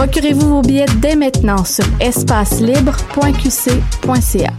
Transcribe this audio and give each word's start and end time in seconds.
Procurez-vous 0.00 0.48
vos 0.48 0.62
billets 0.62 0.86
dès 0.96 1.14
maintenant 1.14 1.62
sur 1.62 1.84
espacelibre.qc.ca. 2.00 4.50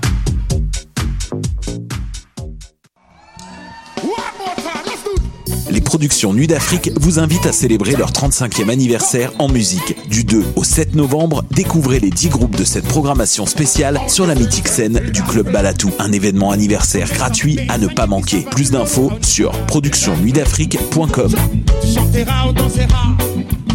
Les 5.72 5.82
productions 5.82 6.36
Nuit 6.36 6.46
d'Afrique 6.46 6.92
vous 6.96 7.18
invitent 7.18 7.48
à 7.48 7.54
célébrer 7.54 7.96
leur 7.96 8.12
35e 8.12 8.70
anniversaire 8.70 9.32
en 9.40 9.50
musique. 9.50 9.98
Du 10.08 10.24
2 10.24 10.44
au 10.56 10.64
7 10.64 10.94
novembre, 10.94 11.44
découvrez 11.50 12.00
les 12.00 12.12
10 12.12 12.30
groupes 12.30 12.56
de 12.56 12.64
cette 12.64 12.86
programmation 12.86 13.48
spéciale 13.48 14.00
sur 14.08 14.28
la 14.28 14.36
mythique 14.36 14.68
scène 14.68 15.00
du 15.12 15.24
Club 15.24 15.52
Balatou. 15.52 15.90
Un 15.98 16.12
événement 16.12 16.52
anniversaire 16.52 17.12
gratuit 17.12 17.58
à 17.68 17.80
ne 17.80 17.88
pas 17.88 18.06
manquer. 18.06 18.46
Plus 18.52 18.70
d'infos 18.70 19.12
sur 19.24 19.54
productionnuitdafrique.com. 19.66 21.36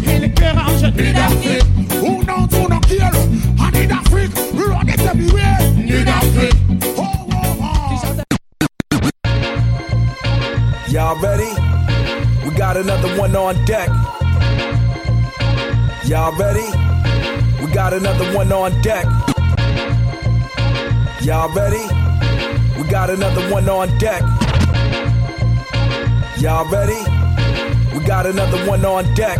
Chantera 0.07 0.15
ou 0.15 0.15
dansera, 0.15 0.15
et 0.15 0.19
les 0.19 0.31
cœurs 0.31 0.57
en 0.57 0.77
jeu 0.77 0.89
Nuit 0.91 1.13
d'Afrique. 1.13 1.63
Ou 2.01 2.23
non, 2.23 2.47
ou 2.51 2.67
non, 2.69 2.79
qui 2.81 2.95
est 2.95 3.11
le 3.11 3.19
en 3.59 3.71
Nuit 3.71 3.87
d'Afrique. 3.87 4.31
On 4.55 4.87
est 4.87 5.05
everywhere. 5.05 5.57
Nuit 5.75 6.03
d'Afrique. 6.03 6.55
Oh, 6.97 7.03
oh, 7.31 7.55
oh. 7.61 7.73
Y'all 10.89 11.15
ready? 11.21 11.51
We 12.45 12.51
got 12.55 12.77
another 12.77 13.19
one 13.19 13.35
on 13.35 13.65
deck. 13.65 13.89
Y'all 16.05 16.35
ready? 16.37 16.65
We 17.61 17.67
got 17.73 17.93
another 17.93 18.33
one 18.33 18.51
on 18.51 18.81
deck. 18.81 19.05
Y'all 21.21 21.49
ready? 21.53 21.85
We 22.77 22.87
got 22.89 23.09
another 23.09 23.49
one 23.51 23.69
on 23.69 23.89
deck. 23.97 24.21
Y'all 26.39 26.65
ready? 26.69 27.03
We 27.93 28.03
got 28.05 28.25
another 28.25 28.65
one 28.67 28.85
on 28.85 29.13
deck. 29.13 29.39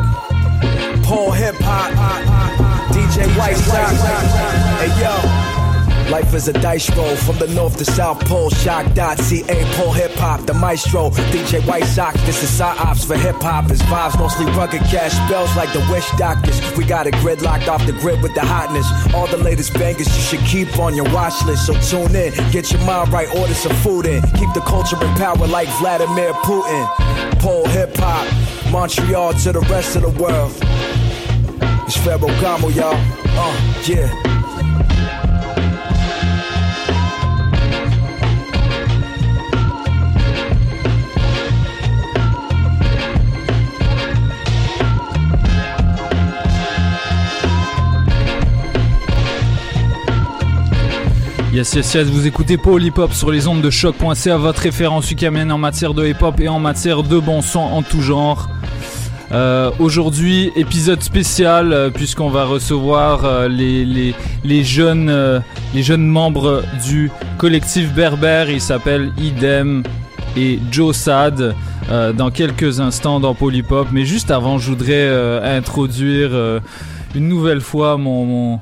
Paul 1.07 1.31
Hip 1.31 1.55
Hop, 1.59 1.89
DJ 2.91 3.25
White 3.37 3.55
Sox. 3.55 3.95
Hey 4.75 4.91
yo. 4.99 6.11
Life 6.11 6.33
is 6.33 6.49
a 6.49 6.53
dice 6.53 6.93
roll 6.97 7.15
from 7.15 7.37
the 7.37 7.47
north 7.47 7.77
to 7.77 7.85
south 7.85 8.19
pole. 8.25 8.49
Shock 8.49 8.93
dot 8.93 9.17
CA 9.17 9.63
Paul 9.75 9.93
Hip 9.93 10.11
Hop, 10.15 10.41
the 10.45 10.53
maestro. 10.53 11.09
DJ 11.31 11.65
White 11.65 11.85
Sox, 11.85 12.19
this 12.25 12.43
is 12.43 12.59
ops 12.59 13.05
for 13.05 13.15
hip 13.15 13.37
hop. 13.37 13.71
It's 13.71 13.81
vibes 13.83 14.19
mostly 14.19 14.47
rugged 14.47 14.81
cash 14.81 15.13
spells 15.13 15.55
like 15.55 15.71
the 15.71 15.79
wish 15.89 16.11
doctors. 16.17 16.59
We 16.77 16.83
got 16.83 17.07
a 17.07 17.11
grid 17.11 17.41
locked 17.41 17.69
off 17.69 17.85
the 17.85 17.93
grid 17.93 18.21
with 18.21 18.35
the 18.35 18.41
hotness. 18.41 18.87
All 19.13 19.27
the 19.27 19.37
latest 19.37 19.73
bangers 19.75 20.07
you 20.07 20.21
should 20.21 20.45
keep 20.45 20.77
on 20.77 20.93
your 20.93 21.09
watch 21.13 21.41
list. 21.45 21.67
So 21.67 21.73
tune 21.79 22.17
in, 22.17 22.33
get 22.51 22.69
your 22.69 22.81
mind 22.81 23.13
right, 23.13 23.33
order 23.33 23.53
some 23.53 23.75
food 23.77 24.07
in. 24.07 24.21
Keep 24.33 24.53
the 24.53 24.63
culture 24.67 25.01
in 25.01 25.13
power 25.15 25.47
like 25.47 25.69
Vladimir 25.79 26.33
Putin. 26.43 26.85
Paul 27.39 27.65
Hip 27.67 27.95
Hop, 27.95 28.71
Montreal 28.73 29.33
to 29.35 29.53
the 29.53 29.61
rest 29.61 29.95
of 29.95 30.01
the 30.01 30.21
world. 30.21 31.06
It's 31.87 31.95
Pharaoh 31.95 32.27
Gamo, 32.41 32.69
y'all. 32.75 32.97
Uh, 33.27 33.83
yeah. 33.87 34.11
Yes, 51.53 51.73
yes, 51.73 51.93
yes, 51.93 52.07
vous 52.09 52.27
écoutez 52.27 52.57
Paul 52.57 52.83
Hip 52.83 52.97
Hop 52.97 53.13
sur 53.13 53.31
les 53.31 53.47
ondes 53.47 53.61
de 53.61 53.69
choc.ca, 53.69 54.35
votre 54.35 54.61
référence 54.61 55.09
UKMN 55.09 55.49
en 55.51 55.57
matière 55.57 55.93
de 55.93 56.05
hip 56.05 56.21
hop 56.21 56.41
et 56.41 56.49
en 56.49 56.59
matière 56.59 57.03
de 57.03 57.17
bon 57.17 57.41
son 57.41 57.59
en 57.59 57.81
tout 57.81 58.01
genre. 58.01 58.49
Euh, 59.31 59.71
Aujourd'hui, 59.79 60.51
épisode 60.55 61.01
spécial, 61.03 61.73
euh, 61.73 61.89
puisqu'on 61.89 62.29
va 62.29 62.45
recevoir 62.45 63.25
euh, 63.25 63.47
les, 63.47 63.83
les, 63.83 64.15
les, 64.43 64.63
jeunes, 64.63 65.09
euh, 65.09 65.39
les 65.73 65.83
jeunes 65.83 66.05
membres 66.07 66.63
du 66.85 67.11
collectif 67.37 67.93
Berbère. 67.93 68.49
Ils 68.49 68.61
s'appellent 68.61 69.11
Idem 69.17 69.83
et 70.37 70.59
Joe 70.71 70.95
Sad 70.95 71.55
euh, 71.91 72.13
dans 72.13 72.31
quelques 72.31 72.79
instants 72.79 73.19
dans 73.19 73.35
Hop. 73.41 73.87
Mais 73.91 74.05
juste 74.05 74.31
avant, 74.31 74.59
je 74.59 74.69
voudrais 74.69 74.93
euh, 74.93 75.57
introduire 75.57 76.61
une 77.15 77.27
nouvelle 77.27 77.61
fois 77.61 77.97
mon, 77.97 78.25
mon, 78.25 78.59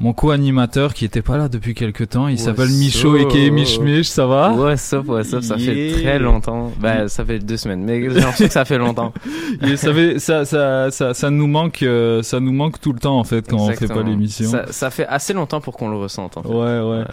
mon 0.00 0.14
co-animateur 0.14 0.94
qui 0.94 1.04
était 1.04 1.20
pas 1.20 1.36
là 1.36 1.48
depuis 1.48 1.74
quelques 1.74 2.08
temps. 2.08 2.26
Il 2.28 2.38
s'appelle 2.38 2.70
Micho 2.70 3.16
et 3.16 3.28
qui 3.28 3.46
est 3.46 3.50
Mich 3.50 3.78
Mich, 3.80 4.08
ça 4.08 4.26
va? 4.26 4.52
What's 4.52 4.92
up, 4.94 5.06
what's 5.08 5.32
up, 5.34 5.42
ça 5.42 5.58
fait 5.58 5.92
très 5.92 6.18
longtemps. 6.18 6.72
Ben, 6.80 7.06
ça 7.06 7.24
fait 7.24 7.38
deux 7.38 7.58
semaines, 7.58 7.84
mais 7.84 8.00
j'ai 8.00 8.08
l'impression 8.08 8.46
que 8.46 8.52
ça 8.52 8.64
fait 8.64 8.78
longtemps. 8.78 9.12
Et 9.62 9.76
ça, 9.76 9.92
fait- 9.92 10.18
ça, 10.18 10.44
ça, 10.44 10.90
ça, 10.90 11.12
ça 11.12 11.30
nous 11.30 11.46
manque, 11.46 11.82
euh, 11.82 12.22
ça 12.22 12.40
nous 12.40 12.52
manque 12.52 12.80
tout 12.80 12.92
le 12.92 12.98
temps 12.98 13.18
en 13.18 13.24
fait 13.24 13.46
quand 13.46 13.56
on 13.56 13.66
fait 13.68 13.74
pas 13.74 13.82
Exactement. 13.84 14.08
l'émission. 14.08 14.48
Ça, 14.50 14.64
ça 14.70 14.90
fait 14.90 15.06
assez 15.06 15.32
longtemps 15.34 15.60
pour 15.60 15.76
qu'on 15.76 15.90
le 15.90 15.96
ressente. 15.96 16.36
En, 16.38 16.42
fait. 16.42 16.48
Ouais, 16.48 16.80
ouais. 16.80 17.04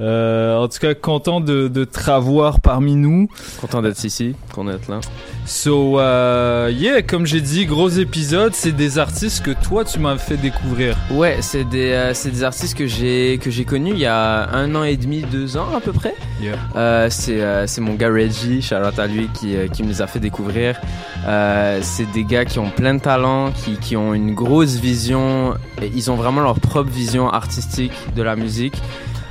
Euh, 0.00 0.58
en 0.58 0.68
tout 0.68 0.78
cas, 0.78 0.94
content 0.94 1.40
de, 1.40 1.68
de 1.68 1.84
te 1.84 2.10
revoir 2.10 2.60
parmi 2.60 2.96
nous. 2.96 3.28
Content 3.60 3.80
d'être 3.80 4.04
ici, 4.04 4.34
qu'on 4.54 4.68
est 4.68 4.88
là. 4.88 5.00
So, 5.46 6.00
euh, 6.00 6.70
yeah, 6.76 7.02
comme 7.02 7.24
j'ai 7.24 7.40
dit, 7.40 7.66
gros 7.66 7.88
épisode, 7.88 8.52
c'est 8.54 8.72
des 8.72 8.98
artistes 8.98 9.44
que 9.44 9.52
toi 9.52 9.84
tu 9.84 10.00
m'as 10.00 10.18
fait 10.18 10.36
découvrir. 10.36 10.96
Ouais, 11.10 11.38
c'est 11.40 11.64
des, 11.64 11.92
euh, 11.92 12.14
c'est 12.26 12.32
des 12.32 12.42
artistes 12.42 12.76
que 12.76 12.88
j'ai 12.88 13.38
que 13.40 13.50
j'ai 13.50 13.64
connus 13.64 13.92
il 13.92 14.00
y 14.00 14.04
a 14.04 14.50
un 14.50 14.74
an 14.74 14.82
et 14.82 14.96
demi, 14.96 15.22
deux 15.22 15.56
ans 15.56 15.68
à 15.76 15.80
peu 15.80 15.92
près. 15.92 16.12
Yeah. 16.42 16.56
Euh, 16.74 17.06
c'est 17.08 17.40
euh, 17.40 17.68
c'est 17.68 17.80
mon 17.80 17.94
gars 17.94 18.08
Reggie, 18.08 18.62
Charlotte 18.62 18.98
à 18.98 19.06
lui 19.06 19.28
qui 19.32 19.54
euh, 19.54 19.68
qui 19.68 19.84
me 19.84 19.88
les 19.88 20.02
a 20.02 20.08
fait 20.08 20.18
découvrir. 20.18 20.80
Euh, 21.24 21.78
c'est 21.82 22.10
des 22.10 22.24
gars 22.24 22.44
qui 22.44 22.58
ont 22.58 22.68
plein 22.68 22.94
de 22.94 23.00
talent, 23.00 23.52
qui 23.52 23.76
qui 23.76 23.96
ont 23.96 24.12
une 24.12 24.34
grosse 24.34 24.74
vision. 24.74 25.54
Et 25.80 25.92
ils 25.94 26.10
ont 26.10 26.16
vraiment 26.16 26.40
leur 26.40 26.58
propre 26.58 26.90
vision 26.90 27.28
artistique 27.28 27.92
de 28.16 28.22
la 28.22 28.34
musique. 28.34 28.82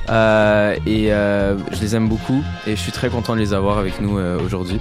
Et 0.07 1.09
je 1.09 1.81
les 1.81 1.95
aime 1.97 2.07
beaucoup 2.07 2.41
et 2.65 2.77
je 2.77 2.81
suis 2.81 2.93
très 2.93 3.09
content 3.09 3.33
de 3.35 3.39
les 3.41 3.53
avoir 3.53 3.77
avec 3.77 3.99
nous 3.99 4.17
aujourd'hui. 4.45 4.79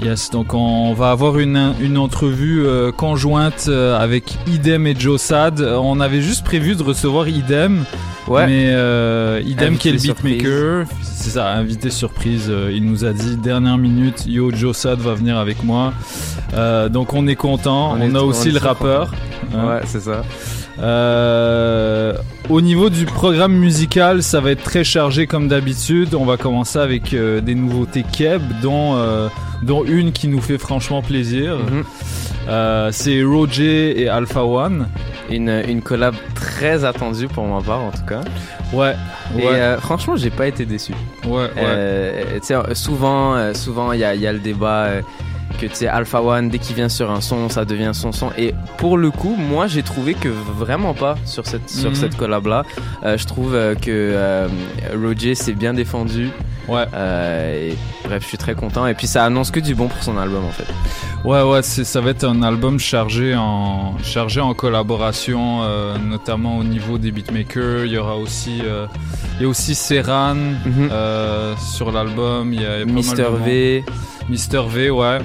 Yes, 0.00 0.30
donc 0.30 0.54
on 0.54 0.94
va 0.94 1.10
avoir 1.10 1.40
une, 1.40 1.74
une 1.80 1.98
entrevue 1.98 2.64
euh, 2.64 2.92
conjointe 2.92 3.66
euh, 3.68 3.98
avec 3.98 4.38
Idem 4.46 4.86
et 4.86 4.94
Joe 4.96 5.20
Sad. 5.20 5.60
On 5.60 5.98
avait 5.98 6.22
juste 6.22 6.44
prévu 6.44 6.76
de 6.76 6.84
recevoir 6.84 7.26
Idem, 7.28 7.84
Ouais. 8.28 8.46
mais 8.46 8.66
euh, 8.68 9.42
Idem 9.44 9.76
qui 9.76 9.88
est 9.88 9.92
le 9.92 9.98
beatmaker, 9.98 10.86
c'est 11.02 11.30
ça, 11.30 11.48
invité 11.50 11.90
surprise. 11.90 12.46
euh, 12.48 12.70
il 12.72 12.84
nous 12.84 13.04
a 13.04 13.12
dit 13.12 13.36
dernière 13.36 13.76
minute, 13.76 14.24
yo 14.26 14.52
Joe 14.54 14.76
Sad 14.76 15.00
va 15.00 15.14
venir 15.14 15.36
avec 15.36 15.64
moi. 15.64 15.92
Euh, 16.54 16.88
donc 16.88 17.12
on 17.12 17.26
est 17.26 17.36
content. 17.36 17.92
On, 17.92 18.00
On 18.00 18.14
est- 18.14 18.16
a 18.16 18.22
aussi 18.22 18.52
le 18.52 18.58
rappeur. 18.60 19.12
hein. 19.52 19.66
Ouais, 19.66 19.80
c'est 19.86 20.00
ça. 20.00 20.22
Euh, 20.80 22.14
au 22.48 22.60
niveau 22.60 22.88
du 22.90 23.04
programme 23.04 23.52
musical, 23.52 24.22
ça 24.22 24.40
va 24.40 24.50
être 24.52 24.62
très 24.62 24.84
chargé 24.84 25.26
comme 25.26 25.48
d'habitude. 25.48 26.14
On 26.14 26.24
va 26.24 26.36
commencer 26.36 26.78
avec 26.78 27.14
euh, 27.14 27.40
des 27.40 27.54
nouveautés 27.54 28.04
Keb, 28.10 28.42
dont, 28.62 28.94
euh, 28.96 29.28
dont 29.62 29.84
une 29.84 30.12
qui 30.12 30.28
nous 30.28 30.40
fait 30.40 30.58
franchement 30.58 31.02
plaisir. 31.02 31.56
Mhm. 31.58 31.84
C'est 32.92 33.22
Roger 33.22 34.00
et 34.00 34.08
Alpha 34.08 34.42
One. 34.44 34.88
Une, 35.30 35.50
une 35.68 35.82
collab 35.82 36.14
très 36.34 36.86
attendue 36.86 37.28
pour 37.28 37.46
ma 37.46 37.60
part 37.60 37.80
en 37.80 37.90
tout 37.90 38.06
cas. 38.08 38.22
Ouais, 38.72 38.94
Et 39.38 39.44
ouais, 39.46 39.76
franchement, 39.80 40.16
j'ai 40.16 40.30
pas 40.30 40.46
été 40.46 40.64
déçu. 40.64 40.92
ouais, 41.26 41.50
ouais. 41.56 42.40
Souvent, 42.72 43.52
souvent, 43.52 43.92
il 43.92 44.00
y 44.00 44.04
a, 44.04 44.14
il 44.14 44.22
y 44.22 44.26
a 44.26 44.32
le 44.32 44.38
débat. 44.38 44.88
Euh, 45.58 45.66
que 45.66 45.66
tu 45.66 45.74
sais 45.74 45.88
Alpha 45.88 46.22
One 46.22 46.48
dès 46.48 46.58
qu'il 46.58 46.76
vient 46.76 46.88
sur 46.88 47.10
un 47.10 47.20
son 47.20 47.48
ça 47.48 47.64
devient 47.64 47.90
son 47.92 48.12
son 48.12 48.30
et 48.38 48.54
pour 48.76 48.96
le 48.96 49.10
coup 49.10 49.34
moi 49.36 49.66
j'ai 49.66 49.82
trouvé 49.82 50.14
que 50.14 50.28
vraiment 50.28 50.94
pas 50.94 51.16
sur 51.24 51.46
cette 51.46 51.68
sur 51.70 51.90
Mhm. 51.90 51.94
cette 51.96 52.16
collab 52.16 52.46
là 52.46 52.62
je 53.04 53.24
trouve 53.24 53.54
euh, 53.54 53.74
que 53.74 53.90
euh, 53.90 54.48
Roger 55.02 55.34
s'est 55.34 55.54
bien 55.54 55.74
défendu 55.74 56.30
Ouais. 56.68 56.84
Euh, 56.92 57.70
et, 57.70 57.76
bref 58.04 58.22
je 58.22 58.28
suis 58.28 58.36
très 58.36 58.54
content 58.54 58.86
et 58.86 58.92
puis 58.92 59.06
ça 59.06 59.24
annonce 59.24 59.50
que 59.50 59.58
du 59.58 59.74
bon 59.74 59.88
pour 59.88 60.02
son 60.02 60.18
album 60.18 60.44
en 60.44 60.50
fait 60.50 60.66
Ouais, 61.24 61.42
ouais, 61.42 61.62
c'est, 61.62 61.82
ça 61.84 62.00
va 62.00 62.10
être 62.10 62.24
un 62.24 62.42
album 62.42 62.78
chargé 62.78 63.34
en, 63.34 63.96
chargé 64.04 64.40
en 64.40 64.54
collaboration, 64.54 65.62
euh, 65.62 65.96
notamment 65.98 66.58
au 66.58 66.62
niveau 66.64 66.96
des 66.96 67.10
beatmakers. 67.10 67.86
Il 67.86 67.92
y 67.92 67.98
aura 67.98 68.14
aussi, 68.16 68.60
euh, 68.64 68.86
il 69.38 69.42
y 69.42 69.44
a 69.44 69.48
aussi 69.48 69.74
Serran 69.74 70.36
Mhm. 70.36 70.88
euh, 70.92 71.54
sur 71.56 71.90
l'album. 71.90 72.52
Il 72.52 72.62
y 72.62 72.64
a, 72.64 72.76
il 72.76 72.78
y 72.78 72.82
a 72.82 72.84
pas 72.86 72.86
mal 72.86 72.94
Mister 72.94 73.22
de 73.24 73.28
monde. 73.30 73.40
V 73.44 73.84
Mister 74.28 74.62
V, 74.68 74.90
ouais. 74.90 75.18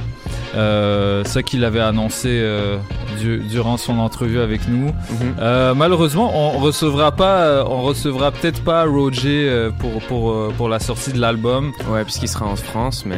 Euh, 0.55 1.23
ça 1.23 1.41
qu'il 1.43 1.63
avait 1.65 1.79
annoncé 1.79 2.27
euh, 2.29 2.77
du- 3.19 3.39
durant 3.39 3.77
son 3.77 3.97
entrevue 3.99 4.39
avec 4.39 4.67
nous. 4.67 4.87
Mhm. 4.87 5.35
Euh, 5.39 5.73
malheureusement, 5.73 6.31
on 6.35 6.59
recevra 6.59 7.11
pas, 7.11 7.37
euh, 7.41 7.63
on 7.67 7.81
recevra 7.81 8.31
peut-être 8.31 8.63
pas 8.63 8.83
Roger 8.85 9.69
pour 9.79 9.99
pour 10.03 10.53
pour 10.53 10.69
la 10.69 10.79
sortie 10.79 11.11
de 11.13 11.19
l'album. 11.19 11.71
ouais 11.91 12.03
puisqu'il 12.03 12.27
sera 12.27 12.45
en 12.45 12.55
France 12.55 13.03
mais 13.05 13.17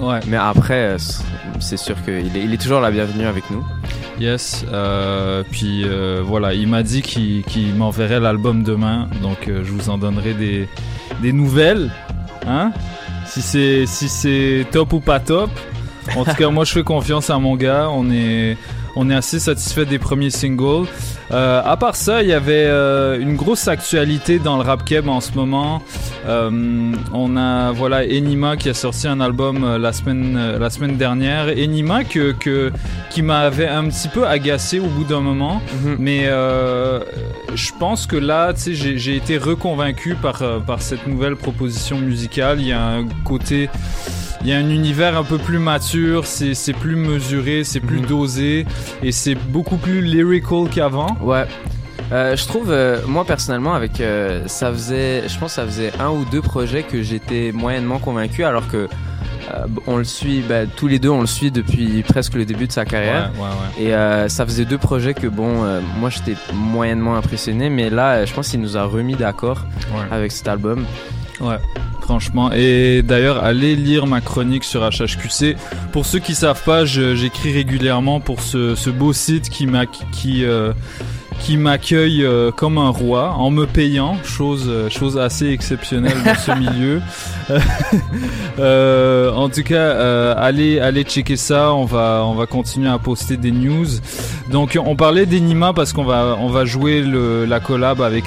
Ouais. 0.00 0.20
mais 0.26 0.36
après 0.36 0.96
c'est- 1.60 1.76
sûr 1.76 1.96
qu'il 2.04 2.14
est, 2.36 2.44
il 2.44 2.52
est 2.54 2.60
toujours 2.60 2.80
la 2.80 2.90
bienvenue 2.90 3.26
avec 3.26 3.44
nous 3.50 3.62
Yes, 4.20 4.64
puis 5.50 5.84
voilà, 6.24 6.54
il 6.54 6.68
m'a 6.68 6.82
dit 6.82 7.02
qu'il 7.02 7.74
m'enverrait 7.76 8.20
l'album 8.20 8.62
demain, 8.62 9.08
donc 9.22 9.38
je 9.48 9.70
vous 9.70 9.90
en 9.90 9.98
donnerai 9.98 10.34
des, 10.34 10.68
des 11.22 11.32
nouvelles, 11.32 11.90
hein 12.46 12.72
Si 13.26 13.42
c'est 13.42 13.86
si 13.86 14.08
c'est 14.08 14.66
top 14.70 14.92
ou 14.92 15.00
pas 15.00 15.18
top. 15.20 15.50
En 16.16 16.24
tout 16.24 16.34
cas, 16.34 16.50
moi 16.50 16.64
je 16.64 16.72
fais 16.72 16.82
confiance 16.82 17.30
à 17.30 17.38
mon 17.38 17.56
gars, 17.56 17.88
on 17.90 18.10
est 18.10 18.56
on 18.96 19.10
est 19.10 19.14
assez 19.14 19.40
satisfait 19.40 19.86
des 19.86 19.98
premiers 19.98 20.30
singles. 20.30 20.86
Euh, 21.32 21.60
à 21.64 21.76
part 21.76 21.96
ça, 21.96 22.22
il 22.22 22.28
y 22.28 22.32
avait 22.32 22.66
euh, 22.66 23.18
une 23.18 23.34
grosse 23.34 23.66
actualité 23.66 24.38
dans 24.38 24.56
le 24.56 24.62
rap 24.62 24.84
keb 24.84 25.08
en 25.08 25.20
ce 25.20 25.32
moment. 25.32 25.82
Euh, 26.28 26.92
on 27.12 27.36
a 27.36 27.72
voilà 27.72 28.04
Enima 28.04 28.56
qui 28.56 28.68
a 28.68 28.74
sorti 28.74 29.08
un 29.08 29.20
album 29.20 29.64
euh, 29.64 29.78
la 29.78 29.92
semaine 29.92 30.36
euh, 30.38 30.58
la 30.60 30.70
semaine 30.70 30.96
dernière. 30.96 31.48
Enima 31.48 32.04
que, 32.04 32.32
que 32.32 32.70
qui 33.10 33.22
m'avait 33.22 33.66
un 33.66 33.86
petit 33.88 34.06
peu 34.08 34.26
agacé 34.26 34.78
au 34.78 34.86
bout 34.86 35.04
d'un 35.04 35.20
moment. 35.20 35.60
Mhm. 35.82 35.96
Mais 35.98 36.26
euh, 36.26 37.00
je 37.54 37.70
pense 37.80 38.06
que 38.06 38.16
là, 38.16 38.52
tu 38.52 38.76
sais, 38.76 38.96
j'ai- 38.98 39.16
été 39.16 39.38
reconvaincu 39.38 40.14
par, 40.14 40.42
par 40.66 40.82
cette 40.82 41.06
nouvelle 41.08 41.34
proposition 41.36 41.98
musicale. 41.98 42.60
Il 42.60 42.68
y 42.68 42.72
a 42.72 42.80
un 42.84 43.06
côté, 43.24 43.68
il 44.44 44.50
y 44.50 44.52
a 44.52 44.58
un 44.58 44.68
univers 44.68 45.16
un 45.16 45.24
peu 45.24 45.38
plus 45.38 45.58
mature, 45.58 46.26
c'est 46.26 46.72
plus 46.74 46.96
mesuré, 46.96 47.64
c'est 47.64 47.80
plus 47.80 48.00
Mhm. 48.00 48.06
dosé 48.06 48.66
et 49.02 49.10
c'est 49.12 49.34
beaucoup 49.34 49.76
plus 49.78 50.02
lyrical 50.02 50.68
qu'avant. 50.70 51.16
Ouais. 51.22 51.46
Euh, 52.12 52.36
je 52.36 52.46
trouve, 52.46 52.70
euh, 52.70 52.98
moi 53.08 53.24
personnellement, 53.24 53.72
avec 53.74 54.00
euh, 54.00 54.42
ça 54.46 54.70
faisait, 54.70 55.22
je 55.26 55.38
pense, 55.38 55.52
que 55.52 55.54
ça 55.62 55.64
faisait 55.64 55.90
un 55.98 56.10
ou 56.10 56.24
deux 56.30 56.42
projets 56.42 56.82
que 56.82 57.02
j'étais 57.02 57.50
moyennement 57.52 57.98
convaincu, 57.98 58.44
alors 58.44 58.68
que 58.68 58.88
on 59.86 59.98
le 59.98 60.04
suit, 60.04 60.42
bah, 60.48 60.64
tous 60.66 60.88
les 60.88 60.98
deux, 60.98 61.10
on 61.10 61.20
le 61.20 61.26
suit 61.26 61.50
depuis 61.50 62.02
presque 62.02 62.34
le 62.34 62.44
début 62.46 62.66
de 62.66 62.72
sa 62.72 62.80
Ouais, 62.80 62.86
carrière. 62.86 63.30
ouais, 63.36 63.42
ouais. 63.42 63.84
Et 63.88 63.94
euh, 63.94 64.26
ça 64.28 64.44
faisait 64.46 64.64
deux 64.64 64.78
projets 64.78 65.12
que 65.14 65.26
bon, 65.26 65.64
moi 66.00 66.08
j'étais 66.10 66.34
moyennement 66.54 67.16
impressionné, 67.16 67.68
mais 67.70 67.88
là, 67.90 68.24
je 68.24 68.32
pense 68.34 68.48
qu'il 68.48 68.60
nous 68.60 68.76
a 68.78 68.84
remis 68.84 69.14
d'accord 69.16 69.64
Ouais. 69.94 70.06
avec 70.10 70.32
cet 70.32 70.48
album. 70.48 70.84
Ouais, 71.40 71.58
franchement. 72.00 72.50
Et 72.52 73.02
d'ailleurs, 73.02 73.42
allez 73.42 73.76
lire 73.76 74.06
ma 74.06 74.20
chronique 74.20 74.64
sur 74.64 74.88
HHQC. 74.88 75.56
Pour 75.92 76.06
ceux 76.06 76.18
qui 76.18 76.34
savent 76.34 76.62
pas, 76.62 76.84
j'écris 76.84 77.52
régulièrement 77.52 78.20
pour 78.20 78.40
ce, 78.40 78.74
ce 78.74 78.90
beau 78.90 79.12
site 79.12 79.48
qui 79.48 79.66
m'a 79.66 79.86
qui 79.86 80.44
euh, 80.44 80.72
qui 81.40 81.56
m'accueille 81.56 82.24
euh, 82.24 82.50
comme 82.50 82.78
un 82.78 82.88
roi 82.88 83.32
en 83.36 83.50
me 83.50 83.66
payant, 83.66 84.16
chose 84.24 84.64
euh, 84.68 84.88
chose 84.88 85.18
assez 85.18 85.48
exceptionnelle 85.50 86.16
dans 86.24 86.34
ce 86.34 86.50
milieu. 86.58 87.02
Euh, 88.60 89.32
en 89.32 89.48
tout 89.48 89.64
cas, 89.64 89.74
euh, 89.74 90.32
allez 90.38 90.78
allez 90.78 91.02
checker 91.02 91.36
ça. 91.36 91.74
On 91.74 91.84
va 91.84 92.22
on 92.24 92.34
va 92.34 92.46
continuer 92.46 92.88
à 92.88 92.98
poster 92.98 93.36
des 93.36 93.50
news. 93.50 93.86
Donc 94.50 94.78
on 94.80 94.94
parlait 94.94 95.26
d'Enima 95.26 95.72
parce 95.72 95.92
qu'on 95.92 96.04
va 96.04 96.36
on 96.40 96.48
va 96.48 96.64
jouer 96.64 97.02
le, 97.02 97.44
la 97.46 97.58
collab 97.58 98.00
avec. 98.00 98.24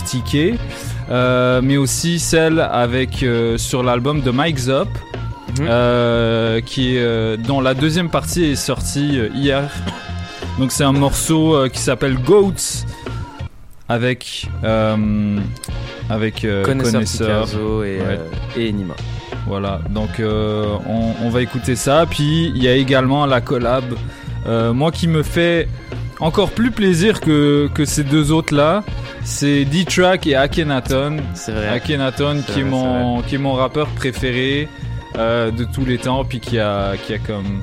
Euh, 1.09 1.61
mais 1.63 1.77
aussi 1.77 2.19
celle 2.19 2.59
avec 2.59 3.25
sur 3.55 3.83
l'album 3.83 4.21
de 4.21 4.31
Mike 4.31 4.57
Zop, 4.59 4.89
Mhm. 5.59 6.61
qui 6.65 6.97
est, 6.97 7.37
dont 7.37 7.61
la 7.61 7.73
deuxième 7.73 8.09
partie 8.09 8.43
est 8.43 8.55
sortie 8.55 9.17
hier. 9.33 9.63
Donc 10.59 10.71
c'est 10.71 10.83
un 10.83 10.91
morceau 10.91 11.55
euh, 11.55 11.69
qui 11.69 11.79
s'appelle 11.79 12.17
Goats 12.17 12.83
avec 13.89 14.47
euh, 14.63 15.37
avec 16.09 16.43
euh, 16.45 16.63
Connaisseur, 16.65 16.93
Connaisseur. 16.93 17.45
Picasso 17.45 17.83
et, 17.83 17.97
Ouais. 17.97 18.03
euh, 18.05 18.27
et 18.57 18.69
Enima. 18.69 18.95
Voilà, 19.45 19.79
donc 19.89 20.19
euh, 20.19 20.65
on, 20.87 21.13
on 21.25 21.29
va 21.29 21.41
écouter 21.41 21.75
ça. 21.75 22.05
Puis 22.09 22.51
il 22.53 22.61
y 22.61 22.67
a 22.67 22.73
également 22.75 23.25
la 23.25 23.39
collab, 23.41 23.83
moi 24.73 24.91
qui 24.91 25.07
me 25.07 25.23
fait 25.23 25.67
encore 26.19 26.49
plus 26.49 26.71
plaisir 26.71 27.21
que, 27.21 27.69
que 27.73 27.85
ces 27.85 28.03
deux 28.03 28.31
autres 28.31 28.55
là. 28.55 28.83
C'est 29.23 29.65
D-Track 29.65 30.25
et 30.27 30.35
Akhenaton. 30.35 31.17
C'est 31.33 31.51
vrai. 31.51 31.67
Akhenaton 31.69 32.41
qui 32.47 32.61
est 32.61 32.63
mon 32.63 33.21
qui 33.21 33.35
est 33.35 33.39
mon 33.39 33.53
rappeur 33.53 33.87
préféré 33.87 34.67
de 35.15 35.63
tous 35.73 35.85
les 35.85 35.97
temps 35.97 36.23
puis 36.25 36.39
qui 36.39 36.59
a 36.59 36.95
qui 36.97 37.13
a 37.13 37.17
comme 37.19 37.61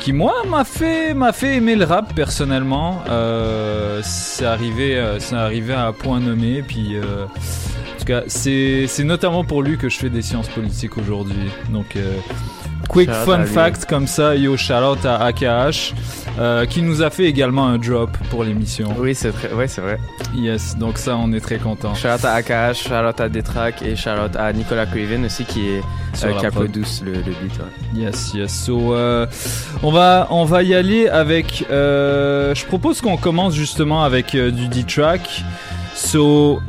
qui 0.00 0.12
moi 0.14 0.34
m'a 0.48 0.64
fait 0.64 1.14
m'a 1.14 1.32
fait 1.32 1.56
aimer 1.56 1.76
le 1.76 1.84
rap 1.84 2.14
personnellement. 2.14 3.02
Euh, 3.08 4.00
c'est 4.02 4.46
arrivé 4.46 4.96
euh, 4.96 5.20
c'est 5.20 5.36
arrivé 5.36 5.74
à 5.74 5.86
un 5.86 5.92
point 5.92 6.20
nommé 6.20 6.62
puis 6.62 6.96
euh, 6.96 7.26
en 7.26 7.98
tout 7.98 8.06
cas 8.06 8.22
c'est 8.26 8.86
c'est 8.88 9.04
notamment 9.04 9.44
pour 9.44 9.62
lui 9.62 9.76
que 9.76 9.88
je 9.88 9.98
fais 9.98 10.10
des 10.10 10.22
sciences 10.22 10.48
politiques 10.48 10.96
aujourd'hui. 10.96 11.50
Donc 11.70 11.96
euh, 11.96 12.18
quick 12.90 13.08
Shout 13.08 13.16
out 13.20 13.24
fun 13.26 13.44
fact 13.46 13.84
comme 13.86 14.06
ça 14.08 14.34
yo 14.34 14.56
shout 14.56 14.74
out 14.90 15.04
à 15.06 15.16
AKH 15.26 15.94
euh, 16.38 16.64
qui 16.66 16.82
nous 16.82 17.02
a 17.02 17.10
fait 17.10 17.24
également 17.24 17.66
un 17.66 17.78
drop 17.78 18.10
pour 18.30 18.42
l'émission 18.44 18.88
Oui, 18.98 19.14
c'est 19.14 19.30
très, 19.32 19.52
ouais, 19.52 19.68
c'est 19.68 19.80
vrai. 19.80 19.98
yes 20.34 20.76
donc 20.76 20.98
ça 20.98 21.16
on 21.16 21.32
est 21.32 21.40
très 21.40 21.58
content 21.58 21.94
Shout 21.94 22.08
à 22.24 22.32
AKH, 22.34 22.74
shout 22.88 22.94
à 22.94 23.28
Detrack 23.28 23.82
et 23.82 23.94
shout 23.96 24.10
à 24.36 24.52
Nicolas 24.52 24.86
Craven 24.86 25.24
aussi 25.26 25.44
qui 25.44 25.68
est 25.68 25.80
euh, 26.24 26.32
prod. 26.34 26.50
produit 26.52 26.84
le, 27.04 27.12
le 27.12 27.20
beat. 27.22 27.52
ouais. 27.58 28.00
Yes, 28.02 28.32
yes. 28.34 28.52
So, 28.64 28.94
euh, 28.94 29.26
on 29.82 29.92
va, 29.92 30.26
on 30.30 30.44
va 30.44 30.62
y 30.64 30.74
aller 30.74 31.08
avec. 31.08 31.64
euh, 31.70 32.54
je 32.54 32.64
propose 32.66 33.00
qu'on 33.00 33.16
commence 33.16 33.54
justement 33.54 34.02
avec 34.02 34.34
du 34.36 34.66
D-track. 34.68 35.44
So, 35.94 36.60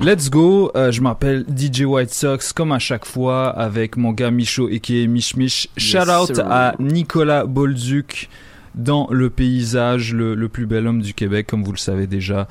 let's 0.00 0.30
go. 0.30 0.70
Euh, 0.74 0.90
je 0.92 1.00
m'appelle 1.00 1.44
DJ 1.54 1.82
White 1.82 2.12
Sox 2.12 2.52
comme 2.54 2.72
à 2.72 2.78
chaque 2.78 3.04
fois 3.04 3.48
avec 3.50 3.96
mon 3.96 4.12
gars 4.12 4.30
Micho 4.30 4.68
et 4.68 4.80
qui 4.80 5.02
est 5.02 5.06
Mich 5.06 5.36
Mich. 5.36 5.68
Yes, 5.76 5.84
Shout 5.86 6.10
out 6.10 6.34
sir. 6.36 6.46
à 6.50 6.74
Nicolas 6.78 7.44
Bolduc 7.46 8.28
dans 8.74 9.08
le 9.10 9.30
paysage, 9.30 10.14
le, 10.14 10.34
le 10.34 10.48
plus 10.48 10.66
bel 10.66 10.86
homme 10.86 11.02
du 11.02 11.14
Québec, 11.14 11.46
comme 11.48 11.64
vous 11.64 11.72
le 11.72 11.78
savez 11.78 12.06
déjà. 12.06 12.48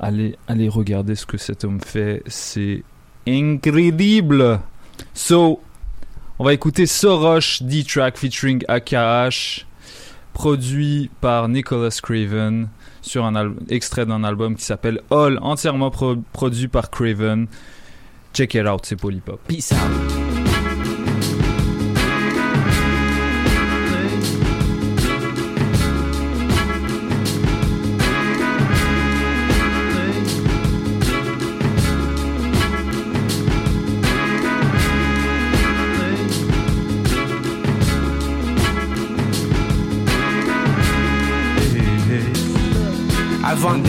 Allez, 0.00 0.36
allez 0.48 0.68
regarder 0.68 1.14
ce 1.14 1.26
que 1.26 1.38
cet 1.38 1.64
homme 1.64 1.80
fait. 1.80 2.22
C'est 2.26 2.82
incroyable. 3.26 4.60
So, 5.14 5.60
on 6.38 6.44
va 6.44 6.52
écouter 6.54 6.86
Soroche 6.86 7.62
D-Track 7.62 8.16
featuring 8.18 8.62
AKH, 8.68 9.66
produit 10.32 11.10
par 11.20 11.48
Nicholas 11.48 11.98
Craven, 12.02 12.68
sur 13.02 13.24
un 13.24 13.54
extrait 13.68 14.06
d'un 14.06 14.24
album 14.24 14.54
qui 14.56 14.64
s'appelle 14.64 15.00
All, 15.10 15.38
entièrement 15.42 15.90
pro- 15.90 16.16
produit 16.32 16.68
par 16.68 16.90
Craven. 16.90 17.46
Check 18.32 18.54
it 18.54 18.66
out, 18.66 18.80
c'est 18.84 18.96
Polypop. 18.96 19.40
Peace 19.48 19.72
out. 19.72 20.39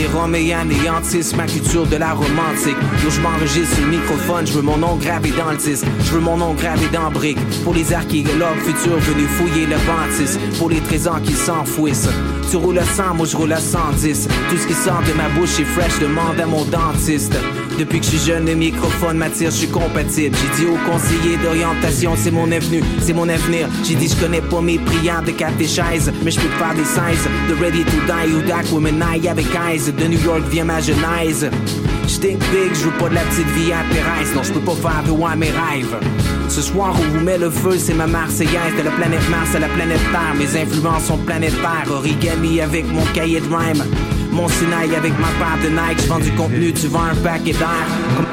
Des 0.01 0.07
Roméens 0.07 0.61
anéantissent 0.61 1.35
ma 1.35 1.45
culture 1.45 1.85
de 1.85 1.95
la 1.95 2.13
romantique. 2.13 2.75
Yo, 3.03 3.11
je 3.11 3.21
m'enregistre 3.21 3.75
sur 3.75 3.85
le 3.85 3.91
microphone, 3.91 4.47
je 4.47 4.53
veux 4.53 4.63
mon 4.63 4.77
nom 4.77 4.95
gravé 4.95 5.29
dans. 5.29 5.51
Je 5.51 6.11
veux 6.11 6.19
mon 6.19 6.37
nom 6.37 6.55
gravé 6.55 6.87
dans 6.91 7.11
brique. 7.11 7.37
Pour 7.63 7.75
les 7.75 7.93
archéologues 7.93 8.57
futurs 8.65 8.97
venus 8.97 9.29
fouiller 9.29 9.67
le 9.67 9.75
bâtisse. 9.85 10.39
Pour 10.57 10.71
les 10.71 10.79
trésors 10.79 11.21
qui 11.21 11.33
s'enfouissent. 11.33 12.09
Tu 12.49 12.57
roules 12.57 12.79
à 12.79 12.83
100, 12.83 13.13
moi 13.13 13.27
je 13.27 13.37
roule 13.37 13.53
à 13.53 13.59
110. 13.59 14.27
Tout 14.49 14.57
ce 14.57 14.65
qui 14.65 14.73
sort 14.73 15.03
de 15.07 15.13
ma 15.13 15.29
bouche 15.29 15.59
est 15.59 15.65
fresh, 15.65 15.99
demande 15.99 16.39
à 16.39 16.47
mon 16.47 16.65
dentiste. 16.65 17.35
Depuis 17.77 17.99
que 17.99 18.05
je 18.05 18.11
suis 18.11 18.31
jeune, 18.31 18.45
le 18.45 18.55
microphone 18.55 19.17
m'attire, 19.17 19.51
je 19.51 19.57
suis 19.57 19.67
compatible. 19.67 20.35
J'ai 20.35 20.63
dit 20.63 20.69
au 20.69 20.91
conseiller 20.91 21.37
d'orientation, 21.37 22.13
c'est 22.15 22.31
mon 22.31 22.51
avenue, 22.51 22.83
c'est 23.01 23.13
mon 23.13 23.27
avenir. 23.27 23.67
J'ai 23.83 23.95
dit, 23.95 24.07
je 24.07 24.15
connais 24.15 24.41
pas 24.41 24.61
mes 24.61 24.77
prières 24.77 25.23
de 25.23 25.31
catéchèse, 25.31 26.11
mais 26.23 26.31
je 26.31 26.39
peux 26.39 26.49
faire 26.57 26.75
des 26.75 26.83
16 26.83 27.01
de 27.49 27.63
Ready 27.63 27.83
to 27.83 27.97
Die 28.05 28.33
ou 28.33 28.47
Dak 28.47 28.71
Women 28.71 29.01
avec 29.01 29.45
Eyes. 29.55 29.91
De 29.91 30.07
New 30.07 30.23
York 30.23 30.43
vient 30.49 30.65
ma 30.65 30.79
genèse. 30.79 31.49
J'tink 32.07 32.39
big, 32.51 32.73
je 32.73 32.89
pas 32.99 33.09
de 33.09 33.15
la 33.15 33.21
petite 33.21 33.47
vie 33.51 33.71
à 33.71 33.83
non, 34.35 34.43
je 34.43 34.51
peux 34.53 34.59
pas 34.59 34.75
faire 34.75 35.03
de 35.05 35.23
à 35.23 35.35
mes 35.35 35.49
rêves. 35.49 35.97
Ce 36.49 36.61
soir, 36.61 36.93
on 36.99 37.17
vous 37.17 37.23
met 37.23 37.37
le 37.37 37.49
feu, 37.49 37.77
c'est 37.77 37.93
ma 37.93 38.07
Marseillaise, 38.07 38.75
de 38.77 38.83
la 38.83 38.91
planète 38.91 39.29
Mars 39.29 39.55
à 39.55 39.59
la 39.59 39.67
planète 39.67 40.01
Terre. 40.11 40.35
Mes 40.37 40.59
influences 40.59 41.05
sont 41.05 41.17
planétaires, 41.17 41.85
origami 41.89 42.61
avec 42.61 42.85
mon 42.91 43.05
cahier 43.13 43.39
de 43.39 43.47
rhyme. 43.47 43.83
Mon 44.31 44.47
Sinaï 44.47 44.95
avec 44.95 45.11
ma 45.19 45.27
part 45.39 45.57
de 45.61 45.69
Nike, 45.69 46.01
je 46.03 46.07
vends 46.07 46.19
du 46.19 46.31
contenu, 46.31 46.71
tu 46.73 46.87
vends 46.87 47.03
un 47.03 47.15
paquet 47.15 47.51
d'air. 47.53 47.85
Comme- 48.15 48.25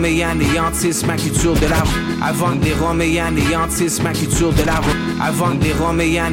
Roméens 0.00 0.30
anéantissent 0.30 1.04
ma 1.04 1.14
culture 1.14 1.52
de 1.52 1.66
la. 1.66 1.82
Avant 2.26 2.56
que 2.56 2.64
les 2.64 2.72
Roméens 2.72 3.26
anéantissent 3.26 4.02
ma 4.02 4.14
culture 4.14 4.50
de 4.50 4.62
la 4.62 4.76
rue. 4.76 5.09
Avant 5.22 5.56
que 5.56 5.64
les 5.64 5.72
Roméens 5.74 6.30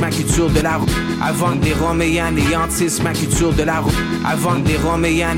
ma 0.00 0.10
culture 0.10 0.50
de 0.50 0.60
la 0.60 0.78
rue. 0.78 0.86
Avant 1.22 1.56
que 1.56 1.64
les 1.64 1.72
Roméens 1.72 2.32
ma 3.02 3.12
culture 3.12 3.52
de 3.52 3.62
la 3.62 3.80
rue. 3.80 3.92
Avant 4.24 4.60
que 4.60 4.68
les 4.68 4.76
Roméens 4.76 5.34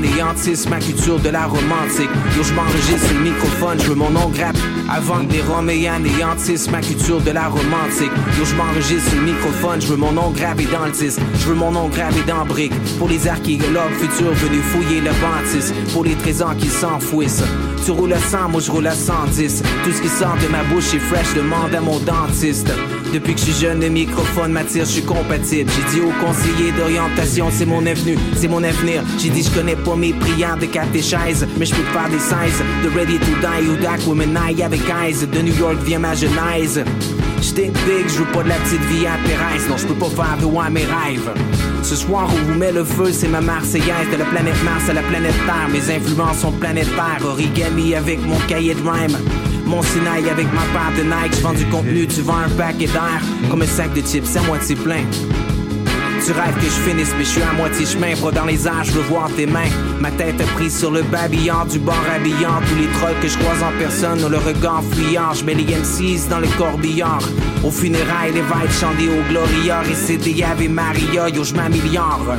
ma 0.69 0.79
culture 0.79 1.19
de 1.19 1.29
la 1.29 1.45
romantique. 1.45 2.09
Yo, 2.35 2.43
je 2.43 2.53
m'enregistre 2.53 3.13
le 3.13 3.29
microphone, 3.29 3.79
je 3.79 3.87
veux 3.87 3.95
mon 3.95 4.09
nom 4.09 4.29
grappe. 4.29 4.57
Avant 4.89 5.23
que 5.25 5.33
les 5.33 5.41
Roméens 5.41 5.99
ma 6.71 6.81
culture 6.81 7.21
de 7.21 7.31
la 7.31 7.49
romantique. 7.49 8.11
Yo, 8.39 8.45
je 8.45 8.55
m'enregistre 8.55 9.11
le 9.15 9.31
microphone, 9.31 9.79
je 9.79 9.87
veux 9.87 9.97
mon 9.97 10.11
nom 10.11 10.31
gravé 10.31 10.65
dans 10.65 10.85
le 10.85 10.91
disque. 10.91 11.19
Je 11.39 11.47
veux 11.47 11.55
mon 11.55 11.71
nom 11.71 11.87
gravé 11.87 12.21
dans 12.27 12.45
brique. 12.45 12.73
Pour 12.97 13.09
les 13.09 13.27
archéologues 13.27 13.93
futurs 13.99 14.33
venus 14.33 14.63
fouiller 14.65 15.01
le 15.01 15.11
bâtisse. 15.21 15.71
Pour 15.93 16.03
les 16.03 16.15
trésors 16.15 16.57
qui 16.57 16.67
s'enfouissent. 16.67 17.43
Tu 17.85 17.91
roules 17.91 18.13
à 18.13 18.19
100, 18.19 18.49
moi 18.49 18.61
je 18.61 18.71
roule 18.71 18.87
à 18.87 18.95
110. 18.95 19.63
Tout 19.83 19.91
ce 19.91 20.01
qui 20.01 20.09
sort 20.09 20.37
de 20.41 20.47
ma 20.47 20.63
bouche 20.63 20.93
est 20.93 20.99
fresh, 20.99 21.33
demande 21.35 21.73
à 21.73 21.81
mon 21.81 21.99
dentiste. 21.99 22.70
Depuis 23.13 23.33
que 23.33 23.39
je 23.39 23.45
suis 23.45 23.65
jeune, 23.65 23.81
le 23.81 23.89
microphone 23.89 24.51
m'attire, 24.51 24.85
je 24.85 24.91
suis 24.91 25.03
compatible. 25.03 25.69
J'ai 25.69 25.99
dit 25.99 26.05
au 26.05 26.11
conseiller 26.25 26.71
d'orientation, 26.77 27.49
c'est 27.51 27.65
mon 27.65 27.85
avenue, 27.85 28.17
c'est 28.35 28.47
mon 28.47 28.63
avenir. 28.63 29.03
J'ai 29.19 29.29
dit, 29.29 29.43
je 29.43 29.49
connais 29.49 29.75
pas 29.75 29.95
mes 29.95 30.13
prières 30.13 30.57
de 30.57 30.65
catéchèse, 30.65 31.47
mais 31.57 31.65
je 31.65 31.75
peux 31.75 31.83
faire 31.83 32.09
des 32.09 32.19
16 32.19 32.35
de 32.83 32.89
Ready 32.97 33.19
to 33.19 33.31
Die 33.41 33.69
ou 33.69 33.75
Dak 33.81 33.99
Women 34.07 34.37
Eye 34.47 34.63
avec 34.63 34.81
Eyes. 34.81 35.27
De 35.27 35.41
New 35.41 35.57
York 35.57 35.77
vient 35.83 35.99
ma 35.99 36.15
genèse. 36.15 36.83
J'tink 37.41 37.73
big, 37.85 38.07
je 38.07 38.19
veux 38.19 38.31
pas 38.31 38.43
de 38.43 38.49
la 38.49 38.55
petite 38.55 38.83
vie 38.85 39.07
à 39.07 39.17
Pérez, 39.25 39.67
non, 39.67 39.75
je 39.75 39.87
peux 39.87 39.95
pas 39.95 40.09
faire 40.09 40.37
de 40.39 40.57
à 40.57 40.69
mes 40.69 40.85
rêves. 40.85 41.31
Ce 41.81 41.95
soir, 41.95 42.29
on 42.31 42.51
vous 42.51 42.57
met 42.57 42.71
le 42.71 42.83
feu, 42.83 43.11
c'est 43.11 43.27
ma 43.27 43.41
Marseillaise, 43.41 44.11
de 44.11 44.17
la 44.17 44.25
planète 44.25 44.63
Mars 44.63 44.87
à 44.89 44.93
la 44.93 45.01
planète 45.01 45.33
Terre. 45.47 45.67
Mes 45.71 45.95
influences 45.95 46.39
sont 46.39 46.51
planétaires, 46.51 47.19
origami 47.25 47.95
avec 47.95 48.19
mon 48.23 48.37
cahier 48.47 48.75
de 48.75 48.81
rhyme. 48.81 49.17
Mon 49.71 49.81
Sinaï 49.81 50.29
avec 50.29 50.47
ma 50.51 50.63
part 50.73 50.91
de 50.97 51.03
Nike, 51.03 51.37
je 51.37 51.41
vends 51.41 51.53
du 51.53 51.65
contenu, 51.67 52.05
tu 52.05 52.19
vends 52.21 52.39
un 52.45 52.49
paquet 52.49 52.87
d'air, 52.87 53.21
comme 53.49 53.61
un 53.61 53.65
sac 53.65 53.93
de 53.93 54.01
chips 54.01 54.35
à 54.35 54.41
moitié 54.41 54.75
plein. 54.75 55.05
Tu 56.25 56.33
rêves 56.33 56.55
que 56.55 56.65
je 56.65 56.89
finisse, 56.89 57.13
mais 57.17 57.23
je 57.23 57.29
suis 57.29 57.41
à 57.41 57.53
moitié 57.53 57.85
chemin. 57.85 58.13
Pas 58.21 58.31
dans 58.31 58.43
les 58.43 58.67
airs, 58.67 58.83
je 58.83 58.91
veux 58.91 59.01
voir 59.03 59.29
tes 59.37 59.45
mains. 59.45 59.71
Ma 60.01 60.11
tête 60.11 60.45
prise 60.55 60.77
sur 60.77 60.91
le 60.91 61.03
babillard 61.03 61.67
du 61.67 61.79
bar 61.79 62.03
habillant. 62.13 62.59
Tous 62.67 62.75
les 62.75 62.87
trolls 62.99 63.19
que 63.21 63.29
je 63.29 63.37
croise 63.37 63.63
en 63.63 63.71
personne 63.79 64.23
ont 64.25 64.29
le 64.29 64.37
regard 64.37 64.83
fuyant. 64.91 65.33
Je 65.33 65.45
mets 65.45 65.55
les 65.55 65.63
M6 65.63 66.27
dans 66.27 66.39
le 66.39 66.47
corbillard. 66.57 67.23
Au 67.63 67.71
funérailles, 67.71 68.33
les 68.33 68.41
vibes 68.41 68.71
chantent 68.79 68.99
au 68.99 69.29
Gloria. 69.31 69.83
Et 69.89 69.95
c'est 69.95 70.17
des 70.17 70.43
Ave 70.43 70.69
Maria, 70.69 71.29
yo, 71.29 71.43
je 71.45 71.55
m'améliore. 71.55 72.35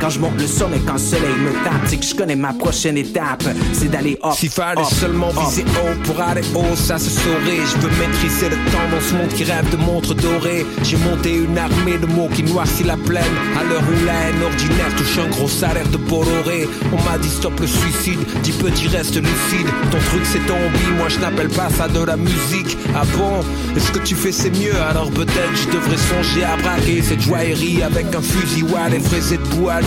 Quand 0.00 0.10
je 0.10 0.20
monte 0.20 0.40
le 0.40 0.46
son 0.46 0.72
et 0.74 0.80
quand 0.86 0.94
le 0.94 0.98
soleil 0.98 1.34
me 1.44 1.52
tape, 1.64 1.82
c'est 1.86 1.96
que 1.96 2.04
je 2.04 2.14
connais 2.14 2.36
ma 2.36 2.52
prochaine 2.52 2.96
étape. 2.96 3.44
C'est 3.72 3.90
d'aller 3.90 4.18
hop. 4.22 4.34
Fallait 4.50 4.80
hop, 4.80 4.90
seulement 4.92 5.30
viser 5.30 5.64
haut 5.64 5.96
pour 6.04 6.20
aller 6.20 6.42
haut, 6.54 6.76
ça 6.76 6.98
se 6.98 7.10
saurait. 7.10 7.60
Je 7.64 7.78
veux 7.80 7.90
maîtriser 7.98 8.48
le 8.48 8.56
temps 8.70 8.88
dans 8.90 9.00
ce 9.00 9.14
monde 9.14 9.28
qui 9.28 9.44
rêve 9.44 9.68
de 9.70 9.76
montres 9.76 10.14
dorées. 10.14 10.64
J'ai 10.82 10.96
monté 10.98 11.34
une 11.34 11.58
armée 11.58 11.98
de 11.98 12.06
mots 12.06 12.28
qui 12.34 12.42
noircit 12.42 12.84
la 12.84 12.96
plaine. 12.96 13.24
À 13.58 13.64
l'heure 13.64 13.82
où 13.82 14.04
la 14.04 14.12
haine 14.12 14.42
ordinaire 14.42 14.94
touche 14.96 15.18
un 15.18 15.28
gros 15.30 15.48
salaire 15.48 15.88
de 15.88 15.96
Bolloré. 15.96 16.68
On 16.92 17.02
m'a 17.02 17.18
dit 17.18 17.28
stop 17.28 17.58
le 17.60 17.66
suicide, 17.66 18.20
dis 18.42 18.52
petit 18.52 18.88
reste 18.88 19.16
lucide. 19.16 19.66
Ton 19.90 19.98
truc 19.98 20.22
c'est 20.24 20.44
ton 20.46 20.54
hobby, 20.54 20.96
moi 20.98 21.08
je 21.08 21.18
n'appelle 21.18 21.48
pas 21.48 21.68
ça 21.70 21.88
de 21.88 22.04
la 22.04 22.16
musique. 22.16 22.76
Ah 22.94 23.02
bon? 23.16 23.40
Est-ce 23.76 23.90
que 23.92 23.98
tu 23.98 24.14
fais 24.14 24.32
c'est 24.32 24.50
mieux? 24.50 24.76
Alors 24.88 25.10
peut-être 25.10 25.54
je 25.54 25.70
devrais 25.70 25.96
songer 25.96 26.44
à 26.44 26.56
braquer 26.56 27.02
cette 27.02 27.20
joaillerie 27.20 27.82
avec 27.82 28.14
un 28.14 28.22
fusil 28.22 28.62
ou 28.62 28.76
à 28.76 28.88
les 28.88 29.00
fraiser 29.00 29.38
debout 29.38 29.68
à 29.68 29.80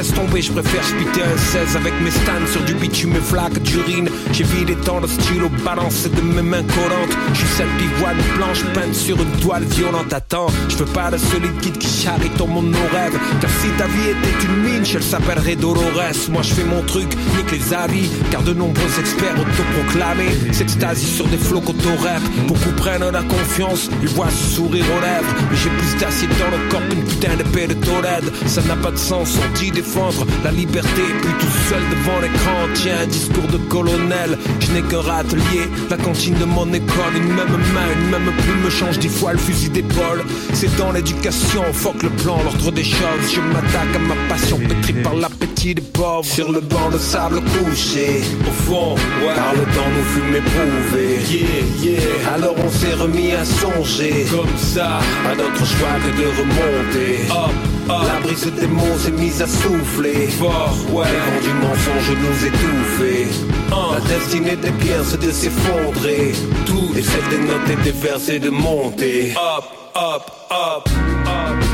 Laisse 0.00 0.14
tomber, 0.14 0.40
je 0.40 0.52
préfère 0.52 0.82
spiter 0.82 1.20
un 1.22 1.36
16 1.36 1.76
avec 1.76 1.92
mes 2.00 2.10
stands 2.10 2.46
sur 2.50 2.62
du 2.62 2.72
bitume 2.74 3.16
et 3.16 3.20
flaques 3.20 3.60
d'urine. 3.60 4.08
J'ai 4.32 4.44
vidé 4.44 4.74
tant 4.76 4.98
de 4.98 5.06
stylo 5.06 5.50
balancé 5.64 6.08
de 6.08 6.20
mes 6.22 6.40
mains 6.40 6.62
collantes. 6.62 7.14
Je 7.34 7.44
cette 7.44 7.68
pivoine 7.76 8.16
blanche 8.36 8.64
peinte 8.72 8.94
sur 8.94 9.20
une 9.20 9.30
toile 9.42 9.64
violente. 9.64 10.10
Attends, 10.12 10.46
je 10.70 10.76
veux 10.76 10.86
pas 10.86 11.10
de 11.10 11.18
solide 11.18 11.54
guide 11.60 11.76
qui 11.76 11.88
charrie 11.88 12.30
ton 12.30 12.46
monde 12.46 12.70
nos 12.70 12.96
rêves. 12.96 13.18
Car 13.42 13.50
si 13.50 13.68
ta 13.76 13.86
vie 13.88 14.10
était 14.10 14.46
une 14.46 14.62
mine, 14.62 14.84
elle 14.94 15.02
s'appellerait 15.02 15.56
Dolores. 15.56 16.30
Moi 16.30 16.40
je 16.42 16.54
fais 16.54 16.64
mon 16.64 16.82
truc, 16.84 17.10
nique 17.36 17.50
les 17.50 17.74
avis. 17.74 18.08
Car 18.30 18.42
de 18.42 18.54
nombreux 18.54 19.00
experts 19.00 19.36
autoproclamés 19.38 20.52
s'extasient 20.52 21.16
sur 21.16 21.26
des 21.26 21.36
flots 21.36 21.60
qu'auto-rap. 21.60 22.22
Beaucoup 22.46 22.72
prennent 22.76 23.10
la 23.10 23.22
confiance, 23.22 23.90
ils 24.00 24.08
voient 24.08 24.30
sourire 24.30 24.86
aux 24.96 25.00
lèvres. 25.02 25.34
Mais 25.50 25.56
j'ai 25.56 25.70
plus 25.70 25.98
d'acier 26.00 26.28
dans 26.38 26.56
le 26.56 26.70
corps 26.70 26.88
qu'une 26.88 27.04
putain 27.04 27.36
d'épée 27.36 27.66
de 27.66 27.74
Tolède. 27.74 28.32
Ça 28.46 28.62
n'a 28.62 28.76
pas 28.76 28.92
de 28.92 28.96
sens, 29.10 29.38
on 29.42 29.58
dit 29.58 29.72
défendre 29.72 30.24
la 30.44 30.52
liberté. 30.52 31.02
Puis 31.20 31.32
tout 31.40 31.54
seul 31.68 31.82
devant 31.90 32.20
l'écran, 32.20 32.58
tiens 32.74 32.98
un 33.02 33.06
discours 33.06 33.48
de 33.48 33.58
colonel. 33.68 34.38
Je 34.60 34.72
n'ai 34.72 34.82
qu'un 34.82 35.00
râtelier, 35.00 35.64
la 35.90 35.96
cantine 35.96 36.34
de 36.34 36.44
mon 36.44 36.68
école. 36.72 37.14
Une 37.16 37.34
même 37.38 37.56
main, 37.74 37.88
une 37.98 38.08
même 38.10 38.30
plume 38.42 38.62
me 38.64 38.70
change 38.70 38.98
dix 39.00 39.08
fois 39.08 39.32
le 39.32 39.38
fusil 39.38 39.68
d'épaule. 39.68 40.22
C'est 40.52 40.74
dans 40.76 40.92
l'éducation, 40.92 41.64
fuck 41.72 42.02
le 42.04 42.10
plan, 42.10 42.38
l'ordre 42.44 42.70
des 42.70 42.84
choses. 42.84 43.26
Je 43.34 43.40
m'attaque 43.40 43.94
à 43.96 43.98
ma 43.98 44.14
passion 44.28 44.58
pétrie 44.58 45.02
par 45.02 45.14
l'appétit 45.14 45.74
des 45.74 45.82
pauvres. 45.82 46.24
Sur 46.24 46.52
le 46.52 46.60
banc 46.60 46.90
de 46.92 46.98
sable 46.98 47.40
couché, 47.52 48.22
au 48.48 48.54
fond, 48.64 48.94
par 49.34 49.54
le 49.54 49.64
temps 49.74 49.90
nous 49.96 50.06
fûmes 50.12 50.36
éprouvés. 50.42 51.18
Yeah, 51.30 51.92
yeah. 51.92 52.34
Alors 52.34 52.54
on 52.64 52.70
s'est 52.70 52.94
remis 52.94 53.32
à 53.32 53.44
songer, 53.44 54.26
comme 54.30 54.56
ça, 54.56 55.00
à 55.28 55.34
notre 55.34 55.64
choix 55.66 55.96
que 56.04 56.10
de 56.20 56.26
remonter. 56.40 57.18
Hop, 57.30 57.54
hop. 57.88 58.02
La 58.06 58.20
brise 58.20 58.52
des 58.52 58.66
mots 58.66 58.98
s'est 58.98 59.10
mise 59.10 59.42
à 59.42 59.46
souffler. 59.46 60.26
Fort, 60.28 60.76
ouais. 60.92 61.04
Les 61.06 61.18
vents 61.18 61.42
du 61.42 61.52
mensonge 61.66 62.10
nous 62.24 62.46
étouffer. 62.46 63.26
La 63.70 64.00
destinée 64.00 64.56
des 64.56 64.70
biens 64.70 65.04
c'est 65.04 65.20
de 65.20 65.30
s'effondrer. 65.30 66.32
Tout 66.66 66.90
et 66.96 67.02
celle 67.02 67.28
des 67.28 67.38
notes 67.38 67.70
et 67.70 67.76
des 67.84 67.92
vers 67.92 68.18
c'est 68.18 68.38
de 68.38 68.50
monter. 68.50 69.34
Hop, 69.36 69.64
hop, 69.94 70.30
hop, 70.50 70.88
hop. 71.26 71.64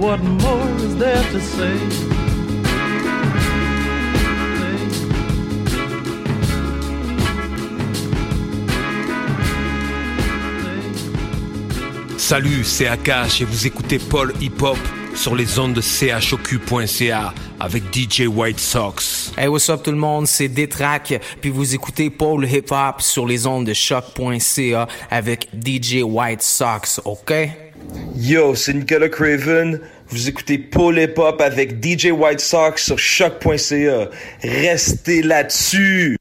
What 0.00 0.22
more 0.22 0.68
is 0.78 0.96
there 0.98 1.22
to 1.32 1.40
say? 1.40 2.05
Salut, 12.28 12.64
c'est 12.64 12.88
Akash 12.88 13.40
et 13.40 13.44
vous 13.44 13.68
écoutez 13.68 14.00
Paul 14.00 14.32
Hip 14.40 14.60
Hop 14.60 14.78
sur 15.14 15.36
les 15.36 15.60
ondes 15.60 15.74
de 15.74 15.80
chocu.ca 15.80 17.32
avec 17.60 17.84
DJ 17.94 18.22
White 18.26 18.58
Sox. 18.58 19.32
Hey, 19.38 19.46
what's 19.46 19.70
up 19.70 19.84
tout 19.84 19.92
le 19.92 19.96
monde, 19.96 20.26
c'est 20.26 20.48
Détrac, 20.48 21.20
puis 21.40 21.50
vous 21.50 21.76
écoutez 21.76 22.10
Paul 22.10 22.44
Hip 22.44 22.72
Hop 22.72 23.00
sur 23.00 23.28
les 23.28 23.46
ondes 23.46 23.64
de 23.64 23.72
choc.ca 23.72 24.88
avec 25.08 25.48
DJ 25.54 26.02
White 26.02 26.42
Sox, 26.42 27.00
ok? 27.04 27.32
Yo, 28.16 28.56
c'est 28.56 28.74
Nicolas 28.74 29.08
Craven. 29.08 29.78
Vous 30.08 30.28
écoutez 30.28 30.58
Paul 30.58 30.98
Hip 30.98 31.14
Hop 31.18 31.40
avec 31.40 31.80
DJ 31.80 32.06
White 32.06 32.40
Sox 32.40 32.82
sur 32.82 32.98
choc.ca. 32.98 34.10
Restez 34.42 35.22
là-dessus. 35.22 36.18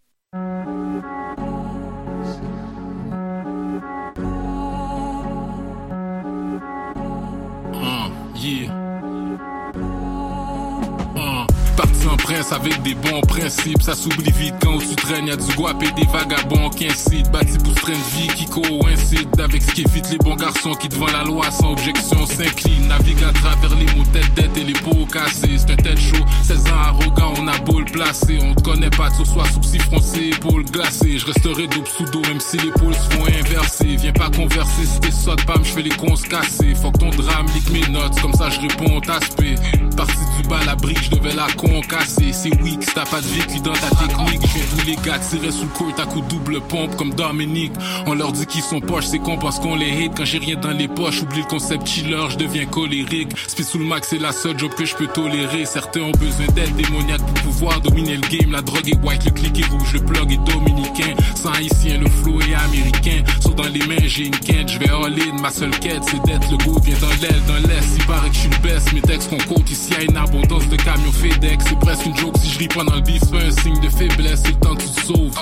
Avec 12.66 12.82
des 12.82 12.96
bons 12.96 13.22
principes. 13.22 13.82
Ça 13.82 13.96
s'oublie 13.96 14.32
vite 14.32 14.56
quand 14.62 14.78
tu 14.80 14.96
traînes, 14.96 15.28
y'a 15.28 15.36
du 15.36 15.54
guap 15.56 15.82
et 15.84 15.92
des 15.92 16.08
vagabonds 16.08 16.70
qui 16.70 16.88
incitent. 16.88 17.32
Bâti 17.32 17.58
pour 17.64 17.76
train 17.76 17.94
de 17.94 18.18
vie 18.18 18.28
qui 18.28 18.46
coïncide 18.46 19.40
avec 19.40 19.62
ce 19.62 19.72
qui 19.72 19.82
évite 19.82 20.10
les 20.12 20.18
bons 20.18 20.36
garçons 20.36 20.74
qui 20.74 20.90
devant 20.90 21.08
la 21.08 21.24
loi 21.24 21.50
sans 21.52 21.72
objection 21.72 22.26
s'inclinent. 22.26 22.88
Navigue 22.88 23.24
à 23.24 23.32
travers 23.34 23.76
les 23.78 23.86
mots 23.96 24.06
tête 24.12 24.34
tête 24.36 24.58
et 24.58 24.64
les 24.64 24.74
peaux 24.74 25.06
cassées. 25.06 25.58
C'est 25.58 25.72
un 25.72 25.76
tête 25.76 26.00
chaud, 26.00 26.26
16 26.44 26.60
ans 26.68 26.80
arrogant, 26.88 27.34
on 27.40 27.48
a 27.48 27.58
beau 27.60 27.80
le 27.80 27.86
placer. 27.86 28.40
On 28.42 28.54
te 28.54 28.64
connaît 28.64 28.90
pas 28.90 29.10
de 29.10 29.16
ce 29.16 29.26
soir, 29.26 29.46
sourcils 29.48 29.80
froncés, 29.80 30.32
épaules 30.34 30.66
glacées. 30.66 31.20
Je 31.20 31.26
resterai 31.26 31.68
double 31.68 31.88
sous 31.88 32.06
dos 32.06 32.22
même 32.22 32.40
si 32.40 32.58
les 32.58 32.72
pôles 32.72 32.96
se 32.96 33.16
font 33.16 33.26
inverser. 33.26 33.96
Viens 33.98 34.14
pas 34.14 34.30
converser 34.30 34.86
si 34.86 35.00
t'es 35.00 35.12
sotte, 35.12 35.46
pam, 35.46 35.64
je 35.64 35.72
fais 35.72 35.84
les 35.84 35.90
cons 35.90 36.16
se 36.16 36.28
casser. 36.28 36.74
Faut 36.76 36.92
que 36.92 37.00
ton 37.00 37.10
drame 37.10 37.46
lique 37.54 37.70
mes 37.72 37.92
notes, 37.92 38.20
comme 38.22 38.34
ça 38.34 38.50
je 38.50 38.62
réponds 38.62 39.00
t'aspect. 39.02 39.56
Parti 39.96 40.18
du 40.42 40.48
bas, 40.50 40.60
la 40.66 40.76
brique, 40.76 41.04
je 41.04 41.12
devais 41.12 41.34
la 41.34 41.48
concasser 41.56 42.34
c'est 42.34 42.54
weak, 42.62 42.84
si 42.84 42.94
t'as 42.94 43.06
pas 43.06 43.22
de 43.22 43.28
vécu 43.28 43.60
dans 43.62 43.74
ta 43.74 43.90
technique. 43.96 44.42
Je 44.42 44.76
tous 44.76 44.86
les 44.86 44.96
gars 44.96 45.20
tirer 45.20 45.52
sous 45.52 45.64
le 45.64 45.70
court 45.70 45.94
à 45.98 46.06
coup 46.06 46.22
double 46.22 46.60
pompe 46.62 46.96
comme 46.98 47.14
Dominique. 47.14 47.72
On 48.06 48.14
leur 48.14 48.32
dit 48.32 48.46
qu'ils 48.46 48.62
sont 48.62 48.82
poches, 48.82 49.06
c'est 49.06 49.20
con 49.20 49.38
parce 49.38 49.60
qu'on 49.60 49.76
les 49.76 50.06
hate. 50.06 50.18
Quand 50.18 50.26
j'ai 50.26 50.38
rien 50.38 50.58
dans 50.58 50.72
les 50.72 50.88
poches, 50.88 51.22
oublie 51.22 51.40
le 51.42 51.48
concept 51.48 51.88
chiller, 51.88 52.26
je 52.30 52.38
deviens 52.38 52.66
colérique. 52.66 53.30
Speed 53.48 53.66
sous 53.66 53.80
le 53.80 53.86
max, 53.86 54.08
c'est 54.10 54.20
la 54.20 54.32
seule 54.32 54.60
job 54.60 54.72
que 54.74 54.86
je 54.86 54.96
peux 54.96 55.08
tolérer. 55.08 55.66
Certains 55.66 56.02
ont 56.02 56.12
besoin 56.12 56.48
d'aide 56.48 56.76
démoniaque 56.76 57.22
pour 57.22 57.52
pouvoir 57.52 57.80
dominer 57.82 58.18
le 58.18 58.28
game. 58.28 58.52
La 58.52 58.62
drogue 58.62 58.90
est 58.90 58.98
white, 59.06 59.26
le 59.26 59.32
clic 59.32 59.60
est 59.60 59.68
rouge, 59.68 59.94
le 59.94 60.02
plug 60.02 60.32
est 60.32 60.52
dominicain. 60.52 61.16
Sans 61.36 61.52
haïtien, 61.52 62.00
le 62.00 62.10
flow 62.10 62.42
est 62.42 62.54
américain. 62.54 63.24
Sauf 63.40 63.56
dans 63.56 63.64
les 63.64 63.86
mains, 63.88 64.06
j'ai 64.06 64.28
une 64.28 64.40
quête, 64.40 64.70
je 64.70 64.80
vais 64.80 64.90
all 64.90 65.14
in. 65.14 65.42
Ma 65.42 65.52
seule 65.52 65.78
quête, 65.80 66.04
c'est 66.04 66.22
d'être 66.26 66.52
le 66.52 66.58
go, 66.58 66.80
viens 66.84 66.98
dans 67.00 67.22
l'aile, 67.22 67.42
dans 67.48 67.68
l'est. 67.68 67.88
Il 67.98 68.06
paraît 68.06 68.30
que 68.30 68.36
je 68.36 68.40
suis 68.42 68.50
le 68.50 68.58
best, 68.58 68.94
mes 68.94 69.02
textes 69.02 69.30
qu'on 69.30 69.54
compte 69.54 69.70
ici 69.86 69.96
a 69.96 70.04
une 70.04 70.18
abondance 70.18 70.68
de 70.68 70.76
camions 70.76 71.12
FedEx. 71.12 71.66
C'est 71.68 71.80
presque 71.80 72.06
une 72.06 72.18
joke 72.18 72.36
si 72.42 72.50
je 72.50 72.60
ris 72.60 72.68
pendant 72.68 72.96
le 72.96 73.02
beat, 73.02 73.24
un 73.34 73.52
signe 73.62 73.80
de 73.80 73.90
faiblesse, 73.90 74.42
c'est 74.44 74.52
le 74.52 74.60
temps 74.60 74.76
que 74.76 74.84
tu 74.84 74.90
te 74.90 75.06
sauves. 75.06 75.34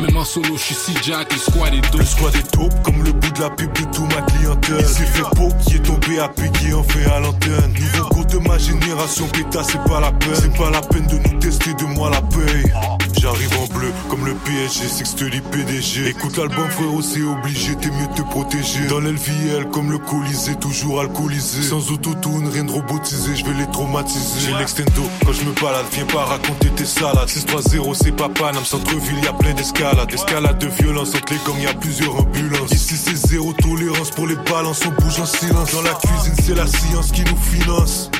Même 0.00 0.16
en 0.16 0.24
solo, 0.24 0.56
je 0.56 0.62
suis 0.62 0.74
si 0.74 0.94
jack, 1.02 1.32
le 1.32 1.38
squad 1.38 1.74
est 1.74 1.80
dope. 1.92 2.00
Le 2.00 2.04
squad 2.04 2.34
est 2.34 2.54
dope, 2.56 2.82
comme 2.82 3.02
le 3.02 3.12
bout 3.12 3.30
de 3.30 3.40
la 3.40 3.50
pub 3.50 3.72
de 3.72 3.84
tout 3.94 4.06
ma 4.06 4.22
clientèle. 4.22 4.76
Il 4.80 4.86
s'est 4.86 5.04
fait 5.04 5.22
beau, 5.36 5.48
qui 5.66 5.76
est 5.76 5.82
tombé 5.82 6.18
à 6.18 6.28
piquer, 6.28 6.72
en 6.72 6.82
fait 6.82 7.04
à 7.10 7.20
l'antenne. 7.20 7.72
Niveau 7.72 8.04
cours 8.06 8.26
de 8.26 8.38
ma 8.38 8.58
génération, 8.58 9.26
péta, 9.28 9.62
c'est 9.62 9.82
pas 9.84 10.00
la 10.00 10.12
peine. 10.12 10.34
C'est 10.34 10.56
pas 10.56 10.70
la 10.70 10.80
peine 10.80 11.06
de 11.06 11.16
nous 11.16 11.38
tester, 11.38 11.74
de 11.74 11.84
moi 11.84 12.10
la 12.10 12.22
paye. 12.22 12.72
J'arrive 13.20 13.58
en 13.58 13.61
comme 14.08 14.26
le 14.26 14.34
PSG, 14.34 14.84
c'est 14.88 15.04
que 15.04 15.08
je 15.08 15.14
te 15.14 15.24
dis 15.24 15.40
PDG. 15.40 16.08
Écoute 16.08 16.36
l'album, 16.36 16.68
frérot, 16.70 17.02
c'est 17.02 17.22
obligé, 17.22 17.74
t'es 17.76 17.90
mieux 17.90 18.08
te 18.14 18.22
protéger. 18.22 18.86
Dans 18.88 19.00
l'LVL, 19.00 19.68
comme 19.70 19.90
le 19.90 19.98
Colisée, 19.98 20.56
toujours 20.56 21.00
alcoolisé. 21.00 21.62
Sans 21.62 21.90
autotune, 21.90 22.48
rien 22.52 22.64
de 22.64 22.72
robotisé, 22.72 23.36
je 23.36 23.44
vais 23.44 23.54
les 23.54 23.70
traumatiser. 23.70 24.40
J'ai 24.40 24.58
l'extendo, 24.58 25.02
quand 25.24 25.32
je 25.32 25.44
me 25.44 25.52
balade, 25.60 25.86
viens 25.92 26.06
pas 26.06 26.24
raconter 26.24 26.68
tes 26.70 26.84
salades. 26.84 27.28
6-3-0, 27.28 27.94
c'est 27.94 28.12
pas 28.12 28.28
Paname, 28.28 28.64
centre-ville, 28.64 29.22
y 29.22 29.26
a 29.26 29.32
plein 29.32 29.54
d'escalades. 29.54 30.12
Escalade 30.12 30.58
de 30.58 30.68
violence, 30.68 31.14
entre 31.14 31.32
les 31.32 31.38
gangs, 31.46 31.62
y 31.62 31.66
a 31.66 31.74
plusieurs 31.74 32.16
ambulances. 32.18 32.72
Ici, 32.72 32.96
c'est 32.96 33.16
zéro 33.16 33.52
tolérance 33.52 34.10
pour 34.10 34.26
les 34.26 34.36
balances, 34.36 34.80
on 34.86 35.02
bouge 35.02 35.20
en 35.20 35.26
silence. 35.26 35.72
Dans 35.72 35.82
la 35.82 35.94
cuisine, 35.94 36.34
c'est 36.42 36.54
la 36.54 36.66
science 36.66 37.12
qui 37.12 37.22
nous 37.22 37.36
finance. 37.36 38.10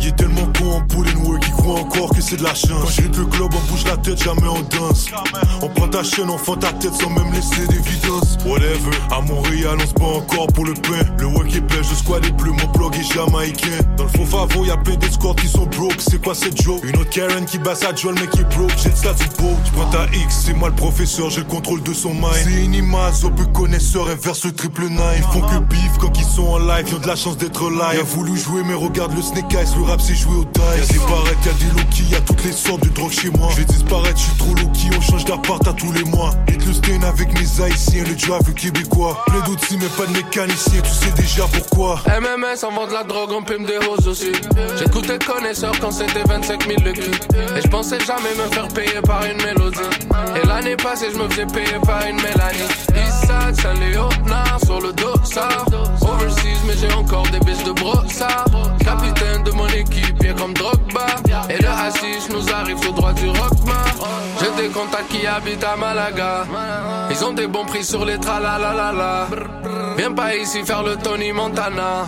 Il 0.00 0.08
est 0.08 0.16
tellement 0.16 0.46
con 0.58 0.72
en 0.72 0.78
and 0.78 1.38
qui 1.40 1.50
croit 1.52 1.80
encore 1.80 2.10
que 2.10 2.20
c'est 2.20 2.36
de 2.36 2.42
la 2.42 2.54
chance. 2.54 2.70
Quand 2.82 2.90
j'ai 2.90 3.08
le 3.08 3.26
club, 3.26 3.50
on 3.54 3.72
bouge 3.72 3.84
la 3.86 3.96
tête, 3.96 4.22
jamais 4.22 4.48
on 4.48 4.60
danse. 4.76 5.06
On 5.62 5.68
prend 5.68 5.88
ta 5.88 6.02
chaîne, 6.02 6.30
on 6.30 6.38
fend 6.38 6.56
ta 6.56 6.72
tête 6.72 6.94
sans 6.94 7.10
même 7.10 7.32
laisser 7.32 7.66
d'évidence. 7.66 8.36
Whatever, 8.44 8.96
à 9.10 9.20
Montréal, 9.20 9.78
on 9.82 9.86
se 9.86 9.94
bat 9.94 10.18
encore 10.18 10.46
pour 10.48 10.66
le 10.66 10.74
pain. 10.74 11.04
Le 11.18 11.26
work 11.26 11.54
est 11.54 11.60
belge, 11.60 11.88
le 11.90 11.96
squad 11.96 12.24
est 12.24 12.32
bleu, 12.32 12.52
mon 12.52 12.72
blog 12.72 12.94
est 12.96 13.14
jamaïcain. 13.14 13.80
Dans 13.96 14.04
le 14.04 14.10
faux 14.10 14.26
favo, 14.26 14.64
y'a 14.64 14.76
plein 14.76 14.96
d'escorts 14.96 15.36
qui 15.36 15.48
sont 15.48 15.66
broke. 15.66 15.96
C'est 15.98 16.22
quoi 16.22 16.34
cette 16.34 16.60
joke? 16.60 16.82
Une 16.84 16.96
autre 16.96 17.10
Karen 17.10 17.44
qui 17.44 17.58
bat 17.58 17.74
sa 17.74 17.94
joie, 17.94 18.12
le 18.12 18.20
mec 18.20 18.34
est 18.38 18.56
broke. 18.56 18.72
J'ai 18.76 18.90
ça 18.90 19.12
du 19.14 19.24
beau. 19.38 19.56
Tu 19.64 19.72
prends 19.72 19.90
ta 19.90 20.06
X, 20.14 20.44
c'est 20.46 20.54
moi 20.54 20.68
le 20.68 20.74
professeur, 20.74 21.30
j'ai 21.30 21.40
le 21.40 21.46
contrôle 21.46 21.82
de 21.82 21.92
son 21.92 22.12
mind. 22.12 22.34
C'est 22.44 22.64
une 22.64 22.74
image, 22.74 23.20
peu 23.36 23.46
connaisseur, 23.46 24.08
inverse 24.08 24.44
le 24.44 24.52
triple 24.52 24.88
nine. 24.88 25.00
Ils 25.16 25.22
font 25.22 25.40
que 25.40 25.58
bif 25.58 25.92
quand 26.00 26.18
ils 26.18 26.24
sont 26.24 26.46
en 26.46 26.58
live, 26.58 26.86
ils 26.88 26.94
ont 26.96 26.98
de 26.98 27.06
la 27.06 27.16
chance 27.16 27.36
d'être 27.36 27.70
live. 27.70 28.00
a 28.00 28.02
voulu 28.02 28.36
jouer, 28.36 28.62
mais 28.66 28.74
regarde 28.74 29.14
le 29.14 29.22
snake 29.22 29.54
le 29.76 29.82
rap 29.82 30.00
c'est 30.00 30.14
jouer 30.14 30.36
au 30.36 30.44
taille. 30.44 30.80
Y'a 30.80 30.86
des 30.86 30.98
barrettes, 30.98 31.44
y'a 31.46 31.52
des 31.52 31.72
low 31.72 32.10
y'a 32.10 32.20
toutes 32.20 32.44
les 32.44 32.52
sortes 32.52 32.82
de 32.82 32.88
drogue 32.90 33.12
chez 33.12 33.30
moi. 33.30 33.48
Je 33.52 33.56
vais 33.56 33.64
disparaître, 33.64 34.18
je 34.18 34.24
suis 34.24 34.36
trop 34.36 34.54
low 34.54 34.70
on 34.96 35.00
change 35.00 35.24
d'appart 35.24 35.66
à 35.66 35.72
tous 35.72 35.92
les 35.92 36.04
mois. 36.04 36.30
Et 36.48 36.52
le 36.52 36.72
stain 36.72 37.02
avec 37.02 37.28
mes 37.38 37.62
haïtiens, 37.62 38.04
le 38.04 38.14
drive 38.14 38.54
québécois. 38.54 39.22
Plein 39.26 39.40
d'outils, 39.40 39.78
mais 39.78 39.88
pas 39.96 40.06
de 40.06 40.12
mécanicien, 40.12 40.80
tu 40.82 40.90
sais 40.90 41.12
déjà 41.16 41.44
pourquoi. 41.52 42.00
MMS, 42.06 42.64
on 42.66 42.72
vend 42.72 42.86
de 42.86 42.92
la 42.92 43.04
drogue, 43.04 43.30
on 43.32 43.42
pime 43.42 43.64
des 43.64 43.78
roses 43.78 44.06
aussi. 44.08 44.32
J'écoutais 44.78 45.18
connaisseur 45.18 45.72
quand 45.80 45.90
c'était 45.90 46.24
25 46.26 46.66
000 46.66 46.80
le 46.84 46.92
cul. 46.92 47.10
Et 47.56 47.62
je 47.62 47.68
pensais 47.68 47.98
jamais 48.00 48.34
me 48.36 48.52
faire 48.52 48.68
payer 48.68 49.00
par 49.06 49.24
une 49.24 49.42
mélodie. 49.42 49.78
Et 50.36 50.46
l'année 50.46 50.76
passée, 50.76 51.06
je 51.12 51.18
me 51.18 51.28
faisais 51.28 51.46
payer 51.46 51.78
par 51.86 52.04
une 52.06 52.16
mélanie. 52.16 52.68
Eastside, 52.94 53.60
Saint-Léonard, 53.60 54.58
sur 54.64 54.80
le 54.80 54.92
dos, 54.92 55.14
ça. 55.24 55.48
Overseas, 56.00 56.60
mais 56.66 56.74
j'ai 56.78 56.92
encore 56.92 57.26
des 57.30 57.40
biches 57.40 57.64
de 57.64 57.72
brossard. 57.72 58.46
Capitaine 58.80 59.42
de 59.44 59.52
mon 59.54 59.66
équipe, 59.68 60.18
bien 60.20 60.34
comme 60.34 60.52
Drogba. 60.54 61.06
Et 61.48 61.60
le 61.60 61.68
hashish 61.68 62.28
nous 62.30 62.52
arrive 62.52 62.78
tout 62.80 62.92
droit 62.92 63.12
du 63.12 63.28
rockma. 63.28 63.84
J'ai 64.40 64.62
des 64.62 64.68
contacts 64.68 65.08
qui 65.08 65.26
habitent 65.26 65.64
à 65.64 65.76
Malaga. 65.76 66.44
Ils 67.10 67.24
ont 67.24 67.32
des 67.32 67.46
bons 67.46 67.64
prix 67.64 67.84
sur 67.84 68.04
les 68.04 68.18
tralalalala. 68.18 69.28
Viens 69.96 70.12
pas 70.12 70.34
ici 70.34 70.64
faire 70.64 70.82
le 70.82 70.96
Tony 70.96 71.32
Montana. 71.32 72.06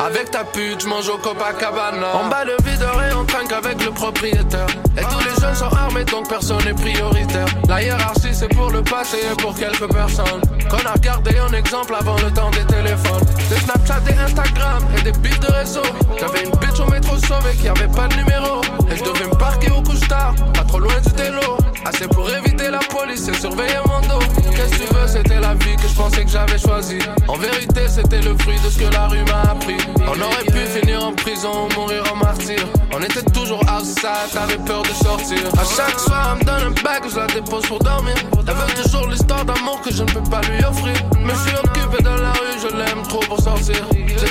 Avec 0.00 0.30
ta 0.30 0.44
pute, 0.44 0.86
mange 0.86 1.08
au 1.08 1.18
Copacabana. 1.18 2.08
On 2.22 2.28
bat 2.28 2.44
le 2.44 2.56
videur 2.64 3.00
et 3.02 3.14
on 3.14 3.24
trinque 3.24 3.52
avec 3.52 3.84
le 3.84 3.90
propriétaire. 3.90 4.66
Et 4.96 5.02
tous 5.02 5.24
les 5.24 5.40
jeunes 5.40 5.54
sont 5.54 5.74
armés 5.74 6.04
donc 6.04 6.28
personne 6.28 6.62
n'est 6.64 6.74
prioritaire. 6.74 7.46
La 7.68 7.82
hiérarchie 7.82 8.34
c'est 8.34 8.48
pour 8.48 8.70
le 8.70 8.82
passé 8.82 9.18
et 9.32 9.36
pour 9.36 9.54
quelques 9.54 9.90
personnes. 9.92 10.42
Qu'on 10.68 10.86
a 10.86 10.92
regardé 10.92 11.34
en 11.40 11.52
exemple 11.52 11.94
avant 11.98 12.16
le 12.16 12.30
temps 12.32 12.50
des 12.50 12.64
téléphones. 12.64 13.24
Des 13.48 13.56
Snapchat, 13.56 14.00
des 14.00 14.18
Instagram 14.18 14.82
et 14.98 15.02
des 15.02 15.12
bits 15.12 15.38
de 15.38 15.52
réseau. 15.52 15.82
J'avais 16.18 16.44
une 16.44 16.50
au 16.80 17.26
sauvé 17.26 17.68
avait 17.68 17.88
pas 17.88 18.08
de 18.08 18.16
numéro. 18.16 18.60
Et 18.90 18.96
je 18.96 19.04
devais 19.04 19.26
me 19.26 19.36
parquer 19.36 19.70
au 19.70 19.82
couche 19.82 20.06
tard, 20.08 20.34
pas 20.54 20.64
trop 20.64 20.78
loin 20.78 20.98
du 21.04 21.12
télo. 21.12 21.40
Assez 21.84 22.06
pour 22.08 22.28
éviter 22.30 22.70
la 22.70 22.78
police 22.78 23.28
et 23.28 23.34
surveiller 23.34 23.80
mon 23.86 24.00
dos. 24.08 24.24
Qu'est-ce 24.54 24.78
que 24.78 24.86
tu 24.86 24.94
veux, 24.94 25.06
c'était 25.06 25.40
la 25.40 25.54
vie 25.54 25.76
que 25.76 25.88
je 25.88 25.94
pensais 25.94 26.24
que 26.24 26.30
j'avais 26.30 26.58
choisie. 26.58 27.00
En 27.28 27.36
vérité, 27.36 27.88
c'était 27.88 28.20
le 28.20 28.36
fruit 28.38 28.58
de 28.64 28.70
ce 28.70 28.78
que 28.78 28.92
la 28.92 29.08
rue 29.08 29.24
m'a 29.24 29.50
appris. 29.52 29.76
On 29.98 30.20
aurait 30.20 30.44
pu 30.44 30.80
finir 30.80 31.04
en 31.04 31.12
prison 31.12 31.68
ou 31.68 31.80
mourir 31.80 32.04
en 32.12 32.16
martyr. 32.16 32.64
On 32.94 33.02
était 33.02 33.30
toujours 33.32 33.62
outside, 33.62 34.30
t'avais 34.32 34.58
peur 34.58 34.82
de 34.82 35.04
sortir. 35.04 35.38
À 35.58 35.64
chaque 35.64 35.98
soir, 35.98 36.32
elle 36.32 36.38
me 36.38 36.44
donne 36.44 36.72
un 36.72 36.82
bague, 36.82 37.04
je 37.10 37.16
la 37.16 37.26
dépose 37.26 37.66
pour 37.66 37.80
dormir. 37.80 38.14
Elle 38.46 38.54
veut 38.54 38.82
toujours 38.82 39.08
l'histoire 39.08 39.44
d'amour 39.44 39.80
que 39.82 39.92
je 39.92 40.02
ne 40.02 40.08
peux 40.08 40.30
pas 40.30 40.40
lui 40.42 40.64
offrir. 40.64 40.94
Suis 41.42 41.56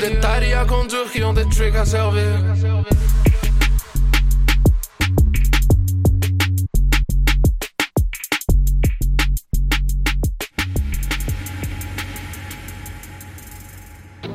des 0.02 0.20
tailles 0.20 0.54
à 0.54 0.66
conduire 0.66 1.12
qui 1.12 1.24
ont 1.24 1.34
des 1.34 1.46
tricks 1.46 1.76
à 1.76 1.86
servir. 1.86 2.24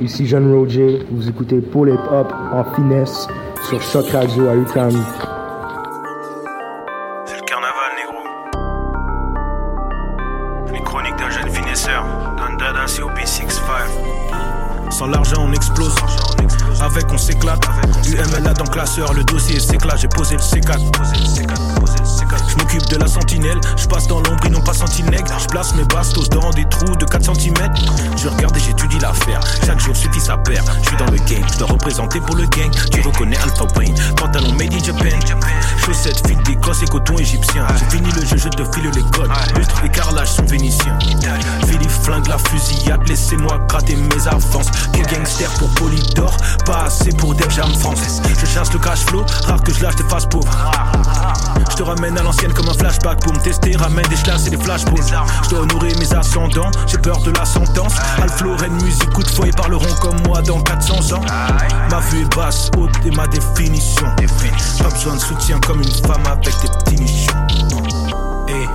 Ici 0.00 0.26
Jean 0.26 0.48
Roger, 0.52 1.00
vous 1.10 1.28
écoutez 1.28 1.60
Paul 1.60 1.88
Hip 1.88 2.12
Hop 2.12 2.32
en 2.52 2.64
finesse 2.74 3.26
sur 3.68 3.82
Choc 3.82 4.08
Radio 4.10 4.48
à 4.48 4.54
UQAM. 4.54 5.25
C4. 20.66 22.48
Je 22.48 22.56
m'occupe 22.56 22.86
de 22.88 22.96
la 22.96 23.06
sentinelle. 23.06 23.60
Je 23.76 23.86
passe 23.86 24.06
dans 24.06 24.20
l'ombre, 24.20 24.40
ils 24.46 24.52
n'ont 24.52 24.60
pas 24.60 24.74
sentinelle, 24.74 25.24
je 25.38 25.46
place 25.46 25.74
mes 25.74 25.84
bastos 25.84 26.28
dans 26.28 26.50
des 26.50 26.64
trous 26.68 26.96
de 26.96 27.04
4 27.04 27.34
cm. 27.34 27.54
Je 28.16 28.28
regarde 28.28 28.56
et 28.56 28.60
j'étudie 28.60 28.98
l'affaire. 28.98 29.40
Jour 29.78 29.96
suffit 29.96 30.20
sa 30.20 30.36
paire. 30.38 30.64
Je 30.82 30.88
suis 30.88 30.96
dans 30.96 31.10
le 31.10 31.18
game, 31.18 31.44
je 31.52 31.58
dois 31.58 31.68
représenter 31.68 32.20
pour 32.20 32.36
le 32.36 32.46
gang. 32.46 32.70
Tu 32.90 33.00
reconnais 33.00 33.36
Alpha 33.36 33.64
Wayne, 33.76 33.94
pantalon 34.16 34.52
made 34.52 34.72
in 34.72 34.82
Japan. 34.82 35.18
Chaussettes, 35.84 36.26
fil 36.26 36.36
d'Écosse 36.42 36.82
et 36.82 36.86
coton 36.86 37.16
égyptien. 37.18 37.66
J'ai 37.78 37.96
fini 37.96 38.10
le 38.12 38.24
jeu, 38.24 38.36
je 38.36 38.48
te 38.48 38.64
file 38.74 38.90
les 38.94 39.02
codes. 39.10 39.30
Lustre 39.56 39.84
et 39.84 39.88
carrelage 39.88 40.32
sont 40.32 40.44
vénitiens. 40.44 40.98
Philippe 41.66 41.90
flingue 41.90 42.26
la 42.28 42.38
fusillade, 42.38 43.06
laissez-moi 43.08 43.58
gratter 43.68 43.96
mes 43.96 44.28
avances. 44.28 44.70
Quel 44.92 45.06
gangster 45.06 45.50
pour 45.58 45.68
Polydor, 45.70 46.36
pas 46.64 46.84
assez 46.86 47.10
pour 47.10 47.34
Def 47.34 47.50
Jam 47.50 47.72
France. 47.74 48.20
Je 48.40 48.46
chasse 48.46 48.72
le 48.72 48.78
cash 48.78 49.04
flow, 49.06 49.24
rare 49.44 49.62
que 49.62 49.72
je 49.72 49.82
lâche 49.82 49.96
des 49.96 50.04
faces 50.04 50.26
pauvres. 50.26 50.50
Je 51.70 51.76
te 51.76 51.82
ramène 51.82 52.16
à 52.18 52.22
l'ancienne 52.22 52.52
comme 52.52 52.68
un 52.68 52.74
flashback 52.74 53.20
pour 53.20 53.34
me 53.34 53.38
tester. 53.40 53.76
Ramène 53.76 54.06
des 54.08 54.16
chlasses 54.16 54.46
et 54.46 54.50
des 54.50 54.56
flashballs. 54.56 54.96
Je 55.44 55.50
dois 55.50 55.60
honorer 55.60 55.92
mes 55.98 56.12
ascendants, 56.14 56.70
j'ai 56.86 56.98
peur 56.98 57.18
de 57.18 57.30
la 57.32 57.44
sentence. 57.44 57.94
Alfloren, 58.22 58.72
musique, 58.82 59.10
coup 59.10 59.22
de 59.22 59.30
fouet, 59.30 59.50
parleront 59.66 59.94
comme 60.00 60.20
moi 60.26 60.40
dans 60.42 60.60
400 60.60 61.16
ans. 61.16 61.22
Ma 61.90 62.00
vue 62.00 62.22
est 62.22 62.36
basse, 62.36 62.70
haute 62.76 62.90
et 63.04 63.10
ma 63.10 63.26
définition. 63.26 64.06
Pas 64.78 64.90
besoin 64.90 65.14
de 65.14 65.20
soutien 65.20 65.58
comme 65.60 65.82
une 65.82 66.06
femme 66.06 66.22
avec 66.26 66.54
des 66.60 66.68
petits 66.68 67.02
nichons. 67.02 67.46
Hey, 68.48 68.68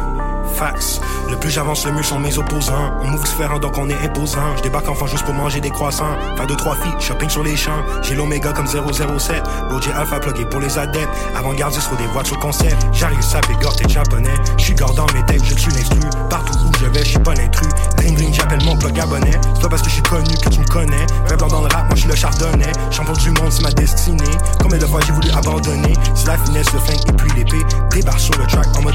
fax. 0.53 0.99
Le 1.31 1.37
plus 1.37 1.49
j'avance, 1.49 1.85
le 1.85 1.93
mieux 1.93 2.03
sont 2.03 2.19
mes 2.19 2.37
opposants. 2.37 2.91
On 3.01 3.07
move 3.07 3.23
différent, 3.23 3.57
donc 3.57 3.77
on 3.77 3.89
est 3.89 3.97
imposant. 4.03 4.57
Je 4.57 4.63
débarque 4.63 4.89
enfin 4.89 5.07
juste 5.07 5.23
pour 5.23 5.33
manger 5.33 5.61
des 5.61 5.69
croissants. 5.69 6.17
Faire 6.35 6.45
deux, 6.45 6.57
trois 6.57 6.75
filles, 6.75 6.93
shopping 6.99 7.29
sur 7.29 7.41
les 7.41 7.55
champs. 7.55 7.83
J'ai 8.01 8.15
l'oméga 8.15 8.51
comme 8.51 8.67
007. 8.67 9.41
Roger 9.69 9.93
Alpha 9.93 10.19
plugué 10.19 10.43
pour 10.43 10.59
les 10.59 10.77
adeptes. 10.77 11.09
Avant-gardiste 11.33 11.87
sur 11.87 11.95
des 11.95 12.05
voitures 12.07 12.37
concept. 12.37 12.75
J'arrive, 12.91 13.21
ça 13.21 13.39
fait 13.47 13.53
t'es 13.77 13.89
japonais. 13.89 14.33
J'suis 14.57 14.73
gordon 14.73 15.05
mes 15.13 15.25
tapes, 15.25 15.45
je 15.45 15.55
suis 15.55 15.71
l'instru. 15.71 16.01
Partout 16.29 16.57
où 16.65 16.71
je 16.77 16.85
vais, 16.87 17.05
j'suis 17.05 17.19
pas 17.19 17.33
l'intrus. 17.33 17.69
Bling 17.95 18.15
bling, 18.15 18.33
j'appelle 18.33 18.63
mon 18.65 18.75
plug 18.75 18.99
abonné. 18.99 19.31
C'est 19.55 19.61
pas 19.61 19.69
parce 19.69 19.83
que 19.83 19.89
j'suis 19.89 20.03
connu 20.03 20.35
que 20.43 20.49
tu 20.49 20.59
me 20.59 20.67
connais. 20.67 21.05
Même 21.29 21.37
dans 21.37 21.61
le 21.61 21.67
rap, 21.73 21.85
moi 21.85 21.95
j'suis 21.95 22.09
le 22.09 22.15
chardonnay. 22.15 22.73
Champion 22.91 23.13
du 23.13 23.31
monde, 23.31 23.51
c'est 23.51 23.63
ma 23.63 23.71
destinée. 23.71 24.23
Combien 24.61 24.79
de 24.79 24.85
fois 24.85 24.99
j'ai 25.07 25.13
voulu 25.13 25.29
abandonner? 25.31 25.93
C'est 26.13 26.27
la 26.27 26.37
finesse, 26.39 26.73
le 26.73 26.79
flingue 26.79 27.07
et 27.07 27.13
puis 27.13 27.31
l'épée. 27.37 27.65
Débarque 27.91 28.19
sur 28.19 28.37
le 28.37 28.45
track 28.47 28.67
en 28.77 28.81
mode. 28.81 28.91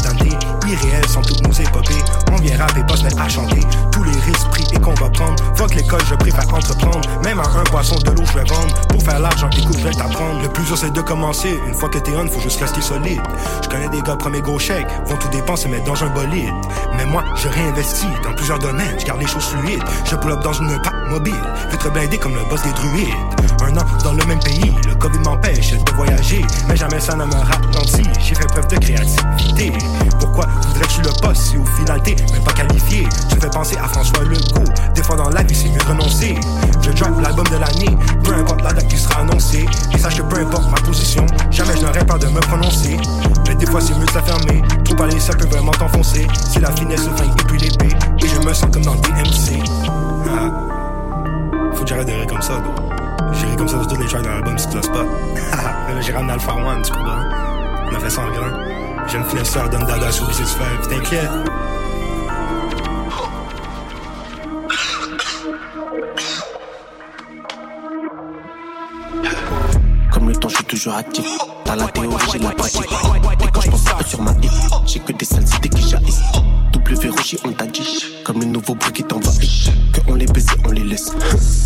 Irréel 0.68 1.08
sans 1.08 1.22
toutes 1.22 1.46
nos 1.46 1.52
épopées. 1.52 2.04
On 2.32 2.36
vient 2.36 2.58
rapper, 2.58 2.82
se 2.96 3.04
mettre 3.04 3.20
à 3.20 3.28
chanter. 3.28 3.60
Tous 3.92 4.04
les 4.04 4.12
risques 4.12 4.48
pris 4.50 4.64
et 4.72 4.80
qu'on 4.80 4.94
va 4.94 5.08
prendre. 5.10 5.36
Fuck 5.54 5.74
l'école, 5.74 6.00
je 6.08 6.14
préfère 6.14 6.52
entreprendre. 6.52 7.08
Même 7.24 7.40
à 7.40 7.44
un 7.44 7.64
poisson 7.64 7.96
de 7.96 8.10
l'eau, 8.10 8.24
je 8.24 8.38
vais 8.38 8.44
vendre. 8.44 8.74
Pour 8.88 9.02
faire 9.02 9.18
l'argent, 9.18 9.48
écoute, 9.50 9.78
je 9.78 9.84
vais. 9.84 9.90
Le 10.42 10.48
plus 10.48 10.64
dur, 10.64 10.76
c'est 10.76 10.92
de 10.92 11.00
commencer. 11.00 11.58
Une 11.66 11.74
fois 11.74 11.88
que 11.88 11.98
t'es 11.98 12.12
on, 12.16 12.26
faut 12.28 12.40
juste 12.40 12.60
rester 12.60 12.80
solide. 12.80 13.20
Je 13.62 13.68
connais 13.68 13.88
des 13.88 14.02
gars, 14.02 14.16
premier 14.16 14.40
gros 14.40 14.58
chèque. 14.58 14.86
Vont 15.06 15.16
tout 15.16 15.28
dépenser, 15.28 15.68
mettre 15.68 15.84
dans 15.84 16.02
un 16.04 16.08
bolide. 16.08 16.52
Mais 16.96 17.06
moi, 17.06 17.24
je 17.36 17.48
réinvestis 17.48 18.06
dans 18.22 18.32
plusieurs 18.34 18.58
domaines. 18.58 18.96
Je 18.98 19.04
garde 19.04 19.20
les 19.20 19.26
choses 19.26 19.44
fluides. 19.46 19.82
Je 20.04 20.16
pull 20.16 20.32
up 20.32 20.40
dans 20.42 20.52
une 20.52 20.80
pack 20.82 20.94
mobile. 21.10 21.34
Vitre 21.70 21.90
blindé 21.90 22.18
comme 22.18 22.34
le 22.34 22.44
boss 22.48 22.62
des 22.62 22.72
druides. 22.72 23.14
Un 23.62 23.76
an 23.76 23.84
dans 24.02 24.12
le 24.12 24.24
même 24.26 24.40
pays. 24.40 24.74
Le 24.86 24.94
Covid 24.94 25.18
m'empêche 25.20 25.72
de 25.72 25.92
voyager. 25.94 26.44
Mais 26.68 26.76
jamais 26.76 27.00
ça 27.00 27.14
ne 27.14 27.24
me 27.24 27.34
ralentit. 27.34 28.08
J'ai 28.20 28.34
fait 28.34 28.46
preuve 28.46 28.68
de 28.68 28.76
créativité. 28.76 29.72
Pourquoi 30.18 30.46
voudrais 30.68 30.86
tu 30.88 31.02
le 31.02 31.10
poste 31.20 31.42
si 31.42 31.56
au 31.56 31.64
final 31.64 32.02
t'es 32.02 32.16
même 32.32 32.42
pas 32.44 32.52
qualifié? 32.52 33.08
Je 33.30 33.36
fais 33.36 33.50
penser 33.50 33.76
à 33.78 33.88
François 33.88 34.24
Legault. 34.24 34.72
Des 34.94 35.02
fois 35.02 35.16
dans 35.16 35.30
la 35.30 35.42
vie, 35.42 35.54
c'est 35.54 35.68
mieux 35.68 35.82
renoncer. 35.88 36.34
Je 36.82 36.90
drop 36.90 37.20
l'album 37.20 37.46
de 37.46 37.56
l'année. 37.56 37.96
Peu 38.22 38.34
importe 38.34 38.62
la 38.62 38.72
date 38.72 38.88
qui 38.88 38.96
sera 38.96 39.20
annoncée. 39.20 39.66
Et 39.94 39.98
sache 39.98 40.16
que 40.16 40.22
peu 40.22 40.40
importe 40.40 40.70
ma 40.70 40.80
position, 40.80 41.26
jamais 41.50 41.76
je 41.76 41.82
n'aurais 41.84 42.04
peur 42.04 42.18
de 42.18 42.26
me 42.26 42.40
prononcer. 42.40 42.96
Mais 43.48 43.54
des 43.54 43.66
fois, 43.66 43.80
c'est 43.80 43.94
mieux 43.94 44.06
de 44.06 44.14
la. 44.14 44.26
Trop 44.84 44.94
parler, 44.94 45.18
ça 45.20 45.32
peut 45.34 45.46
vraiment 45.46 45.72
t'enfoncer. 45.72 46.26
C'est 46.52 46.60
la 46.60 46.70
finesse, 46.72 47.04
le 47.06 47.16
flingue 47.16 47.40
et 47.40 47.44
puis 47.44 47.58
l'épée. 47.58 47.96
Et 48.22 48.28
je 48.28 48.46
me 48.46 48.52
sens 48.52 48.70
comme 48.72 48.82
dans 48.82 48.94
le 48.94 49.00
DMC. 49.00 49.62
Ah. 50.28 50.65
Faut 51.76 51.82
que 51.82 51.88
j'arrête 51.88 52.06
de 52.08 52.12
rire 52.12 52.26
comme 52.26 52.42
ça, 52.42 52.54
donc. 52.54 52.74
J'ai 53.32 53.46
ri 53.46 53.56
comme 53.56 53.68
ça 53.68 53.78
sur 53.78 53.86
tous 53.86 54.00
les 54.00 54.08
tracks 54.08 54.22
dans 54.22 54.30
l'album, 54.30 54.58
si 54.58 54.68
tu 54.68 54.76
l'as 54.76 54.88
pas. 54.88 55.04
Là, 55.94 56.00
j'ai 56.00 56.12
ramené 56.12 56.32
Alpha 56.32 56.54
One, 56.54 56.82
tu 56.82 56.90
comprends? 56.90 57.22
On 57.90 57.94
a 57.94 58.00
fait 58.00 58.10
ça 58.10 58.22
en 58.22 58.30
grand. 58.30 59.06
Jeune 59.08 59.24
finesseur 59.24 59.68
donne 59.68 59.84
dada 59.86 60.10
sur 60.10 60.26
Business 60.26 60.54
Five, 60.54 60.88
t'inquiète. 60.88 61.30
Le 70.26 70.34
temps, 70.34 70.48
je 70.48 70.56
suis 70.56 70.64
toujours 70.64 70.94
actif. 70.94 71.24
Dans 71.64 71.76
la 71.76 71.86
théorie, 71.86 72.16
j'ai 72.32 72.38
la 72.40 72.50
pratique. 72.50 72.82
Et 72.82 73.46
quand 73.52 73.60
je 73.60 73.70
pense 73.70 73.86
un 73.86 73.94
peu 73.94 74.04
sur 74.04 74.20
ma 74.22 74.32
vie, 74.32 74.48
j'ai 74.84 74.98
que 74.98 75.12
des 75.12 75.24
sales 75.24 75.44
idées 75.58 75.68
qui 75.68 75.88
jaillissent. 75.88 76.20
Double 76.72 76.94
verrouillé, 76.94 77.38
on 77.44 77.52
t'a 77.52 77.66
dit. 77.66 78.04
Comme 78.24 78.40
le 78.40 78.46
nouveau 78.46 78.74
bruit 78.74 78.92
qui 78.92 79.04
t'envahit. 79.04 79.70
Que 79.92 80.00
on 80.08 80.14
les 80.14 80.26
baisse 80.26 80.46
et 80.46 80.68
on 80.68 80.72
les 80.72 80.82
laisse. 80.82 81.12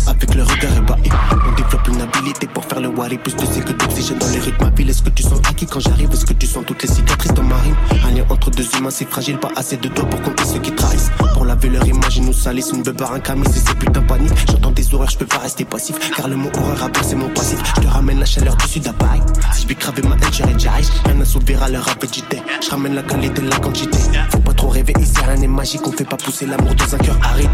Avec 0.07 0.35
le 0.35 0.43
regard 0.43 0.77
ébahi. 0.77 1.09
On 1.31 1.55
développe 1.55 1.87
une 1.87 2.01
habilité 2.01 2.45
pour 2.47 2.63
faire 2.65 2.81
le 2.81 2.89
wari. 2.89 3.17
Plus 3.17 3.35
de 3.35 3.61
que 3.61 3.73
d'oxygène 3.73 4.19
dans 4.19 4.29
les 4.29 4.39
rythmes 4.39 4.65
à 4.65 4.69
ville. 4.69 4.89
Est-ce 4.91 5.01
que 5.01 5.09
tu 5.09 5.23
sens 5.23 5.39
acquis 5.49 5.65
quand 5.65 5.79
j'arrive? 5.79 6.11
Est-ce 6.11 6.25
que 6.25 6.33
tu 6.33 6.45
sens 6.45 6.63
toutes 6.65 6.83
les 6.83 6.89
cicatrices 6.89 7.33
dans 7.33 7.43
ma 7.43 7.57
rime? 7.57 7.75
Un 8.05 8.11
lien 8.11 8.25
entre 8.29 8.51
deux 8.51 8.67
humains, 8.77 8.91
c'est 8.91 9.09
fragile. 9.09 9.39
Pas 9.39 9.51
assez 9.55 9.77
de 9.77 9.87
doigts 9.89 10.05
pour 10.05 10.21
compter 10.21 10.45
ceux 10.45 10.59
qui 10.59 10.71
trahissent. 10.71 11.09
Pour 11.33 11.45
laver 11.45 11.69
leur 11.69 11.85
image, 11.87 12.17
ils 12.17 12.25
nous 12.25 12.33
salissent. 12.33 12.71
Une 12.73 12.83
beubare, 12.83 13.13
un 13.13 13.19
camis, 13.19 13.47
c'est 13.51 13.73
putain 13.75 14.03
panique. 14.03 14.33
J'entends 14.47 14.71
des 14.71 14.93
horreurs, 14.93 15.09
je 15.09 15.17
peux 15.17 15.25
pas 15.25 15.39
rester 15.39 15.65
passif. 15.65 15.95
Car 16.15 16.27
le 16.27 16.35
mot 16.35 16.49
horreur 16.55 16.89
c'est 17.01 17.15
mon 17.15 17.29
passif. 17.29 17.59
Je 17.75 17.81
te 17.81 17.87
ramène 17.87 18.19
la 18.19 18.25
chaleur 18.25 18.50
du 18.57 18.67
sud 18.67 18.87
à 18.87 18.93
Paris. 18.93 19.21
Si 19.53 19.67
je 19.67 19.73
craver 19.73 20.01
ma 20.03 20.15
haine, 20.15 20.33
j'irai 20.33 20.53
direct. 20.53 20.91
Rien 21.05 21.21
à 21.21 21.25
s'ouvrir 21.25 21.63
à 21.63 21.69
leur 21.69 21.87
appétité. 21.89 22.41
Je 22.63 22.69
ramène 22.69 22.95
la 22.95 23.03
qualité, 23.03 23.41
la 23.41 23.57
quantité. 23.57 23.97
Faut 24.29 24.39
pas 24.39 24.53
trop 24.53 24.69
rêver, 24.69 24.93
ici 24.99 25.13
rien 25.25 25.35
n'est 25.35 25.47
magique. 25.47 25.81
On 25.85 25.91
fait 25.91 26.05
pas 26.05 26.17
pousser 26.17 26.45
l'amour 26.45 26.75
dans 26.75 26.95
un 26.95 26.97
cœur 26.97 27.17
aride. 27.23 27.49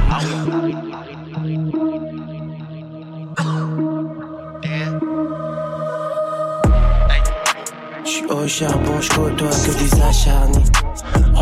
J'suis 8.05 8.25
au 8.25 8.47
charbon, 8.47 9.01
j'côtoie 9.01 9.49
que 9.49 9.77
des 9.77 10.01
acharnés. 10.01 10.63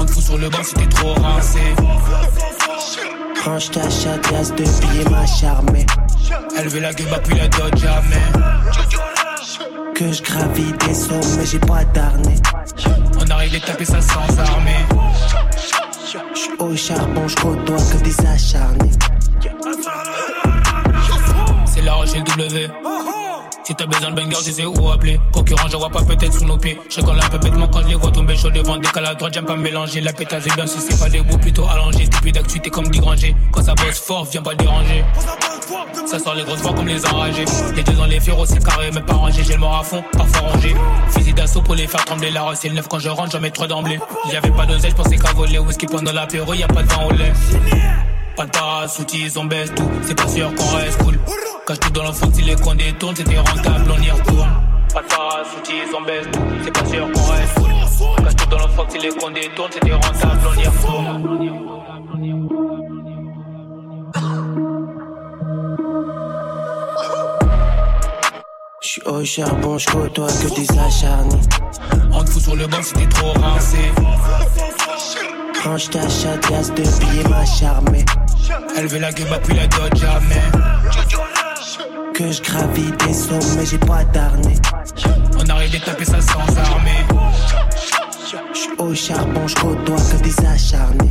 Fout 0.08 0.24
sur 0.24 0.38
le 0.38 0.50
banc 0.50 0.60
t'es 0.76 0.88
trop 0.88 1.14
rincé. 1.14 1.60
Range 3.44 3.72
ta 3.72 3.90
chatte, 3.90 4.56
de 4.56 4.64
billets, 4.64 5.10
ma 5.10 5.26
charmée. 5.26 5.86
Elle 6.58 6.68
veut 6.70 6.80
la 6.80 6.94
gueule, 6.94 7.22
puis 7.24 7.38
la 7.38 7.48
dot 7.48 7.76
jamais. 7.78 9.15
Que 9.96 10.12
je 10.12 10.22
gravis 10.22 10.74
des 10.86 10.94
sommets, 10.94 11.46
j'ai 11.46 11.60
pas 11.60 11.86
d'arnais. 11.86 12.36
On 13.18 13.32
arrive 13.32 13.56
à 13.56 13.60
taper 13.62 13.86
ça 13.86 14.02
sans 14.02 14.40
armée. 14.40 14.86
J'suis 16.34 16.52
au 16.60 16.76
charbon, 16.76 17.26
j'côtoie 17.30 17.78
que 17.78 18.04
des 18.04 18.20
acharnés. 18.28 18.92
La 21.86 21.94
Rochelle 21.94 22.24
W. 22.24 22.68
Si 23.64 23.76
t'as 23.76 23.86
besoin 23.86 24.10
de 24.10 24.16
banger, 24.16 24.38
je 24.44 24.52
sais 24.52 24.66
où 24.66 24.90
appeler. 24.90 25.20
Concurrent, 25.32 25.68
je 25.70 25.78
vois 25.78 25.90
pas 25.90 26.02
peut-être 26.02 26.34
sous 26.34 26.46
nos 26.46 26.58
pieds. 26.58 26.80
Je 26.90 27.00
un 27.00 27.30
peu 27.30 27.38
bêtement 27.38 27.68
quand 27.68 27.84
je 27.84 27.90
les 27.90 27.96
vois 27.96 28.10
tomber 28.10 28.36
chaud 28.36 28.50
devant 28.50 28.78
décalé 28.78 29.08
à 29.08 29.14
droite, 29.14 29.34
j'aime 29.36 29.46
pas 29.46 29.56
mélanger. 29.56 30.02
La 30.02 30.12
pétasse 30.12 30.48
est 30.48 30.56
bien 30.56 30.66
si 30.66 30.80
c'est 30.80 31.00
pas 31.00 31.10
debout, 31.10 31.38
plutôt 31.38 31.68
allongé. 31.68 32.08
Depuis 32.08 32.32
d'actualité 32.32 32.72
comme 32.72 32.88
des 32.88 32.98
grangers. 32.98 33.36
Quand 33.52 33.64
ça 33.64 33.76
bosse 33.76 34.00
fort, 34.00 34.26
viens 34.26 34.42
pas 34.42 34.56
déranger. 34.56 35.06
Ça 36.08 36.18
sort 36.18 36.34
les 36.34 36.44
grosses 36.44 36.62
voix 36.62 36.74
comme 36.74 36.88
les 36.88 37.06
enragés. 37.06 37.46
Les 37.76 37.84
deux 37.84 37.94
dans 37.94 38.06
les 38.06 38.20
féroces, 38.20 38.50
c'est 38.50 38.64
carré, 38.64 38.90
mais 38.92 39.02
pas 39.02 39.14
rangé. 39.14 39.44
J'ai 39.44 39.54
le 39.54 39.60
mort 39.60 39.78
à 39.78 39.84
fond, 39.84 40.04
parfois 40.12 40.50
rangé. 40.50 40.76
Fusil 41.10 41.34
d'assaut 41.34 41.62
pour 41.62 41.76
les 41.76 41.86
faire 41.86 42.04
trembler. 42.04 42.32
La 42.32 42.44
rue, 42.44 42.56
c'est 42.56 42.70
le 42.70 42.76
neuf 42.76 42.88
quand 42.88 43.00
je 43.00 43.10
rentre, 43.10 43.32
j'en 43.32 43.40
mets 43.40 43.52
trois 43.52 43.68
d'emblée. 43.68 44.00
Y'avait 44.34 44.50
pas 44.50 44.66
d'oseille, 44.66 44.90
je 44.90 44.96
pensais 44.96 45.18
qu'à 45.18 45.34
voler. 45.34 45.60
Whisky 45.60 45.86
pendant 45.86 46.12
l'apéro, 46.12 46.52
y'a 46.56 46.68
pas 46.68 46.82
de 46.82 46.88
vent 46.88 47.08
au 47.08 47.12
lait. 47.12 47.34
Pas 48.36 48.46
de 48.46 48.52
parasoutis, 48.52 49.32
on 49.38 49.46
baisse 49.46 49.74
tout. 49.74 49.90
C'est 50.02 50.16
pas 50.16 50.28
sûr 50.28 50.54
qu'on 50.56 50.76
reste 50.76 51.02
cool. 51.02 51.18
Cache 51.66 51.80
tout 51.80 51.90
dans 51.92 52.04
l'enfant, 52.04 52.28
si 52.34 52.42
les 52.42 52.56
coins 52.56 52.76
détournent, 52.76 53.16
c'était 53.16 53.38
rentable, 53.38 53.92
on 53.98 54.02
y 54.02 54.12
retourne. 54.12 54.50
Pas 54.94 55.02
de 55.02 55.08
parasoutis, 55.08 55.74
on 55.98 56.02
baisse 56.02 56.28
tout. 56.34 56.42
C'est 56.64 56.72
pas 56.72 56.86
sûr 56.86 57.12
qu'on 57.14 57.32
reste 57.32 57.54
cool. 57.56 57.72
Cache 58.24 58.36
tout 58.36 58.50
dans 58.50 58.58
l'enfant, 58.58 58.86
si 58.90 58.98
les 59.00 59.10
coins 59.10 59.32
détournent, 59.32 59.72
c'était 59.72 59.94
rentable, 59.94 60.42
on 60.50 60.60
y 60.60 60.68
retourne. 60.68 61.22
J'suis 68.82 69.02
au 69.06 69.24
charbon, 69.24 69.78
j'côtoie 69.78 70.28
que 70.28 70.56
des 70.56 70.80
acharnés. 70.80 71.40
On 72.12 72.24
te 72.24 72.30
fout 72.30 72.42
sur 72.44 72.56
le 72.58 72.68
banc 72.68 72.82
si 72.82 72.94
t'es 72.94 73.08
trop 73.08 73.32
rincé. 73.32 73.78
Range 75.64 75.90
ta 75.90 76.08
chatte, 76.10 76.50
yasse 76.50 76.74
de 76.74 76.84
billets, 76.84 77.30
ma 77.30 77.46
charmée. 77.46 78.06
Elle 78.78 78.88
veut 78.88 79.00
la 79.00 79.12
gueule, 79.12 79.28
puis 79.44 79.56
la 79.56 79.68
dot 79.68 79.96
jamais. 79.96 80.42
Que 82.14 82.32
je 82.32 82.42
gravis 82.42 82.92
des 83.06 83.14
sommets, 83.14 83.66
j'ai 83.66 83.78
pas 83.78 84.04
d'arnais. 84.06 84.56
On 85.38 85.50
arrive 85.50 85.76
à 85.76 85.86
taper 85.86 86.06
ça 86.06 86.22
sans 86.22 86.40
armée. 86.40 87.06
J'suis 88.54 88.70
au 88.78 88.94
charbon, 88.94 89.48
j'côtoie 89.48 89.96
que 89.96 90.24
des 90.24 90.46
acharnés. 90.46 91.10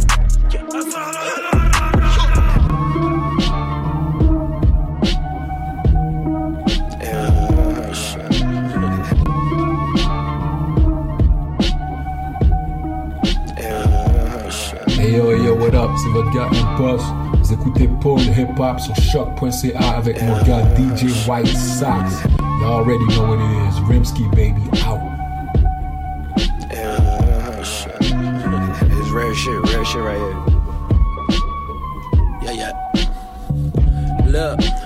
Hey 14.97 15.17
yo, 15.17 15.31
hey 15.33 15.45
yo, 15.45 15.55
what 15.57 15.75
up? 15.75 15.91
C'est 16.03 16.11
votre 16.11 16.31
gars 16.33 16.49
Impost. 16.51 17.24
Vous 17.45 17.53
écoutez 17.53 17.89
Paul 18.01 18.21
Hip 18.23 18.59
Hop 18.59 18.81
sur 18.81 18.97
choc.ca 18.97 19.97
avec 19.99 20.23
mon 20.23 20.43
gars 20.45 20.63
DJ 20.77 21.29
White 21.29 21.47
Sox. 21.49 22.25
You 22.41 22.65
already 22.65 23.05
know 23.09 23.29
what 23.29 23.39
it 23.39 23.69
is. 23.69 23.79
Rimsky 23.81 24.27
baby 24.35 24.63
out. 24.83 24.99
It's 28.81 29.11
rare 29.11 29.35
shit, 29.35 29.61
rare 29.75 29.85
shit 29.85 30.01
right 30.01 30.17
here. 30.17 30.37
Yeah, 32.45 32.53
yeah. 32.55 32.73
Look. 34.25 34.84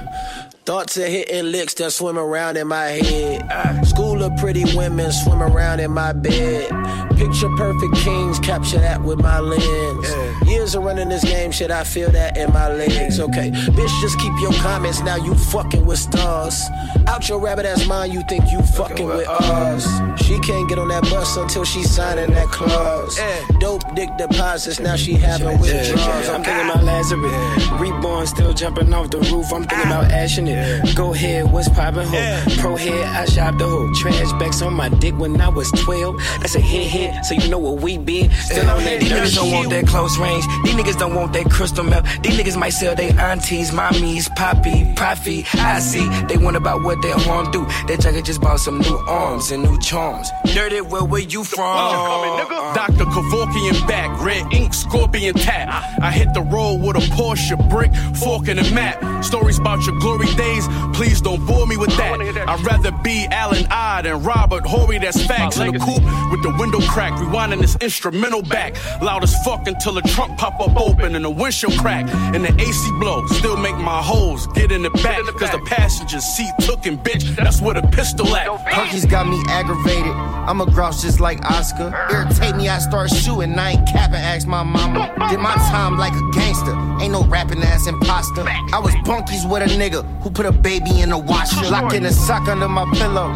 Thoughts 0.69 0.99
of 0.99 1.05
hitting 1.05 1.51
licks 1.51 1.73
that 1.75 1.93
swim 1.93 2.19
around 2.19 2.59
in 2.59 2.69
my 2.69 2.89
head. 2.89 3.87
School 3.87 4.23
of 4.23 4.37
pretty 4.37 4.65
women 4.77 5.11
swim 5.13 5.43
around 5.43 5.81
in 5.81 5.91
my 5.91 6.13
bed. 6.13 6.69
Picture 7.17 7.49
perfect 7.57 7.95
kings, 7.97 8.39
capture 8.39 8.79
that 8.79 9.03
with 9.03 9.19
my 9.19 9.41
lens. 9.41 10.47
Years 10.47 10.75
of 10.75 10.85
running 10.85 11.09
this 11.09 11.25
game, 11.25 11.53
shit, 11.53 11.71
I 11.71 11.85
feel 11.85 12.11
that 12.11 12.37
in 12.37 12.53
my 12.53 12.69
legs. 12.69 13.19
Okay, 13.19 13.51
bitch, 13.51 14.01
just 14.03 14.21
keep 14.21 14.33
your 14.43 14.53
comments. 14.61 15.01
Now 15.01 15.17
you 15.17 15.35
fucking 15.35 15.87
with 15.87 15.99
stars. 15.99 16.63
Out 17.07 17.27
your 17.31 17.41
rabbit 17.41 17.65
ass 17.65 17.87
mind, 17.87 18.13
you 18.13 18.23
think 18.29 18.53
you 18.53 18.61
fucking 18.61 19.07
with 19.07 19.27
us. 19.27 19.87
She 20.23 20.39
can't 20.41 20.69
get 20.69 20.79
on 20.79 20.89
that 20.89 21.05
bus 21.05 21.35
until 21.39 21.65
she 21.65 21.83
signing 21.83 22.31
that 22.35 22.49
clause. 22.49 23.19
Dope 23.59 23.95
dick 23.95 24.11
deposits, 24.19 24.79
now 24.81 24.97
she 24.97 25.15
having 25.15 25.59
withdrawals. 25.59 26.29
I'm 26.29 26.45
thinking 26.45 26.71
about 26.71 26.85
Lazarus. 26.85 27.69
Reborn, 27.81 28.27
still 28.27 28.53
jumping 28.53 28.93
off 28.93 29.11
the 29.11 29.19
roof. 29.21 29.51
I'm 29.51 29.65
thinking 29.65 29.91
ah. 29.91 30.01
about 30.01 30.13
ashing 30.13 30.47
it. 30.47 30.58
Go 30.95 31.15
ahead, 31.15 31.51
what's 31.53 31.69
poppin' 31.69 32.07
ho? 32.07 32.43
Pro 32.59 32.77
head, 32.77 33.05
I 33.05 33.25
shop 33.27 33.59
the 33.59 33.67
hoe. 33.67 33.93
Trash 33.95 34.33
bags 34.33 34.63
on 34.63 34.75
my 34.75 34.89
dick 34.89 35.17
when 35.19 35.41
I 35.41 35.49
was 35.49 35.71
12. 35.73 36.17
That's 36.41 36.55
a 36.55 36.61
hit 36.61 36.87
hit, 36.87 37.25
so 37.25 37.35
you 37.35 37.49
know 37.49 37.59
what 37.59 37.81
we 37.83 37.99
be. 37.99 38.29
Still 38.31 38.69
on 38.71 38.85
that 38.85 39.01
These 39.01 39.11
niggas 39.11 39.35
don't 39.35 39.53
want 39.53 39.71
that 39.71 39.87
close 39.87 40.19
range. 40.19 40.45
These 40.65 40.75
niggas 40.75 40.99
don't 40.99 41.15
want 41.15 41.33
that 41.33 41.51
crystal 41.51 41.85
meth. 41.85 42.23
These 42.23 42.39
niggas 42.39 42.57
might 42.57 42.71
sell 42.71 42.95
their 42.95 43.13
aunties, 43.19 43.71
mommies, 43.71 44.29
poppy, 44.37 44.93
profit. 44.97 45.55
I 45.55 45.81
see 45.81 46.09
they 46.27 46.37
want 46.37 46.57
about 46.57 46.83
what 46.83 47.01
their 47.03 47.17
horn 47.17 47.51
do. 47.51 47.65
That 47.87 48.01
jacket 48.01 48.25
just 48.25 48.41
bought 48.41 48.61
some 48.61 48.79
new 48.79 48.97
arms 49.09 49.51
and 49.51 49.63
new 49.63 49.79
charms. 49.81 50.31
Dirty, 50.47 50.81
where 50.81 51.05
where 51.05 51.21
you 51.21 51.45
from? 51.45 51.65
Uh-huh. 51.65 52.75
Dr. 52.75 53.05
Kevorkian 53.05 53.87
back, 53.87 54.21
red 54.23 54.53
ink, 54.53 54.75
scorpion 54.75 55.35
tap. 55.35 55.69
I 56.01 56.11
hit 56.11 56.33
the 56.35 56.43
road 56.43 56.81
with 56.83 56.97
a 56.97 57.01
Porsche 57.15 57.57
brick, 57.71 57.95
fork 58.17 58.49
in 58.49 58.57
the 58.57 58.71
map. 58.75 59.25
Stories 59.25 59.59
about 59.59 59.85
your 59.87 59.99
glory 60.01 60.27
days, 60.35 60.48
please 60.95 61.21
don't 61.21 61.45
bore 61.47 61.67
me 61.67 61.77
with 61.77 61.97
that. 61.97 62.21
I'd 62.49 62.65
rather 62.65 62.91
be 62.91 63.27
Alan 63.31 63.67
Odd 63.71 64.07
and 64.07 64.25
Robert 64.25 64.67
Horry, 64.67 64.99
that's 64.99 65.25
facts. 65.27 65.59
In 65.59 65.73
the 65.73 65.79
coupe 65.79 66.03
with 66.31 66.43
the 66.43 66.55
window 66.59 66.81
crack, 66.81 67.13
rewinding 67.13 67.61
this 67.61 67.77
instrumental 67.81 68.43
back. 68.43 68.77
Loud 69.01 69.23
as 69.23 69.35
fuck 69.45 69.67
until 69.67 69.95
the 69.95 70.03
trunk 70.03 70.39
pop 70.39 70.61
up 70.61 70.77
open 70.77 71.15
and 71.15 71.25
the 71.25 71.31
windshield 71.31 71.77
crack. 71.79 72.07
And 72.35 72.45
the 72.45 72.55
AC 72.61 72.91
blow, 72.99 73.27
still 73.27 73.57
make 73.57 73.77
my 73.77 74.03
hoes 74.03 74.47
get 74.49 74.73
in 74.73 74.83
the 74.83 74.91
back. 74.91 75.19
Cause 75.39 75.51
the 75.51 75.63
passenger 75.67 76.21
seat 76.21 76.53
tookin', 76.61 76.99
bitch, 76.99 77.37
that's 77.37 77.61
where 77.61 77.75
the 77.75 77.87
pistol 77.89 78.35
at. 78.37 78.49
Perky's 78.67 79.07
got 79.07 79.29
me 79.29 79.41
aggravated. 79.49 80.13
I'm 80.49 80.61
a 80.61 80.67
grouch 80.67 81.03
just 81.03 81.21
like 81.21 81.45
Oscar. 81.45 81.95
Irritate 82.11 82.57
me, 82.57 82.69
I 82.69 82.79
start 82.79 83.11
shooting. 83.11 83.59
I 83.59 83.73
ain't 83.73 83.89
capping, 83.89 84.17
ask 84.17 84.47
my 84.47 84.63
mama. 84.63 85.13
Did 85.31 85.41
my 85.41 85.55
time 85.71 85.99
like 85.99 86.15
a 86.15 86.31
gangster. 86.33 86.73
Ain't 87.01 87.13
no 87.13 87.25
rapping 87.25 87.63
ass 87.63 87.87
imposter. 87.87 88.45
I 88.73 88.81
was 88.81 88.95
bunkies 89.07 89.49
with 89.49 89.63
a 89.63 89.67
nigga 89.67 90.05
who 90.23 90.31
put 90.39 90.47
a 90.47 90.53
baby 90.53 91.01
in 91.01 91.11
a 91.11 91.19
washer. 91.19 91.69
Locking 91.69 92.05
a 92.05 92.13
sock 92.13 92.47
under 92.47 92.69
my 92.69 92.85
pillow. 92.95 93.33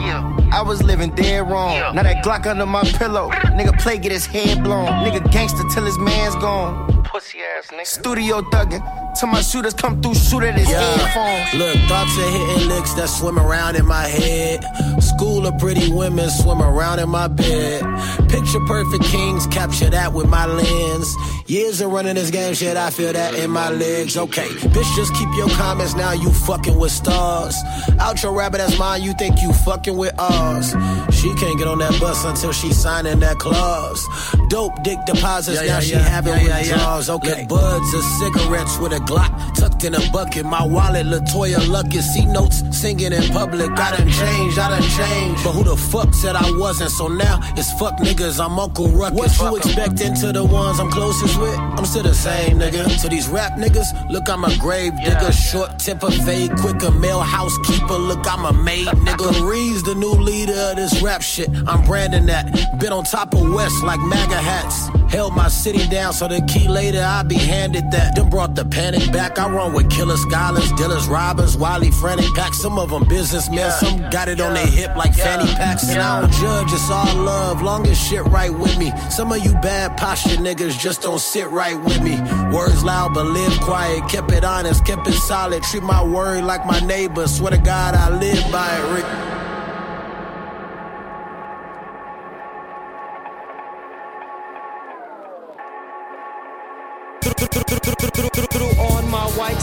I 0.53 0.63
was 0.65 0.85
living 0.85 1.11
dead 1.17 1.51
wrong. 1.51 1.97
Now 1.97 2.05
that 2.05 2.25
Glock 2.25 2.47
under 2.47 2.65
my 2.65 2.85
pillow. 2.85 3.29
Nigga 3.59 3.77
play, 3.81 3.99
get 3.99 4.13
his 4.13 4.25
head 4.25 4.63
blown. 4.63 4.87
Nigga 5.05 5.33
gangster 5.33 5.65
till 5.75 5.85
his 5.85 5.99
man's 5.99 6.37
gone. 6.37 7.02
Pussy 7.23 7.39
ass 7.59 7.69
nigga. 7.69 7.87
Studio 7.87 8.41
thuggin'. 8.43 8.83
Till 9.19 9.29
my 9.29 9.43
shooters 9.43 9.75
come 9.75 10.01
through, 10.01 10.15
shoot 10.15 10.43
at 10.43 10.55
his 10.59 10.67
headphone. 10.69 11.59
Look, 11.61 11.77
thoughts 11.89 12.17
are 12.19 12.31
hitting 12.31 12.69
licks 12.69 12.95
that 12.95 13.09
swim 13.09 13.39
around 13.39 13.77
in 13.77 13.87
my 13.87 14.05
head. 14.09 14.65
School 15.03 15.47
of 15.47 15.59
pretty 15.59 15.93
women 15.93 16.31
swim 16.31 16.63
around 16.63 16.99
in 16.99 17.11
my 17.11 17.29
bed. 17.29 17.83
Picture 18.31 18.61
perfect 18.67 19.05
kings, 19.05 19.47
capture 19.49 19.91
that 19.91 20.13
with 20.15 20.29
my 20.29 20.47
lens. 20.47 21.15
Years 21.47 21.83
of 21.83 21.93
running 21.93 22.15
this 22.15 22.31
game, 22.31 22.55
shit, 22.55 22.77
I 22.79 22.89
feel 22.91 23.13
that 23.13 23.35
in 23.35 23.51
my 23.51 23.69
legs. 23.71 24.17
Okay, 24.17 24.49
bitch, 24.49 24.97
just 24.97 25.15
keep 25.15 25.29
your 25.37 25.51
comments 25.51 25.95
now. 25.95 26.13
You 26.13 26.31
fucking 26.33 26.79
with 26.79 26.91
stars. 26.93 27.55
Out 28.01 28.23
your 28.23 28.33
rabbit 28.33 28.63
ass 28.63 28.79
mind, 28.79 29.05
you 29.05 29.13
think 29.19 29.43
you 29.43 29.53
fucking 29.53 29.97
with 29.97 30.19
ours. 30.19 30.71
She 31.15 31.35
can't 31.35 31.59
get 31.59 31.69
on 31.69 31.79
that 31.81 32.01
bus 32.01 32.25
until 32.25 32.53
she 32.53 32.73
signing 32.73 33.21
that 33.21 33.39
clause. 33.39 34.03
Dope 34.49 34.83
dick 34.83 34.99
deposits, 35.05 35.61
Yeah, 35.61 35.67
now 35.67 35.75
yeah, 35.75 35.81
she 35.81 35.93
yeah. 35.93 35.99
having 35.99 36.33
Yeah, 36.33 36.39
yeah, 36.41 36.49
yeah. 36.49 36.73
withdrawals. 36.73 37.09
Okay, 37.13 37.45
buds 37.47 37.93
of 37.93 38.03
cigarettes 38.03 38.79
with 38.79 38.95
a 38.95 39.01
Glock 39.01 39.55
tucked 39.55 39.85
in 39.85 39.95
a 39.95 40.01
bucket. 40.13 40.47
My 40.47 40.65
wallet, 40.65 41.05
Latoya 41.05 41.59
Luckett. 41.59 42.01
C 42.01 42.25
notes 42.25 42.63
singing 42.75 43.13
in 43.13 43.23
public. 43.33 43.71
I 43.73 43.99
done 43.99 44.09
changed, 44.09 44.59
I 44.59 44.71
done 44.71 44.83
changed. 44.83 45.45
But 45.45 45.53
who 45.53 45.63
the 45.63 45.77
fuck 45.77 46.15
said 46.15 46.37
I 46.37 46.51
wasn't? 46.57 46.91
So 46.91 47.09
now 47.09 47.39
it's 47.55 47.71
fuck 47.79 47.99
niggas. 47.99 48.43
I'm 48.43 48.59
Uncle 48.59 48.89
Ruckus. 48.89 49.39
What 49.39 49.53
you 49.53 49.57
expecting 49.57 50.15
to 50.15 50.33
the 50.33 50.43
ones 50.43 50.81
I'm 50.81 50.91
closest 50.91 51.39
with? 51.39 51.55
I'm 51.59 51.85
still 51.85 52.03
the 52.03 52.15
same 52.15 52.59
nigga. 52.59 53.01
To 53.03 53.09
these 53.11 53.29
rap 53.29 53.59
niggas, 53.59 54.09
look, 54.11 54.31
I'm 54.31 54.45
a 54.45 54.57
grave 54.57 54.97
digger. 55.05 55.33
Short 55.33 55.79
temper, 55.79 56.11
fade 56.11 56.57
quicker. 56.57 56.91
Male 56.93 57.21
housekeeper, 57.21 57.99
look, 57.99 58.25
I'm 58.27 58.47
a 58.47 58.55
maid 58.55 58.87
nigga. 59.07 59.51
Reed's 59.51 59.83
the 59.83 59.95
new 59.95 60.13
leader 60.13 60.57
of 60.71 60.77
this 60.77 61.03
rap 61.03 61.21
shit. 61.21 61.51
I'm 61.67 61.85
branding 61.85 62.25
that. 62.27 62.79
Been 62.81 62.93
on 62.95 63.05
top 63.05 63.35
of 63.35 63.53
West 63.53 63.83
like 63.85 64.01
MAGA 64.01 64.37
hats. 64.37 64.89
Held 65.13 65.37
my 65.37 65.49
city 65.49 65.87
down 65.89 66.15
so 66.15 66.27
the 66.27 66.41
key 66.49 66.69
later 66.69 67.02
I 67.03 67.23
be 67.23 67.35
handed 67.35 67.91
that. 67.91 68.15
Then 68.15 68.31
brought 68.31 68.55
the 68.55 68.65
panic 68.65 69.13
back. 69.13 69.39
I 69.39 69.49
run 69.49 69.73
with 69.73 69.91
killer 69.91 70.17
scholars, 70.17 70.71
dealers, 70.73 71.07
robbers, 71.09 71.57
wily 71.57 71.91
frantic 71.91 72.33
packs. 72.35 72.61
Some 72.61 72.79
of 72.79 72.91
them 72.91 73.05
businessmen, 73.09 73.71
some 73.73 74.11
got 74.11 74.29
it 74.29 74.41
on 74.41 74.55
their 74.55 74.67
hip 74.67 74.97
like 74.97 75.15
fanny 75.15 75.51
packs. 75.55 75.89
And 75.89 76.01
I 76.01 76.21
don't 76.21 76.33
judge, 76.33 76.73
it's 76.73 76.91
all 76.91 77.15
love. 77.17 77.63
Long 77.63 77.87
as 77.87 77.99
shit 78.01 78.25
right 78.27 78.53
with 78.53 78.79
me. 78.79 78.93
Some 79.11 79.33
of 79.33 79.45
you 79.45 79.53
bad 79.55 79.97
posture 79.97 80.37
niggas 80.37 80.79
just 80.79 81.03
don't 81.03 81.21
sit 81.21 81.49
right 81.51 81.79
with 81.83 82.01
me. 82.03 82.21
Words 82.55 82.83
loud 82.85 83.15
but 83.15 83.27
live 83.27 83.61
quiet. 83.61 84.09
Kept 84.09 84.31
it 84.33 84.45
honest, 84.45 84.85
kept 84.85 85.07
it 85.07 85.13
solid. 85.13 85.63
Treat 85.65 85.83
my 85.83 86.03
word 86.05 86.45
like 86.45 86.65
my 86.67 86.81
neighbor. 86.81 87.27
Swear 87.27 87.53
to 87.53 87.59
God 87.59 87.95
I 87.95 88.11
live 88.11 88.53
by 88.53 88.77
it, 88.77 88.95
Rick. 88.95 89.42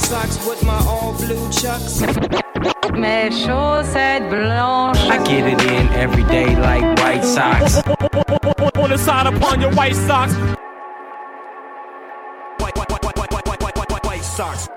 Socks 0.10 0.44
with 0.48 0.64
my 0.64 0.80
all 0.88 1.14
blue 1.14 1.52
chucks. 1.52 2.02
Mes 2.94 3.30
chaussettes 3.46 4.28
blanches. 4.28 5.08
I 5.08 5.18
get 5.24 5.46
it 5.46 5.62
in 5.70 5.88
every 5.90 6.24
day 6.24 6.56
like 6.56 6.82
White 6.98 7.24
Sox. 7.24 7.78
On 8.76 8.90
the 8.90 8.98
side 8.98 9.28
upon 9.28 9.62
your 9.62 9.72
white 9.76 9.96
socks. 9.96 10.34
White, 12.58 12.76
white, 12.76 12.92
white, 12.92 13.04
white, 13.06 13.18
white, 13.20 13.32
white, 13.34 13.46
white, 13.46 13.78
white, 13.78 13.92
white, 13.92 14.06
white 14.06 14.24
socks. 14.24 14.68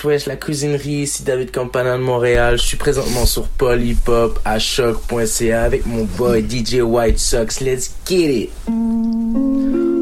Wesh, 0.00 0.04
wesh, 0.04 0.26
la 0.26 0.36
cuisinerie, 0.36 1.02
ici 1.02 1.22
David 1.24 1.50
Campana 1.50 1.96
de 1.96 2.02
Montréal. 2.02 2.58
Je 2.58 2.64
suis 2.64 2.76
présentement 2.76 3.26
sur 3.26 3.44
Polypop 3.44 4.38
à 4.44 4.58
choc.ca 4.58 5.62
avec 5.62 5.86
mon 5.86 6.04
boy 6.16 6.44
DJ 6.48 6.80
White 6.82 7.18
Sox. 7.18 7.60
Let's 7.60 7.92
get 8.06 8.30
it! 8.30 8.50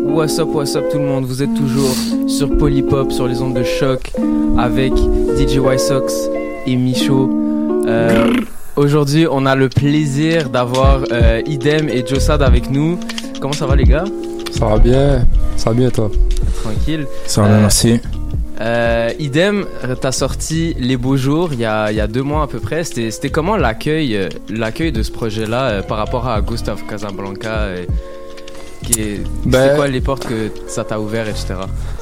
What's 0.05 0.39
up, 0.39 0.49
what's 0.53 0.75
up 0.77 0.85
tout 0.91 0.99
le 0.99 1.05
monde? 1.05 1.25
Vous 1.27 1.43
êtes 1.43 1.55
toujours 1.55 1.95
sur 2.27 2.57
Polypop, 2.57 3.13
sur 3.13 3.27
les 3.29 3.41
ondes 3.41 3.55
de 3.55 3.65
choc, 3.65 4.11
avec 4.59 4.93
DJ 5.37 5.59
White 5.59 5.81
Sox 5.81 6.13
et 6.67 6.77
Michaud. 6.77 7.31
Euh, 7.87 8.33
Aujourd'hui, 8.77 9.27
on 9.29 9.45
a 9.45 9.57
le 9.57 9.69
plaisir 9.69 10.51
d'avoir 10.51 11.03
euh, 11.11 11.43
Idem 11.47 11.89
et 11.89 12.07
Jossad 12.07 12.43
avec 12.43 12.71
nous. 12.71 12.97
Comment 13.41 13.53
ça 13.53 13.67
va 13.67 13.75
les 13.75 13.83
gars? 13.85 14.05
Ça 14.57 14.67
va 14.67 14.79
bien, 14.79 15.27
ça 15.57 15.71
va 15.71 15.77
bien 15.77 15.91
toi? 15.91 16.11
Tranquille. 16.63 17.05
Ça 17.27 17.43
va, 17.43 17.49
merci. 17.59 18.01
Euh, 18.61 19.11
idem, 19.21 19.67
t'as 20.01 20.11
sorti 20.13 20.75
Les 20.81 20.97
Beaux 20.97 21.17
Jours 21.17 21.51
il 21.53 21.61
y 21.61 21.65
a, 21.65 21.93
il 21.93 21.97
y 21.97 22.01
a 22.01 22.09
deux 22.09 22.23
mois 22.25 22.43
à 22.43 22.47
peu 22.49 22.59
près. 22.59 22.83
C'était 22.83 23.31
comment 23.31 23.57
l'accueil 23.57 24.17
euh, 24.17 24.29
l'accueil 24.51 24.91
de 24.91 25.03
ce 25.05 25.13
projet-là 25.13 25.69
euh, 25.69 25.83
par 25.83 25.97
rapport 25.99 26.27
à 26.27 26.41
Gustave 26.41 26.83
Casablanca 26.89 27.49
euh, 27.51 27.85
qui 28.83 29.01
est- 29.01 29.21
Ben- 29.45 29.71
C'est 29.71 29.77
quoi 29.77 29.87
les 29.87 30.01
portes 30.01 30.27
que 30.27 30.51
ça 30.67 30.83
t'a 30.83 30.99
ouvert, 30.99 31.29
etc. 31.29 31.55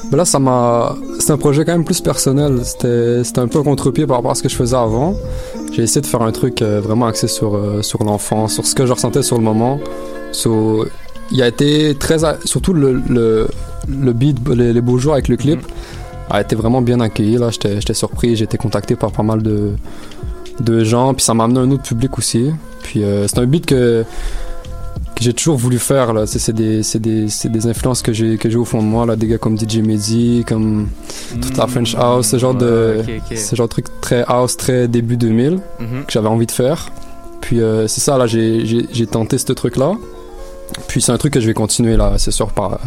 Ben 0.09 0.17
là, 0.17 0.25
ça 0.25 0.39
m'a. 0.39 0.95
C'est 1.19 1.31
un 1.31 1.37
projet 1.37 1.63
quand 1.63 1.73
même 1.73 1.85
plus 1.85 2.01
personnel. 2.01 2.59
C'était 2.63 3.39
un 3.39 3.47
peu 3.47 3.61
contre-pied 3.61 4.07
par 4.07 4.17
rapport 4.17 4.31
à 4.31 4.35
ce 4.35 4.41
que 4.41 4.49
je 4.49 4.55
faisais 4.55 4.75
avant. 4.75 5.15
J'ai 5.73 5.83
essayé 5.83 6.01
de 6.01 6.05
faire 6.07 6.21
un 6.23 6.31
truc 6.31 6.61
vraiment 6.61 7.05
axé 7.07 7.27
sur, 7.27 7.83
sur 7.83 8.03
l'enfant, 8.03 8.47
sur 8.47 8.65
ce 8.65 8.73
que 8.73 8.85
je 8.85 8.93
ressentais 8.93 9.21
sur 9.21 9.37
le 9.37 9.43
moment. 9.43 9.79
So, 10.31 10.85
il 11.31 11.41
a 11.43 11.47
été 11.47 11.93
très. 11.95 12.17
Surtout 12.45 12.73
le, 12.73 13.01
le, 13.09 13.47
le 13.89 14.13
beat, 14.13 14.37
les, 14.55 14.71
les 14.71 14.81
beaux 14.81 14.97
jours 14.97 15.13
avec 15.13 15.27
le 15.27 15.35
clip, 15.35 15.59
a 16.29 16.41
été 16.41 16.55
vraiment 16.55 16.81
bien 16.81 16.99
accueilli. 16.99 17.37
Là, 17.37 17.49
j'étais 17.51 17.93
surpris. 17.93 18.35
J'ai 18.35 18.45
été 18.45 18.57
contacté 18.57 18.95
par 18.95 19.11
pas 19.11 19.23
mal 19.23 19.41
de, 19.41 19.71
de 20.59 20.83
gens. 20.83 21.13
Puis 21.13 21.23
ça 21.23 21.33
m'a 21.33 21.45
amené 21.45 21.59
un 21.59 21.71
autre 21.71 21.83
public 21.83 22.17
aussi. 22.17 22.51
Puis 22.83 23.03
euh, 23.03 23.27
c'est 23.27 23.39
un 23.39 23.45
beat 23.45 23.65
que 23.65 24.03
que 25.15 25.23
j'ai 25.23 25.33
toujours 25.33 25.57
voulu 25.57 25.79
faire 25.79 26.13
là 26.13 26.27
c'est 26.27 26.53
des 26.53 26.81
des 26.99 27.25
des 27.45 27.67
influences 27.67 28.03
que 28.03 28.13
j'ai 28.13 28.37
que 28.37 28.51
j'ai 28.51 28.55
au 28.55 28.65
fond 28.65 28.83
de 28.83 28.87
moi 28.87 29.03
là 29.07 29.15
des 29.15 29.25
gars 29.25 29.39
comme 29.39 29.57
DJ 29.57 29.77
Mehdi 29.77 30.43
comme 30.47 30.89
toute 31.41 31.57
la 31.57 31.65
French 31.65 31.95
House 31.95 32.27
ce 32.27 32.37
genre 32.37 32.53
de 32.53 33.01
ce 33.35 33.55
genre 33.55 33.65
de 33.67 33.71
truc 33.71 33.87
très 33.99 34.23
house 34.27 34.55
très 34.57 34.87
début 34.87 35.17
2000 35.17 35.53
Mhm. 35.79 36.05
que 36.05 36.11
j'avais 36.11 36.27
envie 36.27 36.45
de 36.45 36.51
faire 36.51 36.91
puis 37.41 37.61
euh, 37.61 37.87
c'est 37.87 37.99
ça 38.01 38.15
là 38.19 38.27
j'ai 38.27 39.07
tenté 39.09 39.39
ce 39.39 39.51
truc 39.53 39.77
là 39.77 39.93
puis 40.87 41.01
c'est 41.01 41.11
un 41.11 41.17
truc 41.17 41.33
que 41.33 41.39
je 41.39 41.47
vais 41.47 41.55
continuer 41.55 41.97
là 41.97 42.13
c'est 42.19 42.29
sûr 42.31 42.49
par 42.49 42.79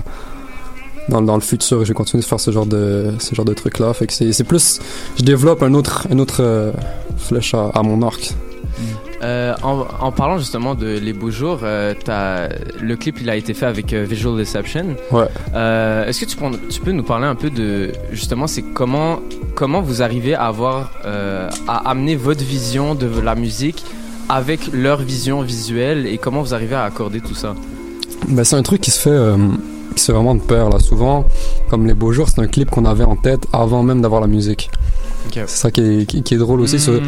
dans, 1.08 1.22
dans 1.22 1.34
le 1.36 1.40
futur 1.40 1.84
je 1.84 1.88
vais 1.88 1.94
continuer 1.94 2.22
de 2.22 2.26
faire 2.28 2.40
ce 2.40 2.50
genre 2.50 2.66
de 2.66 3.12
ce 3.18 3.34
genre 3.34 3.44
de 3.46 3.54
truc 3.54 3.78
là 3.78 3.92
fait 3.94 4.06
que 4.06 4.12
c'est 4.12 4.44
plus 4.44 4.80
je 5.18 5.22
développe 5.24 5.62
un 5.62 5.74
autre 5.74 6.06
un 6.10 6.18
autre 6.18 6.42
euh, 6.42 6.72
flèche 7.16 7.54
à, 7.54 7.70
à 7.74 7.82
mon 7.82 8.02
arc 8.02 8.34
Euh, 9.22 9.54
en, 9.62 9.84
en 10.00 10.12
parlant 10.12 10.38
justement 10.38 10.74
de 10.74 10.98
Les 10.98 11.12
Beaux 11.12 11.30
Jours, 11.30 11.60
euh, 11.62 11.92
le 12.80 12.96
clip 12.96 13.20
il 13.20 13.28
a 13.28 13.36
été 13.36 13.52
fait 13.52 13.66
avec 13.66 13.92
euh, 13.92 14.06
Visual 14.08 14.34
Deception. 14.38 14.96
Ouais. 15.10 15.28
Est-ce 16.08 16.20
que 16.20 16.24
tu, 16.24 16.36
tu 16.70 16.80
peux 16.80 16.92
nous 16.92 17.02
parler 17.02 17.26
un 17.26 17.34
peu 17.34 17.50
de 17.50 17.92
justement 18.12 18.46
c'est 18.46 18.62
comment 18.62 19.20
comment 19.54 19.82
vous 19.82 20.00
arrivez 20.00 20.34
à 20.34 20.44
avoir 20.46 20.92
à 21.68 21.90
amener 21.90 22.16
votre 22.16 22.42
vision 22.42 22.94
de 22.94 23.08
la 23.20 23.34
musique 23.34 23.84
avec 24.30 24.60
leur 24.72 25.02
vision 25.02 25.42
visuelle 25.42 26.06
et 26.06 26.16
comment 26.16 26.40
vous 26.40 26.54
arrivez 26.54 26.76
à 26.76 26.84
accorder 26.84 27.20
tout 27.20 27.34
ça? 27.34 27.54
Ben, 28.28 28.44
c'est 28.44 28.56
un 28.56 28.62
truc 28.62 28.80
qui 28.80 28.90
se 28.90 29.00
fait 29.00 29.20
qui 29.94 30.00
se 30.00 30.07
fait 30.07 30.12
vraiment 30.12 30.35
de 30.35 30.40
pair 30.40 30.68
là. 30.70 30.79
Souvent, 30.79 31.24
comme 31.68 31.87
les 31.87 31.94
beaux 31.94 32.12
jours, 32.12 32.29
c'est 32.29 32.40
un 32.40 32.46
clip 32.46 32.70
qu'on 32.70 32.85
avait 32.85 33.05
en 33.05 33.16
tête 33.16 33.46
avant 33.53 33.83
même 33.83 34.00
d'avoir 34.03 34.20
la 34.20 34.26
musique. 34.26 34.70
C'est 35.46 35.57
ça 35.59 35.70
qui 35.70 35.81
est, 35.81 36.07
qui, 36.07 36.22
qui 36.22 36.35
est 36.35 36.38
drôle 36.38 36.61
aussi. 36.61 36.79
c'est- 36.81 37.00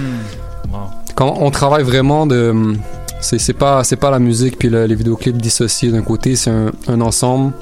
Quand 1.14 1.36
on 1.40 1.50
travaille 1.50 1.82
vraiment 1.84 2.26
de, 2.26 2.54
c'est 3.20 3.52
pas 3.52 3.84
c'est 3.84 3.96
pas 3.96 4.10
la 4.10 4.18
musique 4.18 4.58
puis 4.58 4.68
le- 4.68 4.86
les 4.86 4.94
vidéoclips 4.94 5.36
dissociés 5.36 5.90
d'un 5.90 6.02
côté, 6.02 6.36
c'est 6.36 6.50
un, 6.50 6.72
un 6.88 7.00
ensemble. 7.00 7.52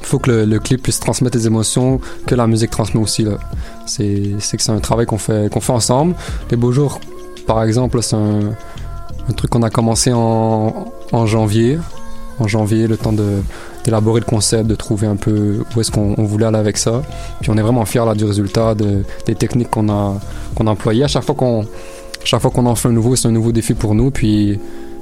Il 0.00 0.06
faut 0.06 0.18
que 0.18 0.30
le, 0.30 0.44
le 0.44 0.58
clip 0.58 0.82
puisse 0.82 1.00
transmettre 1.00 1.36
les 1.36 1.46
émotions 1.46 2.00
que 2.26 2.34
la 2.34 2.46
musique 2.46 2.70
transmet 2.70 3.00
aussi 3.00 3.24
là. 3.24 3.32
C'est 3.86 4.22
c'est 4.38 4.56
que 4.56 4.62
c'est 4.62 4.72
un 4.72 4.78
travail 4.80 5.06
qu'on 5.06 5.18
fait 5.18 5.52
qu'on 5.52 5.60
fait 5.60 5.72
ensemble. 5.72 6.14
Les 6.50 6.56
beaux 6.56 6.72
jours, 6.72 6.98
par 7.46 7.62
exemple, 7.62 8.00
c'est 8.02 8.16
un, 8.16 8.40
un 9.28 9.32
truc 9.36 9.50
qu'on 9.50 9.62
a 9.62 9.70
commencé 9.70 10.12
en, 10.12 10.86
en 11.12 11.26
janvier. 11.26 11.78
En 12.40 12.46
janvier, 12.46 12.86
le 12.86 12.96
temps 12.96 13.12
de 13.12 13.42
d'élaborer 13.88 14.20
le 14.20 14.26
concept, 14.26 14.66
de 14.68 14.74
trouver 14.74 15.06
un 15.06 15.16
peu 15.16 15.60
où 15.74 15.80
est-ce 15.80 15.90
qu'on 15.90 16.14
on 16.18 16.24
voulait 16.24 16.46
aller 16.46 16.58
avec 16.58 16.76
ça. 16.76 17.02
Puis 17.40 17.50
on 17.50 17.56
est 17.56 17.62
vraiment 17.62 17.84
fiers 17.84 18.04
là 18.04 18.14
du 18.14 18.24
résultat, 18.24 18.74
de- 18.74 19.02
des 19.26 19.34
techniques 19.34 19.70
qu'on 19.70 19.88
a 19.88 20.14
qu'on 20.54 20.66
a 20.66 20.70
employées. 20.70 21.04
À 21.04 21.08
chaque 21.08 21.24
fois 21.24 21.34
qu'on 21.34 21.64
chaque 22.24 22.42
en 22.44 22.74
fait 22.74 22.88
un 22.88 22.92
nouveau, 22.92 23.16
c'est 23.16 23.28
un 23.28 23.32
nouveau 23.32 23.52
défi 23.52 23.74
pour 23.74 23.94
nous. 23.94 24.10
Puis 24.10 24.58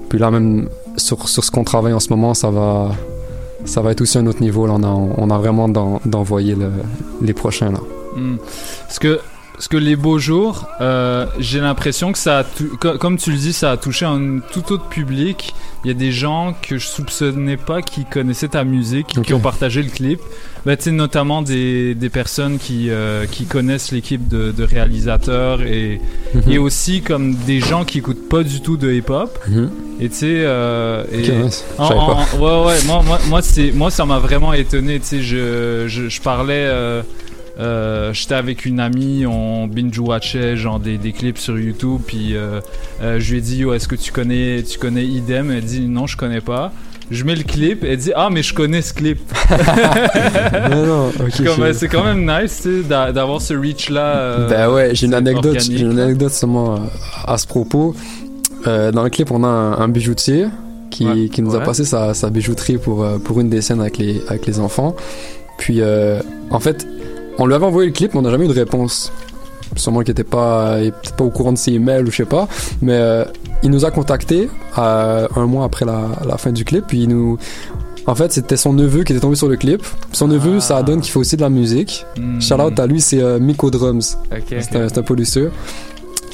puis 0.08 0.18
là 0.18 0.30
même 0.30 0.68
sur, 0.96 1.28
sur 1.28 1.42
ce 1.44 1.50
qu'on 1.50 1.64
travaille 1.64 1.92
en 1.92 2.00
ce 2.00 2.10
moment, 2.10 2.32
ça 2.34 2.50
va 2.50 2.90
ça 3.64 3.80
va 3.82 3.90
être 3.90 4.00
aussi 4.02 4.18
un 4.18 4.26
autre 4.26 4.40
niveau. 4.40 4.66
On 4.68 4.82
a 4.82 4.86
on 5.24 5.30
a 5.30 5.38
vraiment 5.38 5.68
d'en- 5.68 6.00
d'envoyer 6.04 6.54
le- 6.54 6.70
les 7.22 7.32
prochains 7.34 7.72
là. 7.72 7.80
Hmm. 8.16 8.36
Parce 8.86 8.98
que 8.98 9.18
parce 9.56 9.68
que 9.68 9.78
les 9.78 9.96
beaux 9.96 10.18
jours, 10.18 10.68
euh, 10.82 11.24
j'ai 11.38 11.60
l'impression 11.60 12.12
que 12.12 12.18
ça, 12.18 12.40
a 12.40 12.44
comme 12.98 13.16
tu 13.16 13.30
le 13.32 13.38
dis, 13.38 13.54
ça 13.54 13.70
a 13.72 13.76
touché 13.78 14.04
un 14.04 14.40
tout 14.52 14.70
autre 14.72 14.86
public. 14.88 15.54
Il 15.84 15.88
y 15.88 15.90
a 15.90 15.94
des 15.94 16.12
gens 16.12 16.54
que 16.60 16.76
je 16.78 16.86
soupçonnais 16.86 17.56
pas 17.56 17.80
qui 17.80 18.04
connaissaient 18.04 18.48
ta 18.48 18.64
musique, 18.64 19.20
qui 19.22 19.32
ont 19.34 19.40
partagé 19.40 19.82
le 19.82 19.88
clip. 19.88 20.20
Bah, 20.66 20.76
tu 20.76 20.82
sais, 20.84 20.90
notamment 20.90 21.42
des, 21.42 21.94
des 21.94 22.08
personnes 22.10 22.58
qui, 22.58 22.90
euh, 22.90 23.24
qui 23.26 23.46
connaissent 23.46 23.92
l'équipe 23.92 24.26
de, 24.28 24.50
de 24.50 24.64
réalisateurs 24.64 25.62
et, 25.62 26.00
Mhm. 26.34 26.42
et 26.52 26.58
aussi 26.58 27.02
comme 27.02 27.34
des 27.34 27.60
gens 27.60 27.84
qui 27.84 27.98
écoutent 27.98 28.28
pas 28.28 28.42
du 28.42 28.60
tout 28.60 28.76
de 28.76 28.92
hip-hop. 28.92 29.38
Mhm. 29.48 29.70
Et 30.00 30.08
tu 30.10 30.14
sais, 30.16 30.26
euh, 30.44 31.04
et- 31.12 31.30
Ok, 31.78 31.90
ouais, 32.40 32.64
ouais, 32.66 32.82
moi, 32.86 33.02
moi, 33.28 33.40
moi, 33.74 33.90
ça 33.90 34.04
m'a 34.04 34.18
vraiment 34.18 34.52
étonné. 34.52 34.98
Tu 35.00 35.06
sais, 35.06 35.22
je, 35.22 35.84
je, 35.86 36.08
je 36.08 36.20
parlais, 36.20 36.66
euh, 37.58 38.12
j'étais 38.12 38.34
avec 38.34 38.66
une 38.66 38.80
amie, 38.80 39.24
on 39.26 39.66
binge-watchait 39.66 40.56
genre 40.56 40.78
des, 40.78 40.98
des 40.98 41.12
clips 41.12 41.38
sur 41.38 41.58
YouTube, 41.58 42.00
puis 42.06 42.36
euh, 42.36 42.60
euh, 43.02 43.18
je 43.18 43.30
lui 43.32 43.38
ai 43.38 43.40
dit, 43.40 43.56
Yo, 43.58 43.72
est-ce 43.72 43.88
que 43.88 43.96
tu 43.96 44.12
connais, 44.12 44.62
tu 44.62 44.78
connais 44.78 45.04
Idem? 45.04 45.50
Elle 45.50 45.64
dit, 45.64 45.80
non, 45.88 46.06
je 46.06 46.16
connais 46.16 46.40
pas. 46.40 46.72
Je 47.10 47.24
mets 47.24 47.36
le 47.36 47.44
clip, 47.44 47.84
elle 47.84 47.96
dit, 47.98 48.12
ah, 48.16 48.28
mais 48.32 48.42
je 48.42 48.52
connais 48.52 48.82
ce 48.82 48.92
clip. 48.92 49.20
C'est 51.74 51.88
quand 51.88 52.04
même 52.04 52.26
nice, 52.26 52.66
d'avoir 52.88 53.40
ce 53.40 53.54
reach-là. 53.54 54.16
euh, 54.16 54.48
Ben 54.48 54.70
ouais, 54.70 54.90
j'ai 54.94 55.06
une 55.06 55.14
anecdote, 55.14 55.66
une 55.68 55.98
anecdote 55.98 56.32
seulement 56.32 56.78
à, 57.24 57.38
ce 57.38 57.46
propos. 57.46 57.94
Euh, 58.66 58.90
dans 58.90 59.04
le 59.04 59.10
clip, 59.10 59.30
on 59.30 59.44
a 59.44 59.48
un, 59.48 59.78
un 59.78 59.88
bijoutier 59.88 60.46
qui, 60.90 61.06
Ouais, 61.06 61.28
qui 61.28 61.42
nous 61.42 61.54
a 61.54 61.60
passé 61.60 61.84
sa, 61.84 62.14
sa 62.14 62.30
bijouterie 62.30 62.78
pour, 62.78 63.06
pour 63.24 63.40
une 63.40 63.50
des 63.50 63.60
scènes 63.60 63.80
avec 63.80 63.98
les, 63.98 64.22
avec 64.28 64.46
les 64.46 64.58
enfants. 64.58 64.96
Puis, 65.58 65.80
euh, 65.80 66.20
en 66.50 66.60
fait, 66.60 66.86
on 67.38 67.46
lui 67.46 67.54
avait 67.54 67.66
envoyé 67.66 67.88
le 67.88 67.94
clip, 67.94 68.12
mais 68.14 68.20
on 68.20 68.22
n'a 68.22 68.30
jamais 68.30 68.44
eu 68.46 68.48
de 68.48 68.52
réponse. 68.54 69.12
Sûrement 69.74 70.00
qu'il 70.00 70.12
était 70.12 70.24
pas, 70.24 70.78
il 70.80 70.92
pas 71.16 71.24
au 71.24 71.30
courant 71.30 71.52
de 71.52 71.58
ses 71.58 71.72
emails 71.72 72.02
ou 72.04 72.10
je 72.10 72.16
sais 72.16 72.24
pas. 72.24 72.48
Mais 72.82 72.92
euh, 72.94 73.24
il 73.62 73.70
nous 73.70 73.84
a 73.84 73.90
contacté 73.90 74.48
euh, 74.78 75.26
un 75.34 75.46
mois 75.46 75.64
après 75.64 75.84
la, 75.84 76.02
la 76.26 76.38
fin 76.38 76.52
du 76.52 76.64
clip. 76.64 76.84
Puis 76.86 77.02
il 77.02 77.08
nous, 77.08 77.36
en 78.06 78.14
fait, 78.14 78.32
c'était 78.32 78.56
son 78.56 78.72
neveu 78.72 79.02
qui 79.02 79.12
était 79.12 79.20
tombé 79.20 79.34
sur 79.36 79.48
le 79.48 79.56
clip. 79.56 79.84
Son 80.12 80.28
neveu, 80.28 80.60
ça 80.60 80.82
donne 80.82 81.00
qu'il 81.00 81.12
fait 81.12 81.18
aussi 81.18 81.36
de 81.36 81.42
la 81.42 81.50
musique. 81.50 82.06
Hmm. 82.16 82.40
Shout 82.40 82.54
out 82.54 82.78
à 82.78 82.86
lui, 82.86 83.00
c'est 83.00 83.20
euh, 83.20 83.38
Miko 83.40 83.70
Drums. 83.70 84.16
C'est 84.48 84.76
un, 84.76 84.86
un 84.86 85.02
producteur. 85.02 85.50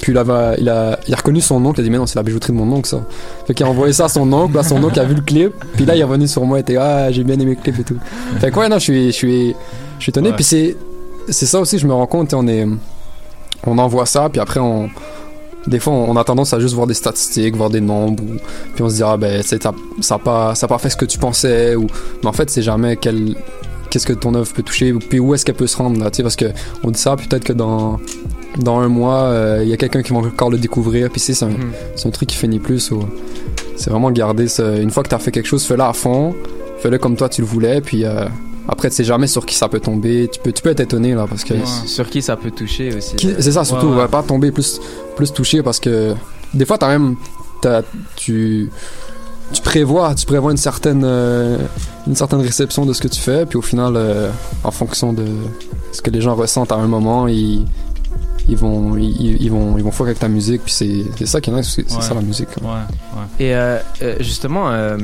Puis 0.02 0.10
il 0.12 0.18
a, 0.18 0.54
il, 0.58 0.68
a, 0.68 0.98
il 1.06 1.14
a 1.14 1.16
reconnu 1.16 1.40
son 1.40 1.64
oncle, 1.64 1.78
il 1.78 1.82
a 1.82 1.84
dit 1.84 1.90
mais 1.90 1.98
non 1.98 2.06
c'est 2.06 2.16
la 2.16 2.24
bijouterie 2.24 2.52
de 2.52 2.58
mon 2.58 2.70
oncle 2.76 2.88
ça. 2.88 3.04
Fait 3.46 3.54
qu'il 3.54 3.64
a 3.64 3.68
envoyé 3.68 3.92
ça 3.92 4.06
à 4.06 4.08
son 4.08 4.30
oncle, 4.32 4.56
là 4.56 4.64
son 4.64 4.82
oncle 4.82 4.98
a 4.98 5.04
vu 5.04 5.14
le 5.14 5.20
clip, 5.20 5.52
puis 5.76 5.84
là 5.84 5.94
il 5.94 6.00
est 6.00 6.04
revenu 6.04 6.26
sur 6.26 6.44
moi 6.44 6.58
et 6.58 6.62
était 6.62 6.76
ah 6.76 7.12
j'ai 7.12 7.22
bien 7.22 7.38
aimé 7.38 7.54
le 7.56 7.62
clip 7.62 7.78
et 7.78 7.84
tout. 7.84 7.98
Fait 8.40 8.50
que 8.50 8.58
ouais 8.58 8.68
non 8.68 8.78
je 8.80 8.82
suis, 8.82 9.06
je 9.06 9.16
suis, 9.16 9.54
je 9.98 10.02
suis 10.02 10.10
étonné, 10.10 10.30
Ouais. 10.30 10.34
puis 10.34 10.42
c'est, 10.44 10.76
c'est 11.28 11.46
ça 11.46 11.60
aussi 11.60 11.78
je 11.78 11.86
me 11.86 11.92
rends 11.92 12.06
compte, 12.06 12.34
on 12.34 12.46
est, 12.48 12.66
on 13.66 13.78
envoie 13.78 14.06
ça, 14.06 14.28
puis 14.28 14.40
après 14.40 14.60
on, 14.60 14.88
des 15.66 15.78
fois 15.78 15.92
on 15.92 16.16
a 16.16 16.24
tendance 16.24 16.52
à 16.52 16.60
juste 16.60 16.74
voir 16.74 16.86
des 16.86 16.94
statistiques, 16.94 17.56
voir 17.56 17.70
des 17.70 17.80
nombres, 17.80 18.22
ou- 18.22 18.36
puis 18.74 18.82
on 18.82 18.88
se 18.88 18.96
dit 18.96 19.02
ah 19.04 19.16
ben 19.16 19.42
ça, 19.42 19.56
ça 20.00 20.14
a 20.16 20.18
pas, 20.18 20.54
ça 20.54 20.66
pas 20.68 20.78
fait 20.78 20.90
ce 20.90 20.96
que 20.96 21.04
tu 21.04 21.18
pensais, 21.18 21.74
ou, 21.76 21.86
mais 22.22 22.28
en 22.28 22.32
fait 22.32 22.50
c'est 22.50 22.62
jamais 22.62 22.96
quel, 22.96 23.36
qu'est-ce 23.90 24.06
que 24.06 24.12
ton 24.14 24.34
œuvre 24.34 24.52
peut 24.52 24.62
toucher, 24.62 24.92
puis 24.94 25.20
où 25.20 25.34
est-ce 25.34 25.44
qu'elle 25.44 25.54
peut 25.54 25.66
se 25.66 25.76
rendre 25.76 26.00
là, 26.00 26.10
tu 26.10 26.18
sais 26.18 26.22
parce 26.22 26.36
que 26.36 26.46
on 26.82 26.90
dit 26.90 26.98
ça 27.00 27.16
peut-être 27.16 27.44
que 27.44 27.52
dans 27.52 27.98
dans 28.58 28.80
un 28.80 28.88
mois, 28.88 29.20
euh, 29.22 29.60
il 29.62 29.68
y 29.70 29.72
a 29.72 29.78
quelqu'un 29.78 30.02
qui 30.02 30.12
va 30.12 30.18
encore 30.18 30.50
le 30.50 30.58
découvrir. 30.58 31.08
Puis 31.08 31.20
c'est 31.22 31.42
un, 31.42 31.48
Mhm. 31.48 31.72
un 32.04 32.10
truc 32.10 32.28
qui 32.28 32.36
finit 32.36 32.58
plus. 32.58 32.90
ou- 32.90 33.02
C'est 33.76 33.88
vraiment 33.88 34.10
garder 34.10 34.46
ça. 34.46 34.76
Une 34.76 34.90
fois 34.90 35.02
que 35.02 35.08
tu 35.08 35.14
as 35.14 35.18
fait 35.18 35.30
quelque 35.30 35.46
chose, 35.48 35.64
fais-le 35.64 35.82
à 35.82 35.94
fond. 35.94 36.34
Fais-le 36.80 36.98
comme 36.98 37.16
toi 37.16 37.30
tu 37.30 37.40
le 37.40 37.46
voulais. 37.46 37.80
Puis 37.80 38.04
euh, 38.04 38.26
après, 38.68 38.90
tu 38.90 38.96
sais 38.96 39.04
jamais 39.04 39.26
sur 39.26 39.44
qui 39.46 39.54
ça 39.54 39.68
peut 39.68 39.80
tomber. 39.80 40.28
Tu 40.32 40.38
peux, 40.40 40.52
tu 40.52 40.62
peux 40.62 40.70
être 40.70 40.80
étonné 40.80 41.14
là 41.14 41.26
parce 41.28 41.44
que. 41.44 41.54
Sur 41.86 42.08
qui 42.08 42.22
ça 42.22 42.36
peut 42.36 42.50
toucher 42.50 42.94
aussi. 42.94 43.16
C'est 43.40 43.52
ça 43.52 43.64
surtout, 43.64 43.88
Ouais, 43.88 44.02
ouais. 44.02 44.08
pas 44.08 44.22
tomber 44.22 44.50
plus, 44.52 44.80
plus 45.16 45.32
touché 45.32 45.62
parce 45.62 45.80
que 45.80 46.14
des 46.54 46.64
fois 46.64 46.78
t'as 46.78 46.88
même. 46.88 47.16
tu, 48.16 48.70
tu 49.52 49.62
prévois, 49.62 50.14
tu 50.14 50.26
prévois 50.26 50.50
une 50.50 50.56
certaine, 50.56 51.02
euh, 51.04 51.58
une 52.06 52.16
certaine 52.16 52.40
réception 52.40 52.86
de 52.86 52.92
ce 52.92 53.00
que 53.02 53.08
tu 53.08 53.20
fais, 53.20 53.44
puis 53.46 53.58
au 53.58 53.62
final, 53.62 53.94
euh, 53.96 54.30
en 54.64 54.70
fonction 54.70 55.12
de 55.12 55.24
ce 55.92 56.00
que 56.02 56.10
les 56.10 56.20
gens 56.20 56.34
ressentent 56.34 56.72
à 56.72 56.76
un 56.76 56.86
moment, 56.86 57.28
ils, 57.28 57.64
ils 58.48 58.56
vont, 58.56 58.96
ils, 58.96 59.36
ils 59.42 59.50
vont, 59.50 59.76
ils 59.76 59.84
vont 59.84 59.90
fuck 59.90 60.06
avec 60.06 60.18
ta 60.18 60.28
musique. 60.28 60.62
Puis 60.64 60.72
c'est, 60.72 61.04
c'est 61.18 61.26
ça 61.26 61.40
qui 61.40 61.50
est 61.50 61.52
nice, 61.52 61.70
c'est, 61.76 61.94
Ouais. 61.94 62.00
ça 62.02 62.14
la 62.14 62.22
musique. 62.22 62.48
Ouais, 62.62 62.66
ouais. 62.68 63.44
Et 63.46 63.54
euh, 63.54 63.78
euh, 64.02 64.16
justement, 64.20 64.70
euh, 64.70 64.96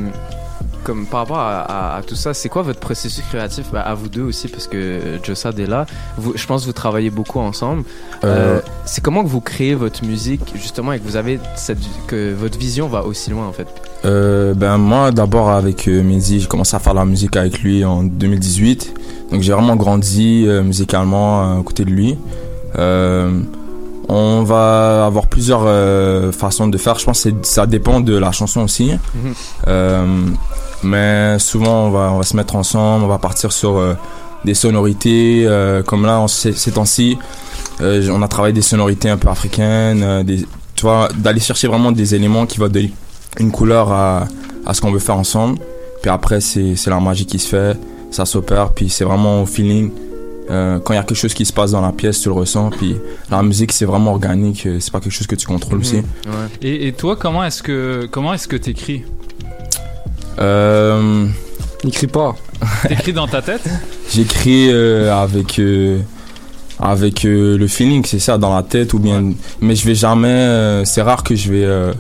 comme 0.89 1.05
par 1.07 1.21
rapport 1.21 1.39
à, 1.39 1.61
à- 1.61 1.97
à 1.99 2.03
tout 2.03 2.15
ça, 2.17 2.33
c'est 2.33 2.49
quoi 2.49 2.63
votre 2.63 2.81
processus 2.81 3.23
créatif 3.29 3.67
bah, 3.73 3.83
À 3.83 3.95
vous 3.95 4.09
deux 4.09 4.23
aussi, 4.23 4.49
parce 4.49 4.67
que 4.67 4.77
euh, 4.77 5.19
Jossad 5.23 5.59
est 5.61 5.67
là. 5.67 5.85
Vous, 6.17 6.33
je 6.35 6.47
pense 6.47 6.63
que 6.63 6.67
vous 6.67 6.73
travaillez 6.73 7.11
beaucoup 7.11 7.39
ensemble. 7.41 7.83
Euh, 8.25 8.57
Euh, 8.57 8.61
c'est 8.87 9.03
comment 9.05 9.23
que 9.23 9.29
vous 9.29 9.43
créez 9.43 9.75
votre 9.75 10.03
musique, 10.05 10.53
justement, 10.57 10.93
et 10.95 10.99
que 10.99 11.05
vous 11.05 11.17
avez 11.17 11.39
cette, 11.57 11.79
que 12.07 12.33
votre 12.35 12.59
vision 12.59 12.89
va 12.89 13.05
aussi 13.05 13.31
loin, 13.31 13.47
en 13.47 13.53
fait? 13.53 13.69
Euh, 14.05 14.55
ben 14.55 14.79
moi 14.79 15.11
d'abord 15.11 15.51
avec 15.51 15.87
Mehdi, 15.89 16.41
j'ai 16.41 16.47
commencé 16.47 16.75
à 16.77 16.79
faire 16.79 16.95
la 16.95 17.05
musique 17.05 17.37
avec 17.37 17.61
lui 17.63 17.85
en 17.85 18.03
2018. 18.05 18.95
Donc 19.33 19.43
j'ai 19.43 19.53
vraiment 19.53 19.77
grandi 19.77 20.47
musicalement 20.65 21.59
à 21.59 21.63
côté 21.63 21.85
de 21.85 21.91
lui. 21.91 22.17
On 24.09 24.43
va 24.43 25.05
avoir 25.05 25.27
plusieurs 25.27 25.65
euh, 25.67 26.33
façons 26.33 26.67
de 26.67 26.79
faire. 26.79 26.99
Je 26.99 27.05
pense 27.05 27.25
que 27.25 27.31
ça 27.43 27.67
dépend 27.67 28.01
de 28.01 28.17
la 28.17 28.33
chanson 28.33 28.63
aussi. 28.63 28.93
Mhm. 28.93 29.35
Euh, 29.69 30.07
mais 30.83 31.39
souvent 31.39 31.87
on 31.87 31.91
va, 31.91 32.13
on 32.13 32.19
va 32.19 32.23
se 32.23 32.37
mettre 32.37 32.57
ensemble, 32.57 33.05
on 33.05 33.09
va 33.09 33.19
partir 33.19 33.53
sur 33.53 33.77
euh, 33.77 33.95
des 34.45 34.55
sonorités. 34.55 35.47
comme 35.87 36.07
là 36.07 36.25
ces, 36.29 36.71
temps-ci, 36.71 37.19
on 37.81 38.23
a 38.23 38.29
travaillé 38.29 38.55
des 38.55 38.63
sonorités 38.63 39.11
un 39.11 39.17
peu 39.17 39.29
africaines, 39.29 40.23
des, 40.23 40.47
tu 40.77 40.83
vois, 40.83 41.09
d'aller 41.17 41.41
chercher 41.41 41.67
vraiment 41.67 41.91
des 41.91 42.15
éléments 42.15 42.47
qui 42.47 42.59
vont 42.59 42.69
donner 42.69 42.93
une 43.41 43.51
couleur 43.51 43.91
à, 43.93 44.29
à 44.65 44.75
ce 44.75 44.81
qu'on 44.81 44.93
veut 44.93 45.01
faire 45.01 45.17
ensemble. 45.17 45.59
Puis 46.01 46.11
après, 46.11 46.41
c'est 46.41 46.77
c'est 46.77 46.91
la 46.91 47.01
magie 47.01 47.27
qui 47.27 47.41
se 47.41 47.49
fait, 47.49 47.77
ça 48.13 48.25
s'opère, 48.25 48.71
puis 48.71 48.89
c'est 48.89 49.05
vraiment 49.05 49.43
au 49.43 49.47
feeling. 49.47 49.91
Euh, 50.51 50.79
quand 50.79 50.95
il 50.95 50.97
y 50.97 50.99
a 50.99 51.03
quelque 51.03 51.17
chose 51.19 51.35
qui 51.35 51.45
se 51.45 51.53
passe 51.53 51.73
dans 51.73 51.81
la 51.83 51.93
pièce, 51.93 52.21
tu 52.21 52.29
le 52.29 52.35
ressens. 52.35 52.71
Puis 52.71 52.97
la 53.31 53.43
musique, 53.43 53.71
c'est 53.73 53.85
vraiment 53.85 54.13
organique, 54.13 54.65
euh, 54.67 54.79
c'est 54.81 54.91
pas 54.93 55.01
quelque 55.01 55.13
chose 55.13 55.27
que 55.27 55.35
tu 55.37 55.47
contrôles 55.47 55.81
aussi. 55.81 56.03
Et, 56.63 56.89
et 56.89 56.93
toi, 56.93 57.17
comment 57.17 57.45
est-ce 57.45 57.63
que 57.63 58.09
comment 58.11 58.33
est-ce 58.33 58.49
que 58.49 58.57
t'écris? 58.57 59.05
Euh, 60.39 61.27
N'écris 61.85 62.07
pas. 62.07 62.35
T'écris 62.89 63.13
dans 63.13 63.27
ta 63.29 63.41
tête? 63.43 63.63
J'écris 64.11 64.69
euh, 64.71 65.13
avec 65.15 65.59
euh, 65.59 65.99
avec 66.81 67.25
euh, 67.25 67.57
le 67.57 67.67
feeling, 67.69 68.05
c'est 68.05 68.19
ça, 68.19 68.39
dans 68.39 68.55
la 68.55 68.63
tête 68.63 68.93
ou 68.95 68.99
bien. 68.99 69.33
Mais 69.61 69.75
je 69.77 69.87
vais 69.87 69.95
jamais. 69.95 70.29
euh, 70.29 70.85
c'est 70.85 71.03
rare 71.03 71.23
que 71.23 71.35
je 71.37 71.53
vais 71.53 71.65
euh, 71.65 71.93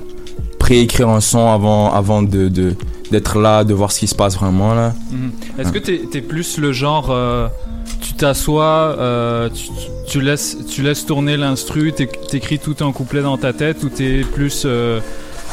préécrire 0.59 1.09
un 1.09 1.21
son 1.21 1.49
avant 1.53 1.93
avant 1.93 2.23
de 2.23 2.49
de- 2.49 2.75
d'être 3.11 3.39
là, 3.39 3.65
de 3.65 3.73
voir 3.73 3.91
ce 3.93 4.01
qui 4.01 4.07
se 4.07 4.15
passe 4.15 4.37
vraiment 4.37 4.75
là. 4.75 4.93
Mhm. 5.11 5.31
Est-ce 5.59 5.73
que 5.73 5.79
t'es 5.79 6.01
es 6.13 6.21
plus 6.21 6.59
le 6.59 6.73
genre, 6.73 7.09
euh, 7.11 7.49
tu 8.01 8.15
t'assois, 8.15 8.97
euh, 8.99 9.49
tu, 10.07 10.21
laisses, 10.21 10.57
tu 10.71 10.83
laisses 10.83 11.05
tourner 11.07 11.37
l'instru, 11.37 11.93
t'éc- 11.93 12.27
t'écris 12.31 12.59
tout 12.59 12.77
un 12.81 12.93
couplet 12.93 13.23
dans 13.23 13.37
ta 13.37 13.53
tête, 13.53 13.83
ou 13.85 13.89
t'es 13.89 14.21
plus, 14.23 14.63
euh, 14.65 15.01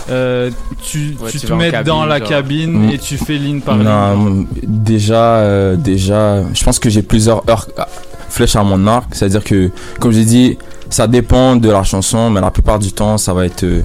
euh, 0.09 0.49
tu, 0.83 1.15
Ouais, 1.21 1.31
tu 1.31 1.39
tu 1.39 1.47
te 1.47 1.53
en 1.53 1.57
mets 1.57 1.71
cabine, 1.71 1.87
dans 1.93 2.05
la 2.05 2.19
genre. 2.19 2.27
cabine 2.29 2.87
Mm. 2.87 2.89
et 2.91 2.97
tu 2.99 3.17
fais 3.17 3.37
ligne 3.37 3.61
par 3.61 3.75
ligne. 3.77 3.85
Non, 3.85 4.45
déjà, 4.63 5.37
euh, 5.37 5.75
déjà, 5.75 6.43
je 6.53 6.63
pense 6.63 6.79
que 6.79 6.89
j'ai 6.89 7.01
plusieurs 7.01 7.47
heures 7.49 7.67
euh, 7.79 7.83
flèches 8.29 8.55
à 8.55 8.63
mon 8.63 8.85
arc. 8.87 9.07
C'est-à-dire 9.15 9.43
que, 9.43 9.69
comme 9.99 10.11
j'ai 10.11 10.25
dit, 10.25 10.57
ça 10.89 11.07
dépend 11.07 11.55
de 11.55 11.69
la 11.69 11.83
chanson, 11.83 12.29
mais 12.29 12.41
la 12.41 12.51
plupart 12.51 12.79
du 12.79 12.91
temps, 12.93 13.17
ça 13.17 13.33
va 13.33 13.45
être. 13.45 13.63
euh, 13.63 13.81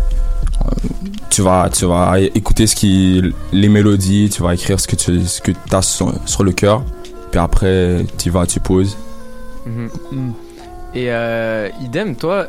tu 1.30 1.42
vas, 1.42 1.68
tu 1.72 1.86
vas 1.86 2.18
écouter 2.20 2.66
ce 2.66 2.74
qui, 2.74 3.22
les 3.52 3.68
mélodies, 3.68 4.28
tu 4.30 4.42
vas 4.42 4.52
écrire 4.54 4.78
ce 4.80 4.86
que 4.88 4.96
tu, 4.96 5.24
ce 5.26 5.40
que 5.40 5.52
as 5.72 5.80
sur, 5.82 6.12
sur 6.26 6.42
le 6.42 6.50
cœur, 6.52 6.82
puis 7.30 7.40
après, 7.40 8.04
tu 8.18 8.30
vas, 8.30 8.46
tu 8.46 8.60
poses. 8.60 8.96
Mhm. 9.66 9.90
Mm. 10.12 10.30
Et 10.94 11.06
euh, 11.10 11.68
idem, 11.82 12.16
toi, 12.16 12.34
euh, 12.34 12.46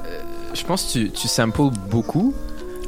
je 0.54 0.64
pense 0.64 0.84
que 0.84 0.92
tu, 0.92 1.10
tu 1.12 1.28
samples 1.28 1.70
beaucoup 1.90 2.34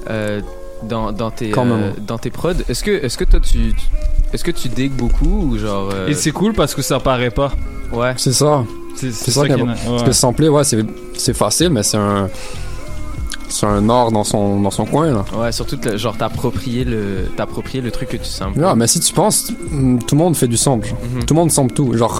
euh, 0.10 0.42
dans, 0.84 1.12
dans, 1.12 1.32
tes, 1.32 1.52
euh, 1.56 1.92
dans 2.06 2.18
tes 2.18 2.30
prods. 2.32 2.54
Est-ce 2.68 2.84
que, 2.84 2.92
est 2.92 3.16
que 3.16 3.24
toi, 3.26 3.40
tu, 3.40 3.74
est-ce 4.34 4.44
que 4.44 4.52
tu 4.52 4.68
digues 4.70 4.94
beaucoup 4.94 5.26
ou 5.52 5.58
genre... 5.58 5.92
euh, 5.94 6.08
Et 6.08 6.14
c'est 6.14 6.32
cool 6.32 6.54
parce 6.54 6.74
que 6.74 6.82
ça 6.82 7.00
paraît 7.00 7.30
pas. 7.30 7.52
Ouais. 7.92 8.14
C'est 8.18 8.34
ça. 8.34 8.64
C'est 8.96 9.12
C'est 9.12 9.32
ça, 9.32 9.46
qui 9.46 9.52
est 9.52 9.60
est 9.60 9.64
nice. 9.64 9.80
Parce 9.88 10.04
que 10.04 10.12
sampler, 10.12 10.50
ouais, 10.50 10.64
c'est, 10.64 10.84
c'est 11.18 11.34
facile, 11.36 11.70
mais 11.70 11.84
c'est 11.84 11.98
un. 11.98 12.30
C'est 13.54 13.68
un 13.68 13.88
art 13.88 14.12
dans 14.12 14.24
son, 14.24 14.60
dans 14.62 14.72
son 14.72 14.86
coin, 14.86 15.12
là. 15.12 15.26
Ouais, 15.40 15.52
surtout 15.52 15.78
genre 15.96 16.18
t'approprier 16.18 16.86
le, 16.86 17.26
t'approprier 17.38 17.82
le 17.82 17.92
truc 17.92 18.10
que 18.10 18.18
tu 18.18 18.26
samples. 18.26 18.60
Ouais, 18.60 18.76
mais 18.76 18.88
si 18.88 19.00
tu 19.00 19.14
penses, 19.14 19.52
mm, 19.70 20.00
tout 20.00 20.16
le 20.16 20.22
monde 20.22 20.36
fait 20.36 20.48
du 20.48 20.58
sample. 20.58 20.90
Mhm. 21.14 21.26
Tout 21.26 21.34
le 21.36 21.40
monde 21.40 21.52
sample 21.52 21.74
tout. 21.74 21.96
Genre, 21.96 22.20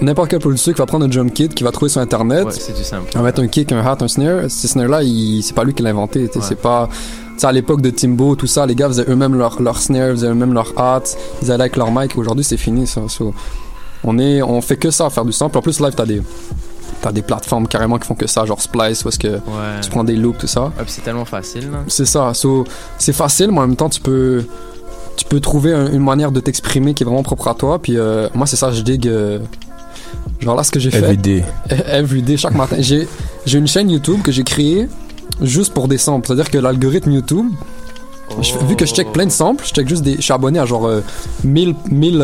n'importe 0.00 0.30
quel 0.30 0.38
producteur 0.38 0.72
qui 0.74 0.78
va 0.78 0.86
prendre 0.86 1.04
un 1.04 1.08
drum 1.08 1.32
kit, 1.32 1.48
qui 1.48 1.64
va 1.64 1.72
trouver 1.72 1.88
sur 1.88 2.00
internet, 2.00 2.44
Ouais, 2.46 2.52
c'est 2.52 2.76
du 2.76 2.84
sample. 2.84 3.10
va 3.12 3.22
mettre 3.22 3.40
un 3.42 3.48
kick, 3.48 3.72
un 3.72 3.84
hat, 3.84 3.98
un 4.02 4.08
snare. 4.08 4.44
Ces 4.48 4.68
snares-là, 4.68 5.00
c'est 5.42 5.54
pas 5.54 5.64
lui 5.64 5.74
qui 5.74 5.82
l'a 5.82 5.90
inventé. 5.90 6.22
Ouais. 6.24 6.30
C'est 6.40 6.60
pas. 6.60 6.88
Tu 7.34 7.38
sais, 7.40 7.46
à 7.48 7.52
l'époque 7.52 7.80
de 7.80 7.90
Timbo, 7.90 8.36
tout 8.36 8.46
ça, 8.46 8.64
les 8.64 8.76
gars 8.76 8.86
faisaient 8.86 9.06
eux-mêmes 9.08 9.34
leur, 9.34 9.60
leur 9.60 9.78
snare, 9.78 10.10
faisaient 10.12 10.28
eux-mêmes 10.28 10.52
leur 10.54 10.72
hat, 10.78 11.02
ils 11.42 11.50
allaient 11.50 11.62
avec 11.64 11.76
leur 11.76 11.90
mic. 11.90 12.16
Aujourd'hui, 12.16 12.44
c'est 12.44 12.56
fini, 12.56 12.86
ça. 12.86 13.00
So, 13.08 13.34
on, 14.04 14.16
est, 14.20 14.42
on 14.42 14.60
fait 14.60 14.76
que 14.76 14.90
ça, 14.92 15.10
faire 15.10 15.24
du 15.24 15.32
sample. 15.32 15.58
En 15.58 15.62
plus, 15.62 15.80
live, 15.80 15.94
t'as 15.96 16.06
des. 16.06 16.22
T'as 17.00 17.10
des 17.12 17.22
plateformes 17.22 17.66
carrément 17.66 17.98
qui 17.98 18.06
font 18.06 18.14
que 18.14 18.26
ça, 18.26 18.44
genre 18.44 18.60
Splice, 18.60 19.04
où 19.04 19.08
est-ce 19.08 19.18
que 19.18 19.28
Ouais. 19.28 19.80
tu 19.82 19.90
prends 19.90 20.04
des 20.04 20.14
loops, 20.16 20.38
tout 20.38 20.46
ça. 20.46 20.64
Ouais, 20.64 20.70
puis 20.84 20.92
c'est 20.92 21.00
tellement 21.00 21.24
facile. 21.24 21.68
C'est 21.88 22.04
ça. 22.04 22.32
So, 22.34 22.64
c'est 22.98 23.12
facile, 23.12 23.50
mais 23.50 23.58
en 23.58 23.66
même 23.66 23.76
temps, 23.76 23.88
tu 23.88 24.00
peux, 24.00 24.44
tu 25.16 25.24
peux 25.24 25.40
trouver 25.40 25.72
un- 25.72 25.90
une 25.92 26.02
manière 26.04 26.30
de 26.32 26.40
t'exprimer 26.40 26.94
qui 26.94 27.02
est 27.02 27.06
vraiment 27.06 27.22
propre 27.24 27.48
à 27.48 27.54
toi. 27.54 27.80
Puis 27.80 27.96
euh, 27.98 28.28
moi, 28.34 28.46
c'est 28.46 28.56
ça, 28.56 28.70
je 28.72 28.82
digue. 28.82 29.08
euh, 29.08 29.38
genre 30.40 30.54
là, 30.56 30.62
ce 30.62 30.70
que 30.70 30.78
j'ai 30.80 30.90
fait. 30.90 30.98
Everyday. 30.98 31.44
Everyday, 31.86 32.36
chaque 32.36 32.54
matin. 32.54 32.76
J'ai, 32.78 33.08
j'ai 33.46 33.58
une 33.58 33.66
chaîne 33.66 33.90
YouTube 33.90 34.22
que 34.22 34.30
j'ai 34.32 34.44
créée 34.44 34.88
juste 35.40 35.72
pour 35.74 35.88
des 35.88 35.98
samples. 35.98 36.26
C'est-à-dire 36.28 36.50
que 36.50 36.58
l'algorithme 36.58 37.10
YouTube, 37.10 37.46
je- 38.40 38.56
vu 38.66 38.76
que 38.76 38.86
je 38.86 38.94
check 38.94 39.10
plein 39.12 39.26
de 39.26 39.30
samples, 39.30 39.64
je 39.66 39.72
check 39.72 39.88
juste 39.88 40.02
des. 40.02 40.16
Je 40.16 40.20
suis 40.22 40.32
abonné 40.32 40.58
à 40.58 40.66
genre 40.66 40.86
euh, 40.86 41.00
1000, 41.44 41.74
1000, 41.90 42.18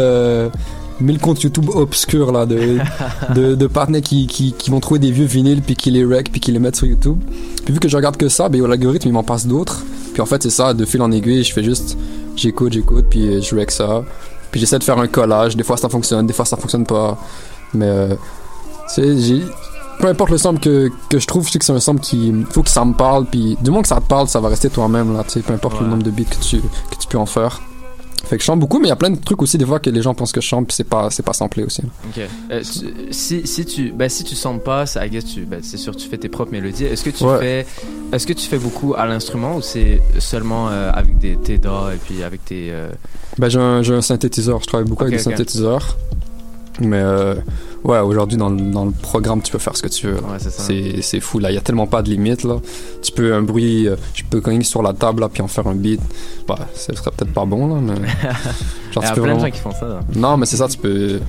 euh, 1.00 1.04
1000 1.04 1.18
comptes 1.18 1.42
YouTube 1.42 1.68
obscurs 1.70 2.32
là, 2.32 2.46
de, 2.46 2.78
de, 3.34 3.54
de 3.54 3.66
partenaires 3.66 4.02
qui, 4.02 4.26
qui, 4.26 4.52
qui 4.52 4.70
vont 4.70 4.80
trouver 4.80 5.00
des 5.00 5.10
vieux 5.10 5.26
vinyles 5.26 5.62
puis 5.62 5.76
qui 5.76 5.90
les 5.90 6.04
rec 6.04 6.30
puis 6.30 6.40
qui 6.40 6.52
les 6.52 6.58
mettent 6.58 6.76
sur 6.76 6.86
YouTube. 6.86 7.18
Puis 7.64 7.74
vu 7.74 7.80
que 7.80 7.88
je 7.88 7.96
regarde 7.96 8.16
que 8.16 8.28
ça, 8.28 8.48
ben, 8.48 8.66
l'algorithme 8.66 9.08
il 9.08 9.12
m'en 9.12 9.22
passe 9.22 9.46
d'autres. 9.46 9.84
Puis 10.12 10.22
en 10.22 10.26
fait, 10.26 10.42
c'est 10.42 10.50
ça, 10.50 10.74
de 10.74 10.84
fil 10.84 11.00
en 11.02 11.10
aiguille, 11.12 11.44
je 11.44 11.52
fais 11.52 11.62
juste. 11.62 11.96
J'écoute, 12.36 12.72
j'écoute, 12.72 13.06
puis 13.10 13.26
euh, 13.26 13.40
je 13.40 13.54
rec 13.54 13.70
ça. 13.70 14.04
Puis 14.50 14.60
j'essaie 14.60 14.78
de 14.78 14.84
faire 14.84 14.98
un 14.98 15.08
collage. 15.08 15.56
Des 15.56 15.64
fois 15.64 15.76
ça 15.76 15.88
fonctionne, 15.88 16.26
des 16.26 16.32
fois 16.32 16.44
ça 16.44 16.56
fonctionne 16.56 16.84
pas. 16.84 17.18
Mais 17.74 17.86
euh, 17.86 18.14
tu 18.94 19.02
sais, 19.02 19.18
j'ai. 19.18 19.42
Peu 20.00 20.06
importe 20.06 20.30
le 20.30 20.38
sample 20.38 20.60
que, 20.60 20.90
que 21.10 21.18
je 21.18 21.26
trouve, 21.26 21.44
je 21.46 21.52
sais 21.52 21.58
que 21.58 21.64
c'est 21.64 21.72
un 21.72 21.80
sample 21.80 22.00
qui. 22.00 22.32
faut 22.50 22.62
que 22.62 22.70
ça 22.70 22.84
me 22.84 22.94
parle, 22.94 23.26
puis 23.26 23.58
du 23.60 23.70
moment 23.70 23.82
que 23.82 23.88
ça 23.88 23.96
te 23.96 24.06
parle, 24.06 24.28
ça 24.28 24.38
va 24.38 24.48
rester 24.48 24.70
toi-même, 24.70 25.12
là, 25.12 25.24
tu 25.24 25.30
sais, 25.30 25.40
peu 25.40 25.52
importe 25.52 25.80
le 25.80 25.88
nombre 25.88 26.04
de 26.04 26.10
beats 26.12 26.24
que 26.24 26.36
tu, 26.36 26.60
que 26.60 26.96
tu 27.00 27.08
peux 27.08 27.18
en 27.18 27.26
faire. 27.26 27.60
Fait 28.28 28.36
que 28.36 28.42
je 28.42 28.46
chante 28.46 28.60
beaucoup, 28.60 28.78
mais 28.78 28.86
il 28.86 28.90
y 28.90 28.92
a 28.92 28.96
plein 28.96 29.10
de 29.10 29.16
trucs 29.18 29.40
aussi, 29.40 29.56
des 29.56 29.64
fois, 29.64 29.80
que 29.80 29.88
les 29.88 30.02
gens 30.02 30.12
pensent 30.14 30.32
que 30.32 30.40
je 30.42 30.46
chante, 30.46 30.66
puis 30.66 30.74
c'est 30.76 30.84
pas, 30.84 31.08
c'est 31.10 31.22
pas 31.22 31.32
samplé 31.32 31.64
aussi. 31.64 31.82
Ok. 32.10 32.22
Euh, 32.50 32.60
tu- 32.62 33.12
si, 33.12 33.46
si 33.46 33.64
tu 33.64 33.90
ben, 33.90 34.08
si 34.08 34.22
tu 34.24 34.34
sens 34.34 34.60
pas, 34.62 34.84
ça, 34.84 35.06
I 35.06 35.10
guess 35.10 35.24
tu 35.24 35.46
ben, 35.46 35.60
c'est 35.62 35.78
sûr 35.78 35.96
tu 35.96 36.06
fais 36.08 36.18
tes 36.18 36.28
propres 36.28 36.52
mélodies. 36.52 36.84
Est-ce 36.84 37.02
que 37.04 37.10
tu 37.10 37.24
Ouais. 37.24 37.38
fais 37.38 37.66
est-ce 38.12 38.26
que 38.26 38.32
tu 38.34 38.46
fais 38.46 38.58
beaucoup 38.58 38.94
à 38.94 39.06
l'instrument 39.06 39.56
ou 39.56 39.62
c'est 39.62 40.00
seulement 40.18 40.68
euh, 40.68 40.90
avec 40.92 41.18
des 41.18 41.36
tes 41.36 41.56
DAW 41.58 41.90
et 41.94 41.96
puis 41.96 42.22
avec 42.22 42.44
tes 42.44 42.68
euh, 42.70 42.88
Ben, 43.38 43.48
j'ai 43.48 43.58
un, 43.60 43.82
j'ai 43.82 43.94
un 43.94 44.02
synthétiseur, 44.02 44.60
je 44.60 44.66
travaille 44.66 44.86
beaucoup 44.88 45.04
avec 45.04 45.16
des 45.16 45.22
synthétiseurs. 45.22 45.96
Mais 46.80 47.00
euh, 47.00 47.34
ouais, 47.84 47.98
aujourd'hui, 48.00 48.36
dans, 48.38 48.48
le- 48.50 48.70
dans 48.70 48.84
le 48.84 48.90
programme, 48.90 49.40
tu 49.42 49.50
peux 49.52 49.58
faire 49.58 49.76
ce 49.76 49.82
que 49.82 49.88
tu 49.88 50.06
veux. 50.08 50.18
c'est 51.00 51.20
fou, 51.20 51.38
là. 51.38 51.50
Il 51.50 51.54
y 51.54 51.58
a 51.58 51.60
tellement 51.60 51.86
pas 51.86 52.02
de 52.02 52.10
limites, 52.10 52.44
là. 52.44 52.56
Tu 53.02 53.12
peux 53.12 53.34
un 53.34 53.42
bruit, 53.42 53.86
euh, 53.88 53.96
je 54.14 54.22
peux 54.28 54.40
cogner 54.40 54.64
sur 54.64 54.82
la 54.82 54.92
table, 54.92 55.20
là, 55.20 55.28
puis 55.28 55.42
en 55.42 55.48
faire 55.48 55.66
un 55.66 55.74
beat. 55.74 56.00
Bah, 56.46 56.58
ce 56.74 56.94
serait 56.94 57.10
peut-être 57.16 57.32
pas 57.32 57.44
bon, 57.44 57.74
là, 57.74 57.80
mais. 57.80 57.94
Il 58.96 59.02
y 59.02 59.04
a 59.04 59.08
tu 59.08 59.14
peux 59.14 59.22
plein 59.22 59.34
de 59.34 59.38
vraiment- 59.38 59.40
gens 59.40 59.50
qui 59.50 59.60
font 59.60 59.72
ça, 59.72 59.86
là. 59.88 60.00
Non, 60.16 60.36
mais 60.36 60.46
c'est 60.46 60.56
ça, 60.56 60.66
tu 60.68 60.78
peux. 60.78 61.20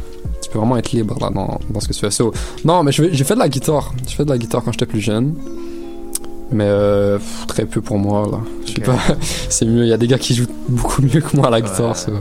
Tu 0.42 0.50
peux 0.50 0.58
vraiment 0.58 0.78
être 0.78 0.92
libre, 0.92 1.18
là, 1.20 1.30
dans, 1.30 1.60
dans 1.70 1.80
ce 1.80 1.88
que 1.88 1.94
tu 1.94 2.00
fais. 2.00 2.10
So, 2.12 2.34
non, 2.66 2.82
mais 2.84 2.92
j'ai 2.92 3.24
fait 3.24 3.34
de 3.36 3.40
la 3.40 3.50
guitare. 3.50 3.94
J'ai 4.08 4.16
fait 4.16 4.26
de 4.26 4.30
la 4.30 4.38
guitare 4.38 4.64
quand 4.64 4.72
j'étais 4.72 4.86
plus 4.86 5.02
jeune. 5.02 5.36
Mais 6.52 6.66
euh, 6.68 7.18
pff, 7.20 7.46
très 7.48 7.66
peu 7.66 7.80
pour 7.82 8.00
moi, 8.00 8.28
là. 8.32 8.40
Je 8.66 8.74
sais 8.74 8.82
pas. 8.82 8.98
c'est 9.50 9.66
mieux. 9.66 9.84
Il 9.84 9.90
y 9.90 9.94
a 9.94 9.98
des 9.98 10.08
gars 10.08 10.18
qui 10.18 10.34
jouent 10.34 10.48
beaucoup 10.68 11.02
mieux 11.04 11.22
que 11.22 11.36
moi 11.38 11.48
à 11.48 11.50
la 11.52 11.62
guitare, 11.62 11.96
Ouais. 12.08 12.14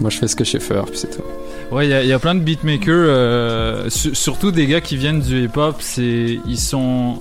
Moi, 0.00 0.08
je 0.10 0.18
fais 0.18 0.28
ce 0.28 0.36
que 0.36 0.44
je 0.44 0.52
sais 0.52 0.60
faire, 0.60 0.84
puis 0.84 0.96
c'est 0.98 1.10
tout. 1.10 1.22
Ouais, 1.70 1.86
il 1.86 1.90
y, 1.90 1.94
a- 1.94 2.02
il 2.02 2.08
y 2.08 2.12
a 2.12 2.18
plein 2.18 2.34
de 2.34 2.40
beatmakers, 2.40 2.88
euh, 2.94 3.88
su- 3.90 4.14
surtout 4.14 4.50
des 4.50 4.66
gars 4.66 4.80
qui 4.80 4.96
viennent 4.96 5.20
du 5.20 5.44
hip-hop. 5.44 5.76
C'est, 5.78 6.40
ils 6.46 6.58
sont, 6.58 7.18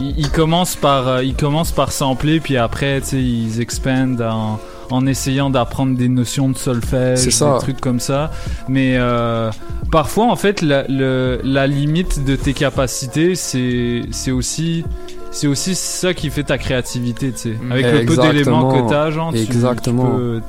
ils, 0.00 0.18
ils 0.20 0.30
commencent 0.30 0.76
par, 0.76 1.08
euh, 1.08 1.24
ils 1.24 1.34
commencent 1.34 1.72
par 1.72 1.90
sampler, 1.90 2.38
puis 2.38 2.56
après, 2.56 3.00
tu 3.00 3.06
sais, 3.08 3.22
ils 3.22 3.60
expandent 3.60 4.22
en, 4.22 4.60
en 4.90 5.06
essayant 5.06 5.50
d'apprendre 5.50 5.96
des 5.96 6.08
notions 6.08 6.48
de 6.48 6.56
solfège, 6.56 7.24
des 7.26 7.58
trucs 7.58 7.80
comme 7.80 7.98
ça. 7.98 8.30
Mais 8.68 8.94
euh, 8.98 9.50
parfois, 9.90 10.26
en 10.26 10.36
fait, 10.36 10.62
la, 10.62 10.84
le- 10.88 11.40
la 11.42 11.66
limite 11.66 12.24
de 12.24 12.36
tes 12.36 12.52
capacités, 12.52 13.34
c'est, 13.34 14.02
c'est 14.12 14.30
aussi, 14.30 14.84
c'est 15.32 15.48
aussi 15.48 15.74
ça 15.74 16.14
qui 16.14 16.30
fait 16.30 16.44
ta 16.44 16.56
créativité, 16.58 17.32
tu 17.32 17.38
sais. 17.38 17.56
Avec 17.70 17.84
le 17.86 18.04
peu 18.06 18.16
d'éléments 18.16 18.70
que 18.84 18.88
t'as, 18.88 19.10
genre, 19.10 19.32
tu- 19.32 19.38
tu 19.38 19.44
Exactement. 19.44 20.04
peux- 20.10 20.40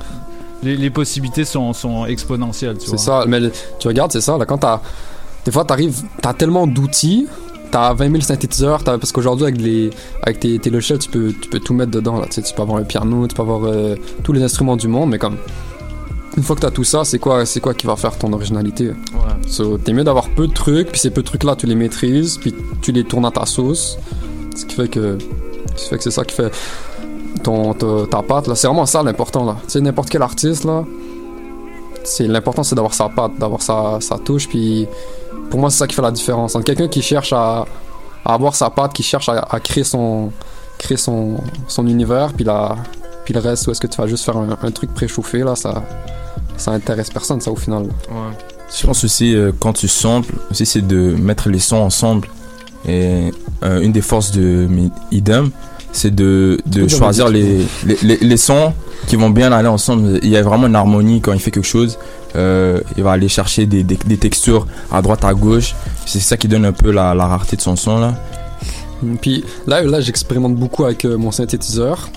les, 0.64 0.76
les 0.76 0.90
possibilités 0.90 1.44
sont, 1.44 1.72
sont 1.72 2.06
exponentielles. 2.06 2.76
C'est 2.80 2.98
ça, 2.98 3.24
mais 3.28 3.40
le- 3.40 3.52
tu 3.78 3.86
regardes, 3.88 4.12
c'est 4.12 4.20
ça, 4.20 4.36
là, 4.38 4.46
quand 4.46 4.58
t'as. 4.58 4.80
Des 5.44 5.52
fois, 5.52 5.64
t'arrives, 5.64 6.02
t'as 6.22 6.32
tellement 6.32 6.66
d'outils 6.66 7.26
t'as 7.70 7.92
20 7.92 8.08
000 8.08 8.20
synthétiseurs, 8.22 8.84
parce 8.84 9.10
qu'aujourd'hui 9.10 9.46
avec, 9.46 9.60
les, 9.60 9.90
avec 10.22 10.38
tes, 10.38 10.60
tes 10.60 10.70
logiciels, 10.70 11.00
tu 11.00 11.08
peux, 11.08 11.32
tu 11.32 11.48
peux 11.48 11.58
tout 11.58 11.74
mettre 11.74 11.90
dedans. 11.90 12.20
Là, 12.20 12.26
tu, 12.26 12.34
sais, 12.34 12.42
tu 12.42 12.54
peux 12.54 12.62
avoir 12.62 12.78
un 12.78 12.84
piano, 12.84 13.26
tu 13.26 13.34
peux 13.34 13.42
avoir 13.42 13.64
euh, 13.64 13.96
tous 14.22 14.32
les 14.32 14.42
instruments 14.44 14.76
du 14.76 14.86
monde, 14.86 15.10
mais 15.10 15.18
comme 15.18 15.36
une 16.36 16.44
fois 16.44 16.54
que 16.54 16.60
t'as 16.60 16.70
tout 16.70 16.84
ça, 16.84 17.02
c'est 17.04 17.18
quoi, 17.18 17.44
c'est 17.46 17.58
quoi 17.60 17.74
qui 17.74 17.86
va 17.88 17.96
faire 17.96 18.16
ton 18.16 18.32
originalité? 18.32 18.92
So, 19.48 19.76
T'es 19.78 19.92
mieux 19.92 20.04
d'avoir 20.04 20.28
peu 20.28 20.46
de 20.46 20.52
trucs, 20.52 20.92
puis 20.92 21.00
ces 21.00 21.10
peu 21.10 21.22
de 21.22 21.26
trucs-là, 21.26 21.56
tu 21.56 21.66
les 21.66 21.74
maîtrises, 21.74 22.38
puis 22.38 22.54
tu 22.80 22.92
les 22.92 23.02
tournes 23.02 23.26
à 23.26 23.32
ta 23.32 23.44
sauce. 23.44 23.98
Ce 24.54 24.64
qui 24.64 24.76
fait 24.76 24.86
que, 24.88 25.18
ce 25.74 25.82
qui 25.84 25.88
fait 25.90 25.96
que 25.96 26.02
c'est 26.04 26.10
ça 26.12 26.24
qui 26.24 26.36
fait 26.36 26.52
ton, 27.42 27.74
ta, 27.74 27.86
ta 28.10 28.22
patte. 28.22 28.52
C'est 28.54 28.66
vraiment 28.66 28.86
ça 28.86 29.02
l'important. 29.02 29.54
Tu 29.54 29.60
sais, 29.68 29.80
n'importe 29.80 30.10
quel 30.10 30.22
artiste, 30.22 30.64
là, 30.64 30.84
l'important 32.20 32.62
c'est 32.62 32.74
d'avoir 32.74 32.94
sa 32.94 33.08
patte, 33.08 33.32
d'avoir 33.38 33.62
sa, 33.62 33.98
sa 34.00 34.18
touche, 34.18 34.48
puis 34.48 34.86
pour 35.50 35.60
moi 35.60 35.70
c'est 35.70 35.78
ça 35.78 35.86
qui 35.86 35.94
fait 35.94 36.02
la 36.02 36.10
différence. 36.10 36.54
Entre 36.54 36.64
quelqu'un 36.64 36.88
qui 36.88 37.02
cherche 37.02 37.32
à, 37.32 37.64
avoir 38.24 38.54
sa 38.54 38.70
patte, 38.70 38.92
qui 38.92 39.02
cherche 39.02 39.28
à, 39.28 39.60
créer 39.60 39.84
son 39.84 40.30
créer 40.78 40.96
son, 40.96 41.36
son 41.68 41.86
univers, 41.86 42.32
puis 42.32 42.44
la 42.44 42.76
puis 43.24 43.32
le 43.32 43.40
reste, 43.40 43.66
ou 43.66 43.70
est-ce 43.70 43.80
que 43.80 43.86
tu 43.86 43.96
vas 43.96 44.06
juste 44.06 44.24
faire 44.24 44.36
un, 44.36 44.70
truc 44.70 44.92
préchauffé 44.92 45.38
là, 45.38 45.56
ça 45.56 45.82
ça 46.56 46.72
intéresse 46.72 47.10
personne 47.10 47.40
ça 47.40 47.50
au 47.50 47.56
final. 47.56 47.88
Je 48.76 48.86
pense 48.86 49.04
aussi 49.04 49.34
euh, 49.34 49.52
quand 49.58 49.72
tu 49.72 49.88
samples, 49.88 50.34
aussi 50.50 50.66
c'est 50.66 50.86
de 50.86 51.14
mettre 51.16 51.48
les 51.48 51.58
sons 51.58 51.76
ensemble. 51.76 52.28
Et 52.86 53.32
euh, 53.62 53.80
une 53.80 53.92
des 53.92 54.02
forces 54.02 54.30
de 54.30 54.68
Idem, 55.10 55.50
c'est 55.94 56.14
de, 56.14 56.58
choisir 56.88 57.28
les, 57.28 57.64
les, 57.86 57.96
les, 58.02 58.16
les 58.16 58.36
sons 58.36 58.72
qui 59.06 59.16
vont 59.16 59.30
bien 59.30 59.52
aller 59.52 59.68
ensemble. 59.68 60.18
Il 60.22 60.28
y 60.28 60.36
a 60.36 60.42
vraiment 60.42 60.66
une 60.66 60.74
harmonie 60.74 61.20
quand 61.20 61.32
il 61.32 61.38
fait 61.40 61.50
quelque 61.52 61.66
chose. 61.66 61.98
Euh, 62.36 62.80
il 62.96 63.04
va 63.04 63.12
aller 63.12 63.28
chercher 63.28 63.64
des, 63.64 63.84
des, 63.84 63.96
des 64.04 64.16
textures 64.16 64.66
à 64.90 65.00
droite, 65.02 65.24
à 65.24 65.32
gauche. 65.34 65.74
C'est 66.04 66.18
ça 66.18 66.36
qui 66.36 66.48
donne 66.48 66.64
un 66.64 66.72
peu 66.72 66.90
la, 66.90 67.14
la 67.14 67.26
rareté 67.26 67.56
de 67.56 67.60
son 67.60 67.76
son 67.76 68.00
là. 68.00 68.14
Mm, 69.02 69.16
Puis 69.16 69.44
là, 69.68 69.82
là 69.82 70.00
j'expérimente 70.00 70.56
beaucoup 70.56 70.84
avec 70.84 71.04
euh, 71.04 71.16
mon 71.16 71.30
synthétiseur. 71.30 72.08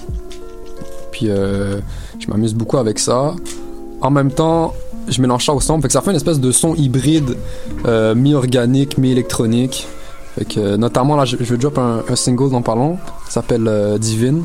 Puis 1.11 1.30
euh, 1.30 1.80
je 2.19 2.28
m'amuse 2.28 2.55
beaucoup 2.55 2.78
avec 2.78 2.97
ça. 2.97 3.36
En 4.01 4.09
même 4.09 4.32
temps, 4.32 4.73
je 5.07 5.21
mélange 5.21 5.45
ça 5.45 5.53
au 5.53 5.61
son. 5.61 5.80
Fait 5.82 5.88
que 5.88 5.93
ça 5.93 6.01
fait 6.01 6.09
une 6.11 6.17
espèce 6.17 6.39
de 6.39 6.51
son 6.51 6.73
hybride, 6.75 7.38
euh, 7.86 8.15
mi-organique, 8.15 8.97
mi-électronique. 8.97 9.88
Fait 10.38 10.45
que, 10.45 10.59
euh, 10.59 10.77
notamment, 10.77 11.15
là, 11.15 11.25
je, 11.25 11.38
je 11.39 11.55
drop 11.55 11.77
un, 11.77 12.03
un 12.07 12.15
single 12.15 12.51
dont 12.51 12.61
parlons. 12.61 12.97
Ça 13.25 13.41
s'appelle 13.41 13.67
euh, 13.67 13.97
Divine. 13.97 14.43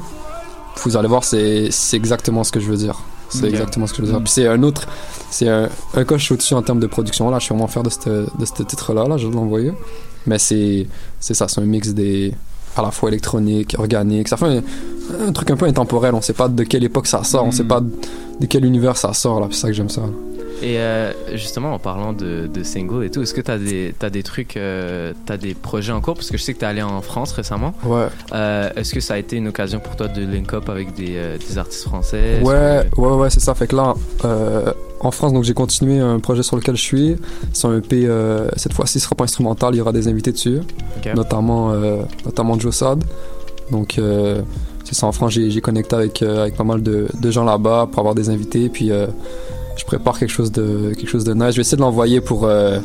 Vous 0.85 0.97
allez 0.97 1.09
voir, 1.09 1.23
c'est 1.23 1.71
exactement 1.93 2.45
ce 2.45 2.53
que 2.53 2.61
je 2.61 2.69
veux 2.71 2.77
dire. 2.77 2.99
C'est 3.29 3.47
exactement 3.47 3.87
ce 3.87 3.93
que 3.93 3.99
je 3.99 4.03
veux 4.03 4.13
dire. 4.13 4.21
Mm. 4.21 4.25
Puis 4.25 4.33
c'est 4.33 4.47
un 4.47 4.63
autre, 4.63 4.87
c'est 5.31 5.49
un, 5.49 5.69
un 5.95 6.05
coche 6.05 6.31
au-dessus 6.33 6.55
en 6.55 6.63
termes 6.63 6.81
de 6.81 6.87
production. 6.87 7.31
Là, 7.31 7.39
je 7.39 7.45
suis 7.45 7.55
vraiment 7.55 7.69
fier 7.69 7.83
de 7.83 7.91
ce 7.91 8.63
titre-là. 8.63 9.07
Là, 9.07 9.17
je 9.17 9.27
vais 9.27 9.35
l'envoyer. 9.35 9.73
Mais 10.27 10.39
c'est 10.39 10.87
ça, 11.21 11.49
c'est 11.49 11.61
un 11.61 11.65
mix 11.65 11.91
des 11.91 12.35
à 12.75 12.81
la 12.81 12.91
fois 12.91 13.11
électronique, 13.11 13.77
organique. 13.79 14.29
Ça 14.29 14.39
fait 14.39 14.47
un, 14.47 15.29
un 15.29 15.33
truc 15.33 15.51
un 15.51 15.57
peu 15.57 15.67
intemporel. 15.67 16.15
On 16.15 16.23
sait 16.23 16.33
pas 16.33 16.49
de 16.49 16.63
quelle 16.65 16.85
époque 16.85 17.07
ça 17.07 17.23
sort, 17.23 17.45
on 17.45 17.51
sait 17.51 17.65
pas 17.65 17.81
de, 17.81 17.91
de 18.41 18.47
quel 18.47 18.65
univers 18.65 18.97
ça 18.97 19.13
sort. 19.13 19.41
Là, 19.41 19.49
c'est 19.51 19.61
ça 19.61 19.69
que 19.69 19.75
j'aime 19.75 19.91
ça. 19.91 20.03
Et 20.63 20.79
euh, 20.79 21.13
justement, 21.35 21.75
en 21.75 21.79
parlant 21.81 22.13
de, 22.13 22.47
de 22.47 22.63
single 22.63 23.05
et 23.05 23.11
tout, 23.11 23.21
est-ce 23.23 23.35
que 23.35 23.41
tu 23.41 23.51
as 23.51 23.59
des, 23.59 23.95
t'as 23.99 24.11
des 24.11 24.23
trucs, 24.23 24.57
euh, 24.57 25.13
t'as 25.27 25.37
des 25.37 25.55
projets 25.55 25.93
en 25.93 26.01
cours? 26.01 26.15
Parce 26.15 26.31
que 26.31 26.37
je 26.39 26.43
sais 26.43 26.55
que 26.55 26.61
tu 26.61 26.65
es 26.65 26.69
allé 26.69 26.83
en 26.83 27.03
France 27.03 27.33
récemment. 27.33 27.75
Ouais. 27.85 28.07
Euh, 28.33 28.71
est-ce 28.77 28.95
que 28.95 29.01
ça 29.01 29.15
a 29.15 29.19
été 29.19 29.37
une 29.37 29.49
occasion 29.49 29.81
pour 29.81 29.97
toi 29.97 30.07
de 30.09 30.23
link 30.23 30.53
up 30.55 30.69
avec 30.69 30.95
des, 30.95 31.17
euh, 31.17 31.37
des 31.37 31.59
artistes 31.59 31.83
français? 31.83 32.41
Ouais, 32.45 32.87
que- 32.95 33.01
ouais, 33.01 33.13
ouais, 33.15 33.31
c'est 33.31 33.41
ça. 33.41 33.55
Fait 33.55 33.67
que 33.67 33.75
là, 33.75 33.95
en 35.01 35.11
France, 35.11 35.33
donc 35.33 35.43
j'ai 35.43 35.55
continué 35.55 35.99
un 35.99 36.21
projet 36.21 36.45
sur 36.45 36.55
lequel 36.57 36.77
je 36.77 36.83
suis. 36.83 37.17
C'est 37.53 37.67
un 37.67 37.79
EP, 37.79 38.09
cette 38.57 38.73
fois-ci, 38.73 39.01
ce 39.01 39.07
sera 39.07 39.17
pas 39.17 39.25
instrumental, 39.25 39.75
il 39.75 39.79
y 39.79 39.81
aura 39.81 39.93
des 39.93 40.07
invités 40.07 40.31
dessus. 40.33 40.61
Ok. 40.99 41.13
Notamment, 41.17 41.73
notamment 42.25 42.57
Joe 42.59 42.73
Sad. 42.75 43.03
Donc, 43.73 43.99
c'est 44.85 44.95
ça, 44.95 45.07
en 45.09 45.13
France, 45.13 45.33
j'ai 45.33 45.61
connecté 45.61 45.97
avec, 45.97 46.23
avec 46.23 46.55
pas 46.57 46.63
mal 46.65 46.83
de, 46.85 47.09
de 47.21 47.31
gens 47.33 47.43
là-bas 47.45 47.89
pour 47.91 47.99
avoir 47.99 48.15
des 48.15 48.29
invités. 48.31 48.69
Puis, 48.69 48.91
je 49.77 49.85
prépare 49.85 50.19
quelque 50.19 50.31
chose 50.33 50.53
de, 50.53 50.93
quelque 50.97 51.09
chose 51.09 51.25
de 51.25 51.35
nice. 51.35 51.51
Je 51.51 51.57
vais 51.57 51.61
essayer 51.63 51.77
de 51.77 51.83
l'envoyer 51.83 52.21
pour. 52.21 52.45
euh, 52.47 52.79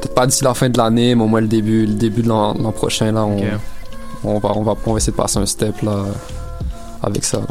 Peut-être 0.00 0.14
pas 0.14 0.26
d'ici 0.26 0.44
la 0.44 0.54
fin 0.54 0.68
de 0.68 0.78
l'année, 0.78 1.14
mais 1.16 1.24
au 1.24 1.26
moins 1.26 1.40
le 1.40 1.48
début, 1.48 1.84
le 1.84 1.94
début 1.94 2.22
de 2.22 2.28
l'an 2.28 2.54
prochain. 2.72 3.10
Là, 3.10 3.24
on, 3.24 3.38
on, 4.22 4.38
va, 4.38 4.52
on, 4.54 4.62
va, 4.62 4.74
on 4.86 4.92
va 4.92 4.96
essayer 4.98 5.10
de 5.12 5.16
passer 5.16 5.38
un 5.40 5.46
step 5.46 5.82
là, 5.82 6.04
avec 7.02 7.24
ça. 7.24 7.38
là. 7.38 7.46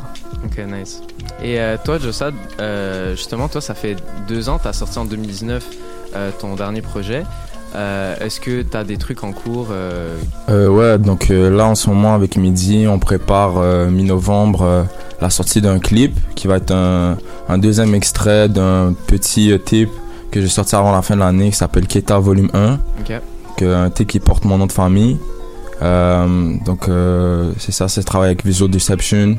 Ok, 0.45 0.57
nice. 0.65 1.01
Et 1.43 1.59
euh, 1.59 1.75
toi, 1.83 1.97
Jossad, 1.99 2.33
euh, 2.61 3.15
justement, 3.17 3.49
toi, 3.49 3.59
ça 3.59 3.73
fait 3.73 3.97
deux 4.29 4.47
ans, 4.47 4.59
tu 4.61 4.67
as 4.69 4.73
sorti 4.73 4.97
en 4.97 5.03
2019 5.05 5.65
euh, 6.15 6.31
ton 6.39 6.55
dernier 6.55 6.81
projet. 6.81 7.23
Euh, 7.77 8.15
Est-ce 8.19 8.39
que 8.39 8.63
tu 8.63 8.75
as 8.75 8.83
des 8.83 8.97
trucs 8.97 9.23
en 9.23 9.31
cours 9.31 9.67
euh, 9.71 10.17
Euh, 10.49 10.67
ouais, 10.67 10.97
donc 10.97 11.29
là 11.29 11.65
en 11.67 11.75
ce 11.75 11.89
moment 11.89 12.15
avec 12.15 12.35
Midi, 12.37 12.87
on 12.89 12.97
prépare 12.99 13.59
mi-novembre 13.89 14.87
la 15.21 15.29
sortie 15.29 15.61
d'un 15.61 15.79
clip 15.79 16.17
qui 16.35 16.47
va 16.47 16.57
être 16.57 16.71
un, 16.71 17.17
un 17.49 17.57
deuxième 17.57 17.93
extrait 17.95 18.49
d'un 18.49 18.93
petit 19.07 19.51
tape 19.65 19.89
que 20.31 20.41
j'ai 20.41 20.47
sorti 20.47 20.75
avant 20.75 20.91
la 20.91 21.01
fin 21.01 21.15
de 21.15 21.19
l'année 21.21 21.49
qui 21.51 21.55
s'appelle 21.55 21.87
Keta 21.87 22.19
Volume 22.19 22.49
1. 22.53 22.73
Ok. 22.73 23.09
Donc, 23.09 23.61
un 23.61 23.89
tape 23.89 24.07
qui 24.07 24.19
porte 24.19 24.45
mon 24.45 24.57
nom 24.57 24.65
de 24.67 24.71
famille. 24.71 25.17
Donc 25.81 26.89
c'est 27.59 27.71
ça, 27.71 27.87
c'est 27.87 28.03
travail 28.03 28.29
avec 28.29 28.45
Visual 28.45 28.69
Deception. 28.71 29.37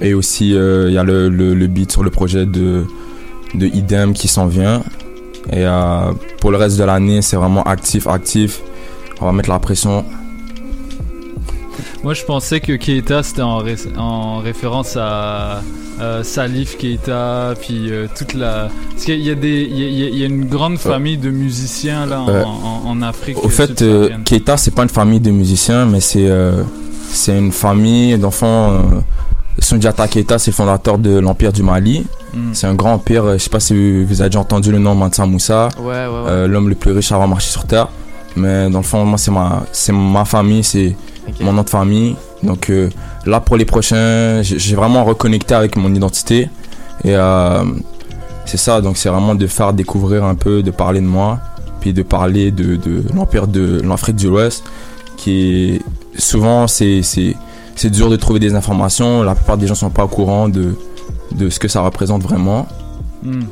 Et 0.00 0.14
aussi 0.14 0.50
il 0.50 0.92
y 0.92 0.98
a 0.98 1.04
le, 1.04 1.28
le, 1.28 1.54
le 1.54 1.66
beat 1.66 1.92
sur 1.92 2.02
le 2.02 2.10
projet 2.10 2.46
de, 2.46 2.84
de 3.54 3.66
Idem 3.66 4.14
qui 4.14 4.28
s'en 4.28 4.46
vient. 4.46 4.82
Et 5.52 5.64
euh, 5.64 6.12
pour 6.40 6.50
le 6.50 6.58
reste 6.58 6.78
de 6.78 6.84
l'année, 6.84 7.22
c'est 7.22 7.36
vraiment 7.36 7.62
actif, 7.62 8.06
actif. 8.06 8.60
On 9.20 9.26
va 9.26 9.32
mettre 9.32 9.48
la 9.50 9.58
pression. 9.58 10.04
Moi, 12.02 12.14
je 12.14 12.24
pensais 12.24 12.60
que 12.60 12.72
Keita 12.76 13.22
c'était 13.22 13.42
en, 13.42 13.58
ré- 13.58 13.76
en 13.98 14.38
référence 14.38 14.96
à 14.96 15.62
euh, 16.00 16.22
Salif 16.22 16.78
Keita, 16.78 17.54
puis 17.60 17.90
euh, 17.90 18.06
toute 18.16 18.32
la. 18.34 18.68
Parce 18.90 19.04
qu'il 19.04 19.20
y 19.20 19.30
a 19.30 19.34
des, 19.34 19.68
il 19.70 19.78
y 19.78 20.04
a, 20.04 20.08
il 20.08 20.16
y 20.16 20.24
une 20.24 20.46
grande 20.46 20.78
famille 20.78 21.18
de 21.18 21.30
musiciens 21.30 22.06
là 22.06 22.22
en, 22.22 22.28
en- 22.30 22.88
en 22.90 23.02
Afrique. 23.02 23.42
Au 23.44 23.48
fait, 23.50 23.82
euh, 23.82 24.04
subsaharienne. 24.04 24.24
Keita, 24.24 24.56
c'est 24.56 24.70
pas 24.74 24.82
une 24.84 24.88
famille 24.88 25.20
de 25.20 25.30
musiciens, 25.30 25.84
mais 25.84 26.00
c'est 26.00 26.28
c'est 27.10 27.36
une 27.36 27.52
famille 27.52 28.16
d'enfants. 28.16 28.80
Sundiata 29.60 30.08
Keita, 30.08 30.38
c'est 30.38 30.50
le 30.50 30.56
fondateur 30.56 30.98
de 30.98 31.18
l'Empire 31.18 31.52
du 31.52 31.62
Mali. 31.62 32.06
Mm. 32.34 32.50
C'est 32.52 32.66
un 32.66 32.74
grand 32.74 32.94
empire. 32.94 33.32
Je 33.34 33.38
sais 33.38 33.50
pas 33.50 33.60
si 33.60 34.02
vous 34.04 34.20
avez 34.20 34.30
déjà 34.30 34.40
entendu 34.40 34.72
le 34.72 34.78
nom 34.78 34.94
Mansa 34.94 35.26
Moussa. 35.26 35.68
Ouais, 35.78 35.84
ouais, 35.86 36.06
ouais. 36.06 36.28
Euh, 36.28 36.48
L'homme 36.48 36.68
le 36.68 36.74
plus 36.74 36.92
riche 36.92 37.12
à 37.12 37.16
avoir 37.16 37.28
marché 37.28 37.50
sur 37.50 37.64
Terre. 37.64 37.88
Mais 38.36 38.70
dans 38.70 38.78
le 38.78 38.84
fond, 38.84 39.04
moi, 39.04 39.18
c'est 39.18 39.30
ma, 39.30 39.64
c'est 39.72 39.92
ma 39.92 40.24
famille, 40.24 40.64
c'est 40.64 40.96
mon 41.40 41.52
nom 41.52 41.62
de 41.62 41.70
famille. 41.70 42.16
Donc 42.42 42.70
euh, 42.70 42.88
là, 43.26 43.40
pour 43.40 43.56
les 43.56 43.64
prochains, 43.64 44.42
j'ai 44.42 44.58
j'ai 44.58 44.76
vraiment 44.76 45.04
reconnecté 45.04 45.54
avec 45.54 45.76
mon 45.76 45.94
identité. 45.94 46.48
Et 47.04 47.14
euh, 47.14 47.64
c'est 48.46 48.56
ça, 48.56 48.80
donc 48.80 48.96
c'est 48.96 49.08
vraiment 49.08 49.34
de 49.34 49.46
faire 49.46 49.72
découvrir 49.72 50.24
un 50.24 50.34
peu, 50.34 50.62
de 50.62 50.70
parler 50.70 51.00
de 51.00 51.06
moi, 51.06 51.38
puis 51.80 51.92
de 51.92 52.02
parler 52.02 52.50
de, 52.50 52.76
de 52.76 53.04
l'empire 53.14 53.46
de 53.46 53.80
l'Afrique 53.82 54.16
de 54.16 54.28
l'Ouest, 54.28 54.64
qui 55.16 55.74
est 55.74 55.82
souvent, 56.20 56.66
c'est 56.66 57.02
c'est- 57.76 57.90
dur 57.90 58.10
de 58.10 58.16
trouver 58.16 58.40
des 58.40 58.54
informations. 58.54 59.22
La 59.22 59.34
plupart 59.34 59.56
des 59.58 59.66
gens 59.66 59.74
sont 59.74 59.90
pas 59.90 60.04
au 60.04 60.08
courant 60.08 60.48
de, 60.48 60.74
de 61.32 61.48
ce 61.50 61.58
que 61.58 61.68
ça 61.68 61.80
représente 61.82 62.22
vraiment. 62.22 62.66
Hmm. 63.22 63.42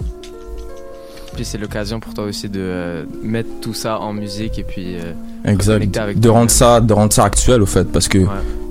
Puis 1.34 1.44
c'est 1.44 1.58
l'occasion 1.58 2.00
pour 2.00 2.14
toi 2.14 2.24
aussi 2.24 2.48
de 2.48 2.58
euh, 2.60 3.04
mettre 3.22 3.48
tout 3.60 3.74
ça 3.74 4.00
en 4.00 4.12
musique 4.12 4.58
et 4.58 4.64
puis 4.64 4.96
euh, 4.96 5.12
Exact. 5.44 5.74
reconnecter 5.74 6.00
avec 6.00 6.20
De 6.20 6.28
rendre 6.28 6.50
ça, 6.50 6.80
de 6.80 6.92
rendre 6.92 7.12
ça 7.12 7.24
actuel 7.24 7.62
au 7.62 7.66
fait, 7.66 7.84
parce 7.84 8.08
que 8.08 8.18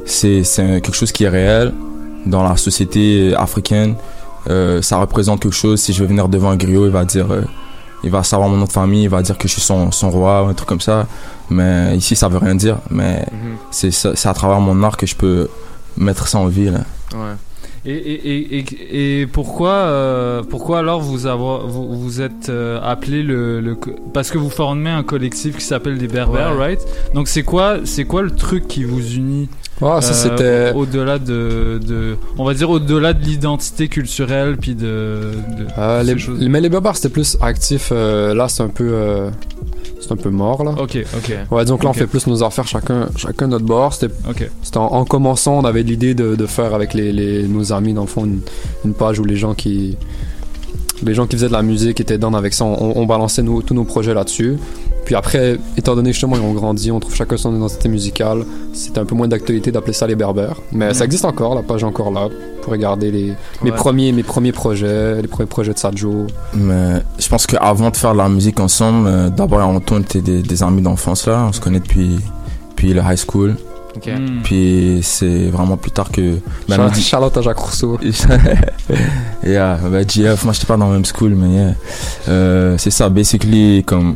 c'est 0.06 0.44
c'est 0.44 0.82
quelque 0.82 0.96
chose 0.96 1.12
qui 1.14 1.24
est 1.24 1.30
réel 1.30 1.74
dans 2.26 2.44
la 2.44 2.58
société 2.58 3.34
africaine. 3.36 3.96
Euh, 4.50 4.82
ça 4.82 4.98
représente 4.98 5.42
quelque 5.42 5.56
chose. 5.56 5.80
Si 5.80 5.94
je 5.94 6.02
vais 6.02 6.08
venir 6.08 6.28
devant 6.28 6.50
un 6.50 6.58
griot, 6.58 6.86
il 6.86 6.92
va 6.92 7.06
dire, 7.06 7.32
euh, 7.32 7.42
il 8.04 8.10
va 8.12 8.24
savoir 8.24 8.48
mon 8.50 8.58
nom 8.58 8.66
de 8.66 8.72
famille, 8.72 9.04
il 9.04 9.10
va 9.10 9.22
dire 9.22 9.38
que 9.38 9.48
je 9.48 9.54
suis 9.54 9.62
son, 9.62 9.92
son 9.92 10.10
roi 10.10 10.44
ou 10.44 10.48
un 10.48 10.54
truc 10.54 10.70
comme 10.70 10.82
ça. 10.82 11.08
Mais 11.50 11.96
ici, 11.98 12.16
ça 12.16 12.28
veut 12.28 12.38
rien 12.38 12.56
dire. 12.56 12.78
Mais 12.90 13.26
Mhm. 13.32 13.58
c'est 13.72 14.28
à 14.28 14.34
travers 14.34 14.60
mon 14.60 14.82
art 14.84 14.98
que 14.98 15.06
je 15.06 15.16
peux 15.16 15.48
mettre 15.98 16.28
ça 16.28 16.38
en 16.40 16.48
vie. 16.48 16.70
là. 16.70 16.82
Ouais. 17.16 17.34
Et, 17.86 17.94
et, 17.94 19.22
et, 19.22 19.28
pourquoi, 19.28 19.70
euh, 19.72 20.44
pourquoi 20.44 20.80
alors 20.80 21.00
vous, 21.00 21.26
avoir, 21.26 21.66
vous, 21.68 21.98
vous 21.98 22.20
êtes 22.22 22.50
euh, 22.50 22.82
appelé 22.84 23.24
le, 23.24 23.62
le 23.62 23.78
Parce 24.14 24.30
que 24.30 24.38
vous 24.38 24.50
formez 24.50 24.90
un 24.90 25.04
collectif 25.04 25.56
qui 25.58 25.64
s'appelle 25.64 25.98
des 25.98 26.10
Berbères, 26.10 26.52
Ouais. 26.58 26.68
right? 26.76 26.82
Donc 27.14 27.30
c'est 27.30 27.44
quoi, 27.44 27.78
c'est 27.86 28.04
quoi 28.04 28.24
le 28.24 28.32
truc 28.32 28.68
qui 28.68 28.84
vous 28.84 29.14
unit? 29.16 29.48
Ah, 29.82 30.02
ça, 30.02 30.14
c'était- 30.14 30.72
Au-delà 30.74 31.20
de, 31.20 31.80
de. 31.86 32.16
On 32.38 32.44
va 32.46 32.54
dire 32.54 32.70
au-delà 32.70 33.14
de 33.14 33.24
l'identité 33.24 33.88
culturelle, 33.88 34.58
puis 34.58 34.74
de. 34.74 34.82
de 34.84 35.68
Euh, 35.78 36.04
ces 36.04 36.14
les, 36.14 36.20
choses. 36.20 36.40
mais 36.50 36.62
les 36.62 36.70
Berbères 36.70 36.96
c'était 36.96 37.10
plus 37.10 37.38
actif. 37.42 37.90
euh, 37.92 38.34
là, 38.34 38.48
c'est 38.48 38.64
un 38.64 38.70
peu, 38.70 38.90
euh, 38.92 39.30
c'est 40.00 40.12
un 40.12 40.16
peu 40.16 40.30
mort 40.32 40.64
là. 40.64 40.72
Ok, 40.82 40.98
ok. 41.16 41.38
Ouais, 41.52 41.66
donc 41.66 41.84
là, 41.84 41.92
on 41.92 41.94
fait 41.94 42.08
plus 42.08 42.26
nos 42.28 42.44
affaires 42.44 42.68
chacun, 42.68 43.10
chacun 43.18 43.48
notre 43.48 43.66
bord. 43.66 43.94
C'était, 43.94 44.14
c'était 44.64 44.78
en, 44.78 44.86
en 44.88 45.06
commençant, 45.06 45.60
on 45.60 45.64
avait 45.66 45.84
l'idée 45.84 46.16
de, 46.16 46.36
de 46.36 46.46
faire 46.48 46.74
avec 46.74 46.94
les, 46.96 47.12
les- 47.12 47.48
nos 47.48 47.72
amis 47.72 47.94
dans 47.94 48.02
le 48.02 48.08
fond 48.08 48.26
une, 48.26 48.40
une 48.84 48.94
page 48.94 49.20
où 49.20 49.26
les 49.26 49.36
gens 49.36 49.54
qui, 49.54 49.96
les 51.04 51.14
gens 51.14 51.28
qui 51.28 51.36
faisaient 51.36 51.48
de 51.48 51.54
la 51.54 51.62
musique 51.62 52.00
étaient 52.00 52.18
dans 52.18 52.34
avec 52.34 52.54
ça. 52.54 52.66
On, 52.66 52.94
on 52.96 53.06
balançait 53.06 53.44
nos- 53.44 53.62
tous 53.62 53.74
nos 53.74 53.84
projets 53.84 54.14
là-dessus. 54.14 54.58
Puis 55.06 55.16
après, 55.16 55.58
étant 55.78 55.96
donné 55.96 56.12
justement, 56.12 56.36
ils 56.36 56.42
ont 56.42 56.52
grandi, 56.54 56.92
on 56.92 57.00
trouve 57.00 57.16
chacun 57.16 57.38
son 57.38 57.56
identité 57.56 57.88
musicale, 57.88 58.44
c'était 58.74 59.00
un 59.00 59.06
peu 59.06 59.16
moins 59.16 59.30
d'actualité 59.30 59.72
d'appeler 59.72 59.94
ça 59.94 60.06
les 60.06 60.16
berbères. 60.16 60.60
Mais 60.74 60.94
ça 60.94 61.06
existe 61.06 61.24
encore, 61.24 61.56
la 61.56 61.62
page 61.62 61.84
est 61.84 61.86
encore 61.86 62.12
là, 62.12 62.28
pour 62.62 62.74
regarder 62.74 63.10
les, 63.10 63.34
mes, 63.64 63.72
premiers, 63.72 64.12
mes 64.12 64.24
premiers 64.24 64.52
projets, 64.52 65.22
les 65.22 65.28
premiers 65.30 65.48
projets 65.48 65.74
de 65.74 65.80
Sadjo. 65.80 66.28
Mais 66.54 66.96
je 67.20 67.30
pense 67.30 67.48
qu'avant 67.48 67.90
de 67.90 67.96
faire 67.96 68.12
de 68.12 68.18
la 68.18 68.28
musique 68.28 68.60
ensemble, 68.60 69.08
euh, 69.08 69.30
d'abord 69.30 69.66
Antoine 69.66 70.02
était 70.02 70.20
des, 70.20 70.42
des 70.42 70.64
amis 70.64 70.82
d'enfance 70.82 71.26
là, 71.26 71.46
on 71.48 71.54
se 71.54 71.62
connaît 71.62 71.80
depuis, 71.80 72.18
depuis 72.72 72.94
le 72.94 73.02
high 73.02 73.16
school. 73.18 73.56
Hmm. 74.06 74.42
Puis 74.44 75.00
c'est 75.02 75.48
vraiment 75.50 75.78
plus 75.78 75.92
tard 75.92 76.12
que. 76.12 76.38
Charlotte- 76.70 76.96
Charlotte 76.96 77.38
à 77.38 77.42
Jacques 77.42 77.60
Rousseau. 77.60 77.98
yeah, 79.46 79.78
bah, 79.92 80.04
GF, 80.08 80.44
moi 80.44 80.54
j'étais 80.54 80.66
pas 80.66 80.78
dans 80.78 80.88
le 80.88 80.94
même 80.94 81.06
school, 81.06 81.36
mais 81.36 81.50
yeah. 81.50 81.74
Euh, 82.30 82.76
c'est 82.78 82.92
ça, 82.92 83.10
basically, 83.10 83.84
comme. 83.86 84.16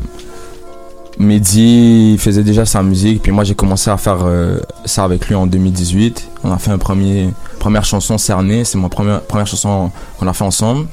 Mehdi 1.19 2.15
faisait 2.17 2.41
déjà 2.43 2.65
sa 2.65 2.81
musique, 2.81 3.21
puis 3.21 3.31
moi 3.31 3.43
j'ai 3.43 3.53
commencé 3.53 3.89
à 3.91 3.97
faire 3.97 4.19
euh, 4.23 4.57
ça 4.85 5.03
avec 5.03 5.27
lui 5.27 5.35
en 5.35 5.45
2018. 5.45 6.27
On 6.43 6.51
a 6.51 6.57
fait 6.57 6.71
un 6.71 6.77
premier, 6.79 7.29
première 7.59 7.83
chanson 7.85 8.17
Cerné, 8.17 8.63
c'est 8.63 8.77
ma 8.77 8.89
première, 8.89 9.21
première 9.21 9.45
chanson 9.45 9.91
qu'on 10.17 10.27
a 10.27 10.33
fait 10.33 10.45
ensemble, 10.45 10.87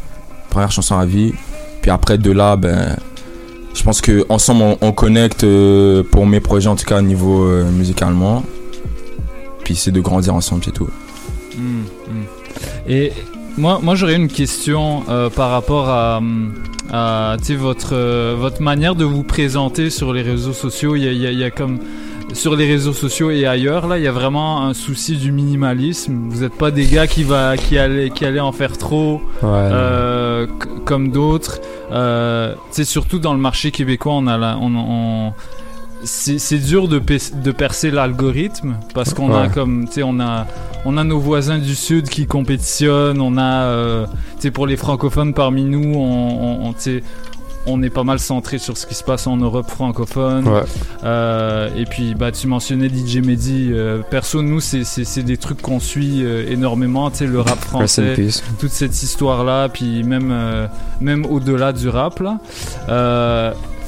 première 0.51 0.71
chanson 0.73 0.99
à 0.99 1.07
vie. 1.07 1.33
Puis 1.81 1.91
après 1.91 2.19
de 2.19 2.31
là, 2.33 2.57
ben, 2.57 2.97
je 3.75 3.83
pense 3.83 4.01
que 4.03 4.27
ensemble 4.29 4.63
on, 4.63 4.77
on 4.83 4.93
connecte 4.93 5.45
euh, 5.45 6.03
pour 6.03 6.27
mes 6.27 6.41
projets 6.41 6.69
en 6.69 6.77
tout 6.77 6.85
cas 6.85 6.99
au 6.99 7.03
niveau 7.03 7.45
euh, 7.45 7.71
musicalement. 7.71 8.43
Puis 9.69 9.77
c'est 9.77 9.91
de 9.93 10.01
grandir 10.01 10.35
ensemble, 10.35 10.63
c'est 10.65 10.73
tout. 10.73 10.89
Mm, 11.59 11.81
mm. 11.81 12.25
Et 12.89 13.13
moi, 13.59 13.81
moi 13.83 13.95
j'aurais 13.97 14.15
une 14.17 14.29
question 14.29 15.03
euh, 15.11 15.29
par 15.29 15.51
rapport 15.51 15.91
à, 15.91 16.23
à 16.91 17.37
tu 17.39 17.45
sais, 17.49 17.55
votre, 17.55 17.91
euh, 17.93 18.35
votre 18.39 18.63
manière 18.63 18.95
de 18.95 19.05
vous 19.05 19.25
présenter 19.25 19.91
sur 19.91 20.15
les 20.15 20.23
réseaux 20.23 20.55
sociaux. 20.55 20.97
Il 20.97 21.05
y 21.05 21.09
a, 21.09 21.13
il 21.13 21.21
y 21.21 21.27
a- 21.27 21.33
il 21.33 21.39
y 21.39 21.45
a 21.45 21.51
comme 21.51 21.81
sur 22.33 22.57
les 22.57 22.67
réseaux 22.67 22.95
sociaux 22.95 23.31
et 23.31 23.45
ailleurs, 23.47 23.89
là, 23.89 23.99
il 23.99 24.05
y 24.05 24.07
a 24.07 24.13
vraiment 24.13 24.65
un 24.67 24.73
souci 24.73 25.17
du 25.17 25.33
minimalisme. 25.33 26.15
Vous 26.31 26.41
n'êtes 26.41 26.55
pas 26.57 26.71
des 26.71 26.87
gars 26.87 27.07
qui 27.07 27.25
va 27.25 27.59
qui 27.59 27.77
allaient 27.77 28.09
qui 28.09 28.25
allaient 28.25 28.41
en 28.41 28.53
faire 28.53 28.79
trop, 28.79 29.21
euh, 29.73 30.47
comme 30.87 31.11
d'autres. 31.11 31.61
Sais, 32.71 32.85
surtout 32.87 33.19
dans 33.19 33.35
le 33.35 33.41
marché 33.41 33.71
québécois, 33.71 34.13
on 34.15 34.27
a 34.29 34.39
la, 34.39 34.57
on, 34.63 34.75
on- 34.77 35.33
c'est 36.05 36.59
dur 36.59 36.87
de, 36.89 36.99
pe- 36.99 37.35
de 37.43 37.51
percer 37.51 37.91
l'algorithme 37.91 38.77
parce 38.95 39.15
qu'on 39.15 39.35
a 39.35 39.49
comme 39.49 39.87
tu 39.89 39.95
sais 39.95 40.03
on 40.05 40.21
a 40.21 40.47
on 40.85 40.97
a 40.97 41.03
nos 41.05 41.19
voisins 41.19 41.59
du 41.59 41.75
sud 41.75 42.09
qui 42.09 42.27
compétitionnent 42.27 43.21
on 43.21 43.37
a 43.37 43.63
euh, 43.65 44.07
tu 44.37 44.43
sais 44.43 44.51
pour 44.53 44.67
les 44.69 44.77
francophones 44.77 45.35
parmi 45.35 45.65
nous 45.65 45.95
on, 45.97 46.73
on, 47.67 47.83
est 47.83 47.91
pas 47.91 48.05
mal 48.05 48.19
centré 48.21 48.59
sur 48.59 48.77
ce 48.79 48.87
qui 48.87 48.95
se 48.95 49.03
passe 49.05 49.27
en 49.27 49.37
Europe 49.37 49.69
francophone. 49.69 50.47
Ouais. 50.49 50.63
Euh, 51.05 51.69
et 51.77 51.85
puis 51.85 52.15
bah 52.15 52.31
tu 52.33 52.47
mentionnais 52.47 52.89
DJ 52.89 53.17
Mehdi 53.19 53.71
euh, 53.73 53.99
perso 54.09 54.41
nous 54.43 54.61
c'est 54.61 55.23
des 55.23 55.37
trucs 55.37 55.61
qu'on 55.61 55.81
suit 55.81 56.23
euh, 56.23 56.49
énormément 56.49 57.11
tu 57.11 57.19
sais 57.19 57.27
le 57.27 57.41
rap 57.41 57.59
français 57.59 58.15
toute 58.61 58.71
cette 58.71 59.03
histoire 59.03 59.43
là 59.45 59.69
puis 59.69 60.05
même 60.05 60.33
même 61.01 61.27
au-delà 61.27 61.73
du 61.73 61.89
rap 61.89 62.21
là 62.21 62.39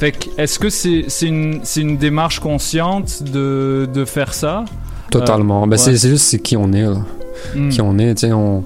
fait 0.01 0.13
que 0.13 0.29
est-ce 0.39 0.59
que 0.59 0.71
c'est 0.71 1.05
c'est 1.09 1.27
une 1.27 1.61
c'est 1.63 1.83
une 1.83 1.97
démarche 1.99 2.41
consciente 2.41 3.23
de 3.23 3.87
de 3.93 4.05
faire 4.05 4.33
ça? 4.35 4.65
Totalement. 5.11 5.65
Euh, 5.65 5.67
ben, 5.67 5.77
c'est- 5.77 5.91
ouais. 5.91 5.97
c'est 5.99 6.09
juste 6.09 6.25
c'est 6.25 6.39
qui 6.39 6.57
on 6.57 6.73
est, 6.73 6.83
là. 6.83 6.97
Mm. 7.55 7.69
Qui 7.69 7.81
on 7.83 7.99
est, 7.99 8.15
tu 8.15 8.27
sais, 8.27 8.33
on... 8.33 8.65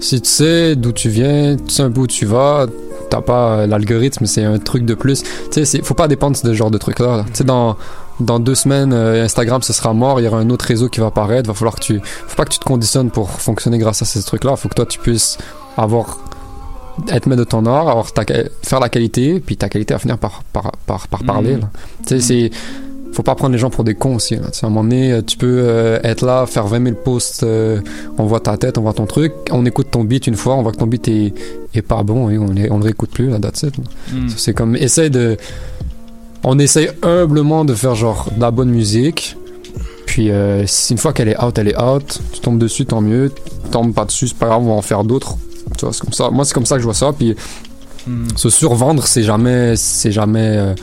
Si 0.00 0.20
tu 0.20 0.28
sais 0.28 0.76
d'où 0.76 0.92
tu 0.92 1.08
viens, 1.08 1.56
tu 1.56 1.72
sais 1.72 1.82
un 1.82 1.90
peu 1.90 2.00
où 2.02 2.06
tu 2.06 2.26
vas, 2.26 2.66
t'as 3.10 3.22
pas 3.22 3.60
euh, 3.60 3.66
l'algorithme, 3.66 4.26
c'est 4.26 4.44
un 4.44 4.58
truc 4.58 4.84
de 4.84 4.94
plus. 4.94 5.22
Tu 5.52 5.64
sais, 5.64 5.82
faut 5.82 5.94
pas 5.94 6.08
dépendre 6.08 6.36
de 6.42 6.48
ce 6.48 6.52
genre 6.54 6.70
de 6.70 6.78
truc-là. 6.78 7.18
là. 7.18 7.24
Tu 7.28 7.38
sais, 7.38 7.44
dans, 7.44 7.76
dans 8.20 8.38
deux 8.40 8.54
semaines, 8.54 8.92
euh, 8.92 9.24
Instagram, 9.24 9.62
ce 9.62 9.72
sera 9.72 9.94
mort, 9.94 10.20
il 10.20 10.24
y 10.24 10.28
aura 10.28 10.38
un 10.38 10.50
autre 10.50 10.66
réseau 10.66 10.88
qui 10.88 11.00
va 11.00 11.06
apparaître, 11.06 11.48
va 11.48 11.54
falloir 11.54 11.76
que 11.76 11.80
tu... 11.80 12.00
Faut 12.02 12.36
pas 12.36 12.44
que 12.44 12.50
tu 12.50 12.58
te 12.58 12.64
conditionnes 12.64 13.10
pour 13.10 13.30
fonctionner 13.30 13.78
grâce 13.78 14.02
à 14.02 14.04
ces 14.04 14.22
trucs-là. 14.22 14.56
Faut 14.56 14.68
que 14.68 14.74
toi, 14.74 14.84
tu 14.86 14.98
puisses 14.98 15.38
avoir 15.76 16.18
être 17.12 17.26
maître 17.26 17.40
de 17.40 17.48
ton 17.48 17.66
art, 17.66 18.06
faire 18.62 18.80
la 18.80 18.88
qualité, 18.88 19.40
puis 19.40 19.56
ta 19.56 19.68
qualité 19.68 19.94
va 19.94 19.98
finir 20.00 20.18
par, 20.18 20.42
par, 20.52 20.72
par, 20.86 21.08
par 21.08 21.22
parler. 21.24 21.56
Là. 21.56 21.70
Tu 22.06 22.20
sais, 22.20 22.20
c'est 22.20 22.50
faut 23.12 23.22
pas 23.22 23.36
prendre 23.36 23.52
les 23.52 23.58
gens 23.58 23.70
pour 23.70 23.84
des 23.84 23.94
cons 23.94 24.16
aussi. 24.16 24.34
Là. 24.34 24.42
À 24.60 24.66
un 24.66 24.68
moment 24.70 24.82
donné, 24.82 25.12
euh, 25.12 25.22
tu 25.22 25.36
peux 25.36 25.46
euh, 25.60 26.00
être 26.02 26.26
là, 26.26 26.46
faire 26.46 26.66
20 26.66 26.82
000 26.84 26.96
posts, 26.96 27.44
euh, 27.44 27.80
on 28.18 28.24
voit 28.26 28.40
ta 28.40 28.56
tête, 28.56 28.76
on 28.76 28.82
voit 28.82 28.92
ton 28.92 29.06
truc, 29.06 29.32
on 29.52 29.64
écoute 29.66 29.86
ton 29.92 30.02
beat 30.02 30.26
une 30.26 30.34
fois, 30.34 30.56
on 30.56 30.62
voit 30.62 30.72
que 30.72 30.78
ton 30.78 30.88
beat 30.88 31.06
est, 31.06 31.32
est 31.74 31.82
pas 31.82 32.02
bon, 32.02 32.28
et 32.28 32.38
on, 32.38 32.52
est- 32.56 32.70
on 32.72 32.78
le 32.78 32.84
réécoute 32.84 33.10
plus, 33.10 33.30
là, 33.30 33.38
that's 33.38 33.62
it. 33.62 33.78
Mm. 34.12 34.28
Ça, 34.30 34.34
C'est 34.36 34.52
comme, 34.54 34.74
essaye 34.74 35.10
de... 35.10 35.36
On 36.42 36.58
essaye 36.58 36.90
humblement 37.02 37.64
de 37.64 37.74
faire 37.74 37.94
genre 37.94 38.28
de 38.36 38.40
la 38.40 38.50
bonne 38.50 38.70
musique, 38.70 39.36
puis 40.06 40.30
euh, 40.32 40.66
si 40.66 40.92
une 40.92 40.98
fois 40.98 41.12
qu'elle 41.12 41.28
est 41.28 41.40
out, 41.42 41.56
elle 41.56 41.68
est 41.68 41.80
out, 41.80 42.20
tu 42.32 42.40
tombes 42.40 42.58
dessus, 42.58 42.84
tant 42.84 43.00
mieux, 43.00 43.32
tu 43.64 43.70
tombes 43.70 43.94
pas 43.94 44.04
dessus, 44.06 44.26
c'est 44.28 44.36
pas 44.36 44.46
grave, 44.46 44.62
on 44.62 44.66
va 44.70 44.72
en 44.72 44.82
faire 44.82 45.04
d'autres. 45.04 45.36
Tu 45.78 45.84
vois, 45.84 45.92
c'est 45.92 46.00
comme 46.02 46.12
ça. 46.12 46.30
Moi, 46.30 46.44
c'est 46.44 46.54
comme 46.54 46.66
ça 46.66 46.74
que 46.76 46.80
je 46.80 46.84
vois 46.84 46.94
ça, 46.94 47.12
puis 47.12 47.34
Mm. 48.06 48.26
se 48.36 48.50
survendre, 48.50 49.06
c'est 49.06 49.22
jamais, 49.22 49.76
c'est 49.76 50.12
jamais 50.12 50.56
euh, 50.58 50.74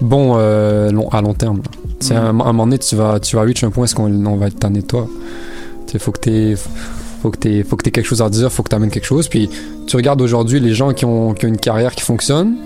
bon 0.00 0.34
euh, 0.38 0.90
long- 0.90 1.08
à 1.10 1.20
long 1.20 1.34
terme. 1.34 1.58
là. 1.58 1.70
Tu 2.00 2.06
sais, 2.08 2.14
Mm. 2.14 2.16
à, 2.16 2.20
un, 2.20 2.28
un 2.28 2.32
moment 2.32 2.64
donné, 2.64 2.78
tu 2.78 2.96
vas, 2.96 3.20
tu 3.20 3.36
vas 3.36 3.42
reach 3.42 3.62
un 3.62 3.70
point, 3.70 3.84
est-ce 3.84 3.94
qu'on 3.94 4.24
on 4.26 4.36
va 4.36 4.46
être 4.46 4.58
tanné 4.58 4.80
de 4.80 4.86
toi 4.86 5.06
Tu 5.86 5.92
sais, 5.92 5.98
faut 5.98 6.12
que 6.12 6.20
t'aies, 6.20 6.56
faut 7.22 7.30
que 7.30 7.36
t'aies, 7.38 7.62
faut 7.62 7.76
que 7.76 7.82
t'aies 7.84 7.90
quelque 7.90 8.06
chose 8.06 8.22
à 8.22 8.30
dire, 8.30 8.50
faut 8.50 8.62
que 8.62 8.70
t'amènes 8.70 8.90
quelque 8.90 9.04
chose. 9.06 9.28
Puis 9.28 9.50
tu 9.86 9.96
regardes 9.96 10.20
aujourd'hui 10.22 10.58
les 10.60 10.72
gens 10.74 10.92
qui 10.94 11.04
ont, 11.04 11.34
qui 11.34 11.44
ont 11.44 11.48
une 11.48 11.58
carrière 11.58 11.94
qui 11.94 12.02
fonctionne. 12.02 12.56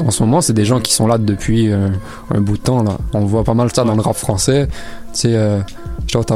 En 0.00 0.10
ce 0.12 0.22
moment, 0.22 0.40
c'est 0.42 0.52
des 0.52 0.64
gens 0.66 0.78
qui 0.80 0.92
sont 0.92 1.06
là 1.08 1.18
depuis 1.18 1.72
euh, 1.72 1.88
un 2.32 2.40
bout 2.40 2.56
de 2.58 2.62
temps. 2.62 2.82
Là. 2.84 2.98
On 3.14 3.24
voit 3.24 3.42
pas 3.44 3.54
mal 3.54 3.68
ça 3.74 3.82
dans 3.84 3.94
le 3.96 4.00
rap 4.02 4.14
français. 4.16 4.68
Tu 5.12 5.20
sais, 5.20 5.30
euh, 5.34 5.58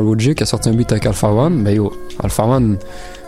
Logic 0.00 0.36
qui 0.36 0.42
a 0.42 0.46
sorti 0.46 0.68
un 0.68 0.72
beat 0.72 0.90
avec 0.92 1.06
Alpha 1.06 1.28
One. 1.30 1.54
Mais 1.54 1.74
yo, 1.76 1.92
Alpha 2.22 2.44
One, 2.44 2.76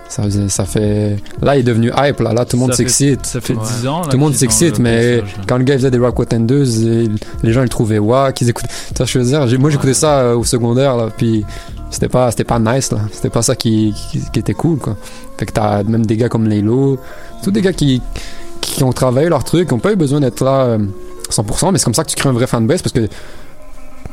ça, 0.09 0.23
faisait- 0.25 0.49
ça 0.49 0.65
fait. 0.65 1.17
Là, 1.43 1.57
il 1.57 1.61
est 1.61 1.63
devenu 1.65 1.91
hype. 1.97 2.21
Là, 2.21 2.33
là 2.33 2.45
tout 2.45 2.57
le 2.57 2.61
monde 2.61 2.75
s'excite. 2.75 3.25
ça 3.27 3.41
fait 3.41 3.55
Tout- 3.55 3.61
10 3.81 3.87
ans, 3.87 4.01
là, 4.01 4.05
Tout 4.07 4.13
le 4.13 4.19
monde 4.19 4.35
s'excite, 4.35 4.79
mais 4.79 5.23
quand 5.49 5.57
le 5.59 5.65
gars 5.65 5.75
faisait 5.75 5.91
des 5.91 5.99
Rock 5.99 6.19
Watenders, 6.19 6.65
les 7.43 7.53
gens 7.53 7.61
ils 7.61 7.65
le 7.65 7.69
trouvaient 7.69 7.99
wack, 7.99 8.41
ils 8.41 8.51
écoutaient. 8.51 8.69
Tu 8.89 8.95
vois 8.97 9.07
ce 9.07 9.13
que 9.15 9.19
je 9.21 9.25
veux 9.25 9.47
dire? 9.49 9.61
Moi 9.61 9.71
j'écoutais 9.71 9.95
ça 9.95 10.19
euh, 10.21 10.37
au 10.37 10.45
secondaire, 10.45 10.97
là, 10.97 11.09
puis 11.17 11.45
c'était 11.91 12.09
pas, 12.09 12.31
c'était 12.31 12.45
pas 12.45 12.59
nice, 12.59 12.91
là. 12.93 12.99
C'était 13.13 13.31
pas 13.31 13.43
ça 13.43 13.55
qui, 13.57 13.95
qui, 14.11 14.21
qui 14.33 14.39
était 14.39 14.55
cool, 14.55 14.79
quoi. 14.79 14.97
Fait 15.39 15.47
que 15.47 15.53
t'as 15.53 15.83
même 15.83 16.07
des 16.07 16.17
gars 16.17 16.29
comme 16.29 16.47
Laylo, 16.49 16.99
tous 17.43 17.51
des 17.51 17.61
gars 17.63 17.73
qui, 17.73 18.01
qui 18.61 18.83
ont 18.85 18.93
travaillé 18.93 19.29
leur 19.29 19.43
truc, 19.45 19.69
qui 19.69 19.75
ont 19.75 19.79
pas 19.79 19.93
eu 19.93 19.97
besoin 19.97 20.21
d'être 20.21 20.43
là 20.45 20.63
euh, 20.65 20.79
100%, 21.31 21.73
mais 21.73 21.79
c'est 21.79 21.85
comme 21.85 21.95
ça 21.95 22.05
que 22.05 22.11
tu 22.11 22.17
crées 22.17 22.29
un 22.29 22.33
vrai 22.33 22.47
fanbase 22.47 22.83
parce 22.83 22.93
que 22.93 23.09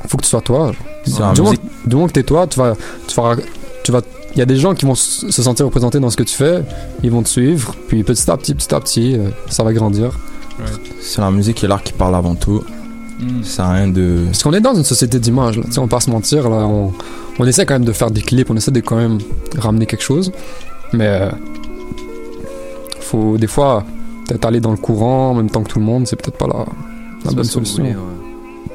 faut 0.08 0.18
que 0.18 0.24
tu 0.24 0.30
sois 0.30 0.42
toi. 0.42 0.72
C'est 1.06 1.12
Du 1.14 1.20
moment, 1.20 1.34
musique. 1.52 1.62
du 1.86 1.96
moment 1.96 2.08
que 2.08 2.14
t'es 2.14 2.24
toi, 2.24 2.48
tu 2.48 2.58
vas, 2.60 2.74
tu 3.08 3.16
vas, 3.16 3.36
tu 3.84 3.92
vas, 3.92 4.02
il 4.36 4.40
y 4.40 4.42
a 4.42 4.46
des 4.46 4.56
gens 4.56 4.74
qui 4.74 4.86
vont 4.86 4.96
se 4.96 5.30
sentir 5.30 5.66
représentés 5.66 6.00
dans 6.00 6.10
ce 6.10 6.18
que 6.18 6.24
tu 6.24 6.36
fais, 6.36 6.64
ils 7.04 7.12
vont 7.12 7.22
te 7.22 7.30
suivre, 7.30 7.76
puis 7.88 8.04
petit 8.04 8.30
à 8.30 8.38
petit, 8.38 8.54
petit 8.56 8.74
à 8.74 8.80
petit, 8.80 9.16
euh, 9.16 9.30
ça 9.50 9.64
va 9.64 9.74
grandir. 9.74 10.18
C'est 11.02 11.22
la 11.22 11.32
musique 11.32 11.64
et 11.64 11.68
l'art 11.68 11.84
qui 11.84 11.94
parle 11.94 12.16
avant 12.16 12.36
tout. 12.36 12.64
Mm. 13.20 13.44
Ça 13.44 13.68
a 13.68 13.74
rien 13.74 13.88
de. 13.88 14.24
Parce 14.26 14.44
qu'on 14.44 14.54
est 14.54 14.62
dans 14.62 14.76
une 14.76 14.84
société 14.84 15.20
d'image, 15.20 15.58
là. 15.58 15.64
On 15.78 15.82
va 15.82 15.88
pas 15.88 16.00
se 16.00 16.10
mentir, 16.10 16.50
là. 16.50 16.58
On, 16.58 16.94
on 17.40 17.46
essaie 17.46 17.66
quand 17.66 17.76
même 17.76 17.86
de 17.86 17.92
faire 17.92 18.12
des 18.12 18.22
clips, 18.22 18.50
on 18.50 18.56
essaie 18.56 18.72
de 18.72 18.80
quand 18.80 18.96
même 18.96 19.20
ramener 19.58 19.86
quelque 19.86 20.04
chose. 20.04 20.32
Mais, 20.94 21.08
euh, 21.08 21.32
faut, 23.00 23.38
des 23.38 23.48
fois, 23.48 23.84
peut-être 24.28 24.46
aller 24.46 24.60
dans 24.60 24.72
le 24.72 24.78
courant 24.78 25.32
en 25.32 25.36
même 25.36 25.50
temps 25.50 25.64
que 25.64 25.70
tout 25.70 25.80
le 25.80 25.86
monde, 25.86 26.08
c'est 26.08 26.16
peut-être 26.16 26.38
pas 26.38 26.48
la, 26.48 27.32
bonne 27.32 27.44
solution. 27.44 27.84
voulez, 27.84 27.96
ouais. 27.96 28.22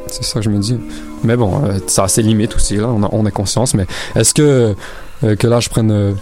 C'est 0.09 0.25
ça 0.25 0.35
que 0.39 0.45
je 0.45 0.51
me 0.51 0.59
dis. 0.59 0.79
Mais 1.25 1.37
bon, 1.37 1.65
euh, 1.65 1.79
ça 1.89 2.05
a 2.05 2.09
ses 2.09 2.23
limites 2.23 2.55
aussi, 2.55 2.77
là, 2.77 2.89
on 2.89 3.03
a, 3.03 3.09
on 3.11 3.27
a 3.27 3.31
conscience. 3.31 3.75
Mais 3.75 3.87
est-ce 4.15 4.35
que, 4.35 4.43
euh, 4.43 4.75
que 5.23 5.47
là, 5.47 5.61
je 5.61 5.69
prenne. 5.69 5.91
euh, 5.91 6.13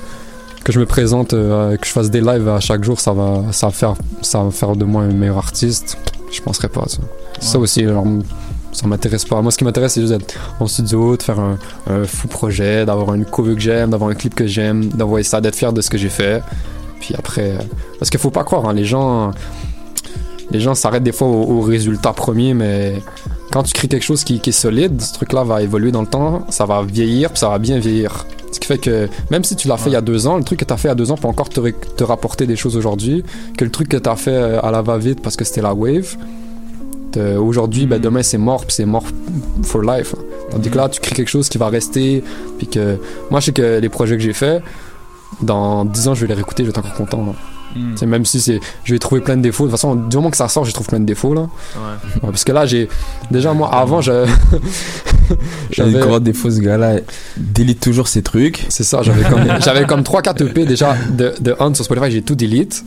que 0.64 0.72
je 0.72 0.80
me 0.80 0.86
présente, 0.86 1.34
euh, 1.34 1.76
que 1.76 1.86
je 1.86 1.92
fasse 1.92 2.10
des 2.10 2.22
lives 2.22 2.48
à 2.48 2.58
chaque 2.58 2.84
jour, 2.84 2.98
ça 2.98 3.12
va, 3.12 3.42
ça 3.52 3.66
va, 3.66 3.72
faire, 3.72 3.94
ça 4.22 4.42
va 4.42 4.50
faire 4.50 4.76
de 4.76 4.84
moi 4.86 5.02
un 5.02 5.12
meilleur 5.12 5.36
artiste 5.36 5.98
Je 6.32 6.40
penserais 6.40 6.68
pas, 6.70 6.84
ça. 6.86 6.98
Ça 7.38 7.58
aussi, 7.58 7.84
genre, 7.84 8.06
ça 8.72 8.86
m'intéresse 8.86 9.26
pas. 9.26 9.42
Moi, 9.42 9.52
ce 9.52 9.58
qui 9.58 9.64
m'intéresse, 9.64 9.92
c'est 9.92 10.00
juste 10.00 10.14
d'être 10.14 10.34
en 10.58 10.66
studio, 10.66 11.18
de 11.18 11.22
faire 11.22 11.38
un, 11.38 11.58
un 11.86 12.04
fou 12.04 12.28
projet, 12.28 12.86
d'avoir 12.86 13.12
une 13.12 13.26
cover 13.26 13.54
que 13.56 13.60
j'aime, 13.60 13.90
d'avoir 13.90 14.08
un 14.08 14.14
clip 14.14 14.34
que 14.34 14.46
j'aime, 14.46 14.86
d'envoyer 14.86 15.22
ça, 15.24 15.40
d'être 15.42 15.54
fier 15.56 15.70
de 15.72 15.82
ce 15.82 15.90
que 15.90 15.98
j'ai 15.98 16.08
fait. 16.08 16.42
Puis 16.98 17.14
après. 17.18 17.50
euh, 17.50 17.58
parce 17.98 18.08
qu'il 18.08 18.18
faut 18.20 18.30
pas 18.30 18.44
croire, 18.44 18.66
hein, 18.66 18.72
les 18.72 18.86
gens. 18.86 19.32
Les 20.50 20.60
gens 20.60 20.74
s'arrêtent 20.74 21.02
des 21.02 21.12
fois 21.12 21.26
au, 21.28 21.58
au 21.58 21.60
résultat 21.60 22.12
premier, 22.14 22.54
mais 22.54 23.02
quand 23.54 23.62
tu 23.62 23.72
crées 23.72 23.86
quelque 23.86 24.02
chose 24.02 24.24
qui, 24.24 24.40
qui 24.40 24.50
est 24.50 24.52
solide, 24.52 25.00
ce 25.00 25.12
truc-là 25.12 25.44
va 25.44 25.62
évoluer 25.62 25.92
dans 25.92 26.00
le 26.00 26.08
temps, 26.08 26.44
ça 26.48 26.66
va 26.66 26.82
vieillir, 26.82 27.30
puis 27.30 27.38
ça 27.38 27.48
va 27.48 27.60
bien 27.60 27.78
vieillir. 27.78 28.26
Ce 28.50 28.58
qui 28.58 28.66
fait 28.66 28.78
que 28.78 29.08
même 29.30 29.44
si 29.44 29.54
tu 29.54 29.68
l'as 29.68 29.76
fait 29.76 29.90
il 29.90 29.92
y 29.92 29.96
a 29.96 30.00
deux 30.00 30.26
ans, 30.26 30.36
le 30.38 30.42
truc 30.42 30.58
que 30.58 30.64
tu 30.64 30.72
as 30.72 30.76
fait 30.76 30.88
il 30.88 30.90
y 30.90 30.92
a 30.92 30.96
deux 30.96 31.12
ans 31.12 31.16
peut 31.16 31.28
encore 31.28 31.48
te, 31.48 32.02
rapporter 32.02 32.48
des 32.48 32.56
choses 32.56 32.76
aujourd'hui, 32.76 33.22
que 33.56 33.64
le 33.64 33.70
truc 33.70 33.88
que 33.88 33.96
tu 33.96 34.08
as 34.08 34.16
fait 34.16 34.34
euh, 34.34 34.60
à 34.60 34.72
la 34.72 34.82
va-vite 34.82 35.22
parce 35.22 35.36
que 35.36 35.44
c'était 35.44 35.62
la 35.62 35.72
wave, 35.72 36.16
aujourd'hui, 37.38 37.86
ben, 37.86 38.00
demain 38.00 38.24
c'est 38.24 38.38
mort, 38.38 38.66
puis 38.66 38.74
c'est 38.74 38.86
mort 38.86 39.04
for 39.62 39.82
life. 39.82 40.16
hein. 40.18 40.22
Tandis 40.50 40.68
que 40.68 40.76
là, 40.76 40.88
tu 40.88 41.00
crées 41.00 41.14
quelque 41.14 41.30
chose 41.30 41.48
qui 41.48 41.58
va 41.58 41.68
rester, 41.68 42.24
puis 42.58 42.66
que 42.66 42.98
moi 43.30 43.38
je 43.38 43.46
sais 43.46 43.52
que 43.52 43.78
les 43.78 43.88
projets 43.88 44.16
que 44.16 44.22
j'ai 44.24 44.32
faits, 44.32 44.64
dans 45.42 45.84
10 45.84 46.08
ans 46.08 46.14
je 46.14 46.22
vais 46.22 46.26
les 46.26 46.34
réécouter, 46.34 46.64
je 46.64 46.70
vais 46.72 46.76
être 46.76 46.78
encore 46.84 46.94
content. 46.94 47.36
Hmm. 47.74 48.06
Même 48.06 48.24
si 48.24 48.40
c'est, 48.40 48.60
je 48.84 48.92
vais 48.92 48.98
trouver 48.98 49.20
plein 49.20 49.36
de 49.36 49.42
défauts. 49.42 49.64
De 49.64 49.70
toute 49.70 49.78
façon, 49.78 49.94
du 49.94 50.16
moment 50.16 50.30
que 50.30 50.36
ça 50.36 50.48
sort, 50.48 50.64
je 50.64 50.72
trouve 50.72 50.86
plein 50.86 51.00
de 51.00 51.04
défauts 51.04 51.34
là. 51.34 51.42
Ouais. 51.42 52.12
Ouais, 52.22 52.30
parce 52.30 52.44
que 52.44 52.52
là, 52.52 52.66
j'ai 52.66 52.88
déjà 53.30 53.52
moi 53.52 53.74
avant, 53.74 54.00
je 54.00 54.26
J'avais 55.70 55.92
des 55.92 55.98
gros 55.98 56.20
défauts, 56.20 56.50
ce 56.50 56.60
gars-là. 56.60 56.96
Delete 57.36 57.80
toujours 57.80 58.08
ses 58.08 58.22
trucs. 58.22 58.64
C'est 58.68 58.84
ça, 58.84 59.02
j'avais 59.02 59.24
comme, 59.24 59.44
j'avais 59.60 59.86
comme 59.86 60.02
3-4 60.02 60.48
EP 60.48 60.66
déjà 60.66 60.96
de, 61.10 61.34
de 61.40 61.56
Hunt 61.58 61.74
sur 61.74 61.84
Spotify, 61.84 62.10
j'ai 62.10 62.22
tout 62.22 62.34
delete. 62.34 62.84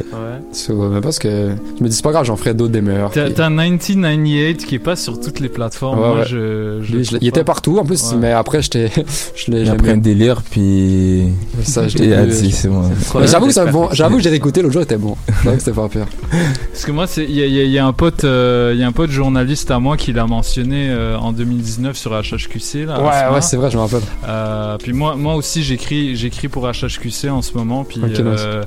Ouais. 0.00 0.40
So, 0.52 0.82
euh, 0.82 1.00
parce 1.00 1.18
que 1.18 1.50
je 1.78 1.82
me 1.84 1.88
dis, 1.88 1.96
c'est 1.96 2.02
pas 2.04 2.12
grave, 2.12 2.24
j'en 2.24 2.36
ferai 2.36 2.54
d'autres 2.54 2.72
des 2.72 2.80
meilleurs. 2.80 3.10
T'as 3.10 3.24
Puis- 3.26 3.34
t'as 3.34 3.48
1998 3.50 4.64
qui 4.66 4.74
est 4.76 4.78
pas 4.78 4.96
sur 4.96 5.20
toutes 5.20 5.40
les 5.40 5.48
plateformes. 5.48 5.98
Ouais, 5.98 6.06
Moi, 6.08 6.16
ouais. 6.18 6.24
je, 6.26 6.78
je 6.82 6.90
Lui, 6.92 6.98
le 6.98 7.02
je- 7.02 7.06
trouve 7.08 7.18
il 7.22 7.28
était 7.28 7.44
partout 7.44 7.78
en 7.78 7.84
plus, 7.84 8.02
Ouais. 8.12 8.18
mais 8.20 8.32
après, 8.32 8.62
j'étais, 8.62 8.90
je 9.36 9.50
l'ai 9.50 9.64
pris 9.76 9.90
un 9.90 9.96
délire, 9.96 10.42
puis. 10.42 11.24
Ça, 11.62 11.88
je 11.88 11.98
l'ai 11.98 12.26
dit, 12.26 12.52
c'est 12.52 12.68
bon. 12.68 12.82
J'avoue 13.24 13.46
que 13.46 13.52
c'est 13.52 13.60
un 13.60 13.70
bon, 13.72 13.88
j'avoue 13.92 14.16
que 14.16 14.22
j'ai 14.22 14.30
réécouté 14.30 14.62
l'autre 14.62 14.72
jour, 14.74 14.82
était 14.82 14.96
bon. 14.98 15.16
J'avoue 15.44 15.56
que 15.56 15.62
c'était 15.62 15.76
pas 15.76 15.88
pire. 15.88 16.06
Parce 16.72 16.84
que 16.84 16.92
moi, 16.92 17.06
c'est- 17.06 17.24
il 17.24 17.32
y, 17.32 17.42
a- 17.42 17.46
y 17.46 17.70
y 17.70 17.78
un 17.78 17.92
pote, 17.92 18.24
euh, 18.24 18.72
il 18.74 18.80
y 18.80 18.82
a 18.82 18.86
un 18.86 18.92
pote 18.92 19.10
journaliste 19.10 19.70
à 19.70 19.78
moi 19.78 19.96
qui 19.96 20.12
l'a 20.12 20.26
mentionné 20.26 20.88
euh, 20.90 21.16
en 21.18 21.32
2019 21.32 21.96
sur 21.96 22.12
HHQC. 22.12 22.84
Là, 22.86 23.00
Ouais, 23.00 23.34
ouais, 23.34 23.42
c'est 23.42 23.56
vrai, 23.56 23.70
je 23.70 23.76
me 23.76 23.82
rappelle. 23.82 24.00
Euh, 24.26 24.76
puis 24.78 24.92
moi, 24.92 25.14
moi 25.16 25.34
aussi, 25.34 25.62
j'écris, 25.62 26.16
j'écris 26.16 26.48
pour 26.48 26.66
HHQC 26.66 27.28
en 27.30 27.42
ce 27.42 27.54
moment. 27.56 27.84
Puis 27.84 28.00
Ok, 28.02 28.18
euh, 28.20 28.62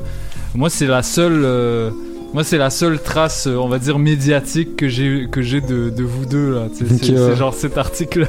moi, 0.56 0.70
c'est 0.70 0.88
la 0.88 1.04
seule. 1.04 1.42
euh, 1.46 1.90
moi, 2.34 2.44
c'est 2.44 2.60
la 2.60 2.70
seule 2.70 3.00
trace, 3.02 3.48
euh, 3.48 3.56
on 3.56 3.68
va 3.68 3.80
dire, 3.80 3.98
médiatique 3.98 4.76
que 4.76 4.88
j'ai 4.88 5.28
que 5.32 5.42
j'ai 5.42 5.62
de, 5.62 5.90
de 5.90 6.04
vous 6.04 6.26
deux 6.28 6.54
là. 6.54 6.68
c'est, 6.74 6.88
c'est 7.04 7.36
genre 7.36 7.54
cet 7.56 7.76
article-là. 7.78 8.28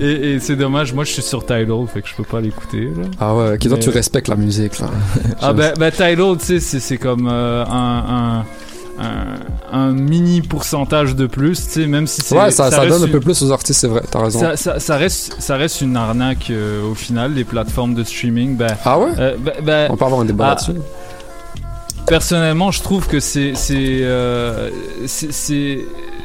et, 0.00 0.34
et 0.34 0.40
c'est 0.40 0.54
dommage. 0.56 0.92
Moi, 0.94 1.02
je 1.04 1.10
suis 1.12 1.22
sur 1.22 1.44
Tidal, 1.44 1.86
fait 1.92 2.02
que 2.02 2.08
je 2.08 2.14
peux 2.14 2.22
pas 2.24 2.40
l'écouter. 2.40 2.88
Ah 3.20 3.34
ouais, 3.34 3.58
toi, 3.58 3.70
Mais- 3.72 3.78
tu 3.80 3.90
respectes 3.90 4.28
la 4.28 4.36
musique, 4.36 4.78
là. 4.78 4.86
Ah 5.42 5.52
bah, 5.52 5.72
bah 5.76 5.90
Tidal, 5.90 6.36
tu 6.38 6.60
sais, 6.60 6.80
c'est, 6.80 6.96
comme 6.98 7.28
euh, 7.30 7.64
un, 7.64 8.44
un, 9.00 9.02
un, 9.02 9.34
un 9.72 9.92
mini 9.92 10.40
pourcentage 10.40 11.16
de 11.16 11.26
plus, 11.26 11.64
tu 11.66 11.70
sais, 11.72 11.86
même 11.86 12.06
si 12.06 12.20
c'est... 12.22 12.36
Ouais, 12.38 12.52
ça, 12.52 12.70
donne 12.70 13.02
un 13.02 13.08
peu 13.08 13.18
plus 13.20 13.42
aux 13.42 13.50
artistes, 13.50 13.80
c'est 13.80 13.88
vrai, 13.88 14.02
t'as 14.08 14.22
raison. 14.22 14.40
Ça, 14.54 14.96
reste, 14.96 15.34
ça 15.40 15.56
reste 15.56 15.80
une 15.80 15.96
arnaque 15.96 16.46
euh, 16.50 16.88
au 16.88 16.94
final, 16.94 17.34
les 17.34 17.42
plateformes 17.44 17.94
de 17.94 18.04
streaming. 18.04 18.56
Ben, 18.56 18.76
ah 18.84 19.00
ouais? 19.00 19.10
euh, 19.18 19.36
ben- 19.36 19.52
ben, 19.64 19.88
On 19.90 19.96
peut 19.96 20.04
avoir 20.04 20.20
un 20.20 20.24
débat 20.24 20.44
ah, 20.46 20.48
là-dessus. 20.50 20.80
Personnellement, 22.06 22.70
je 22.70 22.82
trouve 22.82 23.06
que 23.06 23.18
c'est 23.18 23.52
c'est 23.54 23.74
euh, 24.02 24.68
c'est- 25.06 25.32
c'est- 25.32 25.80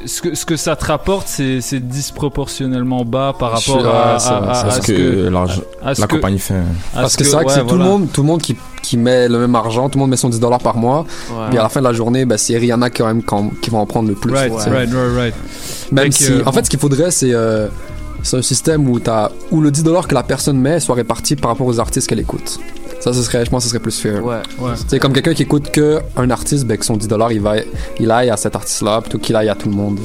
ce 0.06 0.22
que 0.22 0.36
ce 0.36 0.46
que 0.46 0.58
ça 0.58 0.76
te 0.76 0.86
rapporte, 0.86 1.28
c'est 1.28 1.62
c'est 1.62 1.80
disproportionnellement 1.80 3.06
bas 3.06 3.34
par 3.38 3.52
rapport 3.52 3.86
à, 3.88 4.16
à- 4.16 4.20
ce 4.20 4.82
que 4.82 5.30
la 5.30 6.08
que- 6.08 6.16
compagnie 6.16 6.40
fait. 6.40 6.56
Parce 6.94 7.14
ce 7.14 7.18
que 7.18 7.24
c'est 7.24 7.32
vrai 7.32 7.44
que 7.46 7.50
ouais, 7.50 7.56
c'est 7.56 7.66
tout 7.66 7.78
le 7.78 7.84
monde, 7.84 8.08
tout 8.12 8.22
le 8.22 8.28
monde 8.28 8.42
qui, 8.42 8.58
qui 8.84 8.98
met 8.98 9.30
le 9.30 9.40
même 9.40 9.56
argent, 9.56 9.88
tout 9.90 9.98
le 9.98 10.02
monde 10.02 10.10
met 10.12 10.18
son 10.18 10.30
10 10.30 10.40
dollars 10.40 10.60
par 10.60 10.76
mois. 10.78 11.06
Ouais. 11.32 11.36
Puis 11.50 11.58
à 11.58 11.64
la 11.64 11.70
fin 11.70 11.80
de 11.80 11.86
la 11.86 11.94
journée, 11.94 12.26
ben, 12.26 12.38
c'est 12.38 12.58
Rihanna 12.58 12.90
quand 12.90 13.06
même 13.08 13.24
quand- 13.24 13.52
qui 13.62 13.70
va 13.70 13.78
en 13.78 13.86
prendre 13.86 14.10
le 14.10 14.16
plus. 14.16 14.34
Right, 14.34 14.54
tu 14.54 14.62
sais. 14.62 14.70
right, 14.70 14.90
right, 14.94 15.16
right. 15.16 15.34
Même 15.92 16.12
si, 16.12 16.26
euh, 16.32 16.42
en 16.42 16.46
bon. 16.46 16.52
fait, 16.54 16.66
ce 16.66 16.70
qu'il 16.70 16.80
faudrait, 16.80 17.12
c'est 17.12 17.34
euh, 17.34 17.68
c'est 18.22 18.38
un 18.38 18.42
système 18.42 18.88
où, 18.90 19.00
t'as, 19.00 19.30
où 19.52 19.62
le 19.62 19.72
10 19.72 19.84
dollars 19.84 20.08
que 20.10 20.16
la 20.16 20.24
personne 20.24 20.58
met 20.60 20.80
soit 20.82 20.96
réparti 20.96 21.36
par 21.38 21.52
rapport 21.52 21.68
aux 21.68 21.80
artistes 21.80 22.08
qu'elle 22.08 22.20
écoute. 22.20 22.60
Ça, 23.00 23.14
ce 23.14 23.22
serait, 23.24 23.46
je 23.46 23.50
pense 23.50 23.64
que 23.64 23.70
ce 23.70 23.70
serait 23.70 23.80
plus 23.82 23.98
fair. 24.00 24.24
Ouais. 24.26 24.42
Ouais. 24.60 24.72
C'est 24.88 25.00
comme 25.00 25.14
quelqu'un 25.14 25.34
qui 25.34 25.44
écoute 25.44 25.72
que 25.72 26.00
un 26.18 26.30
artiste, 26.30 26.66
ben, 26.66 26.78
que 26.78 26.86
son 26.86 26.98
10 26.98 27.08
dollars, 27.08 27.32
il, 27.32 27.40
va, 27.42 27.56
il 28.00 28.12
aille 28.12 28.30
à 28.30 28.36
cet 28.38 28.56
artiste-là 28.56 29.02
plutôt 29.02 29.18
qu'il 29.20 29.36
aille 29.36 29.50
à 29.50 29.56
tout 29.56 29.70
le 29.70 29.76
monde. 29.76 30.00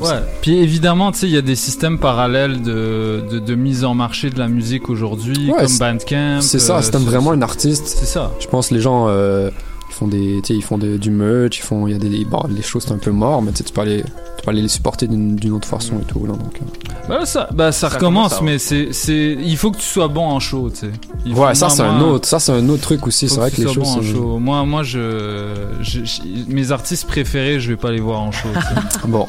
Ouais. 0.00 0.10
Puis 0.42 0.58
évidemment, 0.58 1.12
tu 1.12 1.20
sais, 1.20 1.26
il 1.28 1.32
y 1.32 1.38
a 1.38 1.42
des 1.42 1.54
systèmes 1.56 1.98
parallèles 1.98 2.60
de, 2.62 3.22
de, 3.30 3.38
de 3.38 3.54
mise 3.54 3.84
en 3.84 3.94
marché 3.94 4.28
de 4.28 4.38
la 4.38 4.48
musique 4.48 4.90
aujourd'hui, 4.90 5.50
Ouais, 5.50 5.58
comme 5.60 5.68
c'est- 5.68 5.78
Bandcamp. 5.78 6.40
C'est 6.40 6.58
ça, 6.58 6.78
euh, 6.78 6.82
t'aimes 6.90 7.04
vraiment 7.04 7.30
un 7.30 7.42
artiste. 7.42 7.86
C'est 7.86 8.04
ça. 8.06 8.32
Je 8.40 8.46
pense 8.48 8.68
que 8.68 8.74
les 8.74 8.80
gens, 8.80 9.06
euh, 9.08 9.50
ils 9.88 9.94
font 9.94 10.08
des, 10.08 10.40
tu 10.42 10.48
sais, 10.48 10.54
ils 10.58 10.62
font 10.64 10.78
du 10.78 11.10
merch, 11.10 11.58
ils 11.58 11.62
font, 11.62 11.86
il 11.86 11.92
y 11.92 11.96
a 11.96 11.98
des, 11.98 12.24
bon, 12.24 12.42
les 12.50 12.62
choses 12.62 12.84
c'est 12.86 12.92
un 12.92 12.98
peu 12.98 13.12
mort, 13.12 13.40
mais 13.40 13.52
tu 13.52 13.58
sais, 13.58 13.64
tu 13.64 13.72
peux 13.72 13.80
aller, 13.82 14.02
tu 14.36 14.44
peux 14.44 14.50
aller 14.50 14.62
les 14.62 14.68
supporter 14.68 15.06
d'une, 15.06 15.52
autre 15.52 15.68
façon 15.68 15.94
et 16.00 16.04
tout 16.04 16.26
là. 16.26 16.32
Donc, 16.32 16.56
euh. 16.60 16.86
Bah, 17.08 17.26
ça, 17.26 17.48
bah, 17.52 17.70
ça, 17.72 17.88
Ça 17.90 17.96
recommence, 17.96 18.40
mais 18.42 18.58
c'est, 18.58 18.88
c'est, 18.92 19.36
il 19.38 19.56
faut 19.56 19.70
que 19.70 19.76
tu 19.76 19.84
sois 19.84 20.08
bon 20.08 20.24
en 20.24 20.40
show, 20.40 20.70
tu 20.70 20.86
sais. 20.86 21.32
Ouais, 21.34 21.54
ça 21.54 21.68
c'est 21.68 21.82
un 21.82 22.00
autre, 22.00 22.26
ça 22.26 22.38
c'est 22.38 22.52
un 22.52 22.66
autre 22.68 22.82
truc 22.82 23.06
aussi. 23.06 23.28
C'est 23.28 23.36
vrai 23.40 23.50
tu 23.50 23.56
que 23.62 23.68
les 23.68 23.74
choses. 23.74 23.84
bon 23.84 23.98
en 23.98 24.02
c'est- 24.02 24.12
show. 24.12 24.38
Moi, 24.38 24.64
moi, 24.64 24.82
je, 24.82 25.54
je- 25.82 26.04
je- 26.04 26.20
mes 26.48 26.72
artistes 26.72 27.06
préférés, 27.06 27.60
je 27.60 27.68
vais 27.68 27.76
pas 27.76 27.90
les 27.92 28.00
voir 28.00 28.20
en 28.20 28.32
show. 28.32 28.48
Bon. 29.08 29.26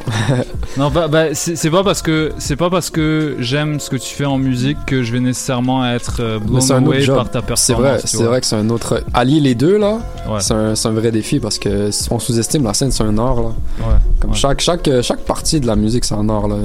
non, 0.77 0.89
bah, 0.89 1.07
bah, 1.09 1.33
c'est, 1.33 1.55
c'est 1.55 1.69
pas 1.69 1.83
parce 1.83 2.01
que, 2.01 2.31
c'est 2.37 2.55
pas 2.55 2.69
parce 2.69 2.89
que 2.89 3.35
j'aime 3.39 3.79
ce 3.79 3.89
que 3.89 3.97
tu 3.97 4.13
fais 4.15 4.25
en 4.25 4.37
musique 4.37 4.77
que 4.85 5.03
je 5.03 5.11
vais 5.11 5.19
nécessairement 5.19 5.85
être 5.85 6.17
euh, 6.21 6.39
blown 6.39 6.61
c'est 6.61 6.73
away 6.73 7.01
job. 7.01 7.15
par 7.15 7.29
ta 7.29 7.39
C'est 7.41 7.45
performance. 7.73 7.81
vrai, 7.91 8.01
tu 8.01 8.07
c'est 8.17 8.23
vrai 8.23 8.41
que 8.41 8.47
c'est 8.47 8.55
un 8.55 8.69
autre. 8.69 9.03
Allier 9.13 9.39
les 9.41 9.55
deux 9.55 9.77
là, 9.77 9.99
Ouais. 10.29 10.39
c'est 10.39 10.53
un, 10.53 10.75
c'est 10.75 10.87
un 10.87 10.91
vrai 10.91 11.11
défi 11.11 11.39
parce 11.39 11.59
que 11.59 11.89
on 12.09 12.19
sous-estime 12.19 12.63
la 12.63 12.73
scène, 12.73 12.91
c'est 12.91 13.03
un 13.03 13.17
art 13.17 13.35
là. 13.35 13.41
Ouais. 13.79 13.95
Comme 14.21 14.33
chaque 14.33 14.61
chaque 14.61 14.87
euh, 14.87 14.94
chaque 15.01 15.21
partie 15.21 15.59
de 15.59 15.67
la 15.67 15.75
musique, 15.75 16.05
c'est 16.05 16.15
un 16.15 16.27
art 16.29 16.47
là. 16.47 16.55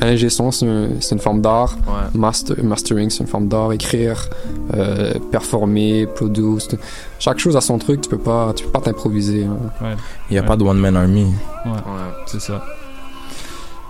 Un 0.00 0.16
son, 0.28 0.50
c'est 0.50 0.66
un- 0.66 0.88
c'est 1.00 1.14
une 1.14 1.20
forme 1.20 1.40
d'art. 1.40 1.76
Ouais. 1.86 2.08
Master, 2.18 2.56
mastering, 2.64 3.10
c'est 3.10 3.20
une 3.20 3.26
forme 3.28 3.48
d'art. 3.48 3.72
Écrire, 3.72 4.28
euh, 4.74 5.12
performer, 5.30 6.06
produce. 6.06 6.68
t- 6.68 6.78
Chaque 7.18 7.38
chose 7.38 7.56
a 7.56 7.60
son 7.60 7.78
truc. 7.78 8.00
Tu 8.02 8.08
peux 8.10 8.18
pas, 8.18 8.52
tu 8.54 8.64
peux 8.64 8.70
pas 8.70 8.80
t'improviser. 8.80 9.44
hein. 9.44 9.56
Ouais. 9.80 9.94
Il 10.30 10.32
n'y 10.34 10.38
a 10.38 10.42
Ouais. 10.42 10.46
pas 10.48 10.56
de 10.56 10.64
One 10.64 10.78
Man 10.78 10.96
Army. 10.96 11.24
Ouais, 11.64 11.70
Ouais. 11.72 12.12
c'est 12.26 12.40
ça. 12.40 12.64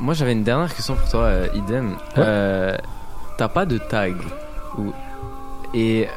Moi, 0.00 0.14
j'avais 0.14 0.32
une 0.32 0.42
dernière 0.44 0.74
question 0.74 0.94
pour 0.96 1.08
toi, 1.08 1.20
euh, 1.24 1.46
Idem. 1.54 1.92
Euh, 2.18 2.76
T'as 3.38 3.48
pas 3.48 3.64
de 3.64 3.78
tag 3.78 4.14
ou 4.78 4.92
et 5.74 6.08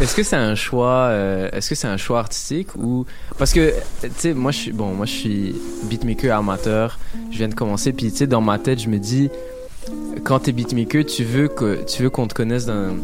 est-ce 0.00 0.14
que 0.14 0.22
c'est 0.22 0.36
un 0.36 0.54
choix 0.54 1.06
euh, 1.10 1.48
est-ce 1.52 1.68
que 1.70 1.74
c'est 1.74 1.86
un 1.88 1.96
choix 1.96 2.18
artistique 2.20 2.74
ou 2.76 3.06
parce 3.38 3.52
que 3.52 3.72
tu 4.02 4.08
sais 4.16 4.34
moi 4.34 4.50
je 4.52 4.58
suis 4.58 4.72
bon 4.72 4.88
moi 4.94 5.06
je 5.06 5.12
suis 5.12 5.54
beatmaker 5.84 6.36
amateur 6.36 6.98
je 7.30 7.38
viens 7.38 7.48
de 7.48 7.54
commencer 7.54 7.92
puis 7.92 8.10
tu 8.10 8.16
sais 8.18 8.26
dans 8.26 8.40
ma 8.40 8.58
tête 8.58 8.80
je 8.80 8.88
me 8.88 8.98
dis 8.98 9.30
quand 10.24 10.40
t'es 10.40 10.52
beatmaker 10.52 11.04
tu 11.06 11.24
veux 11.24 11.48
que 11.48 11.84
tu 11.86 12.02
veux 12.02 12.10
qu'on 12.10 12.26
te 12.26 12.34
connaisse 12.34 12.66
d'un 12.66 12.94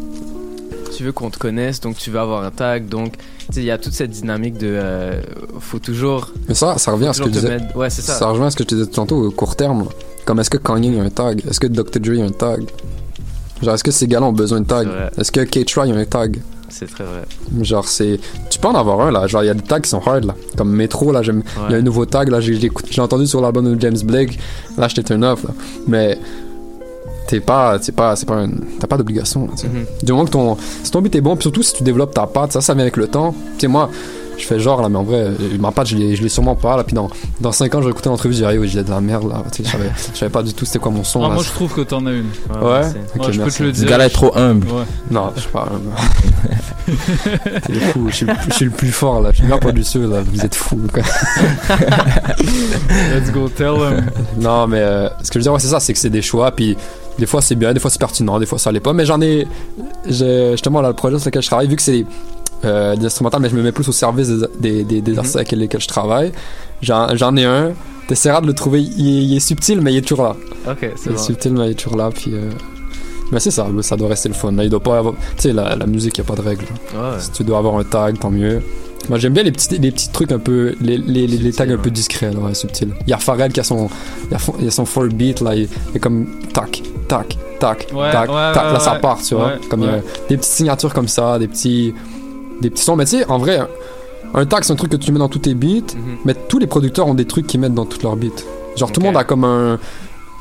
tu 0.97 1.03
veux 1.03 1.13
qu'on 1.13 1.31
te 1.31 1.39
connaisse 1.39 1.81
donc 1.81 1.97
tu 1.97 2.11
veux 2.11 2.19
avoir 2.21 2.45
un 2.45 2.51
tag 2.51 2.89
donc 2.89 3.15
il 3.57 3.63
y 3.65 3.71
a 3.71 3.79
toute 3.79 3.93
cette 3.95 4.11
dynamique 4.11 4.57
de 4.59 4.69
euh, 4.71 5.21
faut 5.61 5.79
toujours 5.79 6.31
Mais 6.49 6.55
ça, 6.55 6.79
ça 6.79 6.93
revient 6.93 7.09
à 7.09 7.13
ce 7.13 7.21
que 7.21 7.27
je 7.29 7.33
disais. 7.33 7.49
mettre- 7.59 7.77
ouais 7.77 7.91
c'est 7.91 8.03
ça 8.03 8.15
Ça 8.15 8.27
rejoint 8.29 8.47
à 8.47 8.51
ce 8.51 8.57
que 8.57 8.65
je 8.65 8.69
disais 8.77 8.87
tantôt 8.91 9.17
au 9.27 9.31
court 9.31 9.55
terme. 9.57 9.89
Comme 10.25 10.41
est-ce 10.41 10.49
que 10.51 10.57
Kanye 10.57 10.99
a 10.99 11.03
un 11.03 11.11
tag? 11.11 11.43
Est-ce 11.49 11.61
que 11.61 11.67
Dr. 11.67 12.01
Dre 12.01 12.23
a 12.23 12.25
un 12.27 12.31
tag? 12.31 12.65
Genre, 13.65 13.75
est-ce 13.75 13.85
que 13.85 13.91
ces 13.91 14.07
gars-là 14.07 14.27
ont 14.27 14.33
besoin 14.33 14.61
de 14.61 14.67
tag? 14.67 14.87
C'est 14.87 14.93
vrai. 14.97 15.11
Est-ce 15.19 15.33
que 15.33 15.41
K-Try 15.41 15.91
a 15.93 15.97
un 15.97 16.05
tag? 16.05 16.41
C'est 16.69 16.87
très 16.91 17.05
vrai 17.05 17.23
Genre, 17.63 17.87
c'est. 17.87 18.19
Tu 18.51 18.59
peux 18.59 18.69
en 18.69 18.75
avoir 18.75 19.01
un, 19.01 19.11
là. 19.13 19.27
Genre, 19.27 19.43
il 19.45 19.47
y 19.47 19.51
a 19.51 19.55
des 19.55 19.63
tags 19.63 19.81
qui 19.81 19.89
sont 19.91 20.01
hard, 20.05 20.25
là. 20.25 20.35
Comme 20.57 20.71
Metro, 20.71 21.13
là, 21.13 21.23
j'aime. 21.23 21.43
Il 21.69 21.73
y 21.73 21.75
a 21.75 21.79
un 21.79 21.83
nouveau 21.83 22.05
tag, 22.07 22.29
là, 22.31 22.41
j'ai 22.41 22.61
entendu 23.01 23.27
sur 23.27 23.41
l'album 23.41 23.75
de 23.75 23.81
James 23.81 23.99
Blake. 24.05 24.39
Là, 24.77 24.89
j'étais 24.89 25.03
turn 25.03 25.23
off, 25.25 25.45
là. 25.45 25.51
Mais. 25.87 26.19
T'es 27.29 27.41
pas. 27.41 27.79
C'est 27.81 27.93
pas. 27.95 28.17
C'est 28.17 28.27
pas 28.27 28.35
un- 28.37 28.51
T'as 28.81 28.87
pas 28.87 28.97
d'obligation, 28.99 29.47
là. 29.47 29.53
Mhm. 29.63 29.85
Du 30.03 30.13
moment 30.13 30.25
que 30.27 30.31
ton. 30.31 30.57
Si 30.83 30.91
ton 30.91 31.01
beat 31.01 31.15
est 31.15 31.21
bon, 31.21 31.37
puis 31.37 31.43
surtout 31.43 31.63
si 31.63 31.75
tu 31.75 31.83
développes 31.83 32.13
ta 32.15 32.27
patte, 32.27 32.53
ça, 32.53 32.61
ça 32.61 32.75
vient 32.75 32.83
avec 32.83 32.97
le 32.97 33.07
temps. 33.09 33.35
Tu 33.57 33.61
sais, 33.63 33.67
moi. 33.69 33.91
Je 34.37 34.45
fais 34.47 34.59
genre 34.61 34.83
là, 34.83 34.89
mais 34.89 34.99
en 34.99 35.03
vrai, 35.05 35.19
euh, 35.19 35.33
ma 35.61 35.71
patte, 35.73 35.87
je 35.89 35.97
l'ai 35.97 36.17
je 36.17 36.23
l'ai 36.23 36.29
sûrement 36.29 36.55
pas 36.57 36.77
là. 36.77 36.85
Puis 36.85 36.95
dans, 36.95 37.09
dans 37.41 37.53
5 37.53 37.75
ans, 37.75 37.81
je 37.81 37.85
vais 37.87 37.91
écouter 37.93 38.09
l'entrevue, 38.09 38.35
je 38.35 38.39
dirais, 38.41 38.59
oui, 38.59 38.69
j'ai 38.69 38.83
de 38.83 38.91
la 38.91 39.01
merde 39.01 39.29
là. 39.29 39.43
Tu 39.53 39.63
sais, 39.63 39.69
je 39.69 39.73
savais, 39.73 39.91
je 40.13 40.19
savais 40.19 40.31
pas 40.31 40.43
du 40.43 40.53
tout 40.55 40.65
c'était 40.65 40.79
quoi 40.81 40.91
mon 40.91 41.05
son. 41.05 41.23
Ah, 41.25 41.29
là. 41.29 41.35
moi, 41.35 41.43
je 41.45 41.51
trouve 41.51 41.73
que 41.73 41.81
t'en 41.83 42.05
as 42.07 42.13
une. 42.13 42.27
Ouais, 42.61 42.61
Ouais, 42.63 43.33
je 43.33 43.41
peux 43.41 43.51
te 43.51 43.63
le 43.63 43.73
Ce 43.73 43.81
dire. 43.81 43.89
gars-là 43.89 44.07
est 44.07 44.11
trop 44.11 44.37
humble. 44.37 44.67
Ouais. 44.69 44.83
Non, 45.11 45.33
je 45.37 45.41
suis 45.43 45.51
pas. 45.51 45.69
T'es 47.67 47.73
fou, 47.75 48.09
je 48.11 48.15
suis, 48.15 48.27
le 48.27 48.35
plus- 48.35 48.51
je 48.51 48.55
suis 48.55 48.65
le 48.67 48.71
plus 48.71 48.93
fort 48.93 49.21
là. 49.23 49.31
Je 49.31 49.37
suis 49.37 49.43
le 49.43 49.49
meilleur 49.49 49.61
producteur 49.61 50.09
là. 50.09 50.21
Vous 50.23 50.41
êtes 50.45 50.55
fous 50.55 50.81
quoi. 50.93 51.03
Let's 53.15 53.31
go 53.33 53.49
tell 53.49 53.75
him. 53.77 54.07
Non, 54.39 54.67
mais 54.67 54.81
euh, 54.81 55.09
ce 55.23 55.31
que 55.31 55.35
je 55.35 55.39
veux 55.39 55.43
dire, 55.45 55.53
ouais, 55.53 55.61
c'est 55.61 55.69
ça, 55.69 55.81
c'est 55.81 55.93
que 55.93 55.99
c'est 55.99 56.11
des 56.11 56.23
choix. 56.23 56.51
Puis 56.51 56.77
des 57.19 57.27
fois 57.27 57.41
c'est 57.41 57.55
bien, 57.55 57.73
des 57.73 57.81
fois 57.81 57.91
c'est 57.91 57.99
pertinent, 58.01 58.39
des 58.39 58.47
fois 58.47 58.59
ça 58.59 58.71
l'est 58.73 58.81
pas. 58.81 58.93
Mais 58.93 59.07
j'en 59.07 59.21
ai. 59.21 59.47
j'ai- 60.07 60.53
Justement, 60.53 60.81
là, 60.81 60.89
le 60.89 60.95
projet 60.95 61.19
sur 61.19 61.29
lequel 61.29 61.43
je 61.43 61.47
travaille, 61.49 61.69
vu 61.69 61.77
que 61.77 61.83
c'est 61.83 62.05
euh, 62.65 62.97
des 62.97 63.07
instrumentales, 63.07 63.41
mais 63.41 63.49
je 63.49 63.57
me 63.57 63.63
mets 63.63 63.73
plus 63.73 63.89
au 63.89 63.93
service 63.93 64.29
des, 64.29 64.39
des, 64.59 64.85
des, 64.85 65.01
des 65.01 65.19
artistes 65.19 65.37
avec 65.37 65.53
lesquels 65.53 65.81
je 65.81 65.89
travaille. 65.89 66.33
J'en 66.83 67.37
ai 67.37 67.45
un. 67.45 67.73
T'essaieras 68.09 68.41
de 68.43 68.47
le 68.47 68.53
trouver. 68.53 68.83
Il 68.83 69.09
est, 69.09 69.25
il 69.25 69.37
est 69.37 69.41
subtil, 69.41 69.81
mais 69.81 69.93
il 69.93 69.97
est 69.99 70.03
toujours 70.03 70.25
là. 70.25 70.37
ok 70.71 70.91
Il 71.07 71.13
est 71.13 71.19
subtil, 71.19 71.53
mais 71.55 71.67
il 71.67 71.71
est 71.71 71.75
toujours 71.75 71.97
là. 71.99 72.11
Puis. 72.15 72.33
euh, 72.35 72.51
Mais 73.33 73.41
c'est 73.41 73.51
ça, 73.51 73.67
ça 73.81 73.97
doit 73.97 74.09
rester 74.09 74.29
le 74.29 74.35
fun. 74.35 74.53
Là, 74.53 74.65
il 74.65 74.71
doit 74.71 74.81
pas 74.83 74.99
avoir. 74.99 75.15
Tu 75.15 75.43
sais, 75.43 75.53
la, 75.53 75.75
la 75.77 75.87
musique, 75.87 76.19
il 76.19 76.21
n'y 76.21 76.27
a 76.27 76.29
pas 76.35 76.41
de 76.41 76.47
règles. 76.47 76.65
ouais 76.95 77.19
Si 77.19 77.31
tu 77.31 77.45
dois 77.45 77.59
avoir 77.59 77.77
un 77.79 77.85
tag, 77.85 78.19
tant 78.19 78.31
mieux. 78.31 78.61
Moi, 79.09 79.19
j'aime 79.19 79.33
bien 79.35 79.43
les 79.43 79.53
petits, 79.53 79.79
les 79.79 79.91
petits 79.91 80.11
trucs 80.11 80.33
un 80.33 80.39
peu. 80.39 80.75
Les, 80.81 80.97
les, 80.99 81.27
les, 81.27 81.39
les 81.39 81.53
tags 81.53 81.69
un 81.69 81.77
peu 81.79 81.91
discrets, 81.91 82.33
là, 82.33 82.39
ouais, 82.41 82.55
subtils. 82.55 82.93
Il 83.07 83.11
y 83.11 83.13
a 83.15 83.19
Pharrell 83.19 83.53
qui 83.53 83.61
a 83.61 83.65
son. 83.65 83.89
Il 84.59 84.65
y 84.65 84.69
a, 84.69 84.71
son 84.71 84.85
4 84.85 85.09
beat, 85.09 85.41
là. 85.41 85.55
Il, 85.55 85.69
est 85.95 85.99
comme. 85.99 86.27
Tac, 86.53 86.83
tac, 87.09 87.37
tac, 87.59 87.87
Ouais, 87.95 88.13
tac, 88.13 88.29
là, 88.29 88.79
ça 88.81 88.97
part, 88.97 89.21
tu 89.23 89.35
vois. 89.35 89.53
Comme 89.71 89.83
ouais. 89.83 90.03
des 90.29 90.37
petites 90.37 90.53
signatures 90.53 90.93
comme 90.93 91.09
ça, 91.09 91.39
des 91.39 91.49
petits. 91.49 91.95
Des 92.61 92.71
petits 92.71 92.83
sons. 92.83 92.97
Mais 92.97 93.05
tu 93.05 93.19
sais, 93.19 93.27
en 93.27 93.39
vrai, 93.39 93.61
un, 94.35 94.47
tag, 94.47 94.65
c'est 94.65 94.73
un 94.73 94.77
truc 94.77 94.91
que 94.93 94.97
tu 94.97 95.13
mets 95.13 95.19
dans 95.19 95.29
tous 95.29 95.41
tes 95.41 95.55
beats. 95.55 95.95
Mhm. 95.95 96.17
Mais 96.25 96.35
tous 96.35 96.59
les 96.59 96.67
producteurs 96.67 97.07
ont 97.07 97.15
des 97.15 97.25
trucs 97.27 97.47
qu'ils 97.47 97.61
mettent 97.61 97.75
dans 97.75 97.87
tous 97.87 98.03
leurs 98.03 98.17
beats. 98.17 98.43
Genre, 98.77 98.91
tout 98.91 99.01
le 99.01 99.07
monde 99.07 99.17
a 99.17 99.25
comme 99.25 99.45
un. 99.45 99.79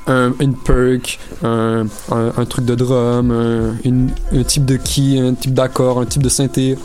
Un, 0.05 0.34
une 0.41 0.53
perk, 0.53 1.18
un, 1.45 1.86
un, 2.11 2.34
un 2.36 2.45
truc 2.45 2.66
de 2.66 2.76
drum, 2.76 3.32
un, 3.32 4.43
type 4.43 4.66
de 4.66 4.76
key, 4.76 5.18
un 5.18 5.34
type 5.34 5.53
d'accord, 5.53 6.01
un 6.01 6.05
type 6.05 6.22
de 6.22 6.28
synthé. 6.28 6.78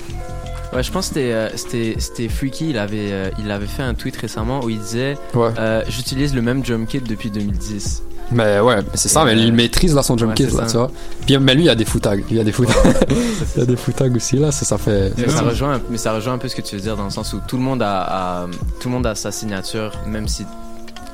Ouais, 0.72 0.85
je 0.85 0.93
pense 0.93 1.09
que 1.09 1.49
c'était, 1.57 1.97
euh, 2.26 2.29
Freaky. 2.29 2.70
Il 2.70 2.79
avait, 2.79 3.11
euh, 3.11 3.31
il 3.41 3.51
avait 3.51 3.66
fait 3.66 3.83
un 3.83 3.95
tweet 3.95 4.16
récemment 4.16 4.62
où 4.62 4.70
il 4.70 4.79
disait 4.79 5.16
Ouais. 5.35 5.49
euh, 5.59 5.83
J'utilise 5.89 6.33
le 6.33 6.43
même 6.43 6.62
drum 6.62 6.87
kit 6.87 7.01
depuis 7.01 7.31
2010. 7.33 8.05
Mais 8.31 8.61
ouais, 8.61 8.76
c'est 8.95 9.09
ça, 9.09 9.24
mais 9.24 9.35
il 9.37 9.53
maîtrise 9.53 9.95
là 9.95 10.03
son 10.03 10.14
drum 10.16 10.29
Ouais, 10.31 10.35
kit 10.35 10.45
là, 10.47 10.66
tu 10.66 10.76
vois. 10.76 10.91
Puis, 11.26 11.39
mais 11.39 11.55
lui, 11.55 11.62
il 11.62 11.66
y 11.66 11.70
a 11.70 11.74
des 11.74 11.85
footags. 11.87 12.24
Il 12.31 12.37
y 12.37 12.41
a 12.41 12.45
des 12.45 12.53
footags. 12.53 12.74
il 13.57 13.61
y 13.61 13.62
a 13.62 13.66
des 13.66 13.76
footags 13.76 14.14
aussi 14.16 14.37
là, 14.37 14.53
ça, 14.53 14.64
ça 14.66 14.76
fait. 14.79 15.12
Mais 15.16 15.29
ça, 15.29 15.43
rejoint, 15.43 15.74
un- 15.76 15.81
mais 15.91 15.97
ça 15.99 16.12
rejoint 16.12 16.35
un 16.35 16.39
peu 16.39 16.49
ce 16.49 16.55
que 16.57 16.61
tu 16.62 16.76
veux 16.76 16.83
dire 16.83 16.97
dans 16.97 17.05
le 17.05 17.11
sens 17.11 17.33
où 17.33 17.41
tout 17.47 17.57
le 17.57 17.62
monde 17.62 17.81
a, 17.83 18.03
a- 18.43 18.47
tout 18.81 18.89
le 18.89 18.95
monde 18.95 19.07
a 19.07 19.14
sa 19.14 19.33
signature, 19.33 19.93
même 20.07 20.29
si 20.29 20.45